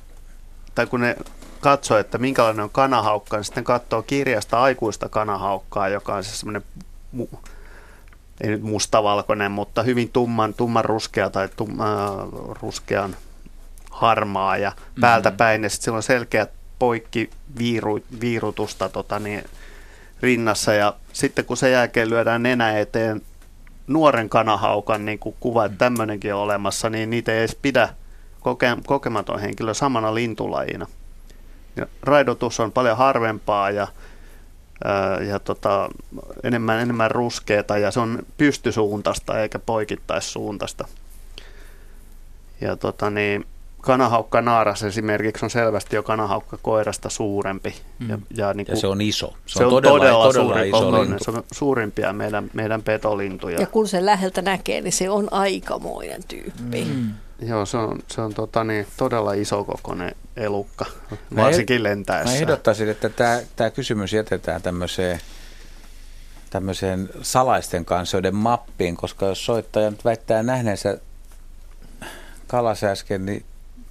tai 0.74 0.86
kun 0.86 1.00
ne 1.00 1.16
katsoo, 1.60 1.98
että 1.98 2.18
minkälainen 2.18 2.64
on 2.64 2.70
kanahaukka, 2.70 3.36
niin 3.36 3.44
sitten 3.44 3.64
katsoo 3.64 4.02
kirjasta 4.02 4.62
aikuista 4.62 5.08
kanahaukkaa, 5.08 5.88
joka 5.88 6.14
on 6.14 6.24
siis 6.24 6.40
semmoinen, 6.40 6.62
ei 8.40 8.50
nyt 8.50 8.62
mustavalkoinen, 8.62 9.52
mutta 9.52 9.82
hyvin 9.82 10.08
tumman, 10.08 10.54
tumman 10.54 10.84
ruskea 10.84 11.30
tai 11.30 11.48
tum, 11.56 11.80
äh, 11.80 11.86
ruskean 12.62 13.16
harmaa 13.95 14.57
ja 14.57 14.72
päältä 15.01 15.28
mm-hmm. 15.28 15.36
päin, 15.36 15.62
ja 15.62 15.70
sitten 15.70 15.84
sillä 15.84 15.97
on 15.97 16.03
selkeät 16.03 16.51
poikki 16.78 17.30
viiru, 17.59 18.01
viirutusta 18.20 18.88
tota, 18.88 19.18
niin, 19.18 19.45
rinnassa, 20.20 20.72
ja 20.72 20.95
sitten 21.12 21.45
kun 21.45 21.57
sen 21.57 21.72
jälkeen 21.72 22.11
lyödään 22.11 22.42
nenä 22.42 22.78
eteen 22.78 23.22
nuoren 23.86 24.28
kanahaukan 24.28 25.05
niin 25.05 25.18
kuin 25.18 25.36
kuva, 25.40 25.64
että 25.64 25.78
tämmöinenkin 25.78 26.34
on 26.34 26.40
olemassa, 26.40 26.90
niin 26.90 27.11
niitä 27.11 27.32
ei 27.32 27.38
edes 27.38 27.59
pidä 27.62 27.88
koke, 28.40 28.76
kokematon 28.86 29.40
henkilö 29.40 29.74
samana 29.74 30.14
lintulajina. 30.14 30.86
Ja 31.76 31.86
raidotus 32.03 32.61
on 32.61 32.72
paljon 32.72 32.97
harvempaa 32.97 33.70
ja, 33.70 33.88
ää, 34.84 35.20
ja 35.20 35.38
tota, 35.38 35.88
enemmän, 36.42 36.80
enemmän 36.80 37.11
ruskeata 37.11 37.78
ja 37.78 37.90
se 37.90 38.01
on 38.01 38.18
pystysuuntaista 38.36 39.40
eikä 39.40 39.59
poikittaissuuntaista. 39.59 40.88
Ja 42.61 42.76
tota 42.76 43.11
niin, 43.11 43.47
kanahaukka 43.85 44.41
naaras 44.41 44.82
esimerkiksi 44.82 45.45
on 45.45 45.51
selvästi 45.51 45.97
jo 45.97 46.03
kanahaukka 46.03 46.59
koirasta 46.62 47.11
suurempi. 47.11 47.74
Mm. 47.99 48.11
Ja, 48.11 48.18
ja, 48.37 48.55
niin 48.55 48.66
Ja 48.68 48.76
se 48.76 48.87
on 48.87 49.01
iso. 49.01 49.35
Se, 49.47 49.59
se 49.59 49.64
on 49.64 49.70
todella, 49.70 49.99
todella, 49.99 50.24
todella 50.24 50.53
suuri 50.53 50.68
iso 50.68 51.03
lintu. 51.03 51.24
Se 51.24 51.30
on 51.30 51.45
suurimpia 51.53 52.12
meidän, 52.12 52.51
meidän 52.53 52.82
petolintuja. 52.82 53.61
Ja 53.61 53.66
kun 53.66 53.89
se 53.89 54.05
läheltä 54.05 54.43
näkee, 54.43 54.80
niin 54.80 54.93
se 54.93 55.11
on 55.11 55.28
aikamoinen 55.30 56.24
tyyppi. 56.28 56.85
Mm. 56.85 57.11
Joo, 57.47 57.66
se 57.66 57.76
on, 57.76 57.99
se 58.09 58.20
on 58.20 58.35
tota, 58.35 58.64
niin, 58.64 58.87
todella 58.97 59.32
isokokoinen 59.32 60.14
elukka, 60.37 60.87
varsinkin 61.37 61.82
lentäessä. 61.82 62.30
Mä 62.30 62.37
ehdottaisin, 62.37 62.89
että 62.89 63.09
tämä, 63.09 63.41
tämä 63.57 63.70
kysymys 63.70 64.12
jätetään 64.12 64.62
tämmöiseen, 64.62 65.20
tämmöiseen 66.51 67.09
salaisten 67.22 67.85
kansioiden 67.85 68.35
mappiin, 68.35 68.97
koska 68.97 69.26
jos 69.26 69.47
soittaja 69.47 69.91
nyt 69.91 70.05
väittää 70.05 70.43
nähneensä 70.43 70.99
kalasäsken, 72.47 73.26
niin 73.26 73.45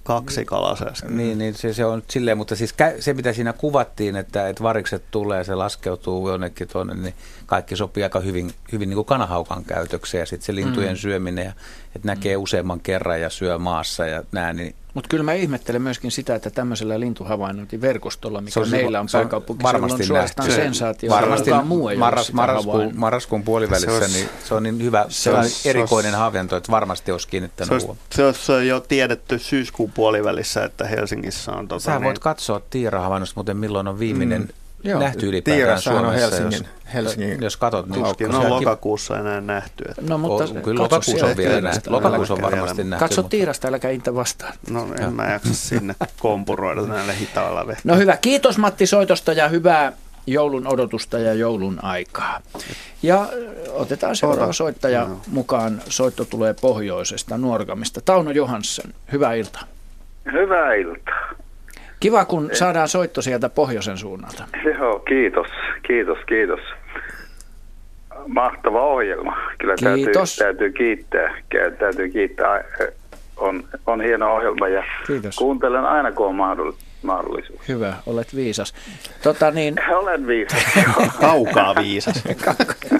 kaksi 0.04 0.44
kalasäsken. 0.44 1.16
Niin, 1.16 1.38
niin 1.38 1.54
se, 1.54 1.72
se 1.72 1.84
on 1.84 2.02
silleen, 2.10 2.38
mutta 2.38 2.56
siis 2.56 2.74
se 3.00 3.14
mitä 3.14 3.32
siinä 3.32 3.52
kuvattiin, 3.52 4.16
että, 4.16 4.48
että 4.48 4.62
varikset 4.62 5.04
tulee, 5.10 5.44
se 5.44 5.54
laskeutuu 5.54 6.28
jonnekin 6.28 6.68
tuonne, 6.68 6.94
niin 6.94 7.14
kaikki 7.46 7.76
sopii 7.76 8.02
aika 8.02 8.20
hyvin, 8.20 8.52
hyvin 8.72 8.88
niin 8.88 8.94
kuin 8.94 9.06
kanahaukan 9.06 9.64
käytökseen 9.64 10.20
ja 10.20 10.26
sitten 10.26 10.46
se 10.46 10.54
lintujen 10.54 10.92
mm. 10.92 10.96
syöminen 10.96 11.44
ja 11.44 11.52
että 11.96 12.08
näkee 12.08 12.36
mm. 12.36 12.42
useamman 12.42 12.80
kerran 12.80 13.20
ja 13.20 13.30
syö 13.30 13.58
maassa 13.58 14.06
ja 14.06 14.22
näin, 14.32 14.56
niin 14.56 14.74
mutta 14.94 15.08
kyllä 15.08 15.24
mä 15.24 15.32
ihmettelen 15.32 15.82
myöskin 15.82 16.10
sitä, 16.10 16.34
että 16.34 16.50
tämmöisellä 16.50 17.00
lintuhavainnointiverkostolla, 17.00 18.40
mikä 18.40 18.64
se 18.64 18.70
meillä 18.70 19.00
on 19.00 19.06
pääkaupunkiseudulla, 19.12 19.94
on 19.94 20.04
suorastaan 20.04 20.50
sensaatio. 20.50 21.10
Varmasti 21.10 21.50
muu 21.64 21.88
ei 21.88 21.96
marras, 21.96 22.32
marraskuun, 22.32 22.92
marraskuun 22.96 23.42
puolivälissä, 23.42 23.90
se 23.90 23.96
olisi, 23.96 24.18
niin 24.18 24.28
se 24.44 24.54
on 24.54 24.62
niin 24.62 24.82
hyvä, 24.82 25.06
se 25.08 25.30
on 25.30 25.44
erikoinen 25.64 26.14
havainto, 26.14 26.56
että 26.56 26.72
varmasti 26.72 27.12
olisi 27.12 27.28
kiinnittänyt 27.28 27.68
se 27.68 27.74
olisi, 27.74 28.00
se 28.12 28.24
olisi 28.24 28.68
jo 28.68 28.80
tiedetty 28.80 29.38
syyskuun 29.38 29.92
puolivälissä, 29.92 30.64
että 30.64 30.86
Helsingissä 30.86 31.52
on... 31.52 31.68
Tota, 31.68 31.80
Sä 31.80 31.92
voit 31.92 32.02
niin, 32.02 32.20
katsoa 32.20 32.60
Tiira-havainnosta 32.70 33.32
muuten, 33.34 33.56
milloin 33.56 33.88
on 33.88 33.98
viimeinen 33.98 34.42
mm. 34.42 34.48
Joo. 34.84 35.00
nähty 35.00 35.28
ylipäätään 35.28 35.80
Suomessa, 35.80 36.08
on 36.08 36.14
Helsingin, 36.14 36.52
jos, 36.52 36.94
Helsingin 36.94 37.42
jos 37.42 37.56
katsot. 37.56 37.86
Niin 37.86 38.04
Tuskin 38.04 38.34
on 38.34 38.50
lokakuussa 38.50 39.18
enää 39.18 39.40
nähty. 39.40 39.84
Että. 39.88 40.02
No, 40.08 40.18
mutta 40.18 40.44
on, 40.44 40.62
kyllä 40.62 40.82
lokakuussa 40.82 41.26
on 41.26 41.36
vielä 41.36 41.60
nähty. 41.60 41.90
Lokakuussa 41.90 42.34
on 42.34 42.42
varmasti 42.42 42.84
nähty. 42.84 43.04
Katso 43.04 43.22
mutta... 43.22 43.30
Tiirasta, 43.30 43.68
äläkä 43.68 43.90
Inta 43.90 44.14
vastaan. 44.14 44.52
No 44.70 44.88
en 45.00 45.12
mä 45.12 45.32
jaksa 45.32 45.54
sinne 45.54 45.94
kompuroida 46.18 46.82
näille 46.82 47.18
hitailla 47.18 47.66
vehkeillä. 47.66 47.92
No 47.92 48.00
hyvä, 48.00 48.16
kiitos 48.16 48.58
Matti 48.58 48.86
soitosta 48.86 49.32
ja 49.32 49.48
hyvää 49.48 49.92
joulun 50.26 50.66
odotusta 50.66 51.18
ja 51.18 51.34
joulun 51.34 51.84
aikaa. 51.84 52.40
Ja 53.02 53.28
otetaan 53.72 54.16
seuraava 54.16 54.52
soittaja 54.52 55.04
no. 55.04 55.20
mukaan. 55.26 55.82
Soitto 55.88 56.24
tulee 56.24 56.54
pohjoisesta 56.60 57.38
Nuorgamista. 57.38 58.00
Tauno 58.00 58.30
Johansson, 58.30 58.94
hyvää 59.12 59.34
iltaa. 59.34 59.62
Hyvää 60.32 60.74
iltaa. 60.74 61.43
Kiva, 62.04 62.24
kun 62.24 62.50
saadaan 62.52 62.88
soitto 62.88 63.22
sieltä 63.22 63.48
pohjoisen 63.48 63.98
suunnalta. 63.98 64.44
Joo, 64.78 64.98
kiitos, 64.98 65.46
kiitos, 65.82 66.18
kiitos. 66.26 66.60
Mahtava 68.26 68.82
ohjelma. 68.82 69.36
Kyllä 69.58 69.74
kiitos. 69.74 70.36
Täytyy, 70.36 70.68
täytyy 70.68 70.72
kiittää. 70.72 71.36
Täytyy 71.78 72.08
kiittää. 72.08 72.64
On, 73.36 73.64
on 73.86 74.00
hieno 74.00 74.34
ohjelma 74.34 74.68
ja 74.68 74.84
kiitos. 75.06 75.36
kuuntelen 75.36 75.84
aina, 75.84 76.12
kun 76.12 76.26
on 76.26 76.34
mahdollisuus. 77.04 77.68
Hyvä, 77.68 77.94
olet 78.06 78.36
viisas. 78.36 78.74
Tota 79.22 79.50
niin... 79.50 79.74
Olen 80.00 80.26
viisas. 80.26 80.64
kaukaa 81.20 81.74
viisas. 81.74 82.24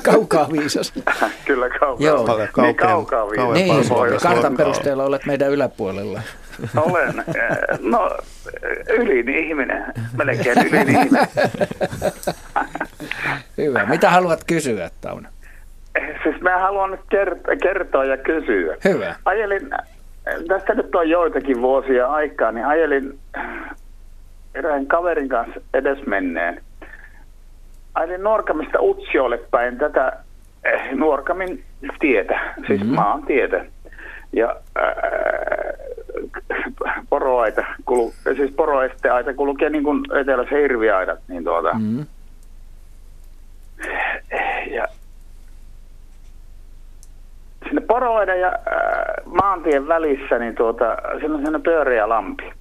kaukaa 0.03 0.53
viisas. 0.53 0.93
Kyllä 1.47 1.69
kaukaa. 1.69 2.07
Joo. 2.07 2.25
Kaukaa, 2.25 2.65
niin, 2.65 2.77
kaukaa 2.77 3.31
viisas. 3.31 3.91
Niin, 3.91 4.21
kartan 4.23 4.57
perusteella 4.57 5.05
olet 5.05 5.27
meidän 5.27 5.51
yläpuolella. 5.51 6.21
Olen, 6.77 7.19
eh, 7.19 7.79
no 7.81 8.11
ylin 8.89 9.29
ihminen, 9.29 9.85
melkein 10.17 10.67
ylin 10.67 10.89
ihminen. 10.89 11.29
Hyvä. 13.59 13.87
Mitä 13.87 14.11
haluat 14.11 14.45
kysyä, 14.47 14.91
Tauno? 15.01 15.29
Siis 16.23 16.41
mä 16.41 16.59
haluan 16.59 16.91
nyt 16.91 17.01
kertoa 17.63 18.05
ja 18.05 18.17
kysyä. 18.17 18.77
Hyvä. 18.85 19.15
Ajelin, 19.25 19.71
tästä 20.49 20.75
nyt 20.75 20.95
on 20.95 21.11
joitakin 21.11 21.61
vuosia 21.61 22.07
aikaa, 22.07 22.53
niin 22.53 22.67
ajelin 22.67 23.19
erään 24.55 24.87
kaverin 24.87 25.29
kanssa 25.29 25.61
edesmenneen. 25.75 26.63
Ajelin 27.95 28.23
Nuorkamista 28.23 28.79
Utsiolle 28.81 29.39
päin 29.51 29.79
tätä 29.79 30.13
eh, 30.65 30.93
Nuorkamin 30.93 31.65
tietä, 31.99 32.55
siis 32.67 32.81
mm-hmm. 32.81 32.95
maan 32.95 33.23
tietä. 33.23 33.65
Ja 34.33 34.57
äh, 34.79 34.95
poroaita, 37.11 37.65
kulu, 37.85 38.13
siis 38.37 38.51
poroesteaita 38.51 39.35
kulkee 39.35 39.71
niin 39.71 39.85
kuin 39.85 40.05
etelässä 40.21 40.57
hirviaidat, 40.57 41.19
niin 41.29 41.45
tuota. 41.45 41.75
Mm. 41.75 42.07
Ja 44.71 44.89
sinne 47.69 47.81
poroaiden 47.81 48.41
ja 48.41 48.49
äh, 48.49 48.55
maantien 49.25 49.89
välissä, 49.89 50.39
niin 50.39 50.55
tuota, 50.55 50.97
siinä 51.19 51.35
on 51.35 51.41
sellainen 51.41 51.63
pyöreä 51.63 52.09
lampi. 52.09 52.53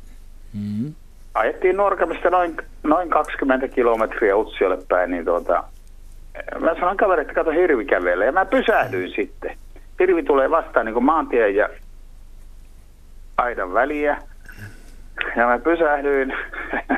Mm. 0.53 0.93
Ajettiin 1.33 1.77
Nuorkamista 1.77 2.29
noin, 2.29 2.57
noin 2.83 3.09
20 3.09 3.67
kilometriä 3.67 4.35
Utsiolle 4.35 4.77
päin, 4.87 5.11
niin 5.11 5.25
tuota, 5.25 5.63
mä 6.59 6.75
sanoin 6.75 6.97
kaverille, 6.97 7.21
että 7.21 7.33
kato 7.33 7.51
hirvi 7.51 7.85
kävelee, 7.85 8.25
ja 8.25 8.31
mä 8.31 8.45
pysähdyin 8.45 9.11
sitten 9.15 9.57
hirvi 9.99 10.23
tulee 10.23 10.49
vastaan 10.49 10.85
niin 10.85 10.93
kuin 10.93 11.05
maantien 11.05 11.55
ja 11.55 11.69
aidan 13.37 13.73
väliä. 13.73 14.17
Ja 15.35 15.47
mä 15.47 15.59
pysähdyin, 15.59 16.33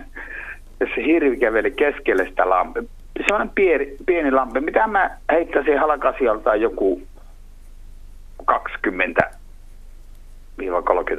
ja 0.80 0.88
se 0.96 1.04
hirvi 1.06 1.38
käveli 1.38 1.72
keskelle 1.72 2.26
sitä 2.26 2.50
lampi. 2.50 2.80
Sellainen 3.28 3.56
pieni, 3.56 3.98
pieni 4.06 4.32
lampi, 4.32 4.60
mitä 4.60 4.88
mä 4.88 5.18
heittäisin 5.32 5.80
halkasijaltaan 5.80 6.62
joku 6.62 7.02
20-30 8.52 8.56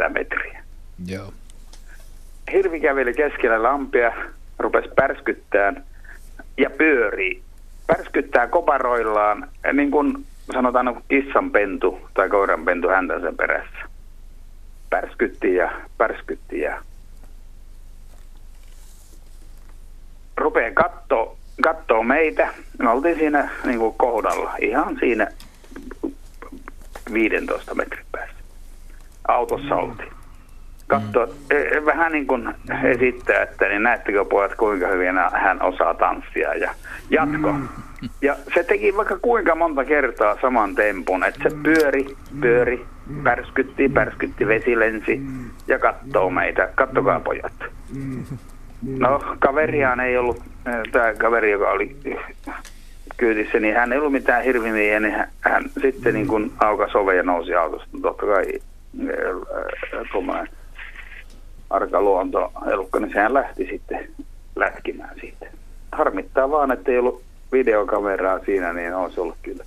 metriä. 0.09 0.63
Joo. 1.07 1.33
Hirvi 2.53 2.81
käveli 2.81 3.15
keskellä 3.15 3.63
lampia, 3.63 4.13
rupesi 4.59 4.89
pärskyttämään 4.97 5.85
ja 6.57 6.71
pyörii. 6.71 7.43
Pärskyttää 7.87 8.47
koparoillaan, 8.47 9.49
niin 9.73 9.91
kuin 9.91 10.27
sanotaan 10.53 10.87
niin 10.87 11.05
kissan 11.09 11.51
pentu 11.51 12.01
tai 12.15 12.29
koiran 12.29 12.65
pentu 12.65 12.89
häntä 12.89 13.21
sen 13.21 13.37
perässä. 13.37 13.79
Pärskytti 14.91 15.55
ja 15.55 15.73
pärskytti 15.99 16.61
ja 16.61 16.83
rupeen 20.37 20.75
kattoo, 20.75 21.37
kattoo 21.63 22.03
meitä. 22.03 22.49
Me 22.79 22.91
oltiin 22.91 23.19
siinä 23.19 23.51
niin 23.65 23.79
kuin 23.79 23.95
kohdalla, 23.99 24.57
ihan 24.61 24.97
siinä 25.01 25.27
15 27.13 27.75
metrin 27.75 28.07
päässä. 28.13 28.37
Autossa 29.29 29.75
mm. 29.75 29.83
oltiin. 29.83 30.13
Katso, 30.87 31.27
mm. 31.27 31.87
vähän 31.87 32.13
niin 32.13 32.27
kuin 32.27 32.55
esittää, 32.85 33.43
että 33.43 33.69
niin 33.69 33.83
näettekö 33.83 34.25
pojat 34.25 34.55
kuinka 34.55 34.87
hyvin 34.87 35.15
hän 35.33 35.63
osaa 35.63 35.95
tanssia 35.95 36.55
ja 36.55 36.71
jatko. 37.11 37.53
Mm. 37.53 37.69
Ja 38.23 38.37
se 38.55 38.65
teki 38.65 38.97
vaikka 38.97 39.19
kuinka 39.19 39.55
monta 39.55 39.85
kertaa 39.85 40.37
saman 40.41 40.75
tempun, 40.75 41.25
että 41.25 41.49
se 41.51 41.57
pyöri, 41.63 42.17
pyöri, 42.41 42.87
pärskytti, 43.25 43.89
pärskytti, 43.89 44.47
vesi 44.47 44.79
lensi 44.79 45.23
ja 45.69 45.79
kattoo 45.79 46.31
meitä. 46.31 46.69
Kattokaa 46.75 47.21
pojat. 47.21 47.53
No, 48.99 49.37
kaveriaan 49.39 50.01
ei 50.01 50.17
ollut, 50.17 50.43
tämä 50.93 51.15
kaveri, 51.15 51.51
joka 51.51 51.71
oli 51.71 51.97
kyytissä, 53.17 53.61
niin 53.61 53.75
hän 53.75 53.93
ei 53.93 53.99
ollut 53.99 54.13
mitään 54.13 54.45
hirvimiä, 54.45 55.01
niin 55.01 55.15
hän, 55.15 55.29
hän 55.41 55.65
sitten 55.83 56.15
niin 56.15 56.27
kuin 56.27 56.53
aukasi 56.59 56.99
ove 56.99 57.15
ja 57.15 57.23
nousi 57.23 57.55
autosta. 57.55 57.87
Totta 58.03 58.27
kai 58.27 58.45
tuommoinen 60.13 60.49
arka 61.71 62.01
luonto 62.01 62.53
elukka, 62.73 63.01
niin 63.01 63.13
sehän 63.13 63.35
lähti 63.35 63.67
sitten 63.71 64.09
lätkimään 64.57 65.17
siitä. 65.21 65.47
Harmittaa 65.93 66.51
vaan, 66.51 66.73
että 66.73 66.91
ei 66.91 66.99
ollut 66.99 67.23
videokameraa 67.53 68.39
siinä, 68.39 68.73
niin 68.73 68.95
on 68.95 69.13
se 69.13 69.21
ollut 69.21 69.37
kyllä. 69.43 69.65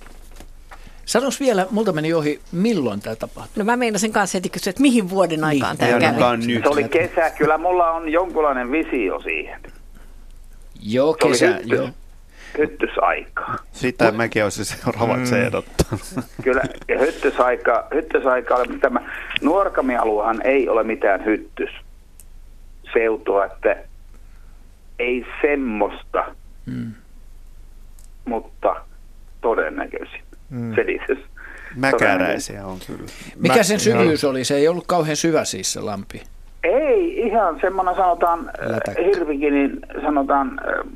Sanois 1.04 1.40
vielä, 1.40 1.66
multa 1.70 1.92
meni 1.92 2.14
ohi, 2.14 2.40
milloin 2.52 3.00
tämä 3.00 3.16
tapahtui? 3.16 3.52
No 3.56 3.64
mä 3.64 3.76
meinasin 3.76 4.12
kanssa 4.12 4.38
heti 4.38 4.48
kysyä, 4.48 4.70
että 4.70 4.82
mihin 4.82 5.10
vuoden 5.10 5.44
aikaan 5.44 5.76
niin, 5.76 5.98
tämä 6.00 6.00
kävi. 6.00 6.46
Nyt. 6.46 6.62
Se 6.62 6.68
oli 6.68 6.84
kesä, 6.84 7.30
kyllä 7.30 7.58
mulla 7.58 7.90
on 7.90 8.08
jonkunlainen 8.08 8.72
visio 8.72 9.20
siihen. 9.20 9.60
Joo, 10.82 11.14
kesä, 11.14 11.46
hyttys, 11.46 11.70
joo. 11.70 11.88
Hyttysaika. 12.58 13.54
Sitä 13.72 14.04
Mut, 14.04 14.16
mäkin 14.16 14.44
olisin 14.44 14.64
seuraavaksi 14.64 15.34
mm. 15.34 15.40
ehdottanut. 15.40 16.02
Kyllä, 16.44 16.62
ja 16.88 16.98
hyttysaika, 16.98 17.86
hyttysaika 17.94 18.56
oli 18.56 18.78
tämä, 18.80 19.00
Nuorkamialuehan 19.42 20.42
ei 20.44 20.68
ole 20.68 20.82
mitään 20.82 21.24
hyttysseutua, 22.94 23.44
että 23.44 23.76
ei 24.98 25.26
semmoista. 25.42 26.34
Mm 26.66 26.94
mutta 28.30 28.76
todennäköisin 29.40 30.22
mm. 30.50 30.74
selitys. 30.74 31.18
Mäkäräisiä 31.76 32.66
on 32.66 32.78
kyllä. 32.86 33.10
Mikä 33.36 33.62
sen 33.62 33.80
syvyys 33.80 34.24
oli? 34.24 34.44
Se 34.44 34.56
ei 34.56 34.68
ollut 34.68 34.86
kauhean 34.86 35.16
syvä 35.16 35.44
siis 35.44 35.72
se 35.72 35.80
lampi. 35.80 36.22
Ei, 36.62 37.26
ihan 37.26 37.58
semmoinen 37.60 37.94
sanotaan, 37.94 38.50
äh, 38.62 39.04
hirvikin, 39.04 39.54
niin 39.54 39.80
sanotaan, 40.04 40.60
äh, 40.68 40.92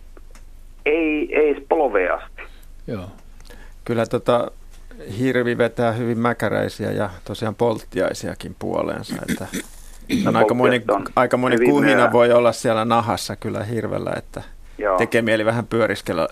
ei, 0.87 1.37
ei 1.37 1.67
polveasti. 1.69 2.43
Joo. 2.87 3.09
Kyllä 3.85 4.07
tota, 4.07 4.51
hirvi 5.19 5.59
vetää 5.59 5.93
hyvin 5.93 6.19
mäkäräisiä 6.19 6.91
ja 6.91 7.11
tosiaan 7.25 7.55
polttiaisiakin 7.55 8.57
puoleensa. 8.59 9.15
Että 9.31 9.47
No, 10.25 10.29
on 10.31 10.37
aikamoinen, 10.37 10.83
aikamoinen 11.17 11.65
kuhina 11.65 11.93
myöhään. 11.95 12.13
voi 12.13 12.33
olla 12.33 12.53
siellä 12.53 12.85
nahassa 12.85 13.37
kyllä 13.37 13.65
hirvellä, 13.65 14.13
että 14.17 14.43
Joo. 14.79 14.99
tekee 14.99 15.23
mieli 15.23 15.45
vähän 15.45 15.67
pyöriskellä 15.67 16.29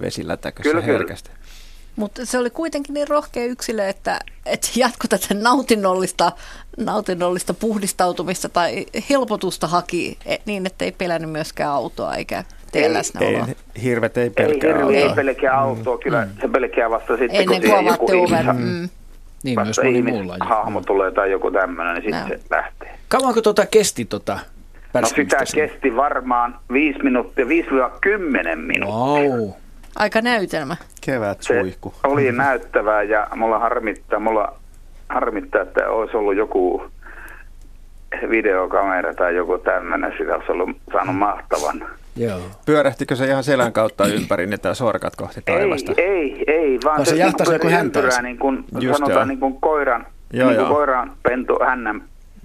vesilätäkössä 0.00 0.70
Kyllä, 0.70 0.82
kyllä. 0.82 0.98
herkästi. 0.98 1.30
Mutta 1.96 2.26
se 2.26 2.38
oli 2.38 2.50
kuitenkin 2.50 2.94
niin 2.94 3.08
rohkea 3.08 3.44
yksilö, 3.44 3.88
että, 3.88 4.20
että 4.46 4.68
jatko 4.76 5.08
tätä 5.08 5.34
nautinnollista, 5.34 6.32
nautinnollista 6.76 7.54
puhdistautumista 7.54 8.48
tai 8.48 8.86
helpotusta 9.10 9.66
haki 9.66 10.18
e- 10.26 10.36
niin, 10.44 10.66
että 10.66 10.84
ei 10.84 10.92
pelännyt 10.92 11.30
myöskään 11.30 11.70
autoa 11.70 12.14
eikä 12.14 12.44
tee 12.72 12.82
Ei, 12.86 12.92
läsnäoloa. 12.92 13.46
Ei, 13.48 13.82
hirvet 13.82 14.16
ei 14.16 14.22
Ei 14.24 14.30
pelkää 14.30 14.70
ei 14.76 14.82
autoa. 15.02 15.14
pelkää 15.14 15.60
autoa, 15.60 15.98
kyllä 15.98 16.24
mm. 16.24 16.40
se 16.40 16.48
pelkää 16.48 16.90
vasta 16.90 17.16
sitten, 17.16 17.40
Ennen 17.40 17.62
siihen 17.62 17.78
avaatte 17.78 18.12
joku 18.16 18.52
Mm. 18.52 18.88
Niin 19.44 19.58
myös 19.58 19.68
vasta 19.68 19.84
moni 19.84 20.02
muu 20.02 20.26
laji. 20.28 20.38
ihmishahmo 20.42 20.80
tulee 20.80 21.10
tai 21.10 21.30
joku 21.30 21.50
tämmöinen, 21.50 21.94
niin 21.94 22.02
sitten 22.04 22.28
se 22.40 22.40
lähtee. 22.50 22.94
Kauanko 23.08 23.42
tota 23.42 23.66
kesti 23.66 24.04
tota 24.04 24.38
No 24.94 25.06
sitä 25.06 25.44
siinä? 25.44 25.68
kesti 25.68 25.96
varmaan 25.96 26.56
5 26.72 26.98
minuuttia, 27.02 27.44
5-10 27.44 27.48
minuuttia. 28.56 29.30
Wow. 29.30 29.50
Aika 29.96 30.20
näytelmä. 30.20 30.76
Kevät 31.06 31.42
Se 31.42 31.60
suihku. 31.60 31.94
oli 32.04 32.32
näyttävää 32.32 33.02
ja 33.02 33.26
mulla 33.36 33.58
harmittaa, 33.58 34.18
mulla 34.20 34.52
harmittaa, 35.08 35.62
että 35.62 35.90
olisi 35.90 36.16
ollut 36.16 36.36
joku 36.36 36.82
videokamera 38.30 39.14
tai 39.14 39.36
joku 39.36 39.58
tämmöinen, 39.58 40.12
sitä 40.18 40.34
olisi 40.36 40.52
ollut 40.52 40.76
saanut 40.92 41.16
mahtavan. 41.16 41.84
Joo. 42.18 42.40
Pyörähtikö 42.66 43.16
se 43.16 43.26
ihan 43.26 43.44
selän 43.44 43.72
kautta 43.72 44.06
ympäri, 44.06 44.46
niin 44.46 44.60
tämä 44.60 44.74
sorkat 44.74 45.16
kohti 45.16 45.42
taivasta? 45.44 45.92
Ei, 45.96 46.04
ei, 46.06 46.44
ei, 46.46 46.78
vaan 46.84 46.96
Vaan 46.96 47.06
se 47.06 47.16
se, 47.50 47.58
kuin 47.58 47.72
häntäisi. 47.72 48.06
ympyrää, 48.06 48.22
niin 48.22 48.38
kuin 48.38 48.64
Just 48.80 48.98
sanotaan 48.98 49.18
joo. 49.18 49.24
niin 49.24 49.40
kuin 49.40 49.60
koiran, 49.60 50.06
Joo, 50.32 50.48
niin 50.48 50.56
kuin 50.56 50.66
joo. 50.66 50.74
koiran 50.74 51.16
pentu 51.22 51.58
hännän 51.66 52.04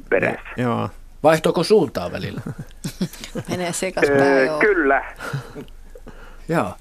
perässä. 0.09 0.39
Joo. 0.57 0.89
Vaihtoiko 1.23 1.63
suuntaa 1.63 2.11
välillä? 2.11 2.41
Menee 3.49 3.73
sekas 3.73 4.09
Öö, 4.09 4.45
joo. 4.45 4.59
kyllä, 4.59 5.03
Joo. 6.49 6.73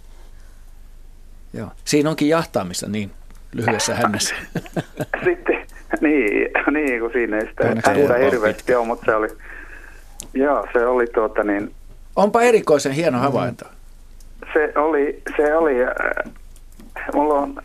Joo. 1.53 1.69
Siinä 1.85 2.11
onkin 2.11 2.29
jahtaamista 2.29 2.89
niin 2.89 3.11
lyhyessä 3.53 3.95
hännässä. 3.95 4.35
sitten, 5.25 5.67
niin, 6.01 6.51
niin 6.73 7.01
kun 7.01 7.11
siinä 7.13 7.39
ei 7.39 7.47
sitä, 7.47 8.19
hirveästi 8.25 8.75
ole, 8.75 8.87
mutta 8.87 9.05
se 9.07 9.15
oli, 9.15 9.29
joo, 10.35 10.67
se 10.73 10.87
oli 10.87 11.07
tuota 11.07 11.45
niin, 11.45 11.75
Onpa 12.17 12.43
erikoisen 12.43 12.93
hieno 12.93 13.19
havainto. 13.19 13.65
se 14.53 14.73
oli, 14.79 15.23
se 15.37 15.57
oli, 15.57 15.75
äh, 15.85 16.33
mulla 17.15 17.35
on 17.35 17.63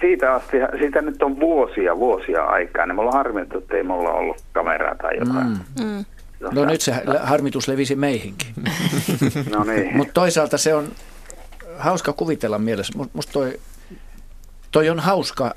siitä 0.00 0.32
asti, 0.34 0.56
siitä 0.78 1.02
nyt 1.02 1.22
on 1.22 1.40
vuosia, 1.40 1.96
vuosia 1.96 2.44
aikaa, 2.44 2.86
niin 2.86 2.96
mulla 2.96 3.10
on 3.10 3.16
harmittu, 3.16 3.58
että 3.58 3.76
ei 3.76 3.82
mulla 3.82 4.10
ollut 4.10 4.42
kameraa 4.52 4.94
tai 4.94 5.16
jotain. 5.18 5.46
Mm. 5.46 5.84
Mm. 5.84 6.04
No 6.52 6.64
nyt 6.64 6.80
se 6.80 6.92
harmitus 7.22 7.68
levisi 7.68 7.94
meihinkin. 7.96 8.48
No 9.56 9.64
niin. 9.64 9.96
Mutta 9.96 10.12
toisaalta 10.12 10.58
se 10.58 10.74
on 10.74 10.88
hauska 11.78 12.12
kuvitella 12.12 12.58
mielessä. 12.58 12.92
Mut- 12.98 13.10
Musta 13.12 13.32
toi, 13.32 13.60
toi 14.70 14.88
on 14.90 15.00
hauska, 15.00 15.54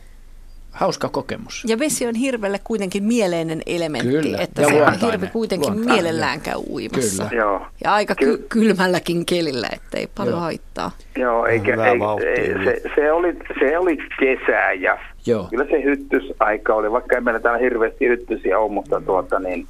hauska 0.72 1.10
kokemus. 1.10 1.64
Ja 1.68 1.80
vesi 1.80 2.08
on 2.08 2.16
hirvelle 2.16 2.60
kuitenkin 2.64 3.04
mieleinen 3.04 3.62
elementti, 3.66 4.08
Kyllä, 4.12 4.38
että 4.38 4.62
ja 4.62 4.68
se 4.68 4.74
luontainen. 4.74 5.12
hirvi 5.12 5.28
kuitenkin 5.28 5.70
Luontainen, 5.74 5.94
mielellään 6.04 6.42
käy 6.42 6.60
uimassa. 6.70 7.24
Kyllä. 7.30 7.42
Joo. 7.44 7.62
Ja 7.84 7.94
aika 7.94 8.16
ky- 8.16 8.38
Ky- 8.38 8.46
kylmälläkin 8.50 9.26
kelillä, 9.26 9.68
ettei 9.74 10.08
paljon 10.18 10.34
Joo. 10.34 10.40
haittaa. 10.42 10.92
Joo, 11.18 11.46
eikä, 11.46 11.74
ei, 11.86 12.00
ei, 12.38 12.66
se, 12.66 12.82
se, 12.96 13.12
oli, 13.12 13.38
se 13.60 13.78
oli 13.78 13.98
kesä 14.20 14.72
ja 14.80 14.98
Joo. 15.26 15.48
kyllä 15.50 15.66
se 15.66 15.84
hyttysaika 15.84 16.76
oli, 16.76 16.92
vaikka 16.92 17.16
ei 17.16 17.22
meillä 17.22 17.40
täällä 17.40 17.60
hirveästi 17.60 18.08
hyttysiä 18.08 18.60
ole, 18.60 18.72
mutta 18.72 19.02
tuota 19.02 19.40
niin, 19.40 19.68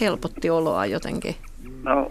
Helpotti 0.00 0.50
oloa 0.50 0.86
jotenkin. 0.86 1.34
No 1.82 2.10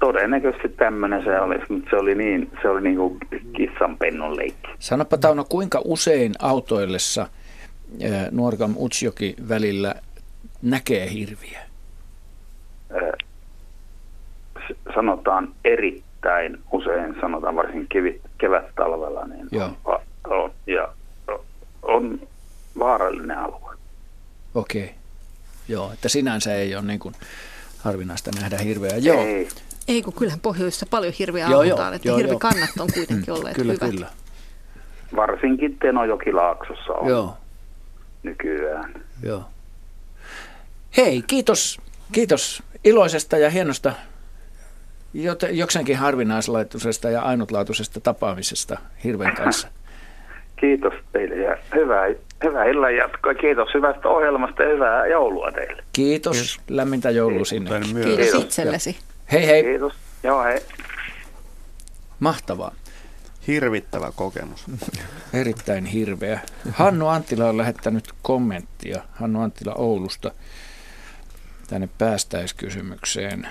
todennäköisesti 0.00 0.68
tämmöinen 0.68 1.24
se 1.24 1.40
oli, 1.40 1.56
mutta 1.68 1.90
se 1.90 1.96
oli 1.96 2.14
niin, 2.14 2.50
se 2.62 2.68
oli 2.68 2.80
niin 2.80 2.96
kuin 2.96 3.18
kissanpennun 3.56 4.36
leikki. 4.36 4.68
Sanoppa 4.78 5.16
Tauno, 5.16 5.44
kuinka 5.48 5.80
usein 5.84 6.32
autoillessa 6.38 7.26
Nuorgam 8.30 8.74
Utsjoki 8.78 9.36
välillä 9.48 9.94
näkee 10.62 11.10
hirviä? 11.10 11.60
Sanotaan 14.94 15.54
erittäin 15.64 16.58
usein, 16.72 17.16
sanotaan 17.20 17.56
varsin 17.56 17.88
kevät-talvella, 18.38 19.26
niin 19.26 19.48
Joo. 19.52 19.70
on, 19.84 20.00
on, 20.28 20.50
ja 20.66 20.88
on 21.82 22.20
vaarallinen 22.78 23.38
alue. 23.38 23.74
Okei. 24.54 24.94
Joo, 25.68 25.92
että 25.92 26.08
sinänsä 26.08 26.54
ei 26.54 26.74
ole 26.74 26.84
niin 26.84 26.98
kuin 26.98 27.14
harvinaista 27.84 28.30
nähdä 28.40 28.58
hirveä. 28.58 28.96
Joo, 28.96 29.20
Ei, 29.24 29.48
Ei 29.88 30.02
kun 30.02 30.12
kyllähän 30.12 30.40
pohjoissa 30.40 30.86
paljon 30.90 31.12
hirviä 31.18 31.48
Joo, 31.48 31.60
ammutaan, 31.60 31.88
joo, 31.88 31.96
että 31.96 32.08
joo, 32.08 32.16
hirvikannat 32.16 32.70
on 32.78 32.88
kuitenkin 32.94 33.34
olleet 33.34 33.56
kyllä, 33.56 33.72
hyvät. 33.72 33.90
kyllä. 33.90 34.06
varsinkin 35.16 35.78
Tenojokilaaksossa 35.78 36.92
on 36.92 37.08
Joo, 37.08 37.36
nykyään. 38.22 39.04
joo. 39.22 39.44
Hei, 40.96 41.22
kiitos, 41.26 41.80
kiitos 42.12 42.62
iloisesta 42.84 43.38
ja 43.38 43.50
hienosta, 43.50 43.92
jokseenkin 45.50 45.96
harvinaislaatuisesta 45.96 47.10
ja 47.10 47.22
ainutlaatuisesta 47.22 48.00
tapaamisesta 48.00 48.78
hirven 49.04 49.34
kanssa. 49.34 49.68
Kiitos 50.64 50.94
teille 51.12 51.34
ja 51.34 51.56
hyvää, 51.74 52.06
hyvää 52.44 52.64
illan 52.64 52.96
jatkoa. 52.96 53.34
Kiitos 53.34 53.68
hyvästä 53.74 54.08
ohjelmasta 54.08 54.62
ja 54.62 54.68
hyvää 54.68 55.06
joulua 55.06 55.52
teille. 55.52 55.84
Kiitos, 55.92 56.60
lämmintä 56.68 57.10
joulua 57.10 57.44
sinne. 57.44 57.70
Kiitos, 57.80 58.16
Kiitos. 58.16 58.42
itsellesi. 58.42 58.96
Hei 59.32 59.46
hei, 59.46 59.62
Kiitos. 59.62 59.92
Joo, 60.22 60.42
hei. 60.44 60.60
mahtavaa. 62.20 62.74
Hirvittävä 63.46 64.12
kokemus. 64.16 64.66
Erittäin 65.40 65.84
hirveä. 65.84 66.40
Hannu 66.72 67.08
Anttila 67.08 67.48
on 67.48 67.56
lähettänyt 67.56 68.04
kommenttia, 68.22 69.02
Hannu 69.12 69.40
Anttila 69.42 69.74
Oulusta, 69.74 70.30
tänne 71.68 71.88
päästäiskysymykseen. 71.98 73.48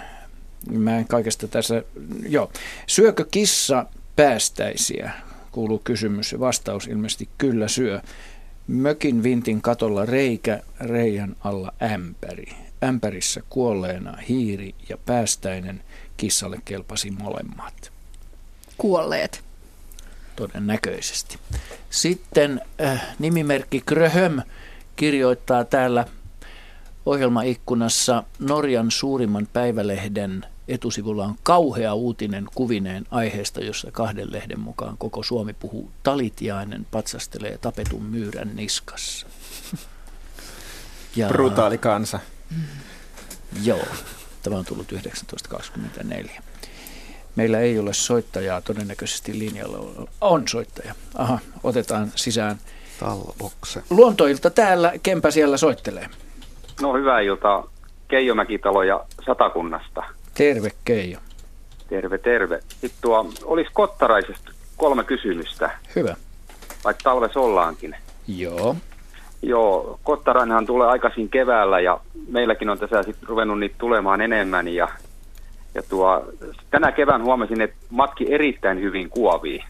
Mä 0.72 0.98
en 0.98 1.08
kaikesta 1.08 1.48
tässä, 1.48 1.84
joo. 2.30 2.52
Syökö 2.88 3.26
kissa 3.32 3.86
päästäisiä? 4.16 5.12
Kuuluu 5.54 5.82
kysymys 5.84 6.32
ja 6.32 6.40
vastaus 6.40 6.88
ilmeisesti 6.88 7.30
kyllä 7.38 7.68
syö. 7.68 8.02
Mökin 8.68 9.24
vintin 9.24 9.62
katolla 9.62 10.06
reikä, 10.06 10.60
reijän 10.80 11.36
alla 11.40 11.74
ämpäri. 11.94 12.46
Ämpärissä 12.84 13.42
kuolleena 13.50 14.18
hiiri 14.30 14.76
ja 14.90 14.98
päästäinen 14.98 15.84
kissalle 16.18 16.58
kelpasi 16.66 17.12
molemmat 17.12 17.92
Kuolleet. 18.78 19.44
todennäköisesti. 20.36 21.38
Sitten 21.90 22.62
äh, 22.82 23.16
nimimerkki 23.20 23.82
Gröhöm 23.86 24.42
kirjoittaa 24.96 25.64
täällä 25.66 26.06
ohjelmaikkunassa 27.06 28.24
Norjan 28.40 28.92
suurimman 28.92 29.48
päivälehden 29.54 30.46
etusivulla 30.68 31.26
on 31.26 31.36
kauhea 31.44 31.94
uutinen 31.94 32.48
kuvineen 32.56 33.06
aiheesta, 33.12 33.62
jossa 33.62 33.92
kahden 33.92 34.32
lehden 34.32 34.60
mukaan 34.60 34.98
koko 34.98 35.24
Suomi 35.24 35.54
puhuu 35.54 35.92
talitiainen 36.04 36.86
patsastelee 36.92 37.58
tapetun 37.58 38.04
myyrän 38.04 38.56
niskassa. 38.56 39.28
Ja, 41.16 41.28
Brutaali 41.28 41.78
kansa. 41.78 42.20
Joo, 43.64 43.86
tämä 44.44 44.58
on 44.58 44.66
tullut 44.66 44.88
1924. 44.88 46.42
Meillä 47.36 47.60
ei 47.60 47.80
ole 47.80 47.94
soittajaa 47.94 48.62
todennäköisesti 48.62 49.40
linjalla. 49.40 50.08
On 50.22 50.48
soittaja. 50.48 50.96
Aha, 51.16 51.40
otetaan 51.64 52.12
sisään. 52.16 52.58
Talbokse. 53.00 53.84
Luontoilta 53.90 54.50
täällä, 54.50 54.94
Kempä 55.04 55.32
siellä 55.32 55.58
soittelee. 55.58 56.10
No 56.82 56.94
hyvää 56.94 57.20
iltaa 57.20 57.70
Keijomäkitalo 58.08 58.84
ja 58.84 59.06
Satakunnasta. 59.26 60.04
Terve 60.34 60.70
Keijo. 60.86 61.20
Terve, 61.90 62.18
terve. 62.18 62.60
Sitten 62.68 63.02
tuo, 63.02 63.30
olisi 63.44 63.70
Kottaraisesta 63.74 64.52
kolme 64.78 65.04
kysymystä, 65.04 65.72
Hyvä. 65.96 66.16
vaikka 66.84 67.04
talves 67.04 67.38
ollaankin. 67.38 67.96
Joo. 68.28 68.76
Joo, 69.42 70.00
Kottarainhan 70.04 70.66
tulee 70.66 70.88
aikaisin 70.88 71.30
keväällä 71.30 71.80
ja 71.80 72.00
meilläkin 72.28 72.70
on 72.70 72.80
tässä 72.80 73.04
sitten 73.04 73.30
ruvennut 73.30 73.60
niitä 73.60 73.76
tulemaan 73.78 74.22
enemmän 74.22 74.68
ja, 74.68 74.88
ja 75.76 75.84
tuo, 75.84 76.26
tänä 76.72 76.92
kevään 76.92 77.24
huomasin, 77.24 77.62
että 77.62 77.76
matki 77.90 78.34
erittäin 78.34 78.82
hyvin 78.82 79.10
kuovii, 79.10 79.64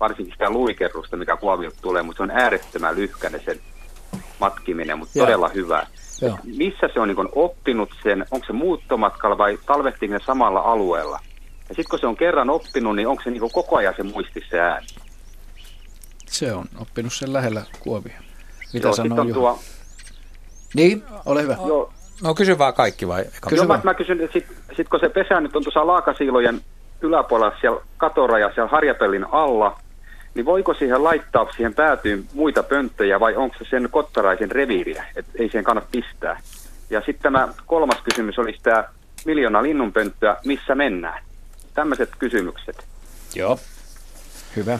varsinkin 0.00 0.32
sitä 0.32 0.50
luikerrusta, 0.50 1.16
mikä 1.16 1.36
kuovilta 1.36 1.76
tulee, 1.82 2.02
mutta 2.02 2.16
se 2.16 2.22
on 2.22 2.30
äärettömän 2.40 2.96
lyhkäinen 2.96 3.40
sen 3.44 3.60
matkiminen, 4.40 4.98
mutta 4.98 5.18
Joo. 5.18 5.26
todella 5.26 5.48
hyvä. 5.48 5.86
Joo. 6.22 6.38
Missä 6.44 6.88
se 6.94 7.00
on 7.00 7.08
niin 7.08 7.28
oppinut 7.34 7.88
sen, 8.02 8.26
onko 8.30 8.46
se 8.46 8.52
muuttomatkalla 8.52 9.38
vai 9.38 9.58
talvehtiiko 9.66 10.18
se 10.18 10.24
samalla 10.24 10.60
alueella? 10.60 11.20
Ja 11.68 11.74
sitten 11.74 11.90
kun 11.90 11.98
se 11.98 12.06
on 12.06 12.16
kerran 12.16 12.50
oppinut, 12.50 12.96
niin 12.96 13.08
onko 13.08 13.22
se 13.22 13.30
niin 13.30 13.50
koko 13.52 13.76
ajan 13.76 13.94
se 13.96 14.02
muistissa 14.02 14.50
se 14.50 14.60
ääni? 14.60 14.86
Se 16.26 16.52
on 16.52 16.64
oppinut 16.78 17.12
sen 17.12 17.32
lähellä 17.32 17.62
kuovia. 17.80 18.22
Mitä 18.72 18.86
Joo, 18.86 18.94
sanoo 18.94 19.20
on 19.20 19.32
tuo, 19.32 19.58
Niin, 20.74 21.02
ole 21.26 21.42
hyvä. 21.42 21.56
Joo, 21.66 21.92
No 22.22 22.34
kysy 22.34 22.58
vaan 22.58 22.74
kaikki 22.74 23.08
vai? 23.08 23.20
Eka? 23.20 23.56
Joo, 23.56 23.66
mä, 23.66 23.80
mä 23.84 23.94
kysyn, 23.94 24.20
että 24.20 24.32
sit, 24.32 24.46
sit 24.76 24.88
kun 24.88 25.00
se 25.00 25.08
pesä 25.08 25.40
nyt 25.40 25.56
on 25.56 25.62
tuossa 25.62 25.86
laakasiilojen 25.86 26.60
yläpuolella 27.00 27.56
siellä 27.60 27.80
katoraja 27.96 28.50
siellä 28.54 28.70
harjapellin 28.70 29.26
alla, 29.32 29.78
niin 30.38 30.46
voiko 30.46 30.74
siihen 30.74 31.04
laittaa 31.04 31.52
siihen 31.52 31.74
päätyyn 31.74 32.24
muita 32.34 32.62
pönttöjä 32.62 33.20
vai 33.20 33.36
onko 33.36 33.56
se 33.58 33.64
sen 33.70 33.88
kottaraisen 33.90 34.50
reviiriä, 34.50 35.04
että 35.16 35.32
ei 35.38 35.48
siihen 35.48 35.64
kannata 35.64 35.88
pistää? 35.90 36.40
Ja 36.90 37.00
sitten 37.00 37.22
tämä 37.22 37.48
kolmas 37.66 37.98
kysymys 38.04 38.38
olisi 38.38 38.58
tämä 38.62 38.84
miljoona 39.24 39.62
linnunpönttöä, 39.62 40.36
missä 40.44 40.74
mennään? 40.74 41.22
Tämmöiset 41.74 42.10
kysymykset. 42.18 42.84
Joo. 43.34 43.58
Hyvä. 44.56 44.78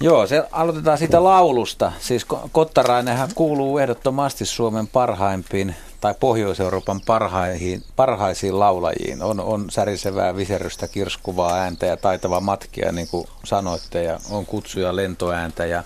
Joo, 0.00 0.26
se 0.26 0.42
aloitetaan 0.52 0.98
siitä 0.98 1.24
laulusta. 1.24 1.92
Siis 1.98 2.26
Ko- 2.32 2.48
Kottarainenhan 2.52 3.28
kuuluu 3.34 3.78
ehdottomasti 3.78 4.44
Suomen 4.44 4.86
parhaimpiin 4.86 5.74
tai 6.00 6.14
Pohjois-Euroopan 6.20 7.00
parhaihin, 7.06 7.82
parhaisiin 7.96 8.58
laulajiin. 8.58 9.22
On, 9.22 9.40
on 9.40 9.70
särisevää, 9.70 10.36
viserrystä, 10.36 10.88
kirskuvaa 10.88 11.54
ääntä 11.54 11.86
ja 11.86 11.96
taitava 11.96 12.40
matkia, 12.40 12.92
niin 12.92 13.08
kuin 13.08 13.26
sanoitte, 13.44 14.02
ja 14.02 14.18
on 14.30 14.46
kutsuja 14.46 14.96
lentoääntä. 14.96 15.66
Ja 15.66 15.82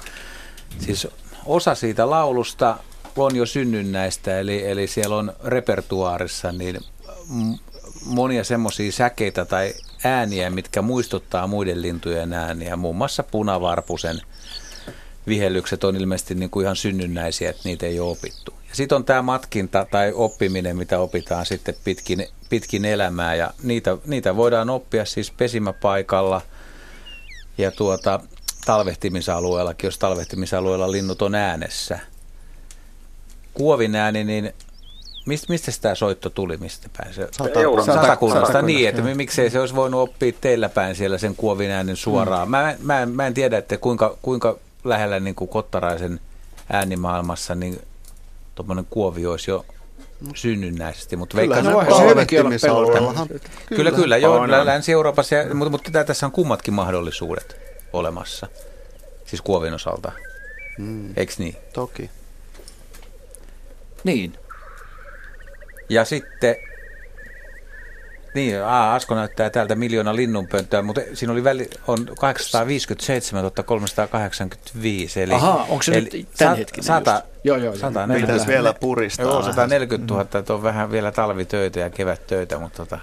siis 0.79 1.09
osa 1.47 1.75
siitä 1.75 2.11
laulusta 2.11 2.77
on 3.17 3.37
jo 3.37 3.47
synnynnäistä, 3.47 4.39
eli, 4.39 4.67
eli 4.67 4.87
siellä 4.87 5.17
on 5.17 5.33
repertuaarissa 5.45 6.53
niin 6.53 6.81
monia 8.05 8.45
semmoisia 8.45 8.93
säkeitä 8.93 9.45
tai 9.45 9.75
ääniä, 10.05 10.51
mitkä 10.51 10.83
muistuttaa 10.83 11.47
muiden 11.47 11.83
lintujen 11.83 12.33
ääniä. 12.33 12.77
Muun 12.77 12.97
muassa 12.97 13.23
punavarpusen 13.23 14.21
vihellykset 15.31 15.85
on 15.85 15.97
ilmeisesti 15.97 16.35
niin 16.35 16.51
kuin 16.51 16.65
ihan 16.65 16.77
synnynnäisiä, 16.77 17.51
että 17.51 17.63
niitä 17.65 17.87
ei 17.87 18.01
ole 18.01 18.11
opittu. 18.11 18.55
Ja 18.69 18.77
sitten 18.77 18.97
on 18.97 19.05
tämä 19.05 19.23
matkinta 19.23 19.87
tai 19.91 20.13
oppiminen, 20.15 20.77
mitä 20.77 20.99
opitaan 20.99 21.47
sitten 21.47 21.75
pitkin, 21.85 22.27
pitkin 22.49 22.85
elämää. 22.85 23.35
Ja 23.35 23.51
niitä, 23.63 23.97
niitä 24.07 24.37
voidaan 24.37 24.71
oppia 24.71 25.05
siis 25.05 25.31
pesimäpaikalla 25.31 26.41
ja 27.59 27.71
tuota, 27.71 28.21
talvehtimisalueellakin, 28.67 29.89
jos 29.89 29.99
talvehtimisalueella 29.99 30.93
linnut 30.93 31.23
on 31.23 31.35
äänessä. 31.35 31.99
Kuovin 33.55 33.95
ääni, 33.95 34.25
niin 34.25 34.53
Mist, 35.27 35.49
mistä 35.49 35.73
tämä 35.81 35.95
soitto 35.95 36.31
tuli, 36.31 36.57
mistä 36.57 36.89
päin 36.97 37.15
se? 37.15 37.23
Sata-. 37.23 37.49
Satakunnasta, 37.49 37.95
Satakunnasta, 37.95 38.63
niin, 38.63 38.89
että 38.89 39.03
joo. 39.03 39.15
miksei 39.15 39.51
se 39.51 39.61
olisi 39.61 39.75
voinut 39.75 40.01
oppia 40.01 40.33
teillä 40.41 40.69
päin 40.69 40.95
siellä 40.95 41.19
sen 41.19 41.37
kuovin 41.37 41.71
äänen 41.71 41.97
suoraan. 41.97 42.49
Mm. 42.49 42.51
Mä, 42.51 42.75
mä, 42.83 43.07
mä 43.07 43.27
en 43.27 43.35
tiedä, 43.35 43.59
että 43.59 43.77
kuinka, 43.77 44.17
kuinka 44.23 44.59
lähellä 44.85 45.21
niin 45.21 45.35
kuin 45.35 45.49
Kottaraisen 45.49 46.21
äänimaailmassa 46.73 47.55
niin 47.55 47.81
tuommoinen 48.55 48.87
kuovi 48.91 49.27
olisi 49.27 49.51
jo 49.51 49.67
synnynnäisesti, 50.35 51.17
mutta 51.17 51.37
veikkaan, 51.37 51.65
ne 51.65 51.73
talvehtimisalueellahan- 51.73 53.29
Kyllä, 53.29 53.41
Kyllä. 53.69 53.91
kyllä, 53.93 54.17
joo, 54.17 54.35
On, 54.35 54.55
on. 54.55 54.67
Länsi-Euroopassa, 54.67 55.35
ja, 55.35 55.55
mutta, 55.55 55.71
mutta 55.71 55.91
tää- 55.91 56.05
tässä 56.05 56.27
on 56.27 56.33
kummatkin 56.33 56.75
mahdollisuudet 56.75 57.57
olemassa, 57.93 58.47
siis 59.27 59.43
kuovin 59.43 59.75
osalta, 59.75 60.13
Mm. 60.79 61.13
eikö 61.17 61.33
niin? 61.39 61.57
Toki. 61.73 62.11
Niin. 64.05 64.33
Ja 65.89 66.05
sitten, 66.05 66.57
niin, 68.35 68.65
aa, 68.65 68.95
Asko 68.95 69.15
näyttää 69.15 69.51
täältä 69.51 69.75
miljoona 69.75 70.17
linnunpönttöä, 70.17 70.83
mutta 70.83 71.01
siinä 71.15 71.33
oli 71.33 71.45
väli, 71.45 71.71
on 71.87 72.07
857 72.19 73.51
385, 73.67 75.23
eli... 75.23 75.33
Ahaa, 75.33 75.67
onko 75.69 75.83
se 75.83 75.93
eli 75.93 76.09
nyt 76.13 76.29
tämänhetkinen 76.39 76.85
Sata, 76.85 77.11
just? 77.13 77.45
Joo, 77.45 77.57
joo, 77.57 77.65
joo. 77.65 77.77
140 77.77 78.33
Pitäisi 78.33 78.53
vielä 78.53 78.75
puristaa 78.75 79.27
Joo, 79.27 79.39
vähän. 79.39 79.55
140 79.55 80.15
000, 80.15 80.27
että 80.39 80.55
on 80.55 80.63
vähän 80.63 80.91
vielä 80.91 81.13
talvitöitä 81.13 81.81
ja 81.81 81.91
kevättöitä, 81.91 82.59
mutta 82.59 82.77
tota... 82.77 82.99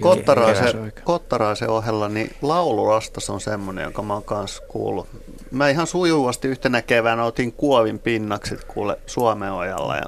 Kottaraisen. 0.00 0.92
Kottaraisen 1.04 1.68
ohella, 1.68 2.08
niin 2.08 2.30
laulurastas 2.42 3.30
on 3.30 3.40
semmoinen, 3.40 3.82
jonka 3.84 4.02
mä 4.02 4.14
oon 4.14 4.22
kanssa 4.22 4.62
kuullut. 4.68 5.08
Mä 5.50 5.68
ihan 5.68 5.86
sujuvasti 5.86 6.48
yhtenä 6.48 6.82
keväänä 6.82 7.24
otin 7.24 7.52
kuovin 7.52 7.98
pinnakset 7.98 8.64
kuule 8.64 8.98
Suomeojalla 9.06 9.96
ja 9.96 10.04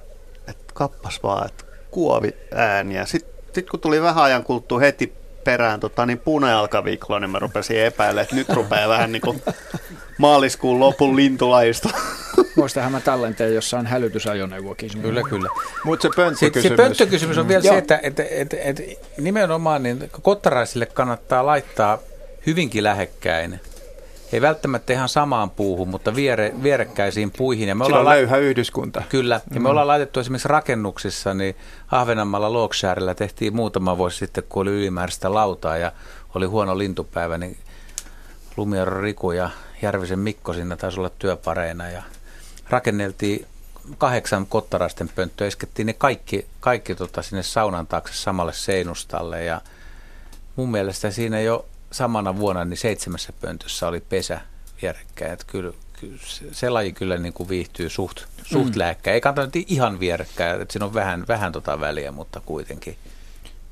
et 0.48 0.58
kappas 0.74 1.22
vaan, 1.22 1.46
että 1.46 1.64
kuovi 1.90 2.30
ääniä. 2.54 3.04
Sitten 3.04 3.37
sit 3.52 3.70
kun 3.70 3.80
tuli 3.80 4.02
vähän 4.02 4.24
ajan 4.24 4.44
kuluttua 4.44 4.80
heti 4.80 5.12
perään 5.44 5.80
tota, 5.80 6.06
niin 6.06 6.18
punealkaviklo, 6.18 7.18
niin 7.18 7.30
mä 7.30 7.38
rupesin 7.38 7.80
epäilemään, 7.80 8.22
että 8.22 8.34
nyt 8.36 8.48
rupeaa 8.48 8.88
vähän 8.88 9.12
niin 9.12 9.22
kuin 9.22 9.42
maaliskuun 10.18 10.80
lopun 10.80 11.16
lintulajista. 11.16 11.88
Muistahan 12.56 12.92
mä 12.92 13.00
tallenteen 13.00 13.54
jossain 13.54 13.86
hälytysajoneuvokin. 13.86 14.90
Kyllä, 15.02 15.22
kyllä. 15.22 15.48
Mutta 15.84 16.08
se 16.08 16.08
Sitten 16.08 16.62
se 16.62 16.68
pönttökysymys. 16.68 16.76
pönttökysymys 16.76 17.38
on 17.38 17.48
vielä 17.48 17.64
Joo. 17.64 17.74
se, 17.74 17.78
että, 17.78 18.00
että, 18.02 18.24
että, 18.30 18.56
että 18.60 18.82
nimenomaan 19.18 19.82
niin 19.82 20.10
kottaraisille 20.22 20.86
kannattaa 20.86 21.46
laittaa 21.46 21.98
hyvinkin 22.46 22.84
lähekkäin. 22.84 23.60
Ei 24.32 24.40
välttämättä 24.40 24.92
ihan 24.92 25.08
samaan 25.08 25.50
puuhun, 25.50 25.88
mutta 25.88 26.14
viere, 26.14 26.52
vierekkäisiin 26.62 27.30
puihin. 27.30 27.68
Ja 27.68 27.74
me 27.74 27.84
Sillä 27.84 27.98
on 27.98 28.04
lai- 28.04 28.16
löyhä 28.16 28.36
yhdyskunta. 28.36 29.02
Kyllä, 29.08 29.40
ja 29.54 29.60
me 29.60 29.68
ollaan 29.68 29.86
laitettu 29.86 30.20
esimerkiksi 30.20 30.48
rakennuksissa, 30.48 31.34
niin 31.34 31.56
Ahvenanmaalla 31.90 32.52
Lokshaarilla 32.52 33.14
tehtiin 33.14 33.56
muutama 33.56 33.98
vuosi 33.98 34.18
sitten, 34.18 34.44
kun 34.48 34.62
oli 34.62 34.70
ylimääräistä 34.70 35.34
lautaa 35.34 35.76
ja 35.76 35.92
oli 36.34 36.46
huono 36.46 36.78
lintupäivä, 36.78 37.38
niin 37.38 37.56
Lumiero 38.56 39.00
Riku 39.00 39.32
ja 39.32 39.50
Järvisen 39.82 40.18
Mikko 40.18 40.52
siinä 40.52 40.76
taisi 40.76 41.00
olla 41.00 41.10
työpareina 41.18 41.90
ja 41.90 42.02
rakenneltiin 42.70 43.46
kahdeksan 43.98 44.46
kottaraisten 44.46 45.08
pönttöä, 45.14 45.46
iskettiin 45.46 45.86
ne 45.86 45.92
kaikki, 45.92 46.46
kaikki 46.60 46.94
tota 46.94 47.22
sinne 47.22 47.42
saunan 47.42 47.86
taakse 47.86 48.14
samalle 48.14 48.52
seinustalle 48.52 49.44
ja 49.44 49.60
mun 50.56 50.70
mielestä 50.70 51.10
siinä 51.10 51.40
jo 51.40 51.66
samana 51.90 52.36
vuonna 52.36 52.64
niin 52.64 52.76
seitsemässä 52.78 53.32
pöntössä 53.40 53.88
oli 53.88 54.00
pesä 54.00 54.40
vierekkäin. 54.82 55.32
Että 55.32 55.44
kyllä, 55.48 55.72
kyllä 56.00 56.18
se, 56.52 56.70
laji 56.70 56.92
kyllä 56.92 57.16
niin 57.18 57.32
kuin 57.32 57.48
viihtyy 57.48 57.88
suht, 57.88 58.20
suht 58.44 58.74
Mm. 58.74 58.78
lääkkäin. 58.78 59.14
Ei 59.14 59.20
kannata 59.20 59.46
nyt 59.56 59.70
ihan 59.70 60.00
vierekkäin, 60.00 60.60
että 60.60 60.72
siinä 60.72 60.86
on 60.86 60.94
vähän, 60.94 61.24
vähän 61.28 61.52
tota 61.52 61.80
väliä, 61.80 62.12
mutta 62.12 62.40
kuitenkin. 62.46 62.96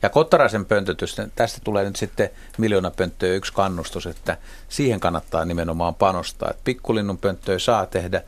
Ja 0.03 0.09
Kottaraisen 0.09 0.65
pöntötys, 0.67 1.17
tästä 1.37 1.61
tulee 1.65 1.85
nyt 1.85 1.97
sitten 1.97 2.31
miljoona 2.59 2.91
pönttöä 2.91 3.35
yksi 3.35 3.53
kannustus, 3.53 4.07
että 4.07 4.37
siihen 4.69 5.01
kannattaa 5.01 5.45
nimenomaan 5.45 5.95
panostaa. 5.95 6.51
Että 6.51 6.63
pikkulinnun 6.65 7.19
pönttöä 7.19 7.59
saa 7.59 7.87
tehdä, 7.87 8.23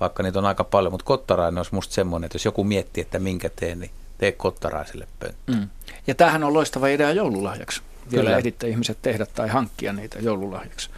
vaikka 0.00 0.22
niitä 0.22 0.38
on 0.38 0.44
aika 0.46 0.64
paljon, 0.64 0.92
mutta 0.92 1.06
Kottarainen 1.06 1.58
olisi 1.58 1.74
musta 1.74 1.94
semmoinen, 1.94 2.26
että 2.26 2.36
jos 2.36 2.44
joku 2.44 2.64
miettii, 2.64 3.00
että 3.00 3.18
minkä 3.18 3.50
teen, 3.56 3.80
niin 3.80 3.90
tee 4.18 4.32
Kottaraiselle 4.32 5.08
pönttö. 5.18 5.52
Mm. 5.52 5.68
Ja 6.06 6.14
tämähän 6.14 6.44
on 6.44 6.54
loistava 6.54 6.86
idea 6.88 7.12
joululahjaksi. 7.12 7.82
Vielä 8.12 8.24
Kyllä. 8.24 8.38
ehditte 8.38 8.68
ihmiset 8.68 8.98
tehdä 9.02 9.26
tai 9.26 9.48
hankkia 9.48 9.92
niitä 9.92 10.18
joululahjaksi. 10.18 10.90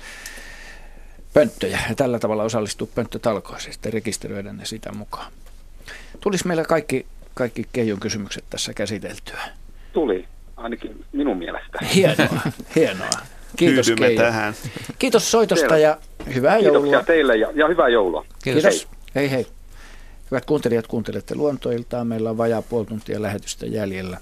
Pönttöjä 1.35 1.79
ja 1.89 1.95
tällä 1.95 2.19
tavalla 2.19 2.43
osallistua 2.43 2.89
pönttötalkoisiin, 2.95 3.73
sitten 3.73 3.93
rekisteröidä 3.93 4.53
ne 4.53 4.65
sitä 4.65 4.93
mukaan. 4.93 5.33
Tulisi 6.21 6.47
meillä 6.47 6.65
kaikki, 6.65 7.07
kaikki 7.35 7.69
Keijon 7.73 8.01
kysymykset 8.01 8.45
tässä 8.51 8.75
käsiteltyä. 8.75 9.41
Tuli, 9.93 10.29
ainakin 10.57 11.05
minun 11.13 11.37
mielestä. 11.39 11.79
Hienoa, 11.95 12.41
hienoa. 12.77 13.11
Kiitos 13.57 13.87
Tyydymme 13.87 14.07
Keijo. 14.07 14.23
tähän. 14.23 14.55
Kiitos 14.99 15.31
soitosta 15.31 15.63
Selvä. 15.63 15.79
ja 15.79 15.99
hyvää 16.35 16.59
Kiitoksia 16.59 16.83
joulua. 16.83 17.03
teille 17.05 17.37
ja, 17.37 17.49
ja 17.55 17.69
hyvää 17.69 17.89
joulua. 17.89 18.27
Kiitos. 18.45 18.89
Hei 19.15 19.31
hei. 19.31 19.47
Hyvät 20.31 20.45
kuuntelijat, 20.45 20.87
kuuntelette 20.87 21.35
luontoiltaa. 21.35 22.05
Meillä 22.05 22.31
on 22.31 22.39
vajaa 22.39 22.63
puoli 22.63 22.87
tuntia 22.87 23.23
lähetystä 23.23 23.67
jäljellä. 23.67 24.21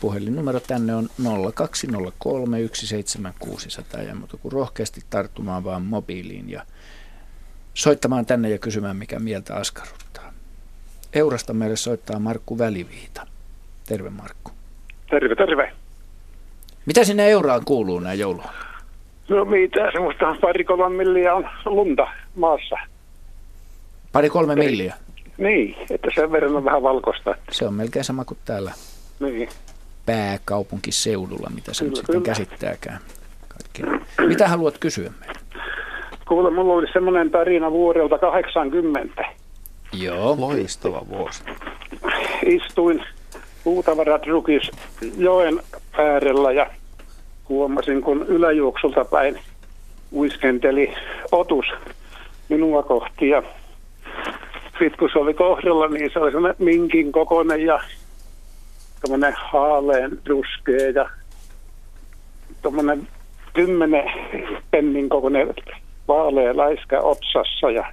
Puhelinnumero 0.00 0.60
tänne 0.60 0.94
on 0.94 1.08
0203 1.54 2.58
17600 2.72 4.02
ja 4.02 4.14
muuta 4.14 4.36
kuin 4.36 4.52
rohkeasti 4.52 5.00
tarttumaan 5.10 5.64
vaan 5.64 5.82
mobiiliin 5.82 6.50
ja 6.50 6.62
soittamaan 7.74 8.26
tänne 8.26 8.50
ja 8.50 8.58
kysymään, 8.58 8.96
mikä 8.96 9.18
mieltä 9.18 9.54
askarruttaa. 9.54 10.32
Eurasta 11.12 11.54
meille 11.54 11.76
soittaa 11.76 12.18
Markku 12.18 12.58
Väliviita. 12.58 13.26
Terve 13.88 14.10
Markku. 14.10 14.50
Terve, 15.10 15.34
terve. 15.34 15.72
Mitä 16.86 17.04
sinne 17.04 17.28
Euraan 17.28 17.64
kuuluu 17.64 18.00
näin 18.00 18.18
joulua? 18.18 18.50
No 19.28 19.44
mitä, 19.44 19.90
semmoista 19.92 20.36
pari 20.40 20.64
kolme 20.64 20.88
milliä 20.88 21.34
on 21.34 21.48
lunta 21.64 22.06
maassa. 22.34 22.76
Pari 24.12 24.30
kolme 24.30 24.54
milliä. 24.54 24.94
Niin, 25.38 25.76
että 25.90 26.08
sen 26.14 26.32
verran 26.32 26.56
on 26.56 26.64
vähän 26.64 26.82
valkoista. 26.82 27.34
Se 27.50 27.66
on 27.66 27.74
melkein 27.74 28.04
sama 28.04 28.24
kuin 28.24 28.38
täällä 28.44 28.72
Niin. 29.20 29.48
Pääkaupunkiseudulla, 30.06 31.50
mitä 31.54 31.74
se 31.74 31.84
nyt 31.84 31.92
Kyllä, 31.92 31.96
sitten 31.96 32.22
kyllä. 32.22 32.26
käsittääkään. 32.26 32.98
Kaikki. 33.48 33.82
Mitä 34.26 34.48
haluat 34.48 34.78
kysyä 34.78 35.10
meiltä? 35.20 35.40
Kuule, 36.28 36.50
mulla 36.50 36.72
oli 36.74 36.86
semmoinen 36.92 37.30
tarina 37.30 37.70
vuodelta 37.70 38.18
80. 38.18 39.24
Joo. 39.92 40.36
Loistava 40.38 41.02
vuosi. 41.08 41.42
istuin 42.46 43.04
puutavaratrukis 43.64 44.70
joen 45.16 45.60
äärellä 45.98 46.52
ja 46.52 46.66
huomasin, 47.48 48.02
kun 48.02 48.26
yläjuoksulta 48.28 49.04
päin 49.04 49.38
uiskenteli 50.12 50.94
otus 51.32 51.66
minua 52.48 52.82
kohti 52.82 53.28
ja 53.28 53.42
sitten 54.78 54.98
kun 54.98 55.10
se 55.12 55.18
oli 55.18 55.34
kohdalla, 55.34 55.88
niin 55.88 56.10
se 56.12 56.18
oli 56.18 56.32
minkin 56.58 57.12
kokoinen 57.12 57.66
ja 57.66 57.80
tämmöinen 59.00 59.34
haaleen 59.52 60.18
ruskea 60.26 60.90
ja 60.94 61.10
tuommoinen 62.62 63.08
kymmenen 63.52 64.04
pennin 64.70 65.08
kokoinen 65.08 65.54
vaalea 66.08 66.56
läiskä 66.56 67.00
otsassa 67.00 67.70
ja 67.70 67.92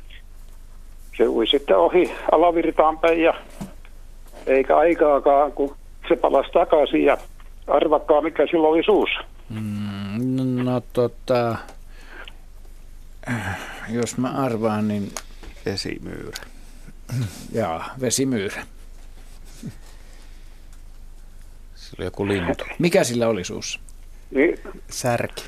se 1.18 1.28
ui 1.28 1.48
sitten 1.48 1.78
ohi 1.78 2.12
alavirtaan 2.32 3.00
päin 3.00 3.22
ja 3.22 3.34
eikä 4.46 4.78
aikaakaan, 4.78 5.52
kun 5.52 5.76
se 6.08 6.16
palasi 6.16 6.52
takaisin 6.52 7.04
ja 7.04 7.18
arvakkaa 7.68 8.22
mikä 8.22 8.48
sillä 8.52 8.68
oli 8.68 8.84
suussa. 8.84 9.20
Mm, 9.50 10.64
no 10.64 10.82
tota, 10.94 11.56
jos 13.90 14.18
mä 14.18 14.30
arvaan, 14.30 14.88
niin 14.88 15.12
Vesimyyrä. 15.66 16.38
jaa, 17.60 17.96
vesimyyrä. 18.02 18.64
Se 21.94 22.02
oli 22.02 22.06
joku 22.08 22.28
lintu. 22.28 22.64
Mikä 22.80 23.04
sillä 23.04 23.28
oli 23.28 23.44
suussa? 23.44 23.80
Niin, 24.32 24.60
Särki. 24.90 25.44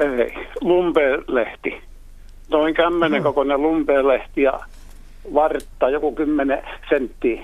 ei, 0.00 0.48
lumpelehti. 0.60 1.82
Noin 2.50 2.74
kämmenen 2.74 3.22
kokoinen 3.22 3.62
lumpelehti 3.62 4.42
ja 4.42 4.60
vartta 5.34 5.90
joku 5.90 6.14
kymmenen 6.14 6.62
senttiä. 6.88 7.40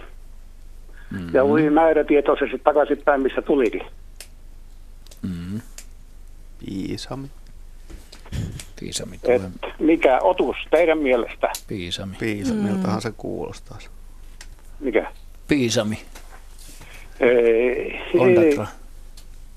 Mm-hmm. 1.10 1.30
Ja 1.34 1.44
ui 1.44 1.70
määrätietoisesti 1.70 2.58
takaisinpäin, 2.64 3.22
missä 3.22 3.42
tulikin. 3.42 3.82
Mm, 5.22 5.60
Piisami. 6.58 7.28
piisami 8.80 9.14
Et 9.16 9.22
tulee. 9.22 9.50
mikä 9.78 10.18
otus 10.22 10.56
teidän 10.70 10.98
mielestä? 10.98 11.52
Piisami. 11.66 12.16
Piisamiltahan 12.20 13.02
se 13.02 13.12
kuulostaa. 13.16 13.78
Mikä? 14.80 15.12
Piisami. 15.48 15.98
Ei, 17.20 18.00
ei, 18.20 18.58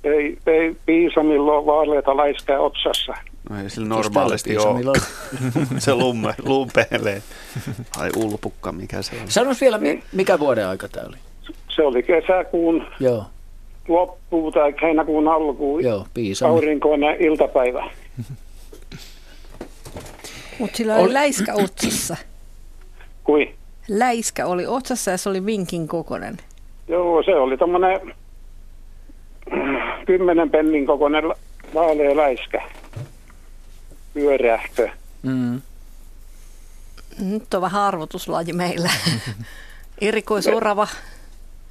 ei, 0.03 0.37
ei 0.47 0.75
piisamilla 0.85 1.51
ole 1.51 1.65
vaaleita 1.65 2.17
läiskää 2.17 2.59
otsassa. 2.59 3.13
No 3.49 3.61
ei 3.63 3.69
sillä 3.69 3.87
normaalisti 3.87 4.57
ole. 4.57 4.99
se 5.79 5.95
lumme, 5.95 6.33
lumpelee. 6.45 7.21
Ai 7.97 8.09
ulpukka, 8.15 8.71
mikä 8.71 9.01
se 9.01 9.15
on. 9.21 9.31
Sanois 9.31 9.61
vielä, 9.61 9.77
mi- 9.77 10.03
mikä 10.13 10.39
vuoden 10.39 10.67
aika 10.67 10.87
tämä 10.87 11.07
oli? 11.07 11.17
Se 11.75 11.81
oli 11.83 12.03
kesäkuun 12.03 12.85
Joo, 12.99 13.25
loppu 13.87 14.51
tai 14.51 14.73
heinäkuun 14.81 15.27
alku. 15.27 15.79
joo, 15.79 16.07
piisami. 16.13 16.51
Aurinkoinen 16.53 17.21
iltapäivä. 17.21 17.89
Mutta 20.59 20.77
sillä 20.77 20.95
oli 20.95 21.03
Oli- 21.03 21.13
läiskä 21.13 21.53
otsassa. 21.53 22.17
Kui? 23.23 23.53
Läiskä 23.87 24.45
oli 24.45 24.65
otsassa 24.67 25.11
ja 25.11 25.17
se 25.17 25.29
oli 25.29 25.45
vinkin 25.45 25.87
kokonen. 25.87 26.37
Joo, 26.87 27.23
se 27.23 27.35
oli 27.35 27.57
tommonen 27.57 28.13
kymmenen 30.05 30.49
pennin 30.49 30.85
kokoinen 30.85 31.23
vaalea 31.73 32.15
läiskä. 32.17 32.61
Pyörähtö. 34.13 34.89
Mm. 35.23 35.61
Nyt 37.19 37.53
on 37.53 37.61
vähän 37.61 37.81
arvotuslaji 37.81 38.53
meillä. 38.53 38.89
Erikoisorava. 40.01 40.87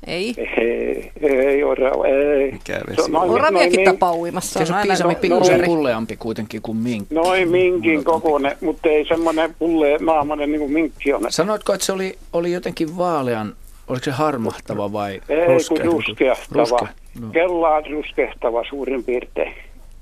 Ei. 0.06 0.34
Ei, 0.38 1.12
ei 1.46 1.64
orava, 1.64 2.06
ei. 2.06 2.52
Mikä 2.52 2.78
Se 2.78 2.84
vesi 2.90 3.02
on 3.02 3.10
noin- 3.12 3.30
Oraviakin 3.30 3.72
noin, 3.84 3.84
tapaa 3.84 4.14
uimassa. 4.14 4.64
Se 4.66 4.72
on 4.72 4.78
aina 4.78 4.88
piisami 4.88 5.14
no- 5.14 5.20
pikkusen 5.20 5.60
no- 5.60 5.64
pulleampi 5.66 6.16
kuitenkin 6.16 6.62
kuin 6.62 6.76
minkki. 6.76 7.14
Noin 7.14 7.48
minkin 7.50 8.04
kokoinen, 8.04 8.56
mutta 8.60 8.88
ei 8.88 9.04
semmoinen 9.08 9.54
pulle 9.58 9.98
naamainen 10.00 10.52
niin 10.52 10.60
kuin 10.60 10.72
minkki 10.72 11.12
on. 11.12 11.22
Sanoitko, 11.28 11.72
että 11.74 11.86
se 11.86 11.92
oli, 11.92 12.18
oli 12.32 12.52
jotenkin 12.52 12.96
vaalean, 12.98 13.54
oliko 13.88 14.04
se 14.04 14.10
harmahtava 14.10 14.92
vai 14.92 15.20
Ei 15.28 15.46
ruskea? 15.46 15.84
ruskehtava. 15.84 16.60
Ruskea, 16.60 16.88
no. 17.20 17.28
Kellaan 17.30 17.82
ruskehtava 17.90 18.62
suurin 18.70 19.04
piirtein. 19.04 19.54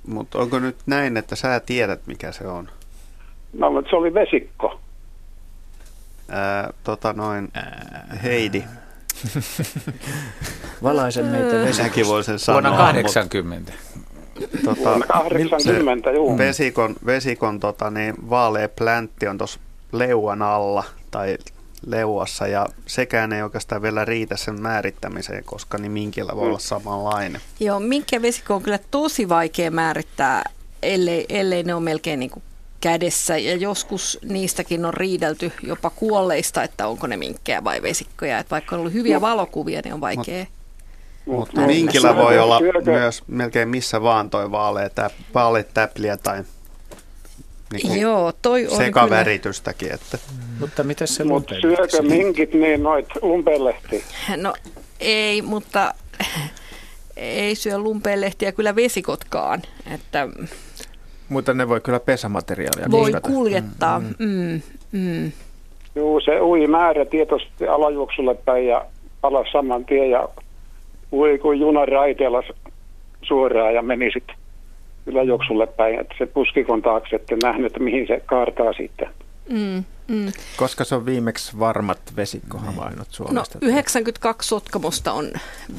Mutta 0.07 0.39
onko 0.39 0.59
nyt 0.59 0.77
näin, 0.86 1.16
että 1.16 1.36
sä 1.36 1.61
tiedät, 1.61 2.01
mikä 2.07 2.32
se 2.32 2.47
on? 2.47 2.69
No, 3.52 3.70
mutta 3.70 3.90
se 3.90 3.97
oli 3.97 4.15
vesikko. 4.15 4.81
Ää, 6.28 6.70
tota 6.85 7.12
noin, 7.12 7.48
Heidi. 8.23 8.65
Valaise 10.82 11.23
meitä 11.23 11.55
vesikosta. 11.57 12.12
voi 12.12 12.24
sen 12.24 12.39
sanoa. 12.39 12.62
Vuonna 12.62 12.78
80. 12.78 13.73
mut, 13.94 14.01
Tota, 14.65 14.81
Vuonna 14.90 15.07
80, 15.07 16.11
juu. 16.11 16.39
vesikon, 16.39 16.97
vesikon 17.07 17.61
tota, 17.61 17.90
niin, 17.90 18.15
vaalea 18.31 18.69
pläntti 18.69 19.27
on 19.27 19.39
tuossa 19.39 19.61
leuan 19.93 20.43
alla 20.43 20.85
tai 21.11 21.39
leuassa 21.86 22.47
ja 22.47 22.66
sekään 22.86 23.32
ei 23.32 23.43
oikeastaan 23.43 23.82
vielä 23.82 24.05
riitä 24.05 24.36
sen 24.36 24.62
määrittämiseen, 24.62 25.44
koska 25.44 25.78
niin 25.78 25.93
minkillä 25.93 26.36
voi 26.36 26.47
olla 26.47 26.59
samanlainen. 26.59 27.40
Joo, 27.61 27.81
minkki 27.81 28.23
vesikko 28.23 28.55
on 28.55 28.62
kyllä 28.62 28.78
tosi 28.90 29.28
vaikea 29.28 29.70
määrittää, 29.70 30.44
ellei, 30.82 31.27
ellei 31.28 31.62
ne 31.62 31.74
ole 31.74 31.82
melkein 31.82 32.20
niin 32.20 32.31
kuin 32.31 32.43
kädessä. 32.81 33.39
Ja 33.39 33.57
joskus 33.57 34.19
niistäkin 34.23 34.85
on 34.85 34.94
riidelty 34.94 35.52
jopa 35.62 35.90
kuolleista, 35.90 36.62
että 36.62 36.86
onko 36.86 37.07
ne 37.07 37.16
minkkejä 37.16 37.65
vai 37.65 37.82
vesikkoja. 37.82 38.39
Että 38.39 38.51
vaikka 38.51 38.77
on 38.77 38.81
ollut 38.81 38.93
hyviä 38.93 39.20
valokuvia, 39.20 39.81
niin 39.85 39.94
on 39.94 40.01
vaikea. 40.01 40.47
Mutta 41.27 41.61
Mut- 41.61 41.66
minkillä 41.66 42.16
voi 42.16 42.39
olla 42.39 42.61
myös 42.85 43.23
melkein 43.27 43.69
missä 43.69 44.02
vaan 44.02 44.31
toi 44.31 44.51
vaalea, 44.51 44.90
täp, 44.90 45.12
vaalea 45.35 45.65
täpliä 45.65 46.16
tai 46.16 46.44
niin 47.72 48.01
Joo, 48.01 48.32
toi 48.42 48.66
on 48.66 48.76
sekaväritystäkin. 48.76 49.92
Että. 49.92 50.18
Mutta 50.60 50.84
miten 50.84 51.09
se 51.09 51.24
lumpelehti? 51.24 51.68
syökö 51.68 52.02
minkit 52.02 52.55
niin 52.55 52.82
noit 52.82 53.06
lumpelehtiä? 53.22 54.01
kyllä, 54.26 54.42
no 54.42 54.55
ei, 55.01 55.42
mutta 55.42 55.94
ei 57.16 57.55
syö 57.55 57.78
lumpeenlehtiä 57.78 58.52
kyllä 58.52 58.76
vesikotkaan. 58.76 59.62
Että 59.94 60.28
Mutta 61.28 61.55
ne 61.55 61.68
voi 61.68 61.80
kyllä 61.80 62.01
pesämateriaalia 62.01 62.90
voi 62.90 63.02
kuskata. 63.02 63.28
kuljettaa. 63.28 64.01
Mm, 64.18 64.60
mm. 64.92 65.32
Juu, 65.94 66.20
se 66.20 66.40
ui 66.40 66.66
määrätietoisesti 66.66 67.68
alajuoksulle 67.68 68.34
päin 68.34 68.66
ja 68.66 68.84
alas 69.22 69.47
saman 69.52 69.84
tien 69.84 70.10
ja 70.10 70.28
ui 71.12 71.38
kuin 71.38 71.60
junan 71.60 71.88
raiteella 71.88 72.42
suoraan 73.22 73.74
ja 73.74 73.82
meni 73.82 74.10
sitten 74.12 74.36
yläjuoksulle 75.12 75.66
päin. 75.66 76.01
Että 76.01 76.15
se 76.19 76.27
puskikon 76.27 76.82
taakse, 76.82 77.16
että 77.16 77.37
nähnyt, 77.43 77.66
että 77.66 77.81
mihin 77.81 78.07
se 78.07 78.23
kaartaa 78.27 78.73
sitten. 78.73 79.09
Mm, 79.49 79.85
mm. 80.09 80.32
Koska 80.57 80.85
se 80.85 80.95
on 80.95 81.07
viimeksi 81.07 81.59
varmat 81.59 81.99
vesikkohavainnot 82.16 83.09
No 83.09 83.15
Suomesta. 83.15 83.59
92 83.62 84.49
Sotkamosta 84.49 85.12
on 85.12 85.32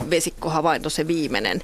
vesikkohavainto 0.10 0.90
se 0.90 1.08
viimeinen, 1.08 1.62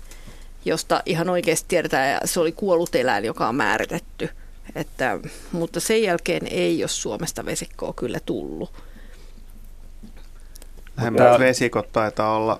josta 0.65 1.01
ihan 1.05 1.29
oikeasti 1.29 1.65
tiedetään, 1.67 2.11
ja 2.11 2.19
se 2.25 2.39
oli 2.39 2.51
kuollut 2.51 2.95
eläin, 2.95 3.25
joka 3.25 3.47
on 3.47 3.55
määritetty. 3.55 4.29
Että, 4.75 5.19
mutta 5.51 5.79
sen 5.79 6.03
jälkeen 6.03 6.47
ei 6.51 6.83
ole 6.83 6.87
Suomesta 6.87 7.45
vesikkoa 7.45 7.93
kyllä 7.93 8.19
tullut. 8.25 8.71
Lähemmät 10.97 11.39
vesikot 11.39 11.91
taitaa 11.91 12.35
olla 12.35 12.59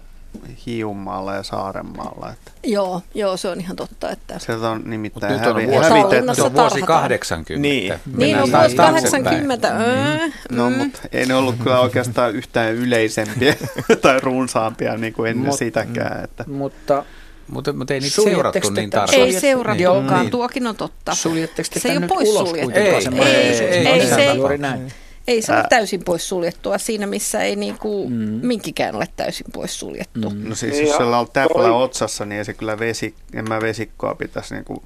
Hiiunmaalla 0.66 1.36
ja 1.36 1.44
Saarenmaalla. 1.44 2.30
Että 2.32 2.52
Joo, 2.64 3.02
joo, 3.14 3.38
se 3.38 3.48
on 3.48 3.60
ihan 3.62 3.76
totta. 3.76 4.10
Että... 4.12 4.40
sieltä 4.40 4.70
on 4.70 4.82
nimittäin 4.86 5.34
Nyt 5.34 5.42
on 5.48 5.54
hävi, 5.54 5.68
vuosi, 5.68 5.90
hävitetty. 5.90 6.36
se 6.36 6.42
on 6.42 6.54
vuosi 6.54 6.74
tarhataan. 6.80 7.02
80. 7.02 7.62
Niin. 7.62 7.94
Niin 8.18 8.36
on 8.38 8.52
vuosi 8.52 8.76
taaksepäin. 8.76 9.24
80. 9.24 9.68
Öö, 9.68 10.18
No, 10.52 10.70
mutta 10.70 11.00
ei 11.12 11.26
ne 11.26 11.36
ollut 11.36 11.56
kyllä 11.64 11.80
oikeastaan 11.80 12.36
yhtään 12.36 12.74
yleisempiä 12.74 13.56
tai 14.02 14.20
runsaampia 14.20 14.98
niin 14.98 15.14
kuin 15.14 15.30
ennen 15.32 15.52
Mut- 15.54 15.58
sitäkään. 15.58 16.24
Että. 16.24 16.44
Mutta 16.48 17.04
Mutta, 17.48 17.74
mutta 17.74 17.94
ei 17.94 18.00
niitä 18.00 18.22
seurattu 18.22 18.70
niin 18.70 18.90
tarkkaan. 18.90 19.22
ei 19.24 19.40
seurattukaan, 19.40 20.20
Niin. 20.22 20.32
tuokin 20.32 20.68
on 20.68 20.76
totta. 20.76 21.16
suljetteko 21.16 21.70
te 21.74 21.80
Se 21.80 21.88
ei 21.90 21.98
ole 21.98 22.00
nyt 22.00 22.12
ulos 22.12 22.24
poissuljettu. 22.24 22.72
kuitenkaan 22.72 22.96
Ei, 22.96 23.02
sen 23.02 23.14
ei, 23.14 23.20
mahdollisuuden? 23.20 23.74
ei, 23.74 23.88
ei, 23.88 24.10
No, 24.10 24.16
se 24.16 24.22
ei- 24.32 24.38
Juuri 24.38 24.58
näin. 24.58 24.82
Ei 24.82 24.92
se 25.42 25.54
ole 25.54 25.64
täysin 25.70 26.04
poissuljettua 26.04 26.78
siinä, 26.78 27.08
missä 27.08 27.42
ei 27.42 27.56
niinku 27.56 28.10
mm. 28.10 28.16
minkikään 28.44 28.96
ole 28.96 29.08
täysin 29.16 29.46
poissuljettu. 29.54 30.30
Mm. 30.30 30.50
No 30.50 30.56
siis 30.56 30.80
jos 30.80 30.90
ja 30.90 30.98
siellä 30.98 31.20
on 31.20 31.28
täplä 31.34 31.72
otsassa, 31.74 32.26
niin 32.26 32.38
ei 32.40 32.46
se 32.46 32.54
kyllä 32.54 32.80
vesi, 32.80 33.16
en 33.34 33.50
mä 33.50 33.62
vesikkoa 33.62 34.16
pitäisi 34.16 34.54
niin 34.54 34.66
kuin, 34.66 34.82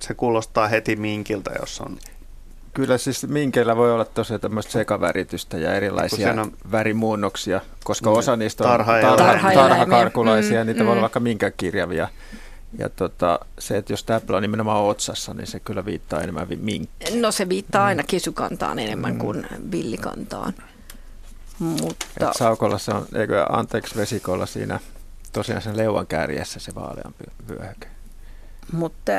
se 0.00 0.14
kuulostaa 0.14 0.68
heti 0.68 0.96
minkiltä, 0.96 1.50
jos 1.60 1.80
on 1.80 1.98
Kyllä 2.74 2.98
siis 2.98 3.26
minkeillä 3.26 3.76
voi 3.76 3.92
olla 3.92 4.04
tosiaan 4.04 4.40
tämmöistä 4.40 4.72
sekaväritystä 4.72 5.58
ja 5.58 5.74
erilaisia 5.74 6.32
on- 6.32 6.52
värimuunnoksia, 6.72 7.60
koska 7.84 8.10
Niin, 8.10 8.18
osa 8.18 8.36
niistä 8.36 8.64
on 8.64 8.70
tarha, 8.70 9.00
Tarhaeläimiä. 9.00 9.62
tarhakarkulaisia, 9.68 10.64
Mm, 10.64 10.66
niitä 10.66 10.84
voi 10.84 10.86
olla 10.90 11.00
mm. 11.00 11.02
vaikka 11.02 11.20
minkä 11.20 11.50
kirjavia. 11.50 12.08
Ja 12.78 12.88
tota, 12.88 13.38
se, 13.58 13.76
että 13.76 13.92
jos 13.92 14.04
täplä 14.04 14.36
on 14.36 14.42
nimenomaan 14.42 14.84
otsassa, 14.84 15.34
niin 15.34 15.46
se 15.46 15.60
kyllä 15.60 15.84
viittaa 15.84 16.20
enemmän 16.20 16.48
vi- 16.48 16.56
minkkiin. 16.56 17.22
No 17.22 17.32
se 17.32 17.48
viittaa 17.48 17.84
aina 17.84 18.02
kesykantaan 18.02 18.78
enemmän 18.78 19.18
kuin 19.18 19.46
villikantaan. 19.70 20.54
Mutta... 21.58 22.06
Et 22.20 22.36
saukolla 22.36 22.78
se 22.78 22.90
on, 22.90 23.06
eikö 23.14 23.46
anteeksi 23.48 23.96
vesikolla 23.96 24.46
siinä 24.46 24.80
tosiaan 25.32 25.62
sen 25.62 25.76
leuan 25.76 26.06
kärjessä 26.06 26.60
se 26.60 26.74
vaaleampi 26.74 27.24
vyöhyke. 27.48 27.86
Mutta 28.72 29.12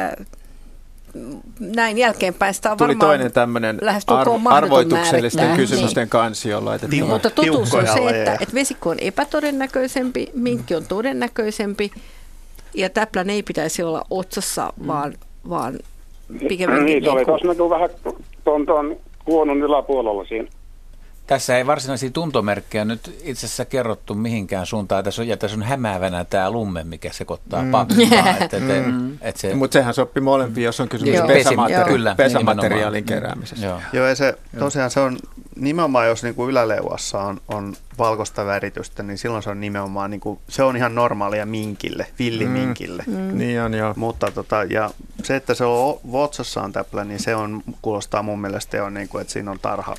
näin 1.59 1.97
jälkeenpäin 1.97 2.53
sitä 2.53 2.71
on 2.71 2.77
Tuli 2.77 2.87
varmaan 2.87 3.07
toinen 3.09 3.31
tämmöinen 3.31 3.79
ar- 4.07 4.27
arvoituksellisten 4.49 5.43
määrittää. 5.45 5.65
kysymysten 5.67 6.01
Niin. 6.01 6.09
kansi, 6.09 6.49
jolla 6.49 6.69
laitettiin. 6.69 7.05
Mutta 7.07 7.29
totuus 7.29 7.73
on 7.73 7.87
se, 7.87 8.09
että, 8.09 8.33
että 8.33 8.53
vesikko 8.53 8.89
on 8.89 8.99
epätodennäköisempi, 8.99 10.27
minkki 10.33 10.75
on 10.75 10.85
todennäköisempi 10.85 11.91
ja 12.73 12.89
täplän 12.89 13.29
ei 13.29 13.43
pitäisi 13.43 13.83
olla 13.83 14.05
otsassa, 14.09 14.73
vaan, 14.87 15.13
vaan 15.49 15.79
pikemminkin 16.47 16.85
Niin, 16.85 17.03
se 17.03 17.09
oli 17.09 17.25
tuossa 17.25 17.47
näkyy 17.47 17.69
vähän 17.69 17.89
tuon, 18.43 18.65
tuon 18.65 18.97
huonon 19.27 19.57
yläpuolella 19.57 20.25
siinä. 20.25 20.47
Tässä 21.29 21.57
ei 21.57 21.65
varsinaisia 21.67 22.09
tuntomerkkejä 22.11 22.85
nyt 22.85 23.19
itse 23.23 23.45
asiassa 23.45 23.65
kerrottu 23.65 24.15
mihinkään 24.15 24.65
suuntaan. 24.65 25.03
Tässä 25.03 25.21
on, 25.21 25.27
ja 25.27 25.37
tässä 25.37 25.57
on 25.57 25.63
hämäävänä 25.63 26.25
tämä 26.25 26.51
lumme, 26.51 26.83
mikä 26.83 27.09
sekoittaa 27.13 27.61
Mm. 27.61 27.71
pappaa. 27.71 27.97
että, 28.41 28.57
että, 28.57 28.73
Mm. 28.87 29.13
että 29.21 29.41
se, 29.41 29.55
Mutta 29.55 29.73
sehän 29.73 29.93
sopii 29.93 30.21
molempiin, 30.21 30.65
jos 30.65 30.79
on 30.79 30.89
kysymys 30.89 31.15
Joo. 31.15 31.27
pesämateri- 31.27 31.87
Kyllä, 31.87 32.15
pesämateriaalin 32.15 33.05
nimenomaan. 33.05 33.21
keräämisestä. 33.21 33.65
Joo. 33.65 33.81
Joo, 33.93 34.07
ja 34.07 34.15
se 34.15 34.37
tosiaan 34.59 34.91
se 34.91 34.99
on 34.99 35.17
nimenomaan, 35.55 36.07
jos 36.07 36.23
niinku 36.23 36.49
yläleuassa 36.49 37.19
on, 37.21 37.41
on 37.47 37.75
valkoista 37.97 38.45
väritystä, 38.45 39.03
niin 39.03 39.17
silloin 39.17 39.43
se 39.43 39.49
on 39.49 39.59
nimenomaan, 39.61 40.11
niinku, 40.11 40.41
se 40.47 40.63
on 40.63 40.77
ihan 40.77 40.95
normaalia 40.95 41.45
minkille, 41.45 42.07
villiminkille. 42.19 43.03
Mm. 43.07 43.13
Mm. 43.17 43.37
Niin 43.37 43.61
on, 43.61 43.73
joo. 43.73 43.93
Mutta 43.95 44.31
tota, 44.31 44.63
ja 44.63 44.89
se, 45.23 45.35
että 45.35 45.53
se 45.53 45.65
on 45.65 45.99
Votsassa 46.11 46.61
on 46.61 46.71
täplä, 46.71 47.03
niin 47.03 47.19
se 47.19 47.35
on, 47.35 47.63
kuulostaa 47.81 48.23
mun 48.23 48.41
mielestä 48.41 48.77
jo, 48.77 48.89
niinku, 48.89 49.17
että 49.17 49.33
siinä 49.33 49.51
on 49.51 49.59
tarha, 49.61 49.95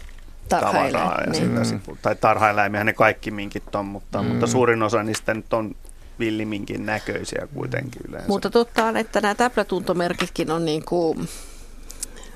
tavaraa 0.51 1.21
ja 1.27 1.33
niin. 1.33 1.65
sitä, 1.65 1.77
Mm. 1.87 1.97
tai 2.03 2.17
tarhaeläimiä 2.17 2.85
ne 2.85 2.93
kaikki 2.93 3.31
minkit 3.31 3.75
on, 3.75 3.87
mutta, 3.87 4.23
Mm. 4.23 4.29
mutta 4.29 4.47
suurin 4.47 4.83
osa 4.83 5.03
niistä 5.03 5.35
nyt 5.35 5.53
on 5.53 5.75
villiminkin 6.19 6.87
näköisiä 6.87 7.49
kuitenkin 7.55 8.01
yleensä. 8.09 8.29
Mutta 8.29 8.51
totta 8.51 8.85
on, 8.85 8.97
että 8.97 9.21
nämä 9.21 9.35
täplätuntomerkitkin 9.35 10.51
on 10.51 10.65
niin 10.65 10.85
kuin, 10.85 11.29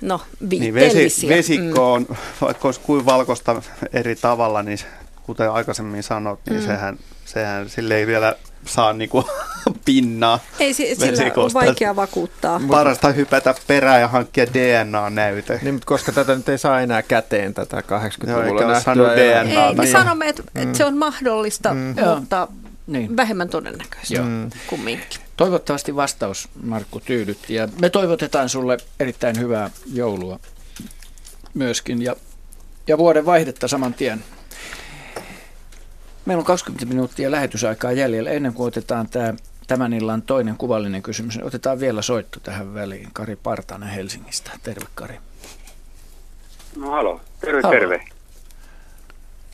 no, 0.01 0.21
Niin 0.51 0.75
vesi, 0.75 1.29
vesikko 1.29 1.93
on, 1.93 2.07
vaikka 2.41 2.69
olisi 2.69 2.81
kuin 2.81 3.07
valkoista 3.07 3.63
eri 3.93 4.17
tavalla, 4.17 4.63
niin 4.63 4.79
kuten 5.23 5.51
aikaisemmin 5.51 6.03
sanot, 6.03 6.41
niin 6.51 6.61
Mm. 6.61 6.67
sehän, 6.67 6.99
sehän 7.25 7.69
sille 7.69 7.97
ei 7.97 8.07
vielä 8.07 8.35
saa 8.67 8.93
niinku 8.93 9.25
pinnaa 9.85 10.39
Ei, 10.61 10.75
si- 10.75 10.95
sillä 10.95 11.33
on 11.37 11.51
vaikea 11.55 11.97
vakuuttaa. 11.97 12.61
Parasta 12.69 13.09
hypätä 13.13 13.55
perään 13.67 14.01
ja 14.01 14.09
hankkia 14.09 14.47
DNA-näyte. 14.47 15.59
Niin, 15.63 15.75
mutta 15.75 15.87
koska 15.87 16.13
tätä 16.13 16.35
nyt 16.35 16.49
ei 16.49 16.59
saa 16.59 16.81
enää 16.81 17.03
käteen, 17.03 17.55
tätä 17.55 17.83
Joo, 17.91 18.01
80-luvulla 18.01 18.45
eikä 18.45 18.65
ole 18.67 18.73
nähtyä. 18.73 19.17
DNA. 19.17 19.67
Ei, 19.69 19.75
me 19.75 19.83
Niin. 19.83 19.93
sanomme, 19.93 20.29
että, 20.29 20.43
Mm. 20.55 20.63
että 20.63 20.79
se 20.79 20.85
on 20.85 20.97
mahdollista, 20.97 21.75
Mm. 21.75 21.95
mutta 22.19 22.49
Niin. 22.87 23.17
vähemmän 23.17 23.49
todennäköistä 23.49 24.23
kuin 24.67 24.81
minkki. 24.81 25.19
Toivottavasti 25.37 25.97
vastaus, 25.97 26.49
Markku, 26.63 27.01
tyydytti. 27.01 27.55
Ja 27.55 27.69
me 27.81 27.91
toivotetaan 27.91 28.49
sulle 28.49 28.77
erittäin 29.01 29.39
hyvää 29.39 29.71
joulua 29.93 30.39
myöskin 31.55 32.03
ja, 32.03 32.17
ja 32.87 32.99
vuoden 32.99 33.27
vaihdetta 33.27 33.69
saman 33.69 33.95
tien. 33.95 34.25
Meillä 36.27 36.41
on 36.41 36.45
20 36.47 36.87
minuuttia 36.87 37.31
lähetysaikaa 37.31 37.93
jäljellä. 37.93 38.31
Ennen 38.31 38.55
kuin 38.55 38.67
otetaan 38.69 39.09
tämä, 39.09 39.35
tämän 39.67 39.93
illan 39.93 40.23
toinen 40.23 40.57
kuvallinen 40.57 41.03
kysymys, 41.03 41.37
niin 41.37 41.47
otetaan 41.47 41.81
vielä 41.81 42.03
soitto 42.03 42.41
tähän 42.41 42.75
väliin. 42.75 43.09
Kari 43.13 43.37
Partanen 43.37 43.89
Helsingistä. 43.89 44.51
Terve 44.63 44.87
Kari. 44.95 45.15
No 46.77 46.91
halo, 46.91 47.21
terve 47.41 47.61
Halo. 47.63 47.75
terve. 47.75 48.05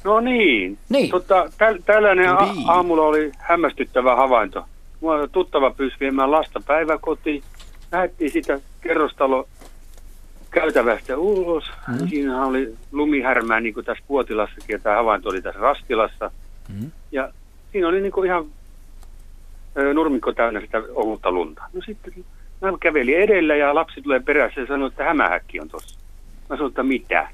No 0.05 0.21
niin, 0.21 0.79
Niin. 0.89 1.11
Tota, 1.11 1.53
täl, 1.59 1.79
tällainen 1.87 2.29
a- 2.39 2.53
Niin. 2.53 2.71
aamulla 2.71 3.03
oli 3.03 3.33
hämmästyttävä 3.39 4.17
havainto. 4.17 4.65
Mua 5.01 5.29
tuttava 5.29 5.71
pyysi 5.71 5.97
viemään 6.01 6.31
lasta 6.31 6.61
päiväkotiin. 6.67 7.43
Lähettiin 7.93 8.31
sitä 8.33 8.61
kerrostalo 8.81 9.49
käytävästä 10.51 11.17
ulos. 11.19 11.65
Mm. 11.89 12.09
Siinä 12.09 12.45
oli 12.47 12.75
lumihärmää 12.93 13.61
niin 13.61 13.75
kuin 13.75 13.87
tässä 13.87 14.05
Puotilassakin 14.09 14.75
ja 14.75 14.79
tämä 14.79 14.97
havainto 14.97 15.29
oli 15.29 15.43
tässä 15.43 15.61
Rastilassa. 15.61 16.31
Mm. 16.73 16.91
Ja 17.13 17.33
siinä 17.73 17.89
oli 17.89 18.01
niin 18.01 18.13
kuin 18.13 18.27
ihan 18.27 18.47
nurmikko 19.95 20.33
täynnä 20.33 20.61
sitä 20.61 20.83
ohutta 20.95 21.31
lunta. 21.31 21.63
No 21.73 21.81
sitten 21.87 22.13
mä 22.61 22.73
kävelin 22.81 23.19
edellä 23.19 23.57
ja 23.57 23.75
lapsi 23.75 24.03
tulee 24.03 24.21
perässä 24.21 24.61
ja 24.61 24.67
sanoi, 24.67 24.89
että 24.89 25.05
hämähäkki 25.05 25.61
on 25.61 25.69
tuossa. 25.69 25.99
Mä 26.51 26.57
sanoin, 26.57 26.71
että 26.71 26.83
mitä? 26.83 27.29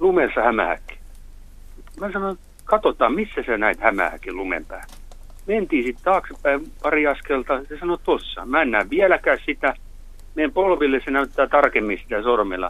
Lumessa 0.00 0.42
hämähäkki. 0.42 0.98
Mä 2.00 2.12
sanoin, 2.12 2.38
katsotaan, 2.64 3.14
missä 3.14 3.42
sä 3.46 3.58
näit 3.58 3.80
hämähäkin 3.80 4.36
lumen 4.36 4.66
päällä. 4.66 4.94
Mentiin 5.46 5.84
sitten 5.84 6.04
taaksepäin 6.04 6.72
pari 6.82 7.06
askelta, 7.06 7.64
se 7.64 7.78
sanoi 7.78 7.98
tossa. 8.04 8.46
Mä 8.46 8.62
en 8.62 8.70
näe 8.70 8.90
vieläkään 8.90 9.38
sitä. 9.46 9.74
Meidän 10.34 10.52
polville 10.52 11.00
se 11.04 11.10
näyttää 11.10 11.46
tarkemmin 11.46 11.98
sitä 11.98 12.22
sormella. 12.22 12.68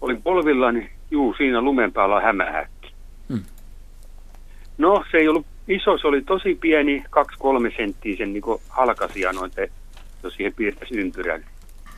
Olin 0.00 0.22
polvilla, 0.22 0.72
niin 0.72 0.90
juu, 1.10 1.34
siinä 1.34 1.60
lumen 1.60 1.92
päällä 1.92 2.16
on 2.16 2.22
hämähäkki. 2.22 2.75
No, 4.78 5.04
se 5.10 5.18
ei 5.18 5.28
ollut 5.28 5.46
iso, 5.68 5.98
se 5.98 6.06
oli 6.06 6.22
tosi 6.22 6.54
pieni, 6.60 7.04
2-3 7.70 7.76
senttiä 7.76 8.16
sen 8.16 8.32
niin 8.32 8.42
halkasia 8.68 9.32
noin, 9.32 9.50
te, 9.50 9.70
jos 10.22 10.34
siihen 10.34 10.54
piirtäisi 10.54 10.94
ympyrän 10.94 11.44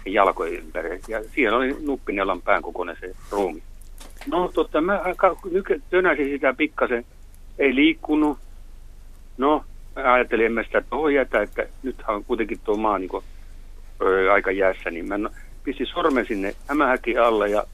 sen 0.04 0.12
jalkojen 0.12 0.54
ympäri. 0.54 1.00
Ja 1.08 1.24
siellä 1.34 1.58
oli 1.58 1.76
nuppinelan 1.80 2.42
pään 2.42 2.62
kokoinen 2.62 2.96
se 3.00 3.14
ruumi. 3.30 3.62
No 4.26 4.50
totta, 4.54 4.80
mä 4.80 5.00
tönäsin 5.90 6.28
sitä 6.28 6.54
pikkasen, 6.54 7.04
ei 7.58 7.74
liikkunut. 7.74 8.38
No, 9.38 9.64
mä 9.96 10.12
ajattelin, 10.12 10.46
en 10.46 10.52
mä 10.52 10.62
sitä 10.62 10.82
jätä, 11.14 11.42
että 11.42 11.66
nythän 11.82 12.16
on 12.16 12.24
kuitenkin 12.24 12.60
tuo 12.64 12.76
maa 12.76 12.98
niin 12.98 13.08
kuin, 13.08 13.24
ö, 14.02 14.32
aika 14.32 14.50
jäässä, 14.50 14.90
niin 14.90 15.08
mä 15.08 15.18
no- 15.18 15.30
pistin 15.64 15.86
sormen 15.86 16.26
sinne 16.26 16.54
hämähäkin 16.68 17.22
alle 17.22 17.48
ja 17.48 17.64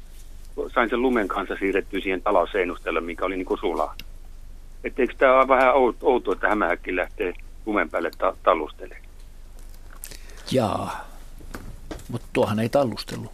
sain 0.75 0.91
sen 0.91 1.03
lumen 1.03 1.29
kanssa 1.29 1.57
siirrettyä 1.57 2.01
siihen 2.01 2.23
talouseinustelle, 2.23 3.01
mikä 3.01 3.25
oli 3.25 3.37
niin 3.37 3.47
kuin 3.47 3.61
sulaa. 3.61 3.95
Että 4.85 5.02
eikö 5.02 5.15
tämä 5.19 5.39
ole 5.39 5.48
vähän 5.48 5.74
out- 5.74 5.97
outoa, 6.02 6.35
että 6.35 6.48
hämähäkki 6.48 6.97
lähtee 6.97 7.35
lumen 7.66 7.90
päälle 7.90 8.11
ta- 8.19 8.36
tallustelemaan? 8.43 9.05
Jaa. 10.51 11.05
Mutta 12.09 12.27
tuohan 12.32 12.59
ei 12.59 12.69
tallustellut. 12.69 13.32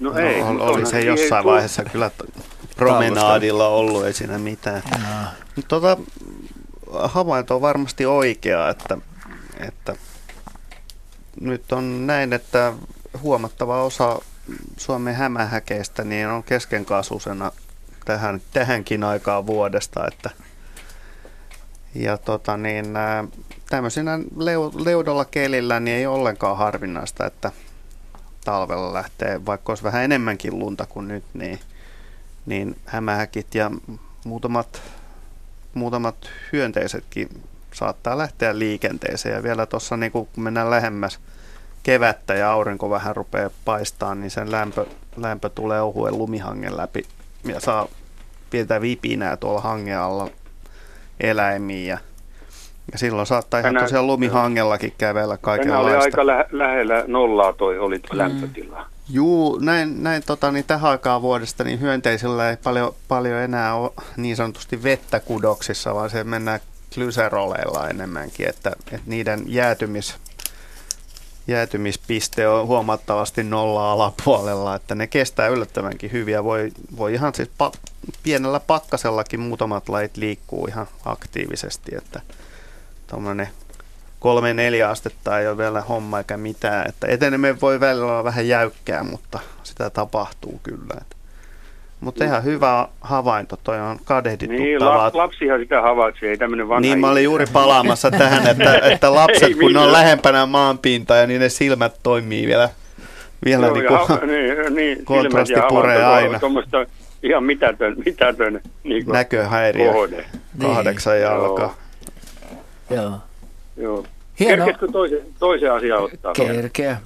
No 0.00 0.14
ei, 0.18 0.42
oli, 0.42 0.52
mutta 0.52 0.64
oli 0.64 0.86
se 0.86 1.00
jossain 1.00 1.42
tuo- 1.44 1.52
vaiheessa 1.52 1.84
kyllä 1.84 2.10
promenaadilla 2.76 3.68
ollut, 3.68 4.04
ei 4.04 4.12
siinä 4.12 4.38
mitään. 4.38 4.82
Mutta 5.56 5.68
tota, 5.68 5.96
havainto 6.92 7.54
on 7.54 7.60
varmasti 7.60 8.06
oikea, 8.06 8.68
että, 8.68 8.98
että 9.60 9.96
nyt 11.40 11.72
on 11.72 12.06
näin, 12.06 12.32
että 12.32 12.72
huomattava 13.22 13.82
osa 13.82 14.18
Suomen 14.76 15.14
hämähäkeistä 15.14 16.04
niin 16.04 16.28
on 16.28 16.42
keskenkasvusena 16.42 17.52
tähän, 18.04 18.42
tähänkin 18.52 19.04
aikaan 19.04 19.46
vuodesta, 19.46 20.06
että 20.08 20.30
ja 21.94 22.18
tota 22.18 22.56
niin, 22.56 22.86
tämmöisenä 23.70 24.18
leu, 24.36 24.72
leudolla 24.84 25.24
kelillä 25.24 25.80
niin 25.80 25.96
ei 25.96 26.06
ollenkaan 26.06 26.56
harvinaista, 26.56 27.26
että 27.26 27.52
talvella 28.44 28.94
lähtee, 28.94 29.46
vaikka 29.46 29.70
olisi 29.72 29.84
vähän 29.84 30.04
enemmänkin 30.04 30.58
lunta 30.58 30.86
kuin 30.86 31.08
nyt, 31.08 31.24
niin, 31.34 31.60
niin 32.46 32.76
hämähäkit 32.84 33.54
ja 33.54 33.70
muutamat, 34.24 34.82
muutamat 35.74 36.30
hyönteisetkin 36.52 37.28
saattaa 37.72 38.18
lähteä 38.18 38.58
liikenteeseen. 38.58 39.34
Ja 39.34 39.42
vielä 39.42 39.66
tuossa 39.66 39.96
niin 39.96 40.12
kun 40.12 40.28
mennään 40.36 40.70
lähemmäs 40.70 41.20
kevättä 41.82 42.34
ja 42.34 42.52
aurinko 42.52 42.90
vähän 42.90 43.16
rupeaa 43.16 43.50
paistaa, 43.64 44.14
niin 44.14 44.30
sen 44.30 44.50
lämpö, 44.50 44.86
lämpö 45.16 45.48
tulee 45.48 45.82
ohuen 45.82 46.18
lumihangen 46.18 46.76
läpi 46.76 47.06
ja 47.44 47.60
saa 47.60 47.88
pientä 48.50 48.80
vipinää 48.80 49.36
tuolla 49.36 49.60
hangen 49.60 49.98
alla 49.98 50.28
eläimiin. 51.20 51.86
Ja, 51.86 51.98
ja 52.92 52.98
silloin 52.98 53.26
saattaa 53.26 53.60
ihan 53.60 53.68
Tänään- 53.72 53.84
tosiaan 53.84 54.06
lumihangellakin 54.06 54.92
kävellä 54.98 55.36
Tänään 55.38 55.58
oli 55.58 55.64
kaikenlaista. 55.64 56.02
aika 56.04 56.26
lä- 56.26 56.44
lähellä 56.52 57.04
nollaa 57.06 57.52
toi 57.52 57.78
oli 57.78 57.98
tuo 57.98 58.12
Mm. 58.12 58.18
lämpötila. 58.18 58.86
Juu, 59.08 59.58
näin, 59.58 60.02
näin 60.02 60.22
tota, 60.26 60.52
niin 60.52 60.64
tähän 60.64 60.90
aikaan 60.90 61.22
vuodesta 61.22 61.64
niin 61.64 61.80
hyönteisillä 61.80 62.50
ei 62.50 62.56
paljon, 62.56 62.94
paljon 63.08 63.38
enää 63.40 63.74
ole 63.74 63.90
niin 64.16 64.36
sanotusti 64.36 64.82
vettä 64.82 65.20
kudoksissa, 65.20 65.94
vaan 65.94 66.10
se 66.10 66.24
mennään 66.24 66.60
glyseroleilla 66.94 67.88
enemmänkin, 67.88 68.48
että, 68.48 68.70
että 68.86 69.00
niiden 69.06 69.40
jäätymis, 69.46 70.16
jäätymispiste 71.46 72.48
on 72.48 72.66
huomattavasti 72.66 73.42
nolla 73.42 73.92
alapuolella, 73.92 74.74
että 74.74 74.94
ne 74.94 75.06
kestää 75.06 75.48
yllättävänkin 75.48 76.12
hyviä. 76.12 76.44
Voi, 76.44 76.72
voi 76.96 77.14
ihan 77.14 77.34
siis 77.34 77.50
pa- 77.62 77.78
pienellä 78.22 78.60
pakkasellakin 78.60 79.40
muutamat 79.40 79.88
lait 79.88 80.16
liikkuu 80.16 80.66
ihan 80.66 80.86
aktiivisesti, 81.04 81.96
että 81.96 82.20
tuommoinen 83.06 83.48
kolme 84.20 84.54
neljä 84.54 84.88
astetta 84.88 85.38
ei 85.40 85.48
ole 85.48 85.58
vielä 85.58 85.80
homma 85.80 86.18
eikä 86.18 86.36
mitään. 86.36 86.88
Että 86.88 87.06
eteneminen 87.06 87.60
voi 87.60 87.80
välillä 87.80 88.12
olla 88.12 88.24
vähän 88.24 88.48
jäykkää, 88.48 89.04
mutta 89.04 89.38
sitä 89.62 89.90
tapahtuu 89.90 90.60
kyllä. 90.62 90.94
Että 91.00 91.16
Mutta 92.02 92.24
ihan 92.24 92.44
hyvä 92.44 92.88
havainto, 93.00 93.58
toi 93.64 93.80
on 93.80 93.96
Niin, 93.96 94.00
kadehdituttavaa. 94.04 94.98
lap, 95.04 95.14
lapsihan 95.14 95.60
sitä 95.60 95.82
havaitsee, 95.82 96.30
ei 96.30 96.36
tämmöinen 96.36 96.68
vanha 96.68 96.80
Niin 96.80 96.98
mä 96.98 97.10
olin 97.10 97.24
juuri 97.24 97.46
palaamassa 97.52 98.10
tähän, 98.10 98.46
että, 98.46 98.78
että 98.92 99.14
lapset, 99.14 99.42
Ei 99.42 99.54
kun 99.54 99.72
ne 99.72 99.78
on 99.78 99.92
lähempänä 99.92 100.46
maanpintaa 100.46 101.16
ja 101.16 101.26
niin 101.26 101.40
ne 101.40 101.48
silmät 101.48 101.94
toimii 102.02 102.46
vielä, 102.46 102.68
vielä 103.44 103.66
Joo, 103.66 103.74
niin 103.74 103.84
ja, 103.84 104.06
kuin, 104.06 104.28
niin, 104.28 104.74
niin, 104.74 105.04
kontrasti 105.04 105.54
silmät 105.54 105.64
ja 105.64 105.68
puree 105.68 106.02
havainto, 106.02 106.26
aina. 106.26 106.38
Tuommoista 106.40 106.86
ihan 107.22 107.44
mitätön, 107.44 107.94
mitätön 108.04 108.60
niin 108.84 109.04
kuin 109.04 109.12
näköhäiriö. 109.12 109.92
kohde. 109.92 110.24
Kahdeksan 110.60 111.20
jalka. 111.20 111.74
Joo. 112.90 113.12
Joo. 113.76 114.04
Hienoa. 114.40 114.66
Kerkesikö 114.66 114.92
toisen, 114.92 115.20
toisen 115.38 115.72
asian 115.72 115.98
ottaa? 116.02 116.32
Kerkeä. 116.32 116.96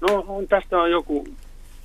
No 0.00 0.24
on, 0.28 0.48
tästä 0.48 0.78
on 0.78 0.90
joku 0.90 1.28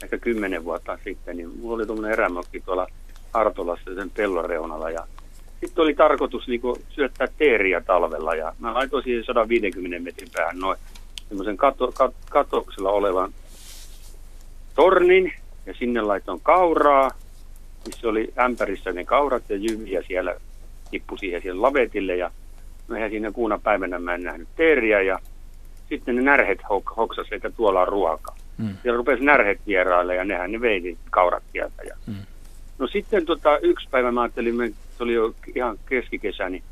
ehkä 0.04 0.18
kymmenen 0.18 0.64
vuotta 0.64 0.98
sitten, 1.04 1.38
niin 1.38 1.60
mulla 1.60 1.76
oli 1.76 1.86
tuommoinen 1.86 2.14
erämökki 2.14 2.60
tuolla 2.60 2.88
Artolassa 3.34 3.96
sen 3.96 4.10
pellon 4.10 4.46
reunalla 4.46 4.90
ja 4.90 5.08
sitten 5.60 5.84
oli 5.84 5.94
tarkoitus 5.94 6.48
niinku 6.48 6.78
syöttää 6.90 7.28
teeriä 7.38 7.82
talvella 7.82 8.36
ja 8.36 8.54
mä 8.60 8.74
laitoin 8.74 9.04
siihen 9.04 9.24
150 9.24 10.00
metrin 10.00 10.30
päähän 10.34 10.60
noin 10.60 10.78
semmoisen 11.28 11.58
kato, 11.58 11.92
kat, 11.92 12.16
katoksella 12.30 12.92
olevan 12.92 13.34
tornin 14.76 15.34
ja 15.66 15.74
sinne 15.74 16.02
laitoin 16.02 16.40
kauraa, 16.44 17.12
missä 17.86 18.08
oli 18.08 18.34
ämpärissä 18.40 18.92
ne 18.92 19.06
kaurat 19.06 19.44
ja 19.50 19.56
jyviä 19.56 20.04
siellä 20.08 20.36
tippui 20.92 21.20
siihen, 21.20 21.42
siihen 21.42 21.62
lavetille 21.62 22.16
ja 22.16 22.32
no 22.88 22.96
eihän 22.96 23.12
siinä 23.12 23.32
kuuna 23.32 23.60
päivänä 23.64 24.00
mä 24.00 24.14
en 24.14 24.24
nähnyt 24.24 24.48
teeriä 24.56 25.02
ja 25.02 25.20
sitten 25.90 26.16
ne 26.16 26.22
närhet 26.22 26.60
hok, 26.70 26.94
hoksas, 26.98 27.28
että 27.32 27.50
tuolla 27.50 27.82
on 27.82 27.88
ruoka. 27.88 28.36
Mm. 28.62 28.76
Ja 28.84 28.94
rupesi 28.94 29.24
närhet 29.24 29.60
vieraille 29.68 30.16
ja 30.16 30.24
nehän 30.24 30.52
ne 30.52 30.62
vei 30.62 30.98
kaurat 31.10 31.44
sieltä. 31.52 31.84
Ja. 31.84 31.96
Mm. 32.08 32.16
No 32.80 32.88
sitten 32.88 33.26
tota, 33.26 33.58
yksi 33.58 33.88
päivä 33.92 34.12
mä 34.12 34.22
ajattelin, 34.22 34.76
se 34.98 35.04
oli 35.04 35.14
jo 35.14 35.34
ihan 35.56 35.78
keskikesä, 35.86 36.50
niin 36.50 36.64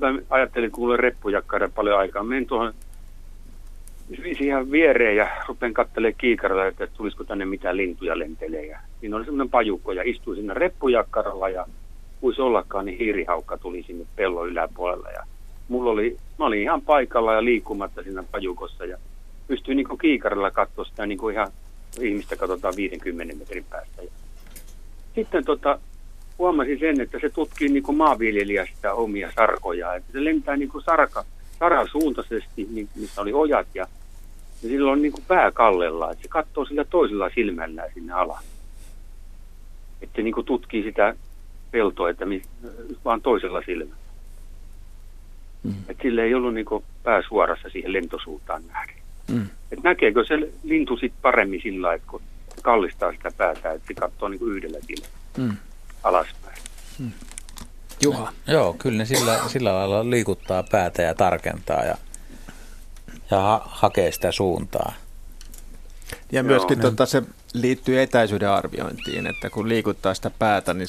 mä 0.00 0.20
ajattelin, 0.30 0.70
oli 0.76 0.96
reppujakkaiden 0.96 1.72
paljon 1.72 1.98
aikaa, 1.98 2.22
menen 2.24 2.46
tuohon 2.46 2.74
siihen 4.38 4.70
viereen 4.70 5.16
ja 5.16 5.28
rupean 5.48 5.74
katselemaan 5.74 6.18
kiikarilla, 6.18 6.66
että 6.66 6.86
tulisiko 6.86 7.24
tänne 7.24 7.44
mitään 7.44 7.76
lintuja 7.76 8.18
lentelee. 8.18 8.66
Ja 8.66 8.78
siinä 9.00 9.16
oli 9.16 9.24
semmoinen 9.24 9.50
pajukko 9.50 9.92
ja 9.92 10.02
istuin 10.06 10.36
siinä 10.36 10.54
reppujakkaralla 10.54 11.48
ja 11.48 11.66
kuisi 12.20 12.42
ollakaan, 12.42 12.86
niin 12.86 12.98
hiirihaukka 12.98 13.58
tuli 13.58 13.82
sinne 13.82 14.06
pellon 14.16 14.48
yläpuolella. 14.48 15.10
Ja 15.10 15.22
mulla 15.68 15.90
oli, 15.90 16.16
mä 16.38 16.44
olin 16.44 16.62
ihan 16.62 16.82
paikalla 16.82 17.34
ja 17.34 17.44
liikkumatta 17.44 18.02
siinä 18.02 18.24
pajukossa 18.32 18.84
ja 18.84 18.98
pystyin 19.48 19.76
niin 19.76 19.98
kiikarilla 20.00 20.50
katsoa 20.50 20.84
sitä 20.84 21.06
niin 21.06 21.18
kuin 21.18 21.34
ihan 21.34 21.52
ihmistä 22.00 22.36
katsotaan 22.36 22.74
50 22.76 23.34
metrin 23.36 23.64
päästä. 23.70 24.02
Ja 24.02 24.10
sitten 25.14 25.44
tota, 25.44 25.78
huomasin 26.38 26.78
sen, 26.78 27.00
että 27.00 27.18
se 27.20 27.28
tutkii 27.28 27.68
niin 27.68 27.82
kuin 27.82 27.96
maanviljelijä 27.96 28.66
sitä 28.74 28.94
omia 28.94 29.32
sarkoja. 29.34 29.94
Että 29.94 30.12
se 30.12 30.24
lentää 30.24 30.56
niin 30.56 30.68
kuin 30.68 30.84
sarka, 30.84 31.24
sarasuuntaisesti, 31.58 32.68
niin, 32.70 32.88
missä 32.94 33.20
oli 33.20 33.32
ojat 33.32 33.66
ja, 33.74 33.86
ja 34.62 34.68
sillä 34.68 34.92
on 34.92 35.02
niin 35.02 35.12
kuin 35.12 35.24
pää 35.28 35.50
kallella. 35.50 36.10
Että 36.10 36.22
se 36.22 36.28
katsoo 36.28 36.64
sillä 36.64 36.84
toisella 36.84 37.30
silmällä 37.34 37.84
sinne 37.94 38.12
alas. 38.12 38.44
Että 40.02 40.16
se 40.16 40.22
niin 40.22 40.34
kuin 40.34 40.46
tutkii 40.46 40.82
sitä 40.82 41.14
peltoa, 41.70 42.10
että 42.10 42.26
mi, 42.26 42.42
vaan 43.04 43.22
toisella 43.22 43.62
silmällä. 43.66 43.94
Mm. 45.62 45.74
Että 45.88 46.02
sillä 46.02 46.22
ei 46.22 46.34
ollut 46.34 46.54
niin 46.54 46.66
kuin 46.66 46.84
pää 47.02 47.22
suorassa 47.28 47.68
siihen 47.68 47.92
lentosuuntaan 47.92 48.62
nähden. 48.66 49.07
Mm. 49.28 49.46
Et 49.72 49.82
näkeekö 49.82 50.24
se 50.24 50.34
lintu 50.62 50.96
sitten 50.96 51.22
paremmin 51.22 51.60
sillä 51.62 51.86
lailla, 51.86 51.94
että 51.96 52.08
kun 52.10 52.22
kallistaa 52.62 53.12
sitä 53.12 53.30
päätä, 53.36 53.72
että 53.72 53.88
se 53.88 53.94
katsoo 53.94 54.28
niin 54.28 54.38
kuin 54.38 54.56
yhdellä 54.56 54.78
Mm. 55.36 55.56
alaspäin. 56.04 56.58
Juha. 58.02 58.32
Joo, 58.46 58.72
kyllä 58.78 58.98
ne 58.98 59.04
sillä, 59.04 59.40
sillä 59.46 59.74
lailla 59.74 60.10
liikuttaa 60.10 60.62
päätä 60.62 61.02
ja 61.02 61.14
tarkentaa 61.14 61.84
ja, 61.84 61.94
ja 63.30 63.40
ha- 63.40 63.62
hakee 63.66 64.12
sitä 64.12 64.32
suuntaa. 64.32 64.92
Ja 66.32 66.42
myöskin 66.42 66.78
Joo. 66.78 66.90
tota, 66.90 67.06
se 67.06 67.22
liittyy 67.54 68.00
etäisyyden 68.00 68.50
arviointiin, 68.50 69.26
että 69.26 69.50
kun 69.50 69.68
liikuttaa 69.68 70.14
sitä 70.14 70.30
päätä, 70.38 70.74
niin 70.74 70.88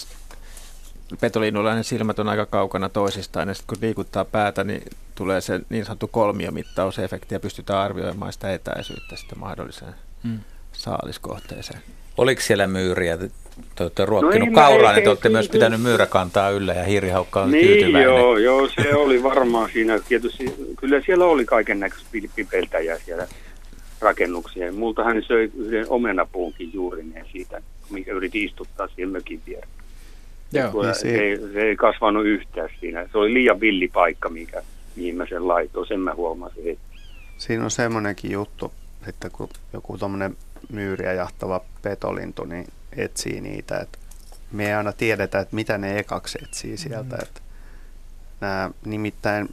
petolinnulla 1.22 1.76
ne 1.76 1.84
silmät 1.84 2.19
on 2.19 2.30
aika 2.30 2.45
kaukana 2.45 2.90
toisistaan, 2.90 3.48
ja 3.48 3.53
sitten 3.53 3.76
kun 3.77 3.88
liikuttaa 3.88 4.26
päätä, 4.26 4.64
niin 4.64 4.81
tulee 5.15 5.41
se 5.41 5.60
niin 5.69 5.86
sanottu 5.86 6.07
kolmiomittausefekti, 6.07 7.36
ja 7.36 7.40
pystytään 7.40 7.80
arvioimaan 7.80 8.34
sitä 8.34 8.53
etäisyyttä 8.53 9.15
sitten 9.15 9.40
mahdolliseen 9.40 9.94
Mm. 10.23 10.40
saaliskohteeseen. 10.72 11.80
Oliko 12.18 12.41
siellä 12.41 12.68
myyriä? 12.68 13.18
Te 13.18 13.30
te 13.76 13.84
olette 13.84 14.06
ruokkinut 14.06 14.48
ei, 14.48 14.53
kauraa, 14.53 14.91
ei, 14.91 14.95
niin 14.95 15.03
te 15.03 15.10
olette 15.10 15.30
myös 15.30 15.49
pitänyt 15.49 15.81
myyräkantaa 15.81 16.49
yllä 16.49 16.73
ja 16.73 16.84
hiirihaukka 16.84 17.41
on 17.41 17.52
Niin 17.52 17.68
tyytyväinen. 17.68 18.03
joo, 18.03 18.38
joo, 18.38 18.69
se 18.81 18.95
oli 18.95 19.23
varmaan 19.23 19.69
siinä 19.73 19.99
tietysti, 19.99 20.56
kyllä 20.80 21.02
siellä 21.06 21.26
oli 21.26 21.45
kaiken 21.45 21.80
näköistä 21.80 22.10
pipeltäjää 22.36 22.98
siellä 23.06 23.27
rakennuksia. 24.02 24.72
Multahan 24.72 25.23
söi 25.27 25.52
yhden 25.57 25.86
omenapuunkin 25.90 26.73
juurineen 26.73 27.26
siitä, 27.31 27.61
minkä 27.90 28.11
yritin 28.11 28.45
istuttaa 28.45 28.88
siihen 28.88 29.10
mökin 29.10 29.41
viereen. 29.48 29.69
Joo. 30.53 30.81
Niin 30.84 30.95
se, 30.95 30.99
se- 30.99 31.17
ei, 31.17 31.38
se 31.53 31.61
ei 31.61 31.76
kasvanut 31.76 32.26
yhtään 32.26 32.69
siinä. 32.80 33.07
Se 33.11 33.17
oli 33.17 33.34
liian 33.34 33.59
villi 33.59 33.88
paikka, 33.88 34.30
mikä, 34.30 34.61
mihin 34.95 35.15
mä 35.15 35.26
sen 35.26 35.47
laitoin. 35.47 35.88
Sen 35.88 35.99
mä 35.99 36.13
huomasin 36.13 36.63
heti. 36.63 36.80
Siinä 37.38 37.63
on 37.63 37.71
semmoinenkin 37.71 38.31
juttu, 38.31 38.73
että 39.07 39.30
kun 39.30 39.49
joku 39.73 39.97
tuommoinen 39.97 40.38
myyriä 40.69 41.13
jahtava 41.13 41.61
petolintu 41.81 42.45
niin 42.45 42.67
etsii 42.97 43.41
niitä, 43.41 43.80
että 43.80 43.97
me 44.51 44.67
ei 44.67 44.73
aina 44.73 44.93
tiedetä, 44.93 45.39
että 45.39 45.55
mitä 45.55 45.77
ne 45.77 45.99
ekaksi 45.99 46.38
etsii 46.43 46.77
sieltä. 46.77 47.15
Mm. 47.15 47.21
Että 47.23 47.41
nämä 48.41 48.71
nimittäin 48.85 49.49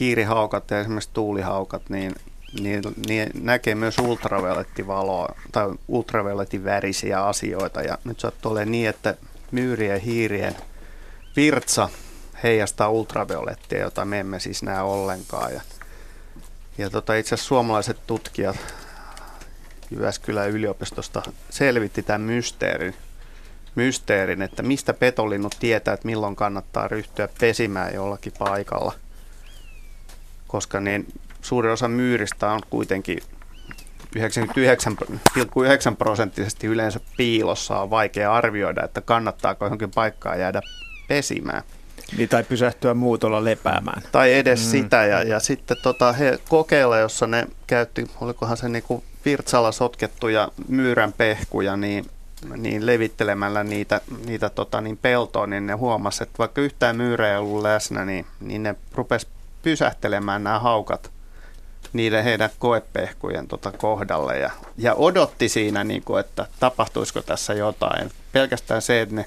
hiirihaukat 0.00 0.70
ja 0.70 0.80
esimerkiksi 0.80 1.10
tuulihaukat, 1.12 1.82
niin, 1.88 2.12
niin, 2.60 2.82
niin 3.08 3.30
näkee 3.40 3.74
myös 3.74 3.98
ultraviolettivaloa 3.98 5.34
tai 5.52 5.66
ultraviolettivärisiä 5.88 7.24
asioita. 7.24 7.82
Ja 7.82 7.98
nyt 8.04 8.20
sattuu 8.20 8.52
olemaan 8.52 8.72
niin, 8.72 8.88
että 8.88 9.14
myyrien 9.50 9.92
ja 9.92 9.98
hiirien 9.98 10.56
virtsa 11.36 11.88
heijastaa 12.42 12.88
ultraviolettia, 12.88 13.80
jota 13.80 14.04
me 14.04 14.20
emme 14.20 14.40
siis 14.40 14.62
näe 14.62 14.80
ollenkaan. 14.82 15.52
Ja, 15.52 15.60
ja 16.78 16.90
tota, 16.90 17.14
itse 17.14 17.34
asiassa 17.34 17.48
suomalaiset 17.48 18.06
tutkijat 18.06 18.56
Jyväskylän 19.90 20.50
yliopistosta 20.50 21.22
selvitti 21.50 22.02
tämän 22.02 22.20
mysteerin, 22.20 22.94
mysteerin, 23.74 24.42
että 24.42 24.62
mistä 24.62 24.94
petolinnut 24.94 25.56
tietää, 25.60 25.94
että 25.94 26.06
milloin 26.06 26.36
kannattaa 26.36 26.88
ryhtyä 26.88 27.28
pesimään 27.40 27.94
jollakin 27.94 28.32
paikalla. 28.38 28.92
Koska 30.46 30.80
niin 30.80 31.06
suurin 31.46 31.72
osa 31.72 31.88
myyristä 31.88 32.50
on 32.50 32.60
kuitenkin 32.70 33.18
99,9 34.18 35.96
prosenttisesti 35.98 36.66
yleensä 36.66 37.00
piilossa 37.16 37.78
on 37.80 37.90
vaikea 37.90 38.34
arvioida, 38.34 38.84
että 38.84 39.00
kannattaako 39.00 39.64
johonkin 39.64 39.90
paikkaan 39.90 40.40
jäädä 40.40 40.60
pesimään. 41.08 41.62
Niin, 42.16 42.28
tai 42.28 42.44
pysähtyä 42.44 42.94
muutolla 42.94 43.44
lepäämään. 43.44 44.02
Tai 44.12 44.34
edes 44.34 44.60
Mm. 44.64 44.70
sitä. 44.70 45.04
Ja, 45.04 45.22
ja 45.22 45.40
sitten 45.40 45.76
tota, 45.82 46.12
he 46.12 46.38
kokeilla, 46.48 46.98
jossa 46.98 47.26
ne 47.26 47.46
käytti, 47.66 48.06
olikohan 48.20 48.56
se 48.56 48.68
niinku 48.68 49.04
virtsalla 49.24 49.72
sotkettuja 49.72 50.48
myyrän 50.68 51.12
pehkuja, 51.12 51.76
niin, 51.76 52.06
niin 52.56 52.86
levittelemällä 52.86 53.64
niitä, 53.64 54.00
niitä 54.26 54.50
tota, 54.50 54.80
niin 54.80 54.96
peltoon, 54.96 55.50
niin 55.50 55.66
ne 55.66 55.72
huomasi, 55.72 56.22
että 56.22 56.38
vaikka 56.38 56.60
yhtään 56.60 56.96
myyrää 56.96 57.30
ei 57.32 57.36
ollut 57.38 57.62
läsnä, 57.62 58.04
niin, 58.04 58.26
niin 58.40 58.62
ne 58.62 58.74
rupes 58.94 59.26
pysähtelemään 59.62 60.44
nämä 60.44 60.58
haukat 60.58 61.10
niiden 61.92 62.24
heidän 62.24 62.50
koepehkujen 62.58 63.48
tota 63.48 63.72
kohdalle 63.72 64.38
ja, 64.38 64.50
ja 64.78 64.94
odotti 64.94 65.48
siinä, 65.48 65.84
niin 65.84 66.02
kuin, 66.02 66.20
että 66.20 66.46
tapahtuisiko 66.60 67.22
tässä 67.22 67.54
jotain. 67.54 68.10
Pelkästään 68.32 68.82
se, 68.82 69.00
että 69.00 69.14
ne 69.14 69.26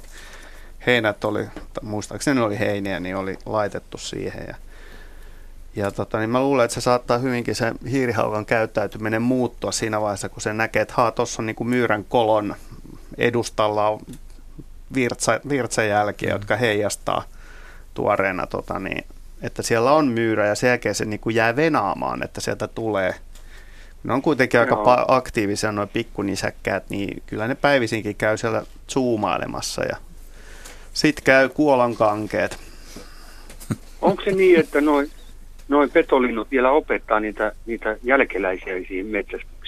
heinät 0.85 1.23
oli, 1.23 1.47
muistaakseni 1.81 2.39
ne 2.39 2.45
oli 2.45 2.59
heiniä, 2.59 2.99
niin 2.99 3.15
oli 3.15 3.37
laitettu 3.45 3.97
siihen. 3.97 4.45
Ja, 4.47 4.55
ja 5.75 5.91
tota, 5.91 6.19
niin 6.19 6.29
mä 6.29 6.41
luulen, 6.41 6.65
että 6.65 6.75
se 6.75 6.81
saattaa 6.81 7.17
hyvinkin 7.17 7.55
se 7.55 7.73
hiirihaukan 7.91 8.45
käyttäytyminen 8.45 9.21
muuttua 9.21 9.71
siinä 9.71 10.01
vaiheessa, 10.01 10.29
kun 10.29 10.41
se 10.41 10.53
näkee, 10.53 10.81
että 10.81 10.93
haa, 10.97 11.11
tuossa 11.11 11.41
on 11.41 11.45
niin 11.45 11.55
kuin 11.55 11.67
myyrän 11.67 12.03
kolon 12.03 12.55
edustalla 13.17 13.89
on 13.89 13.99
virtsa, 14.93 15.39
virtsajälkiä, 15.49 16.29
jotka 16.29 16.55
heijastaa 16.55 17.23
tuoreena, 17.93 18.47
tota, 18.47 18.79
niin, 18.79 19.05
että 19.41 19.61
siellä 19.61 19.91
on 19.91 20.07
myyrä 20.07 20.47
ja 20.47 20.55
sen 20.55 20.67
jälkeen 20.67 20.95
se 20.95 21.05
niin 21.05 21.19
kuin 21.19 21.35
jää 21.35 21.55
venaamaan, 21.55 22.23
että 22.23 22.41
sieltä 22.41 22.67
tulee. 22.67 23.13
Ne 24.03 24.13
on 24.13 24.21
kuitenkin 24.21 24.59
aika 24.59 24.75
pa- 24.75 25.05
aktiivisia 25.07 25.71
nuo 25.71 25.87
pikkunisäkkäät, 25.87 26.89
niin 26.89 27.23
kyllä 27.25 27.47
ne 27.47 27.55
päivisinkin 27.55 28.15
käy 28.15 28.37
siellä 28.37 28.63
zoomailemassa 28.89 29.83
ja 29.83 29.97
sitten 30.93 31.23
käy 31.23 31.49
kuolonkankeet. 31.49 32.57
Onko 34.01 34.23
se 34.23 34.31
niin, 34.31 34.59
että 34.59 34.81
noin 34.81 35.11
noi 35.69 35.87
petolinnut 35.87 36.51
vielä 36.51 36.71
opettaa 36.71 37.19
niitä, 37.19 37.51
niitä 37.65 37.97
jälkeläisiä 38.03 38.75
siihen 38.87 39.05
metsästykseen? 39.05 39.58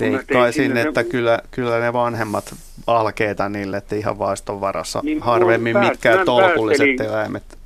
Veikkaisin, 0.00 0.76
että 0.76 1.04
kyllä, 1.04 1.38
kyllä 1.50 1.78
ne 1.78 1.92
vanhemmat 1.92 2.54
alkeeta 2.86 3.48
niille, 3.48 3.76
että 3.76 3.96
ihan 3.96 4.18
vaiston 4.18 4.60
varassa 4.60 5.00
niin, 5.02 5.22
harvemmin 5.22 5.72
päät, 5.72 5.88
mitkään 5.88 6.26
tolkulliset 6.26 7.00
eläimet. 7.00 7.58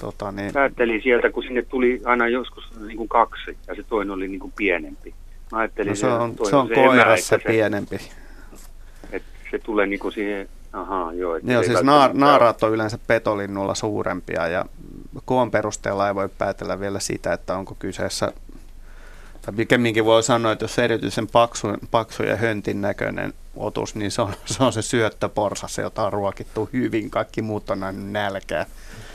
Tota, 0.00 0.32
niin. 0.32 0.52
Päättelin 0.52 1.02
sieltä, 1.02 1.30
kun 1.30 1.42
sinne 1.42 1.62
tuli 1.62 2.02
aina 2.04 2.28
joskus 2.28 2.64
niin 2.86 2.96
kuin 2.96 3.08
kaksi 3.08 3.56
ja 3.66 3.74
se 3.74 3.82
toinen 3.82 4.10
oli 4.10 4.28
niin 4.28 4.40
kuin 4.40 4.52
pienempi. 4.56 5.14
Mä 5.52 5.58
ajattelin, 5.58 5.90
no 5.90 5.96
se 5.96 6.06
on, 6.06 6.34
se 6.50 6.56
on 6.56 6.68
se 6.68 6.74
koirassa 6.74 7.38
se, 7.38 7.42
pienempi. 7.46 7.96
Että 9.12 9.28
se 9.50 9.58
tulee 9.58 9.86
niin 9.86 10.00
kuin 10.00 10.12
siihen, 10.12 10.48
ahaa 10.72 11.12
joo. 11.12 11.36
Joo, 11.36 11.62
siis 11.62 11.82
naar, 11.82 12.10
naaraat 12.14 12.62
on 12.62 12.72
yleensä 12.72 12.98
petolinnulla 13.06 13.74
suurempia 13.74 14.48
ja 14.48 14.64
koon 15.24 15.50
perusteella 15.50 16.08
ei 16.08 16.14
voi 16.14 16.28
päätellä 16.38 16.80
vielä 16.80 17.00
sitä, 17.00 17.32
että 17.32 17.56
onko 17.56 17.76
kyseessä 17.78 18.32
tai 19.42 19.54
pikemminkin 19.54 20.04
voi 20.04 20.22
sanoa, 20.22 20.52
että 20.52 20.64
jos 20.64 20.78
erityisen 20.78 21.26
paksu, 21.26 21.68
paksu 21.90 22.22
ja 22.22 22.36
höntin 22.36 22.80
näköinen 22.80 23.32
otus, 23.56 23.94
niin 23.94 24.10
se 24.10 24.22
on 24.22 24.32
se, 24.44 24.64
on 24.64 24.72
se 24.72 24.82
syöttöporsas, 24.82 25.78
jota 25.78 26.02
on 26.02 26.12
ruokittu 26.12 26.68
hyvin. 26.72 27.10
Kaikki 27.10 27.42
muut 27.42 27.70
on 27.70 27.80
näin 27.80 28.12
nälkää. 28.12 28.66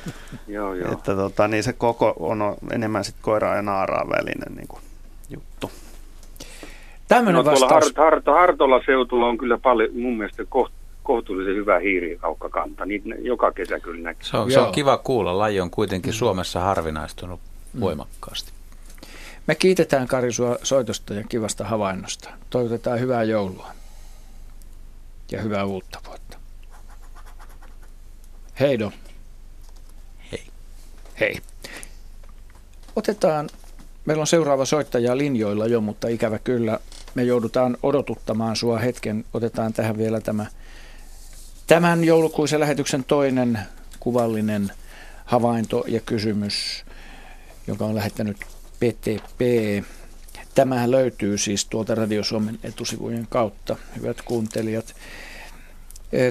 joo, 0.48 0.74
joo. 0.74 0.92
Että 0.92 1.16
tota, 1.16 1.48
niin 1.48 1.64
se 1.64 1.74
koko 1.74 2.14
on 2.20 2.56
enemmän 2.72 3.04
sitten 3.04 3.24
koiraa 3.24 3.56
ja 3.56 3.62
naaraa 3.62 4.10
välinen 4.10 4.56
niin 4.56 4.68
kuin, 4.68 4.82
juttu. 5.30 5.72
Tämmöinen 7.08 7.46
no, 7.46 7.52
vastaus. 7.52 7.72
Hart, 7.72 7.98
Hart, 7.98 8.26
Hartola 8.26 8.82
seutulla 8.86 9.26
on 9.26 9.38
kyllä 9.38 9.58
paljon 9.58 9.90
mun 9.94 10.18
mielestä 10.18 10.44
koht, 10.50 10.74
kohtuullisen 11.04 11.56
hyvä 11.56 11.80
hiirikaukkakanta. 11.80 12.86
Niitä 12.86 13.10
joka 13.20 13.52
kesä 13.52 13.80
kyllä 13.80 14.02
näkyy. 14.02 14.24
Se 14.24 14.38
on, 14.38 14.52
se 14.52 14.60
on 14.60 14.72
kiva 14.72 14.98
kuulla. 14.98 15.38
Laji 15.38 15.60
on 15.60 15.72
kuitenkin 15.72 16.14
mm. 16.14 16.16
Suomessa 16.16 16.60
harvinaistunut 16.60 17.40
mm. 17.74 17.82
voimakkaasti. 17.82 18.57
Me 19.48 19.56
kiitetään 19.56 20.08
Kari 20.08 20.34
sua 20.34 20.58
soitosta 20.64 21.14
ja 21.14 21.24
kivasta 21.24 21.64
havainnosta. 21.64 22.30
Toivotetaan 22.50 23.00
hyvää 23.00 23.24
joulua 23.24 23.72
ja 25.32 25.42
hyvää 25.42 25.66
uutta 25.66 26.00
vuotta. 26.08 26.38
Heido. 28.60 28.92
Hei. 30.32 30.44
Hei. 31.20 31.42
Otetaan, 32.96 33.50
meillä 34.06 34.22
on 34.22 34.28
seuraava 34.28 34.66
soittaja 34.66 35.18
linjoilla 35.18 35.68
jo, 35.68 35.82
mutta 35.82 36.08
ikävä 36.08 36.40
kyllä 36.40 36.80
me 37.16 37.24
joudutaan 37.24 37.78
odotuttamaan 37.84 38.56
sua 38.56 38.80
hetken. 38.80 39.26
Otetaan 39.34 39.74
tähän 39.74 39.98
vielä 39.98 40.22
tämä 40.22 40.46
tämän 41.68 42.04
joulukuisen 42.04 42.60
lähetyksen 42.60 43.04
toinen 43.04 43.60
kuvallinen 44.00 44.72
havainto 45.26 45.84
ja 45.88 46.00
kysymys, 46.00 46.86
joka 47.68 47.86
on 47.86 47.96
lähettänyt 47.96 48.38
PTP. 48.80 49.42
Tämähän 50.56 50.92
löytyy 50.92 51.38
siis 51.38 51.66
tuolta 51.66 51.96
Radio 51.96 52.24
Suomen 52.24 52.60
etusivujen 52.64 53.28
kautta, 53.30 53.76
hyvät 53.96 54.22
kuuntelijat. 54.22 54.96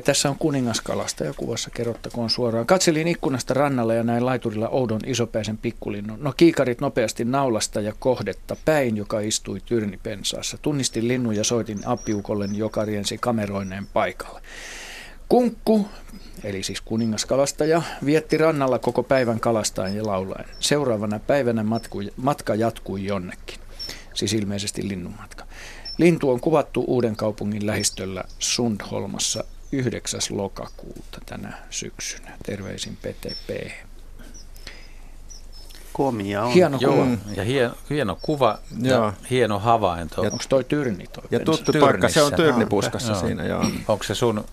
Tässä 0.05 0.31
on 0.31 0.36
kuningaskalasta 0.39 1.24
ja 1.24 1.35
kuvassa 1.36 1.70
kerrottakoon 1.70 2.31
suoraan. 2.31 2.66
Katselin 2.66 3.09
ikkunasta 3.09 3.55
rannalla 3.55 3.94
ja 3.94 4.02
näin 4.02 4.27
laiturilla 4.27 4.68
oudon 4.68 5.01
isopäisen 5.06 5.59
pikkulinnun. 5.59 6.18
No 6.23 6.32
kiikarit 6.36 6.81
nopeasti 6.81 7.24
naulasta 7.24 7.81
ja 7.81 7.93
kohdetta 7.98 8.56
päin, 8.64 8.97
joka 8.97 9.20
istui 9.20 9.60
tyrnipensaassa. 9.66 10.59
Tunnistin 10.62 11.09
linnun 11.09 11.36
ja 11.36 11.44
soitin 11.44 11.86
apiukolle, 11.86 12.48
joka 12.52 12.85
riensi 12.85 13.18
kameroineen 13.18 13.86
paikalle. 13.86 14.40
Kunkku, 15.28 15.89
eli 16.44 16.62
siis 16.62 16.81
kuningaskalastaja, 16.81 17.82
vietti 18.05 18.39
rannalla 18.39 18.78
koko 18.78 19.03
päivän 19.03 19.40
kalastaen 19.40 19.97
ja 19.97 20.07
laulaen. 20.07 20.48
Seuraavana 20.61 21.19
päivänä 21.19 21.62
matku, 21.62 21.98
matka 22.16 22.55
jatkui 22.55 23.05
jonnekin, 23.05 23.61
siis 24.15 24.32
ilmeisesti 24.32 24.89
linnunmatka. 24.89 25.47
Lintu 25.98 26.31
on 26.31 26.40
kuvattu 26.40 26.85
uuden 26.86 27.16
kaupungin 27.16 27.66
lähistöllä 27.66 28.24
Sundholmassa 28.39 29.44
9. 29.73 30.20
lokakuuta 30.31 31.19
tänä 31.27 31.53
syksynä. 31.70 32.36
Terveisin 32.47 32.97
PTP. 32.97 33.70
Komia 35.93 36.43
on. 36.43 36.53
Hieno 36.53 36.78
Joo, 36.81 36.93
kuva. 36.94 37.07
Ja 37.36 37.44
hieno, 37.44 37.74
hieno 37.90 38.19
kuva 38.23 38.59
joo. 38.82 39.05
ja 39.05 39.12
hieno 39.31 39.59
havainto. 39.59 40.23
Onko 40.23 40.44
toi 40.48 40.65
Tyrni 40.65 41.07
toi? 41.07 41.24
Ja 41.31 41.40
tuttu 41.40 41.73
paikka, 41.81 42.09
se 42.09 42.23
on 42.23 42.32
Tyrnipuskassa 42.32 43.12
no. 43.12 43.20
siinä, 43.20 43.47
joo. 43.47 43.65
Onko 43.89 44.05
se 44.05 44.15
sun 44.15 44.44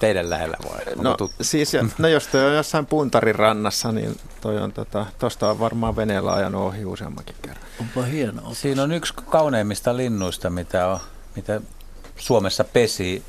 teidän 0.00 0.30
lähellä 0.30 0.56
vai? 0.64 0.80
no, 0.96 1.16
siis, 1.40 1.72
no 1.98 2.08
jos 2.08 2.26
toi 2.26 2.46
on 2.46 2.54
jossain 2.54 2.86
Puntarin 2.86 3.34
rannassa, 3.34 3.92
niin 3.92 4.16
toi 4.40 4.58
on, 4.58 4.72
tota, 4.72 5.06
tosta 5.18 5.50
on 5.50 5.58
varmaan 5.58 5.96
veneellä 5.96 6.32
ajanut 6.32 6.62
ohi 6.62 6.84
useammankin 6.84 7.36
kerran. 7.42 7.64
Onpa 7.80 8.02
hienoa. 8.02 8.54
Siinä 8.54 8.82
on 8.82 8.92
yksi 8.92 9.14
kauneimmista 9.14 9.96
linnuista, 9.96 10.50
mitä, 10.50 10.86
on, 10.86 11.00
mitä 11.36 11.60
Suomessa 12.16 12.64
pesii, 12.64 13.22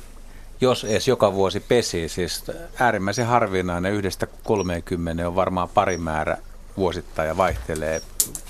jos 0.60 0.84
edes 0.84 1.08
joka 1.08 1.32
vuosi 1.32 1.60
pesii. 1.60 2.08
Siis 2.08 2.44
äärimmäisen 2.78 3.26
harvinainen 3.26 3.92
yhdestä 3.92 4.26
30 4.44 5.28
on 5.28 5.34
varmaan 5.34 5.68
pari 5.68 5.96
määrä 5.98 6.38
vuosittain 6.76 7.28
ja 7.28 7.36
vaihtelee. 7.36 8.02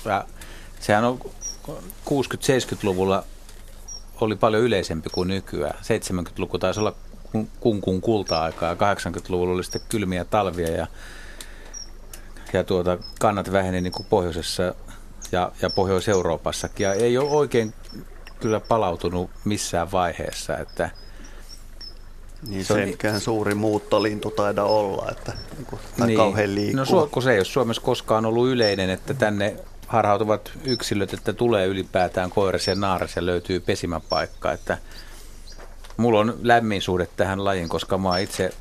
Ja 0.05 0.25
sehän 0.79 1.03
on 1.03 1.19
60-70-luvulla 2.05 3.23
oli 4.21 4.35
paljon 4.35 4.63
yleisempi 4.63 5.09
kuin 5.09 5.27
nykyään. 5.27 5.79
70-luku 5.79 6.59
taisi 6.59 6.79
olla 6.79 6.95
kunkun 7.59 8.01
kulta-aikaa. 8.01 8.73
80-luvulla 8.73 9.53
oli 9.53 9.63
sitten 9.63 9.81
kylmiä 9.89 10.25
talvia 10.25 10.71
ja, 10.71 10.87
ja 12.53 12.63
tuota, 12.63 12.97
kannat 13.19 13.51
väheni 13.51 13.81
niin 13.81 13.93
kuin 13.93 14.07
pohjoisessa 14.09 14.63
ja, 15.31 15.51
ja 15.61 15.69
Pohjois-Euroopassakin. 15.69 16.83
Ja 16.83 16.93
ei 16.93 17.17
ole 17.17 17.29
oikein 17.29 17.73
kyllä 18.39 18.59
palautunut 18.59 19.29
missään 19.45 19.91
vaiheessa, 19.91 20.57
että 20.57 20.89
niin 22.47 22.65
se, 22.65 22.95
se 23.01 23.09
on 23.09 23.21
suuri 23.21 23.55
muuttolintu 23.55 24.31
taida 24.31 24.63
olla, 24.63 25.07
että 25.11 25.33
niin, 25.57 26.07
niin. 26.07 26.17
kauhean 26.17 26.55
liikkuu. 26.55 26.99
No 26.99 27.07
kun 27.11 27.23
se 27.23 27.31
ei 27.31 27.37
ole 27.37 27.45
Suomessa 27.45 27.81
koskaan 27.81 28.25
ollut 28.25 28.47
yleinen, 28.47 28.89
että 28.89 29.13
tänne 29.13 29.55
harhautuvat 29.87 30.51
yksilöt, 30.63 31.13
että 31.13 31.33
tulee 31.33 31.67
ylipäätään 31.67 32.29
koiras 32.29 32.67
ja 32.67 32.75
naaras 32.75 33.15
ja 33.15 33.25
löytyy 33.25 33.59
pesimäpaikka, 33.59 34.51
että 34.51 34.77
Mulla 35.97 36.19
on 36.19 36.37
lämmin 36.41 36.81
suhde 36.81 37.07
tähän 37.17 37.45
lajiin, 37.45 37.69
koska 37.69 37.97
mä 37.97 38.09
oon 38.09 38.19
itse 38.19 38.53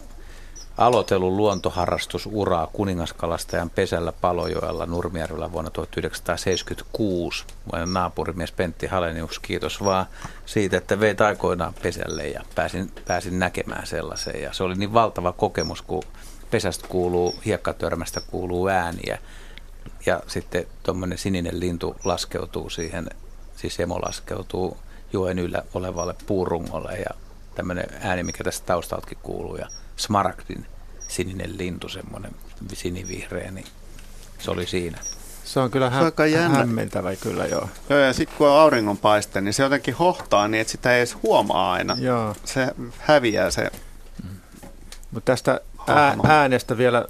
aloitellut 0.79 1.33
luontoharrastusuraa 1.33 2.67
kuningaskalastajan 2.67 3.71
pesällä 3.71 4.13
Palojoella 4.13 4.87
Nurmijärvellä 4.87 5.53
vuonna 5.53 5.71
1976. 5.71 7.45
Mä 7.73 7.87
naapurimies 7.87 8.53
Pentti 8.53 8.87
Halenius, 8.87 9.39
kiitos 9.39 9.85
vaan 9.85 10.07
siitä, 10.47 10.77
että 10.77 11.01
veit 11.01 11.21
aikoinaan 11.21 11.75
pesälle 11.83 12.29
ja 12.29 12.43
pääsin, 12.55 12.93
pääsin 13.07 13.39
näkemään 13.39 13.87
sellaisen. 13.87 14.43
Ja 14.43 14.53
se 14.53 14.63
oli 14.63 14.75
niin 14.75 14.93
valtava 14.93 15.33
kokemus, 15.33 15.83
kun 15.83 16.03
pesästä 16.51 16.89
kuuluu, 16.89 17.35
hiekkatörmästä 17.45 18.21
kuuluu 18.21 18.69
ääniä 18.69 19.19
ja 20.07 20.21
sitten 20.27 20.67
tuommoinen 20.83 21.19
sininen 21.19 21.61
lintu 21.61 21.97
laskeutuu 22.05 22.71
siihen, 22.71 23.11
siis 23.57 23.81
emo 23.81 24.01
laskeutuu 24.01 24.77
joen 25.13 25.39
yllä 25.39 25.63
olevalle 25.75 26.15
puurungolle 26.27 26.93
ja 26.93 27.26
tämmöinen 27.57 27.87
ääni, 28.01 28.23
mikä 28.23 28.45
tästä 28.45 28.67
taustaltakin 28.67 29.19
kuuluu, 29.23 29.57
ja 29.57 29.69
smaragdin 29.97 30.67
sininen 31.09 31.59
lintu, 31.59 31.89
semmoinen 31.89 32.33
sinivihreä, 32.73 33.51
niin 33.51 33.67
se 34.39 34.51
oli 34.51 34.67
siinä. 34.67 34.99
Se 35.45 35.61
on 35.61 35.71
kyllä 35.71 35.91
hä- 35.91 36.13
se 36.17 36.23
on 36.23 36.33
jännä. 36.33 36.59
hämmentävä 36.59 37.17
kyllä, 37.17 37.47
joo. 37.47 37.69
Joo, 37.91 37.99
ja 37.99 38.13
sitten 38.13 38.39
kun 38.39 38.49
on 38.49 38.59
auringonpaiste, 38.59 39.41
niin 39.41 39.55
se 39.55 39.63
jotenkin 39.63 39.95
hohtaa 39.95 40.49
niin, 40.49 40.61
että 40.61 40.71
sitä 40.71 40.93
ei 40.93 40.99
edes 40.99 41.17
huomaa 41.23 41.73
aina. 41.73 41.97
Joo. 42.01 42.35
Se 42.45 42.69
häviää 42.99 43.51
se 43.51 43.71
mm. 44.23 44.37
Mutta 45.11 45.33
tästä 45.33 45.61
ää- 45.87 46.17
äänestä 46.29 46.79
vielä, 46.79 47.05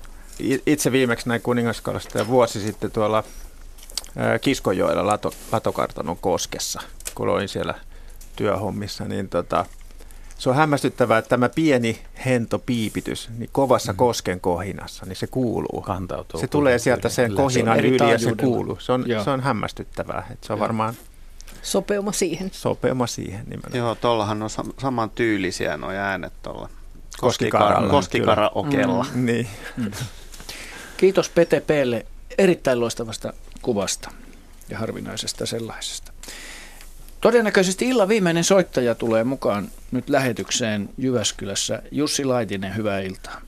itse 0.66 0.92
viimeksi 0.92 1.28
näin 1.28 1.42
kuningaskalasta 1.42 2.18
ja 2.18 2.26
vuosi 2.26 2.60
sitten 2.60 2.90
tuolla 2.90 3.24
ää, 4.16 4.38
Kiskojoella 4.38 5.06
Lato, 5.06 5.32
Latokartanon 5.52 6.16
koskessa, 6.18 6.80
kun 7.14 7.28
olin 7.28 7.48
siellä 7.48 7.74
työhommissa, 8.36 9.04
niin 9.04 9.28
tota, 9.28 9.66
se 10.38 10.50
on 10.50 10.56
hämmästyttävää, 10.56 11.18
että 11.18 11.28
tämä 11.28 11.48
pieni 11.48 12.02
hento 12.24 12.58
piipitys 12.58 13.28
niin 13.38 13.50
kovassa 13.52 13.92
mm. 13.92 13.96
kosken 13.96 14.40
kohinassa, 14.40 15.06
niin 15.06 15.16
se 15.16 15.26
kuuluu. 15.26 15.80
Kantautuu. 15.80 16.40
Se 16.40 16.46
tulee 16.46 16.78
sieltä 16.78 17.08
sen 17.08 17.34
kohinan 17.34 17.76
se 17.76 17.86
yli 17.86 18.10
ja 18.10 18.18
se 18.18 18.34
kuuluu. 18.40 18.80
Se 18.80 18.92
on, 18.92 19.04
se 19.24 19.30
on 19.30 19.40
hämmästyttävää. 19.40 20.26
Että 20.30 20.46
se 20.46 20.52
on 20.52 20.58
Joo. 20.58 20.62
varmaan 20.62 20.94
Sopeuma 21.62 22.12
siihen. 22.12 22.50
Sopeuma 22.52 23.06
siihen 23.06 23.44
nimenomaan. 23.46 23.78
Joo, 23.78 23.94
tuollahan 23.94 24.42
on 24.42 24.50
saman 24.78 25.10
tyylisiä 25.10 25.76
nuo 25.76 25.90
äänet 25.90 26.32
tuolla 26.42 26.68
koskikaralla. 27.20 27.90
Koskikara-okella. 27.90 29.06
Mm, 29.14 29.26
niin. 29.26 29.48
Mm. 29.76 29.90
Kiitos 30.96 31.28
PTPlle 31.28 32.06
erittäin 32.38 32.80
loistavasta 32.80 33.32
kuvasta 33.62 34.10
ja 34.68 34.78
harvinaisesta 34.78 35.46
sellaisesta. 35.46 36.12
Todennäköisesti 37.20 37.88
illan 37.88 38.08
viimeinen 38.08 38.44
soittaja 38.44 38.94
tulee 38.94 39.24
mukaan 39.24 39.68
nyt 39.92 40.08
lähetykseen 40.08 40.88
Jyväskylässä. 40.98 41.82
Jussi 41.90 42.24
Laitinen, 42.24 42.76
hyvää 42.76 43.00
iltaa. 43.00 43.40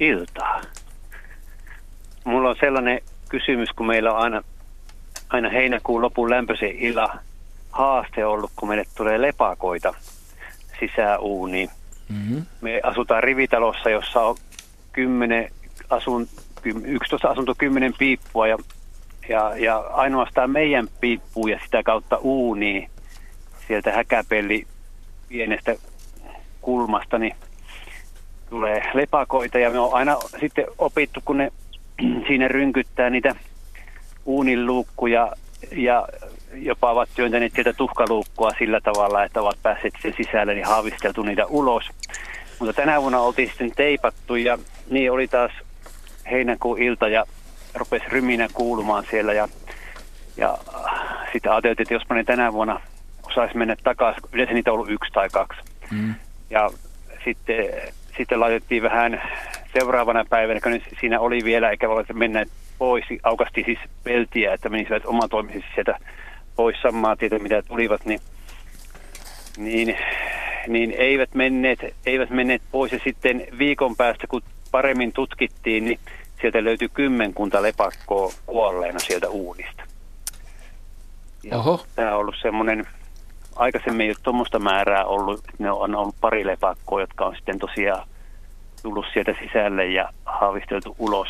Iltaa. 0.00 0.62
Mulla 2.24 2.50
on 2.50 2.56
sellainen 2.60 3.00
kysymys, 3.28 3.68
kun 3.76 3.86
meillä 3.86 4.12
on 4.12 4.18
aina, 4.18 4.42
aina 5.28 5.50
heinäkuun 5.50 6.02
lopun 6.02 6.30
lämpöisen 6.30 6.78
ila, 6.78 7.18
haaste 7.70 8.24
ollut, 8.24 8.50
kun 8.56 8.68
meille 8.68 8.84
tulee 8.96 9.22
lepakoita 9.22 9.94
sisäuuniin. 10.80 11.70
Mm-hmm. 12.08 12.46
Me 12.60 12.80
asutaan 12.82 13.22
rivitalossa, 13.22 13.90
jossa 13.90 14.20
on 14.20 14.36
10 14.92 15.50
asun, 15.90 16.28
11 16.84 17.28
asunto 17.28 17.54
10 17.58 17.94
piippua 17.98 18.46
ja, 18.46 18.58
ja, 19.28 19.52
ja 19.56 19.78
ainoastaan 19.78 20.50
meidän 20.50 20.88
piippuu 21.00 21.46
ja 21.46 21.60
sitä 21.64 21.82
kautta 21.82 22.16
uuni 22.16 22.88
sieltä 23.68 23.92
häkäpelli 23.92 24.66
pienestä 25.28 25.74
kulmasta, 26.60 27.18
niin 27.18 27.34
tulee 28.50 28.82
lepakoita 28.94 29.58
ja 29.58 29.70
me 29.70 29.78
on 29.78 29.94
aina 29.94 30.16
sitten 30.40 30.64
opittu, 30.78 31.20
kun 31.24 31.36
ne 31.38 31.52
siinä 32.26 32.48
rynkyttää 32.48 33.10
niitä 33.10 33.34
uuniluukkuja 34.24 35.32
ja 35.72 36.08
jopa 36.54 36.90
ovat 36.90 37.08
työntäneet 37.14 37.52
sieltä 37.52 37.72
tuhkaluukkua 37.72 38.50
sillä 38.58 38.80
tavalla, 38.80 39.24
että 39.24 39.40
ovat 39.40 39.58
päässeet 39.62 39.94
sen 40.02 40.14
sisälle, 40.16 40.54
niin 40.54 40.66
haavisteltu 40.66 41.22
niitä 41.22 41.46
ulos. 41.46 41.84
Mutta 42.58 42.72
tänä 42.72 43.00
vuonna 43.00 43.20
oltiin 43.20 43.48
sitten 43.48 43.72
teipattu 43.76 44.36
ja 44.36 44.58
niin 44.90 45.12
oli 45.12 45.28
taas 45.28 45.52
heinäkuun 46.30 46.82
ilta 46.82 47.08
ja 47.08 47.24
rupesi 47.74 48.04
ryminä 48.08 48.48
kuulumaan 48.54 49.04
siellä 49.10 49.32
ja, 49.32 49.48
ja 50.36 50.58
sitten 51.32 51.52
ajateltiin, 51.52 51.84
että 51.84 51.94
jospa 51.94 52.14
ne 52.14 52.24
tänä 52.24 52.52
vuonna 52.52 52.80
osaisi 53.30 53.56
mennä 53.56 53.76
takaisin. 53.84 54.22
Yleensä 54.32 54.54
niitä 54.54 54.70
on 54.70 54.74
ollut 54.74 54.90
yksi 54.90 55.12
tai 55.12 55.28
kaksi. 55.28 55.60
Mm. 55.90 56.14
Ja 56.50 56.70
sitten, 57.24 57.56
sitten 58.16 58.40
laitettiin 58.40 58.82
vähän 58.82 59.22
seuraavana 59.78 60.24
päivänä, 60.28 60.60
kun 60.60 60.80
siinä 61.00 61.20
oli 61.20 61.44
vielä, 61.44 61.70
eikä 61.70 61.88
voi 61.88 62.04
mennä 62.12 62.44
pois, 62.78 63.04
aukasti 63.22 63.62
siis 63.64 63.78
peltiä, 64.04 64.54
että 64.54 64.68
menisivät 64.68 65.06
omatoimisesti 65.06 65.74
sieltä 65.74 65.98
pois 66.56 66.76
samaa 66.82 67.16
tietä, 67.16 67.38
mitä 67.38 67.62
tulivat, 67.62 68.04
niin, 68.04 68.20
niin, 69.56 69.96
niin 70.68 70.94
eivät, 70.98 71.34
menneet, 71.34 71.78
eivät 72.06 72.30
menneet 72.30 72.62
pois. 72.72 72.92
Ja 72.92 73.00
sitten 73.04 73.46
viikon 73.58 73.96
päästä, 73.96 74.26
kun 74.26 74.42
paremmin 74.70 75.12
tutkittiin, 75.12 75.84
niin 75.84 75.98
sieltä 76.42 76.64
löytyi 76.64 76.88
kymmenkunta 76.94 77.62
lepakkoa 77.62 78.32
kuolleena 78.46 78.98
sieltä 78.98 79.28
uunista. 79.28 79.82
Ja 81.42 81.58
Oho. 81.58 81.84
Tämä 81.96 82.14
on 82.14 82.20
ollut 82.20 82.34
semmoinen, 82.42 82.86
aikaisemmin 83.56 84.04
ei 84.04 84.10
ole 84.10 84.16
tuommoista 84.22 84.58
määrää 84.58 85.04
ollut, 85.04 85.40
ne 85.58 85.70
on 85.70 85.94
ollut 85.94 86.14
pari 86.20 86.46
lepakkoa, 86.46 87.00
jotka 87.00 87.26
on 87.26 87.36
sitten 87.36 87.58
tosiaan 87.58 88.08
tullut 88.82 89.06
sieltä 89.12 89.34
sisälle 89.46 89.86
ja 89.86 90.08
haavisteltu 90.24 90.96
ulos. 90.98 91.28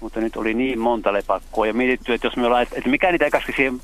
Mutta 0.00 0.20
nyt 0.20 0.36
oli 0.36 0.54
niin 0.54 0.78
monta 0.78 1.12
lepakkoa 1.12 1.66
ja 1.66 1.74
mietitty, 1.74 2.14
että 2.14 2.26
jos 2.26 2.36
me 2.36 2.46
ollaan, 2.46 2.62
että 2.62 2.90
mikä 2.90 3.12
niitä 3.12 3.30
käski 3.30 3.52
siihen, 3.52 3.80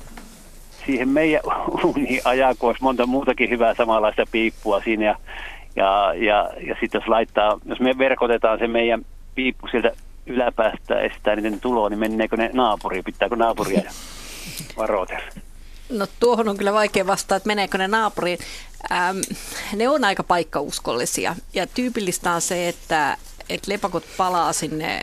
siihen 0.85 1.09
meidän 1.09 1.41
uuniin 1.83 2.21
ajaa, 2.23 2.55
kun 2.55 2.69
olisi 2.69 2.83
monta 2.83 3.05
muutakin 3.05 3.49
hyvää 3.49 3.73
samanlaista 3.73 4.23
piippua 4.31 4.81
siinä. 4.81 5.05
Ja, 5.05 5.15
ja, 5.75 6.13
ja, 6.13 6.49
ja 6.67 6.75
sitten 6.79 6.99
jos 6.99 7.07
laittaa, 7.07 7.59
jos 7.65 7.79
me 7.79 7.97
verkotetaan 7.97 8.59
se 8.59 8.67
meidän 8.67 9.05
piippu 9.35 9.67
sieltä 9.67 9.91
yläpäästä 10.25 10.99
estää 10.99 11.35
niiden 11.35 11.59
tuloa, 11.59 11.89
niin 11.89 11.99
menneekö 11.99 12.37
ne 12.37 12.49
naapuriin, 12.53 13.03
pitääkö 13.03 13.35
naapuria 13.35 13.91
varoitella? 14.77 15.25
No 15.89 16.07
tuohon 16.19 16.49
on 16.49 16.57
kyllä 16.57 16.73
vaikea 16.73 17.07
vastata, 17.07 17.35
että 17.35 17.47
meneekö 17.47 17.77
ne 17.77 17.87
naapuriin. 17.87 18.39
Ähm, 18.91 19.17
ne 19.75 19.89
on 19.89 20.03
aika 20.03 20.23
paikkauskollisia 20.23 21.35
ja 21.53 21.67
tyypillistä 21.67 22.31
on 22.31 22.41
se, 22.41 22.67
että, 22.67 23.17
että 23.49 23.71
lepakot 23.71 24.03
palaa 24.17 24.53
sinne 24.53 25.01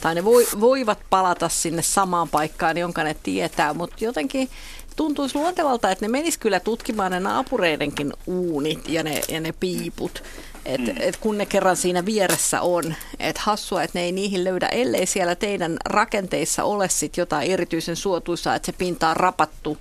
tai 0.00 0.14
ne 0.14 0.24
voi, 0.24 0.46
voivat 0.60 0.98
palata 1.10 1.48
sinne 1.48 1.82
samaan 1.82 2.28
paikkaan, 2.28 2.76
jonka 2.78 3.02
ne 3.02 3.16
tietää, 3.22 3.74
mutta 3.74 4.04
jotenkin 4.04 4.48
tuntuisi 4.96 5.38
luontevalta, 5.38 5.90
että 5.90 6.04
ne 6.04 6.08
menis 6.08 6.38
kyllä 6.38 6.60
tutkimaan 6.60 7.12
ne 7.12 7.20
naapureidenkin 7.20 8.12
uunit 8.26 8.88
ja 8.88 9.02
ne, 9.02 9.20
ja 9.28 9.40
ne 9.40 9.54
piiput. 9.60 10.22
Et, 10.64 10.80
mm. 10.80 10.94
et 11.00 11.16
kun 11.16 11.38
ne 11.38 11.46
kerran 11.46 11.76
siinä 11.76 12.04
vieressä 12.04 12.60
on, 12.60 12.94
että 13.18 13.42
hassua, 13.44 13.82
että 13.82 13.98
ne 13.98 14.04
ei 14.04 14.12
niihin 14.12 14.44
löydä, 14.44 14.66
ellei 14.66 15.06
siellä 15.06 15.34
teidän 15.34 15.76
rakenteissa 15.84 16.64
ole 16.64 16.88
sit 16.88 17.16
jotain 17.16 17.50
erityisen 17.50 17.96
suotuisaa, 17.96 18.54
että 18.54 18.66
se 18.66 18.72
pinta 18.72 19.08
on 19.08 19.16
rapattu 19.16 19.78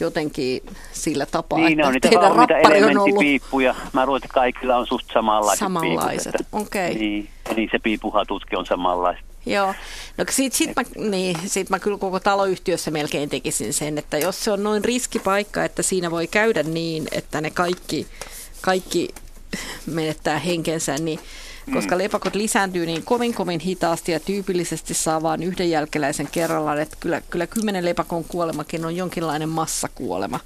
jotenkin 0.00 0.62
sillä 0.92 1.26
tapaa, 1.26 1.58
niin, 1.58 1.80
että 1.80 1.86
on 1.86 1.92
niitä 1.92 2.08
teidän 2.08 2.36
rappari 2.36 2.84
on 2.84 2.98
ollut... 2.98 3.18
piippuja. 3.18 3.74
Mä 3.92 4.06
luulen, 4.06 4.22
että 4.24 4.34
kaikilla 4.34 4.76
on 4.76 4.86
suht 4.86 5.06
samanlaiset 5.12 5.58
Samanlaiset, 5.58 6.34
okei. 6.52 6.90
Okay. 6.90 6.98
Niin, 6.98 7.28
niin 7.56 7.68
se 7.72 7.78
piipuhatutkin 7.78 8.58
on 8.58 8.66
samanlaiset. 8.66 9.24
Joo, 9.46 9.74
no 10.18 10.24
sit, 10.30 10.52
sit, 10.52 10.70
mä, 10.76 11.08
niin, 11.08 11.36
sit 11.46 11.70
mä 11.70 11.78
kyllä 11.78 11.98
koko 11.98 12.20
taloyhtiössä 12.20 12.90
melkein 12.90 13.28
tekisin 13.28 13.72
sen, 13.72 13.98
että 13.98 14.18
jos 14.18 14.44
se 14.44 14.50
on 14.50 14.62
noin 14.62 14.84
riskipaikka, 14.84 15.64
että 15.64 15.82
siinä 15.82 16.10
voi 16.10 16.26
käydä 16.26 16.62
niin, 16.62 17.08
että 17.12 17.40
ne 17.40 17.50
kaikki, 17.50 18.06
kaikki 18.60 19.08
menettää 19.86 20.38
henkensä, 20.38 20.94
niin 20.94 21.18
koska 21.72 21.94
mm. 21.94 21.98
lepakot 21.98 22.34
lisääntyy 22.34 22.86
niin 22.86 23.02
kovin 23.04 23.34
kovin 23.34 23.60
hitaasti 23.60 24.12
ja 24.12 24.20
tyypillisesti 24.20 24.94
saa 24.94 25.22
vain 25.22 25.42
yhden 25.42 25.70
jälkeläisen 25.70 26.28
kerrallaan, 26.32 26.80
että 26.80 26.96
kyllä, 27.00 27.20
kyllä 27.30 27.46
kymmenen 27.46 27.84
lepakon 27.84 28.24
kuolemakin 28.24 28.84
on 28.84 28.96
jonkinlainen 28.96 29.48
massakuolema. 29.48 30.40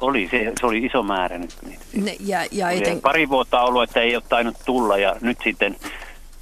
Oli, 0.00 0.28
se, 0.30 0.52
se 0.60 0.66
oli 0.66 0.78
iso 0.78 1.02
määrä 1.02 1.38
nyt. 1.38 1.56
Ne, 1.92 2.16
ja, 2.20 2.46
ja 2.52 2.70
eten... 2.70 3.00
Pari 3.00 3.28
vuotta 3.28 3.62
ollut, 3.62 3.82
että 3.82 4.00
ei 4.00 4.16
ole 4.16 4.22
tainnut 4.28 4.56
tulla 4.64 4.98
ja 4.98 5.16
nyt 5.20 5.38
sitten 5.44 5.76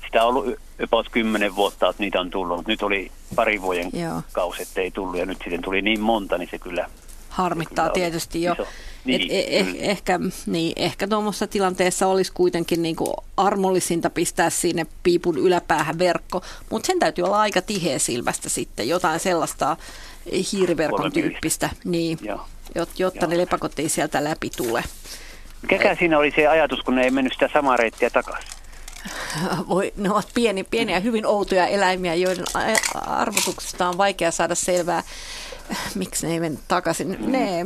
sitä 0.04 0.22
on 0.22 0.28
ollut 0.28 0.54
about 0.82 1.08
kymmenen 1.08 1.56
vuotta, 1.56 1.88
että 1.88 2.02
niitä 2.02 2.20
on 2.20 2.30
tullut. 2.30 2.66
Nyt 2.66 2.82
oli 2.82 3.10
pari 3.34 3.62
vuoden 3.62 3.90
Joo. 3.92 4.22
kausi, 4.32 4.62
että 4.62 4.80
ei 4.80 4.90
tullut 4.90 5.18
ja 5.18 5.26
nyt 5.26 5.38
sitten 5.38 5.62
tuli 5.62 5.82
niin 5.82 6.00
monta, 6.00 6.38
niin 6.38 6.48
se 6.50 6.58
kyllä... 6.58 6.90
Harmittaa 7.28 7.88
tietysti 7.88 8.42
jo. 8.42 8.52
Iso. 8.52 8.66
Niin, 9.04 9.22
Et 9.22 9.28
eh, 9.30 9.60
eh, 9.60 9.90
ehkä 9.90 10.20
niin, 10.46 10.72
ehkä 10.76 11.08
tuommoisessa 11.08 11.46
tilanteessa 11.46 12.06
olisi 12.06 12.32
kuitenkin 12.32 12.82
niin 12.82 12.96
kuin 12.96 13.14
armollisinta 13.36 14.10
pistää 14.10 14.50
sinne 14.50 14.86
piipun 15.02 15.38
yläpäähän 15.38 15.98
verkko, 15.98 16.42
mutta 16.70 16.86
sen 16.86 16.98
täytyy 16.98 17.24
olla 17.24 17.40
aika 17.40 17.62
tiheä 17.62 17.98
silmästä 17.98 18.48
sitten, 18.48 18.88
jotain 18.88 19.20
sellaista 19.20 19.76
hiiriverkon 20.52 21.12
tyyppistä, 21.12 21.70
niin, 21.84 22.18
jotta 22.74 23.24
Joo. 23.24 23.28
ne 23.28 23.38
lepakot 23.38 23.78
ei 23.78 23.88
sieltä 23.88 24.24
läpi 24.24 24.50
tule. 24.56 24.84
Mikä 25.70 25.96
siinä 25.98 26.18
oli 26.18 26.32
se 26.36 26.46
ajatus, 26.46 26.80
kun 26.80 26.94
ne 26.94 27.04
ei 27.04 27.10
mennyt 27.10 27.32
sitä 27.32 27.48
samaa 27.52 27.76
reittiä 27.76 28.10
takaisin? 28.10 28.50
Voi, 29.68 29.92
ne 29.96 30.10
ovat 30.10 30.28
pieni, 30.34 30.64
pieniä, 30.64 31.00
hyvin 31.00 31.26
outoja 31.26 31.66
eläimiä, 31.66 32.14
joiden 32.14 32.44
arvotuksesta 33.06 33.88
on 33.88 33.98
vaikea 33.98 34.30
saada 34.30 34.54
selvää, 34.54 35.02
miksi 35.94 36.26
ne 36.26 36.32
ei 36.32 36.40
mene 36.40 36.58
takaisin. 36.68 37.16
Mm. 37.20 37.32
Ne 37.32 37.60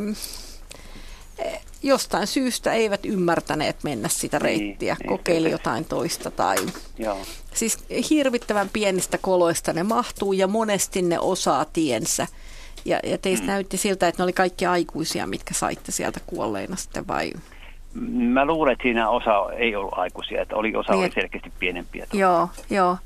eh, 1.37 1.61
jostain 1.83 2.27
syystä 2.27 2.73
eivät 2.73 3.05
ymmärtäneet 3.05 3.83
mennä 3.83 4.07
sitä 4.07 4.37
niin, 4.37 4.43
reittiä, 4.43 4.95
niin, 4.99 5.09
kokeili 5.09 5.43
niin, 5.43 5.51
jotain 5.51 5.85
toista. 5.85 6.31
Tai... 6.31 6.55
Joo. 6.97 7.17
Siis 7.53 7.85
hirvittävän 8.09 8.69
pienistä 8.73 9.17
koloista 9.17 9.73
ne 9.73 9.83
mahtuu 9.83 10.33
ja 10.33 10.47
monesti 10.47 11.01
ne 11.01 11.19
osaa 11.19 11.65
tiensä. 11.65 12.27
Ja, 12.85 12.99
ja 13.03 13.17
teistä 13.17 13.45
mm. 13.45 13.51
näytti 13.51 13.77
siltä, 13.77 14.07
että 14.07 14.19
ne 14.19 14.23
oli 14.23 14.33
kaikki 14.33 14.65
aikuisia, 14.65 15.27
mitkä 15.27 15.53
saitte 15.53 15.91
sieltä 15.91 16.19
kuolleina 16.27 16.75
sitten 16.75 17.07
vai 17.07 17.31
Mä 18.11 18.45
luulen, 18.45 18.73
että 18.73 18.83
siinä 18.83 19.09
osa 19.09 19.51
ei 19.57 19.75
ollut 19.75 19.97
aikuisia, 19.97 20.41
että 20.41 20.55
oli 20.55 20.75
osa 20.75 20.91
niin, 20.91 21.03
oli 21.03 21.11
selkeästi 21.13 21.51
pienempiä. 21.59 22.07
Joo, 22.13 22.49
joo. 22.69 22.97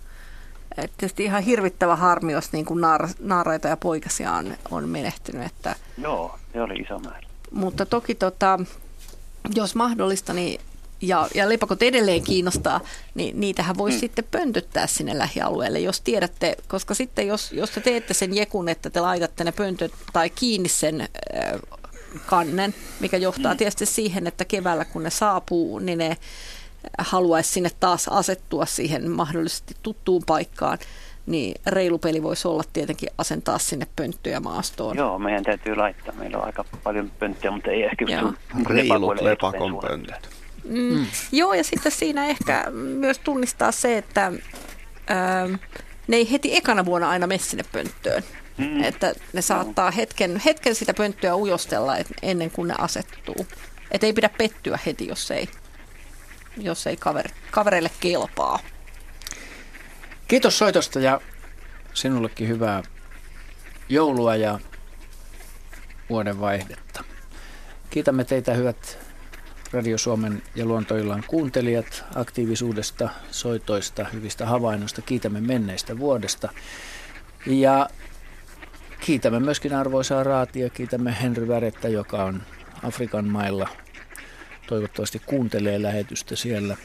Et 0.77 0.91
tietysti 0.97 1.23
ihan 1.23 1.43
hirvittävä 1.43 1.95
harmi, 1.95 2.31
jos 2.31 2.51
niin 2.51 2.65
kuin 2.65 2.81
naar, 2.81 3.09
naaraita 3.19 3.67
ja 3.67 3.77
poikasia 3.77 4.31
on, 4.31 4.57
on 4.71 4.89
menehtynyt. 4.89 5.45
Että, 5.45 5.75
joo, 5.97 6.39
se 6.53 6.61
oli 6.61 6.73
iso 6.73 6.99
määrä. 6.99 7.27
Mutta 7.51 7.85
toki 7.85 8.15
tota, 8.15 8.59
jos 9.55 9.75
mahdollista, 9.75 10.33
niin 10.33 10.61
ja, 11.01 11.27
ja 11.35 11.49
lepakot 11.49 11.83
edelleen 11.83 12.23
kiinnostaa, 12.23 12.81
niin 13.15 13.39
niitähän 13.39 13.77
voisi 13.77 13.97
mm. 13.97 13.99
sitten 13.99 14.25
pöntöttää 14.31 14.87
sinne 14.87 15.17
lähialueelle, 15.17 15.79
jos 15.79 16.01
tiedätte, 16.01 16.57
koska 16.67 16.93
sitten 16.93 17.27
jos, 17.27 17.51
jos 17.51 17.69
te 17.69 17.81
teette 17.81 18.13
sen 18.13 18.35
jekun, 18.35 18.69
että 18.69 18.89
te 18.89 18.99
laitatte 18.99 19.43
ne 19.43 19.51
pöntöt 19.51 19.93
tai 20.13 20.29
kiinni 20.29 20.69
sen 20.69 21.01
äh, 21.01 21.07
kannen, 22.25 22.75
mikä 22.99 23.17
johtaa 23.17 23.53
mm. 23.53 23.57
tietysti 23.57 23.85
siihen, 23.85 24.27
että 24.27 24.45
keväällä 24.45 24.85
kun 24.85 25.03
ne 25.03 25.09
saapuu, 25.09 25.79
niin 25.79 25.97
ne 25.97 26.17
haluaisi 26.97 27.51
sinne 27.51 27.69
taas 27.79 28.07
asettua 28.07 28.65
siihen 28.65 29.11
mahdollisesti 29.11 29.75
tuttuun 29.83 30.23
paikkaan, 30.25 30.77
niin 31.25 31.61
reilu 31.65 31.97
peli 31.97 32.23
voisi 32.23 32.47
olla 32.47 32.63
tietenkin 32.73 33.09
asentaa 33.17 33.57
sinne 33.57 33.87
pönttöjä 33.95 34.39
maastoon. 34.39 34.97
Joo, 34.97 35.19
meidän 35.19 35.43
täytyy 35.43 35.75
laittaa. 35.75 36.13
Meillä 36.13 36.37
on 36.37 36.45
aika 36.45 36.65
paljon 36.83 37.11
pönttöjä, 37.19 37.51
mutta 37.51 37.71
ei 37.71 37.83
ehkä 37.83 38.05
Reilut 38.65 39.21
lepakon 39.21 39.77
pöntöt. 39.81 40.29
Mm. 40.63 40.93
Mm. 40.93 41.05
Joo, 41.31 41.53
ja 41.53 41.63
sitten 41.63 41.91
siinä 41.91 42.25
ehkä 42.25 42.65
myös 42.71 43.19
tunnistaa 43.19 43.71
se, 43.71 43.97
että 43.97 44.31
ää, 45.07 45.47
ne 46.07 46.17
ei 46.17 46.31
heti 46.31 46.57
ekana 46.57 46.85
vuonna 46.85 47.09
aina 47.09 47.27
mene 47.27 47.39
sinne 47.43 47.63
pönttöön. 47.71 48.23
Mm. 48.57 48.83
Että 48.83 49.13
ne 49.33 49.41
saattaa 49.41 49.91
hetken, 49.91 50.41
hetken 50.45 50.75
sitä 50.75 50.93
pönttöä 50.93 51.35
ujostella 51.35 51.97
et, 51.97 52.07
ennen 52.21 52.51
kuin 52.51 52.67
ne 52.67 52.75
asettuu. 52.77 53.47
Että 53.91 54.07
ei 54.07 54.13
pidä 54.13 54.29
pettyä 54.37 54.79
heti, 54.85 55.07
jos 55.07 55.31
ei, 55.31 55.49
jos 56.57 56.87
ei 56.87 56.97
kaveri, 56.97 57.29
kavereille 57.51 57.91
kelpaa. 57.99 58.59
Kiitos 60.27 60.57
soitosta 60.57 60.99
ja 60.99 61.21
sinullekin 61.93 62.47
hyvää 62.47 62.83
joulua 63.89 64.35
ja 64.35 64.59
vuoden 66.09 66.39
vaihdetta. 66.39 67.03
Kiitämme 67.89 68.23
teitä 68.23 68.53
hyvät 68.53 68.97
Radio 69.73 69.97
Suomen 69.97 70.43
ja 70.55 70.65
Luontoillan 70.65 71.23
kuuntelijat 71.27 72.03
aktiivisuudesta, 72.15 73.09
soitoista, 73.31 74.05
hyvistä 74.13 74.45
havainnoista. 74.45 75.01
Kiitämme 75.01 75.41
menneistä 75.41 75.99
vuodesta. 75.99 76.49
Ja 77.45 77.89
kiitämme 78.99 79.39
myöskin 79.39 79.75
arvoisaa 79.75 80.23
raatia, 80.23 80.69
kiitämme 80.69 81.17
Henry 81.21 81.47
Värettä, 81.47 81.87
joka 81.87 82.23
on 82.23 82.43
Afrikan 82.83 83.25
mailla. 83.25 83.69
Toivottavasti 84.67 85.21
kuuntelee 85.25 85.81
lähetystä 85.81 86.35
siellä. 86.35 86.77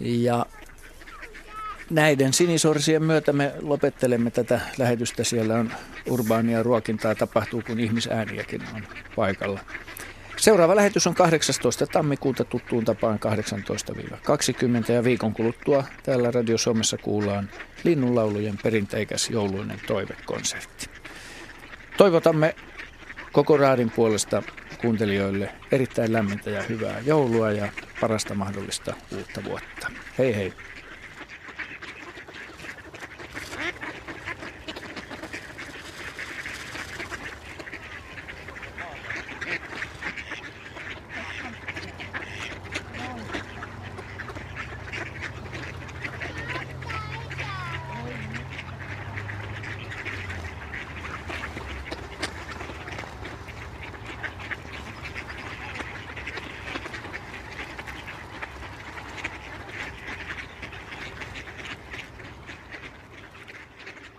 Ja 0.00 0.46
näiden 1.90 2.32
sinisorsien 2.32 3.02
myötä 3.02 3.32
me 3.32 3.52
lopettelemme 3.60 4.30
tätä 4.30 4.60
lähetystä. 4.78 5.24
Siellä 5.24 5.54
on 5.54 5.72
urbaania 6.10 6.62
ruokintaa 6.62 7.14
tapahtuu, 7.14 7.62
kun 7.66 7.80
ihmisääniäkin 7.80 8.62
on 8.74 8.82
paikalla. 9.16 9.60
Seuraava 10.36 10.76
lähetys 10.76 11.06
on 11.06 11.14
18. 11.14 11.86
tammikuuta 11.86 12.44
tuttuun 12.44 12.84
tapaan 12.84 13.18
18-20 14.88 14.92
ja 14.92 15.04
viikon 15.04 15.32
kuluttua 15.32 15.84
täällä 16.02 16.30
Radio 16.30 16.58
Suomessa 16.58 16.98
kuullaan 16.98 17.50
linnunlaulujen 17.84 18.58
perinteikäs 18.62 19.30
jouluinen 19.30 19.80
toivekonsertti. 19.86 20.86
Toivotamme 21.96 22.54
koko 23.32 23.56
raadin 23.56 23.90
puolesta 23.90 24.42
kuuntelijoille 24.82 25.50
erittäin 25.72 26.12
lämmintä 26.12 26.50
ja 26.50 26.62
hyvää 26.62 27.00
joulua 27.06 27.50
ja 27.50 27.68
parasta 28.00 28.34
mahdollista 28.34 28.94
uutta 29.16 29.44
vuotta. 29.44 29.90
Hei 30.18 30.36
hei! 30.36 30.52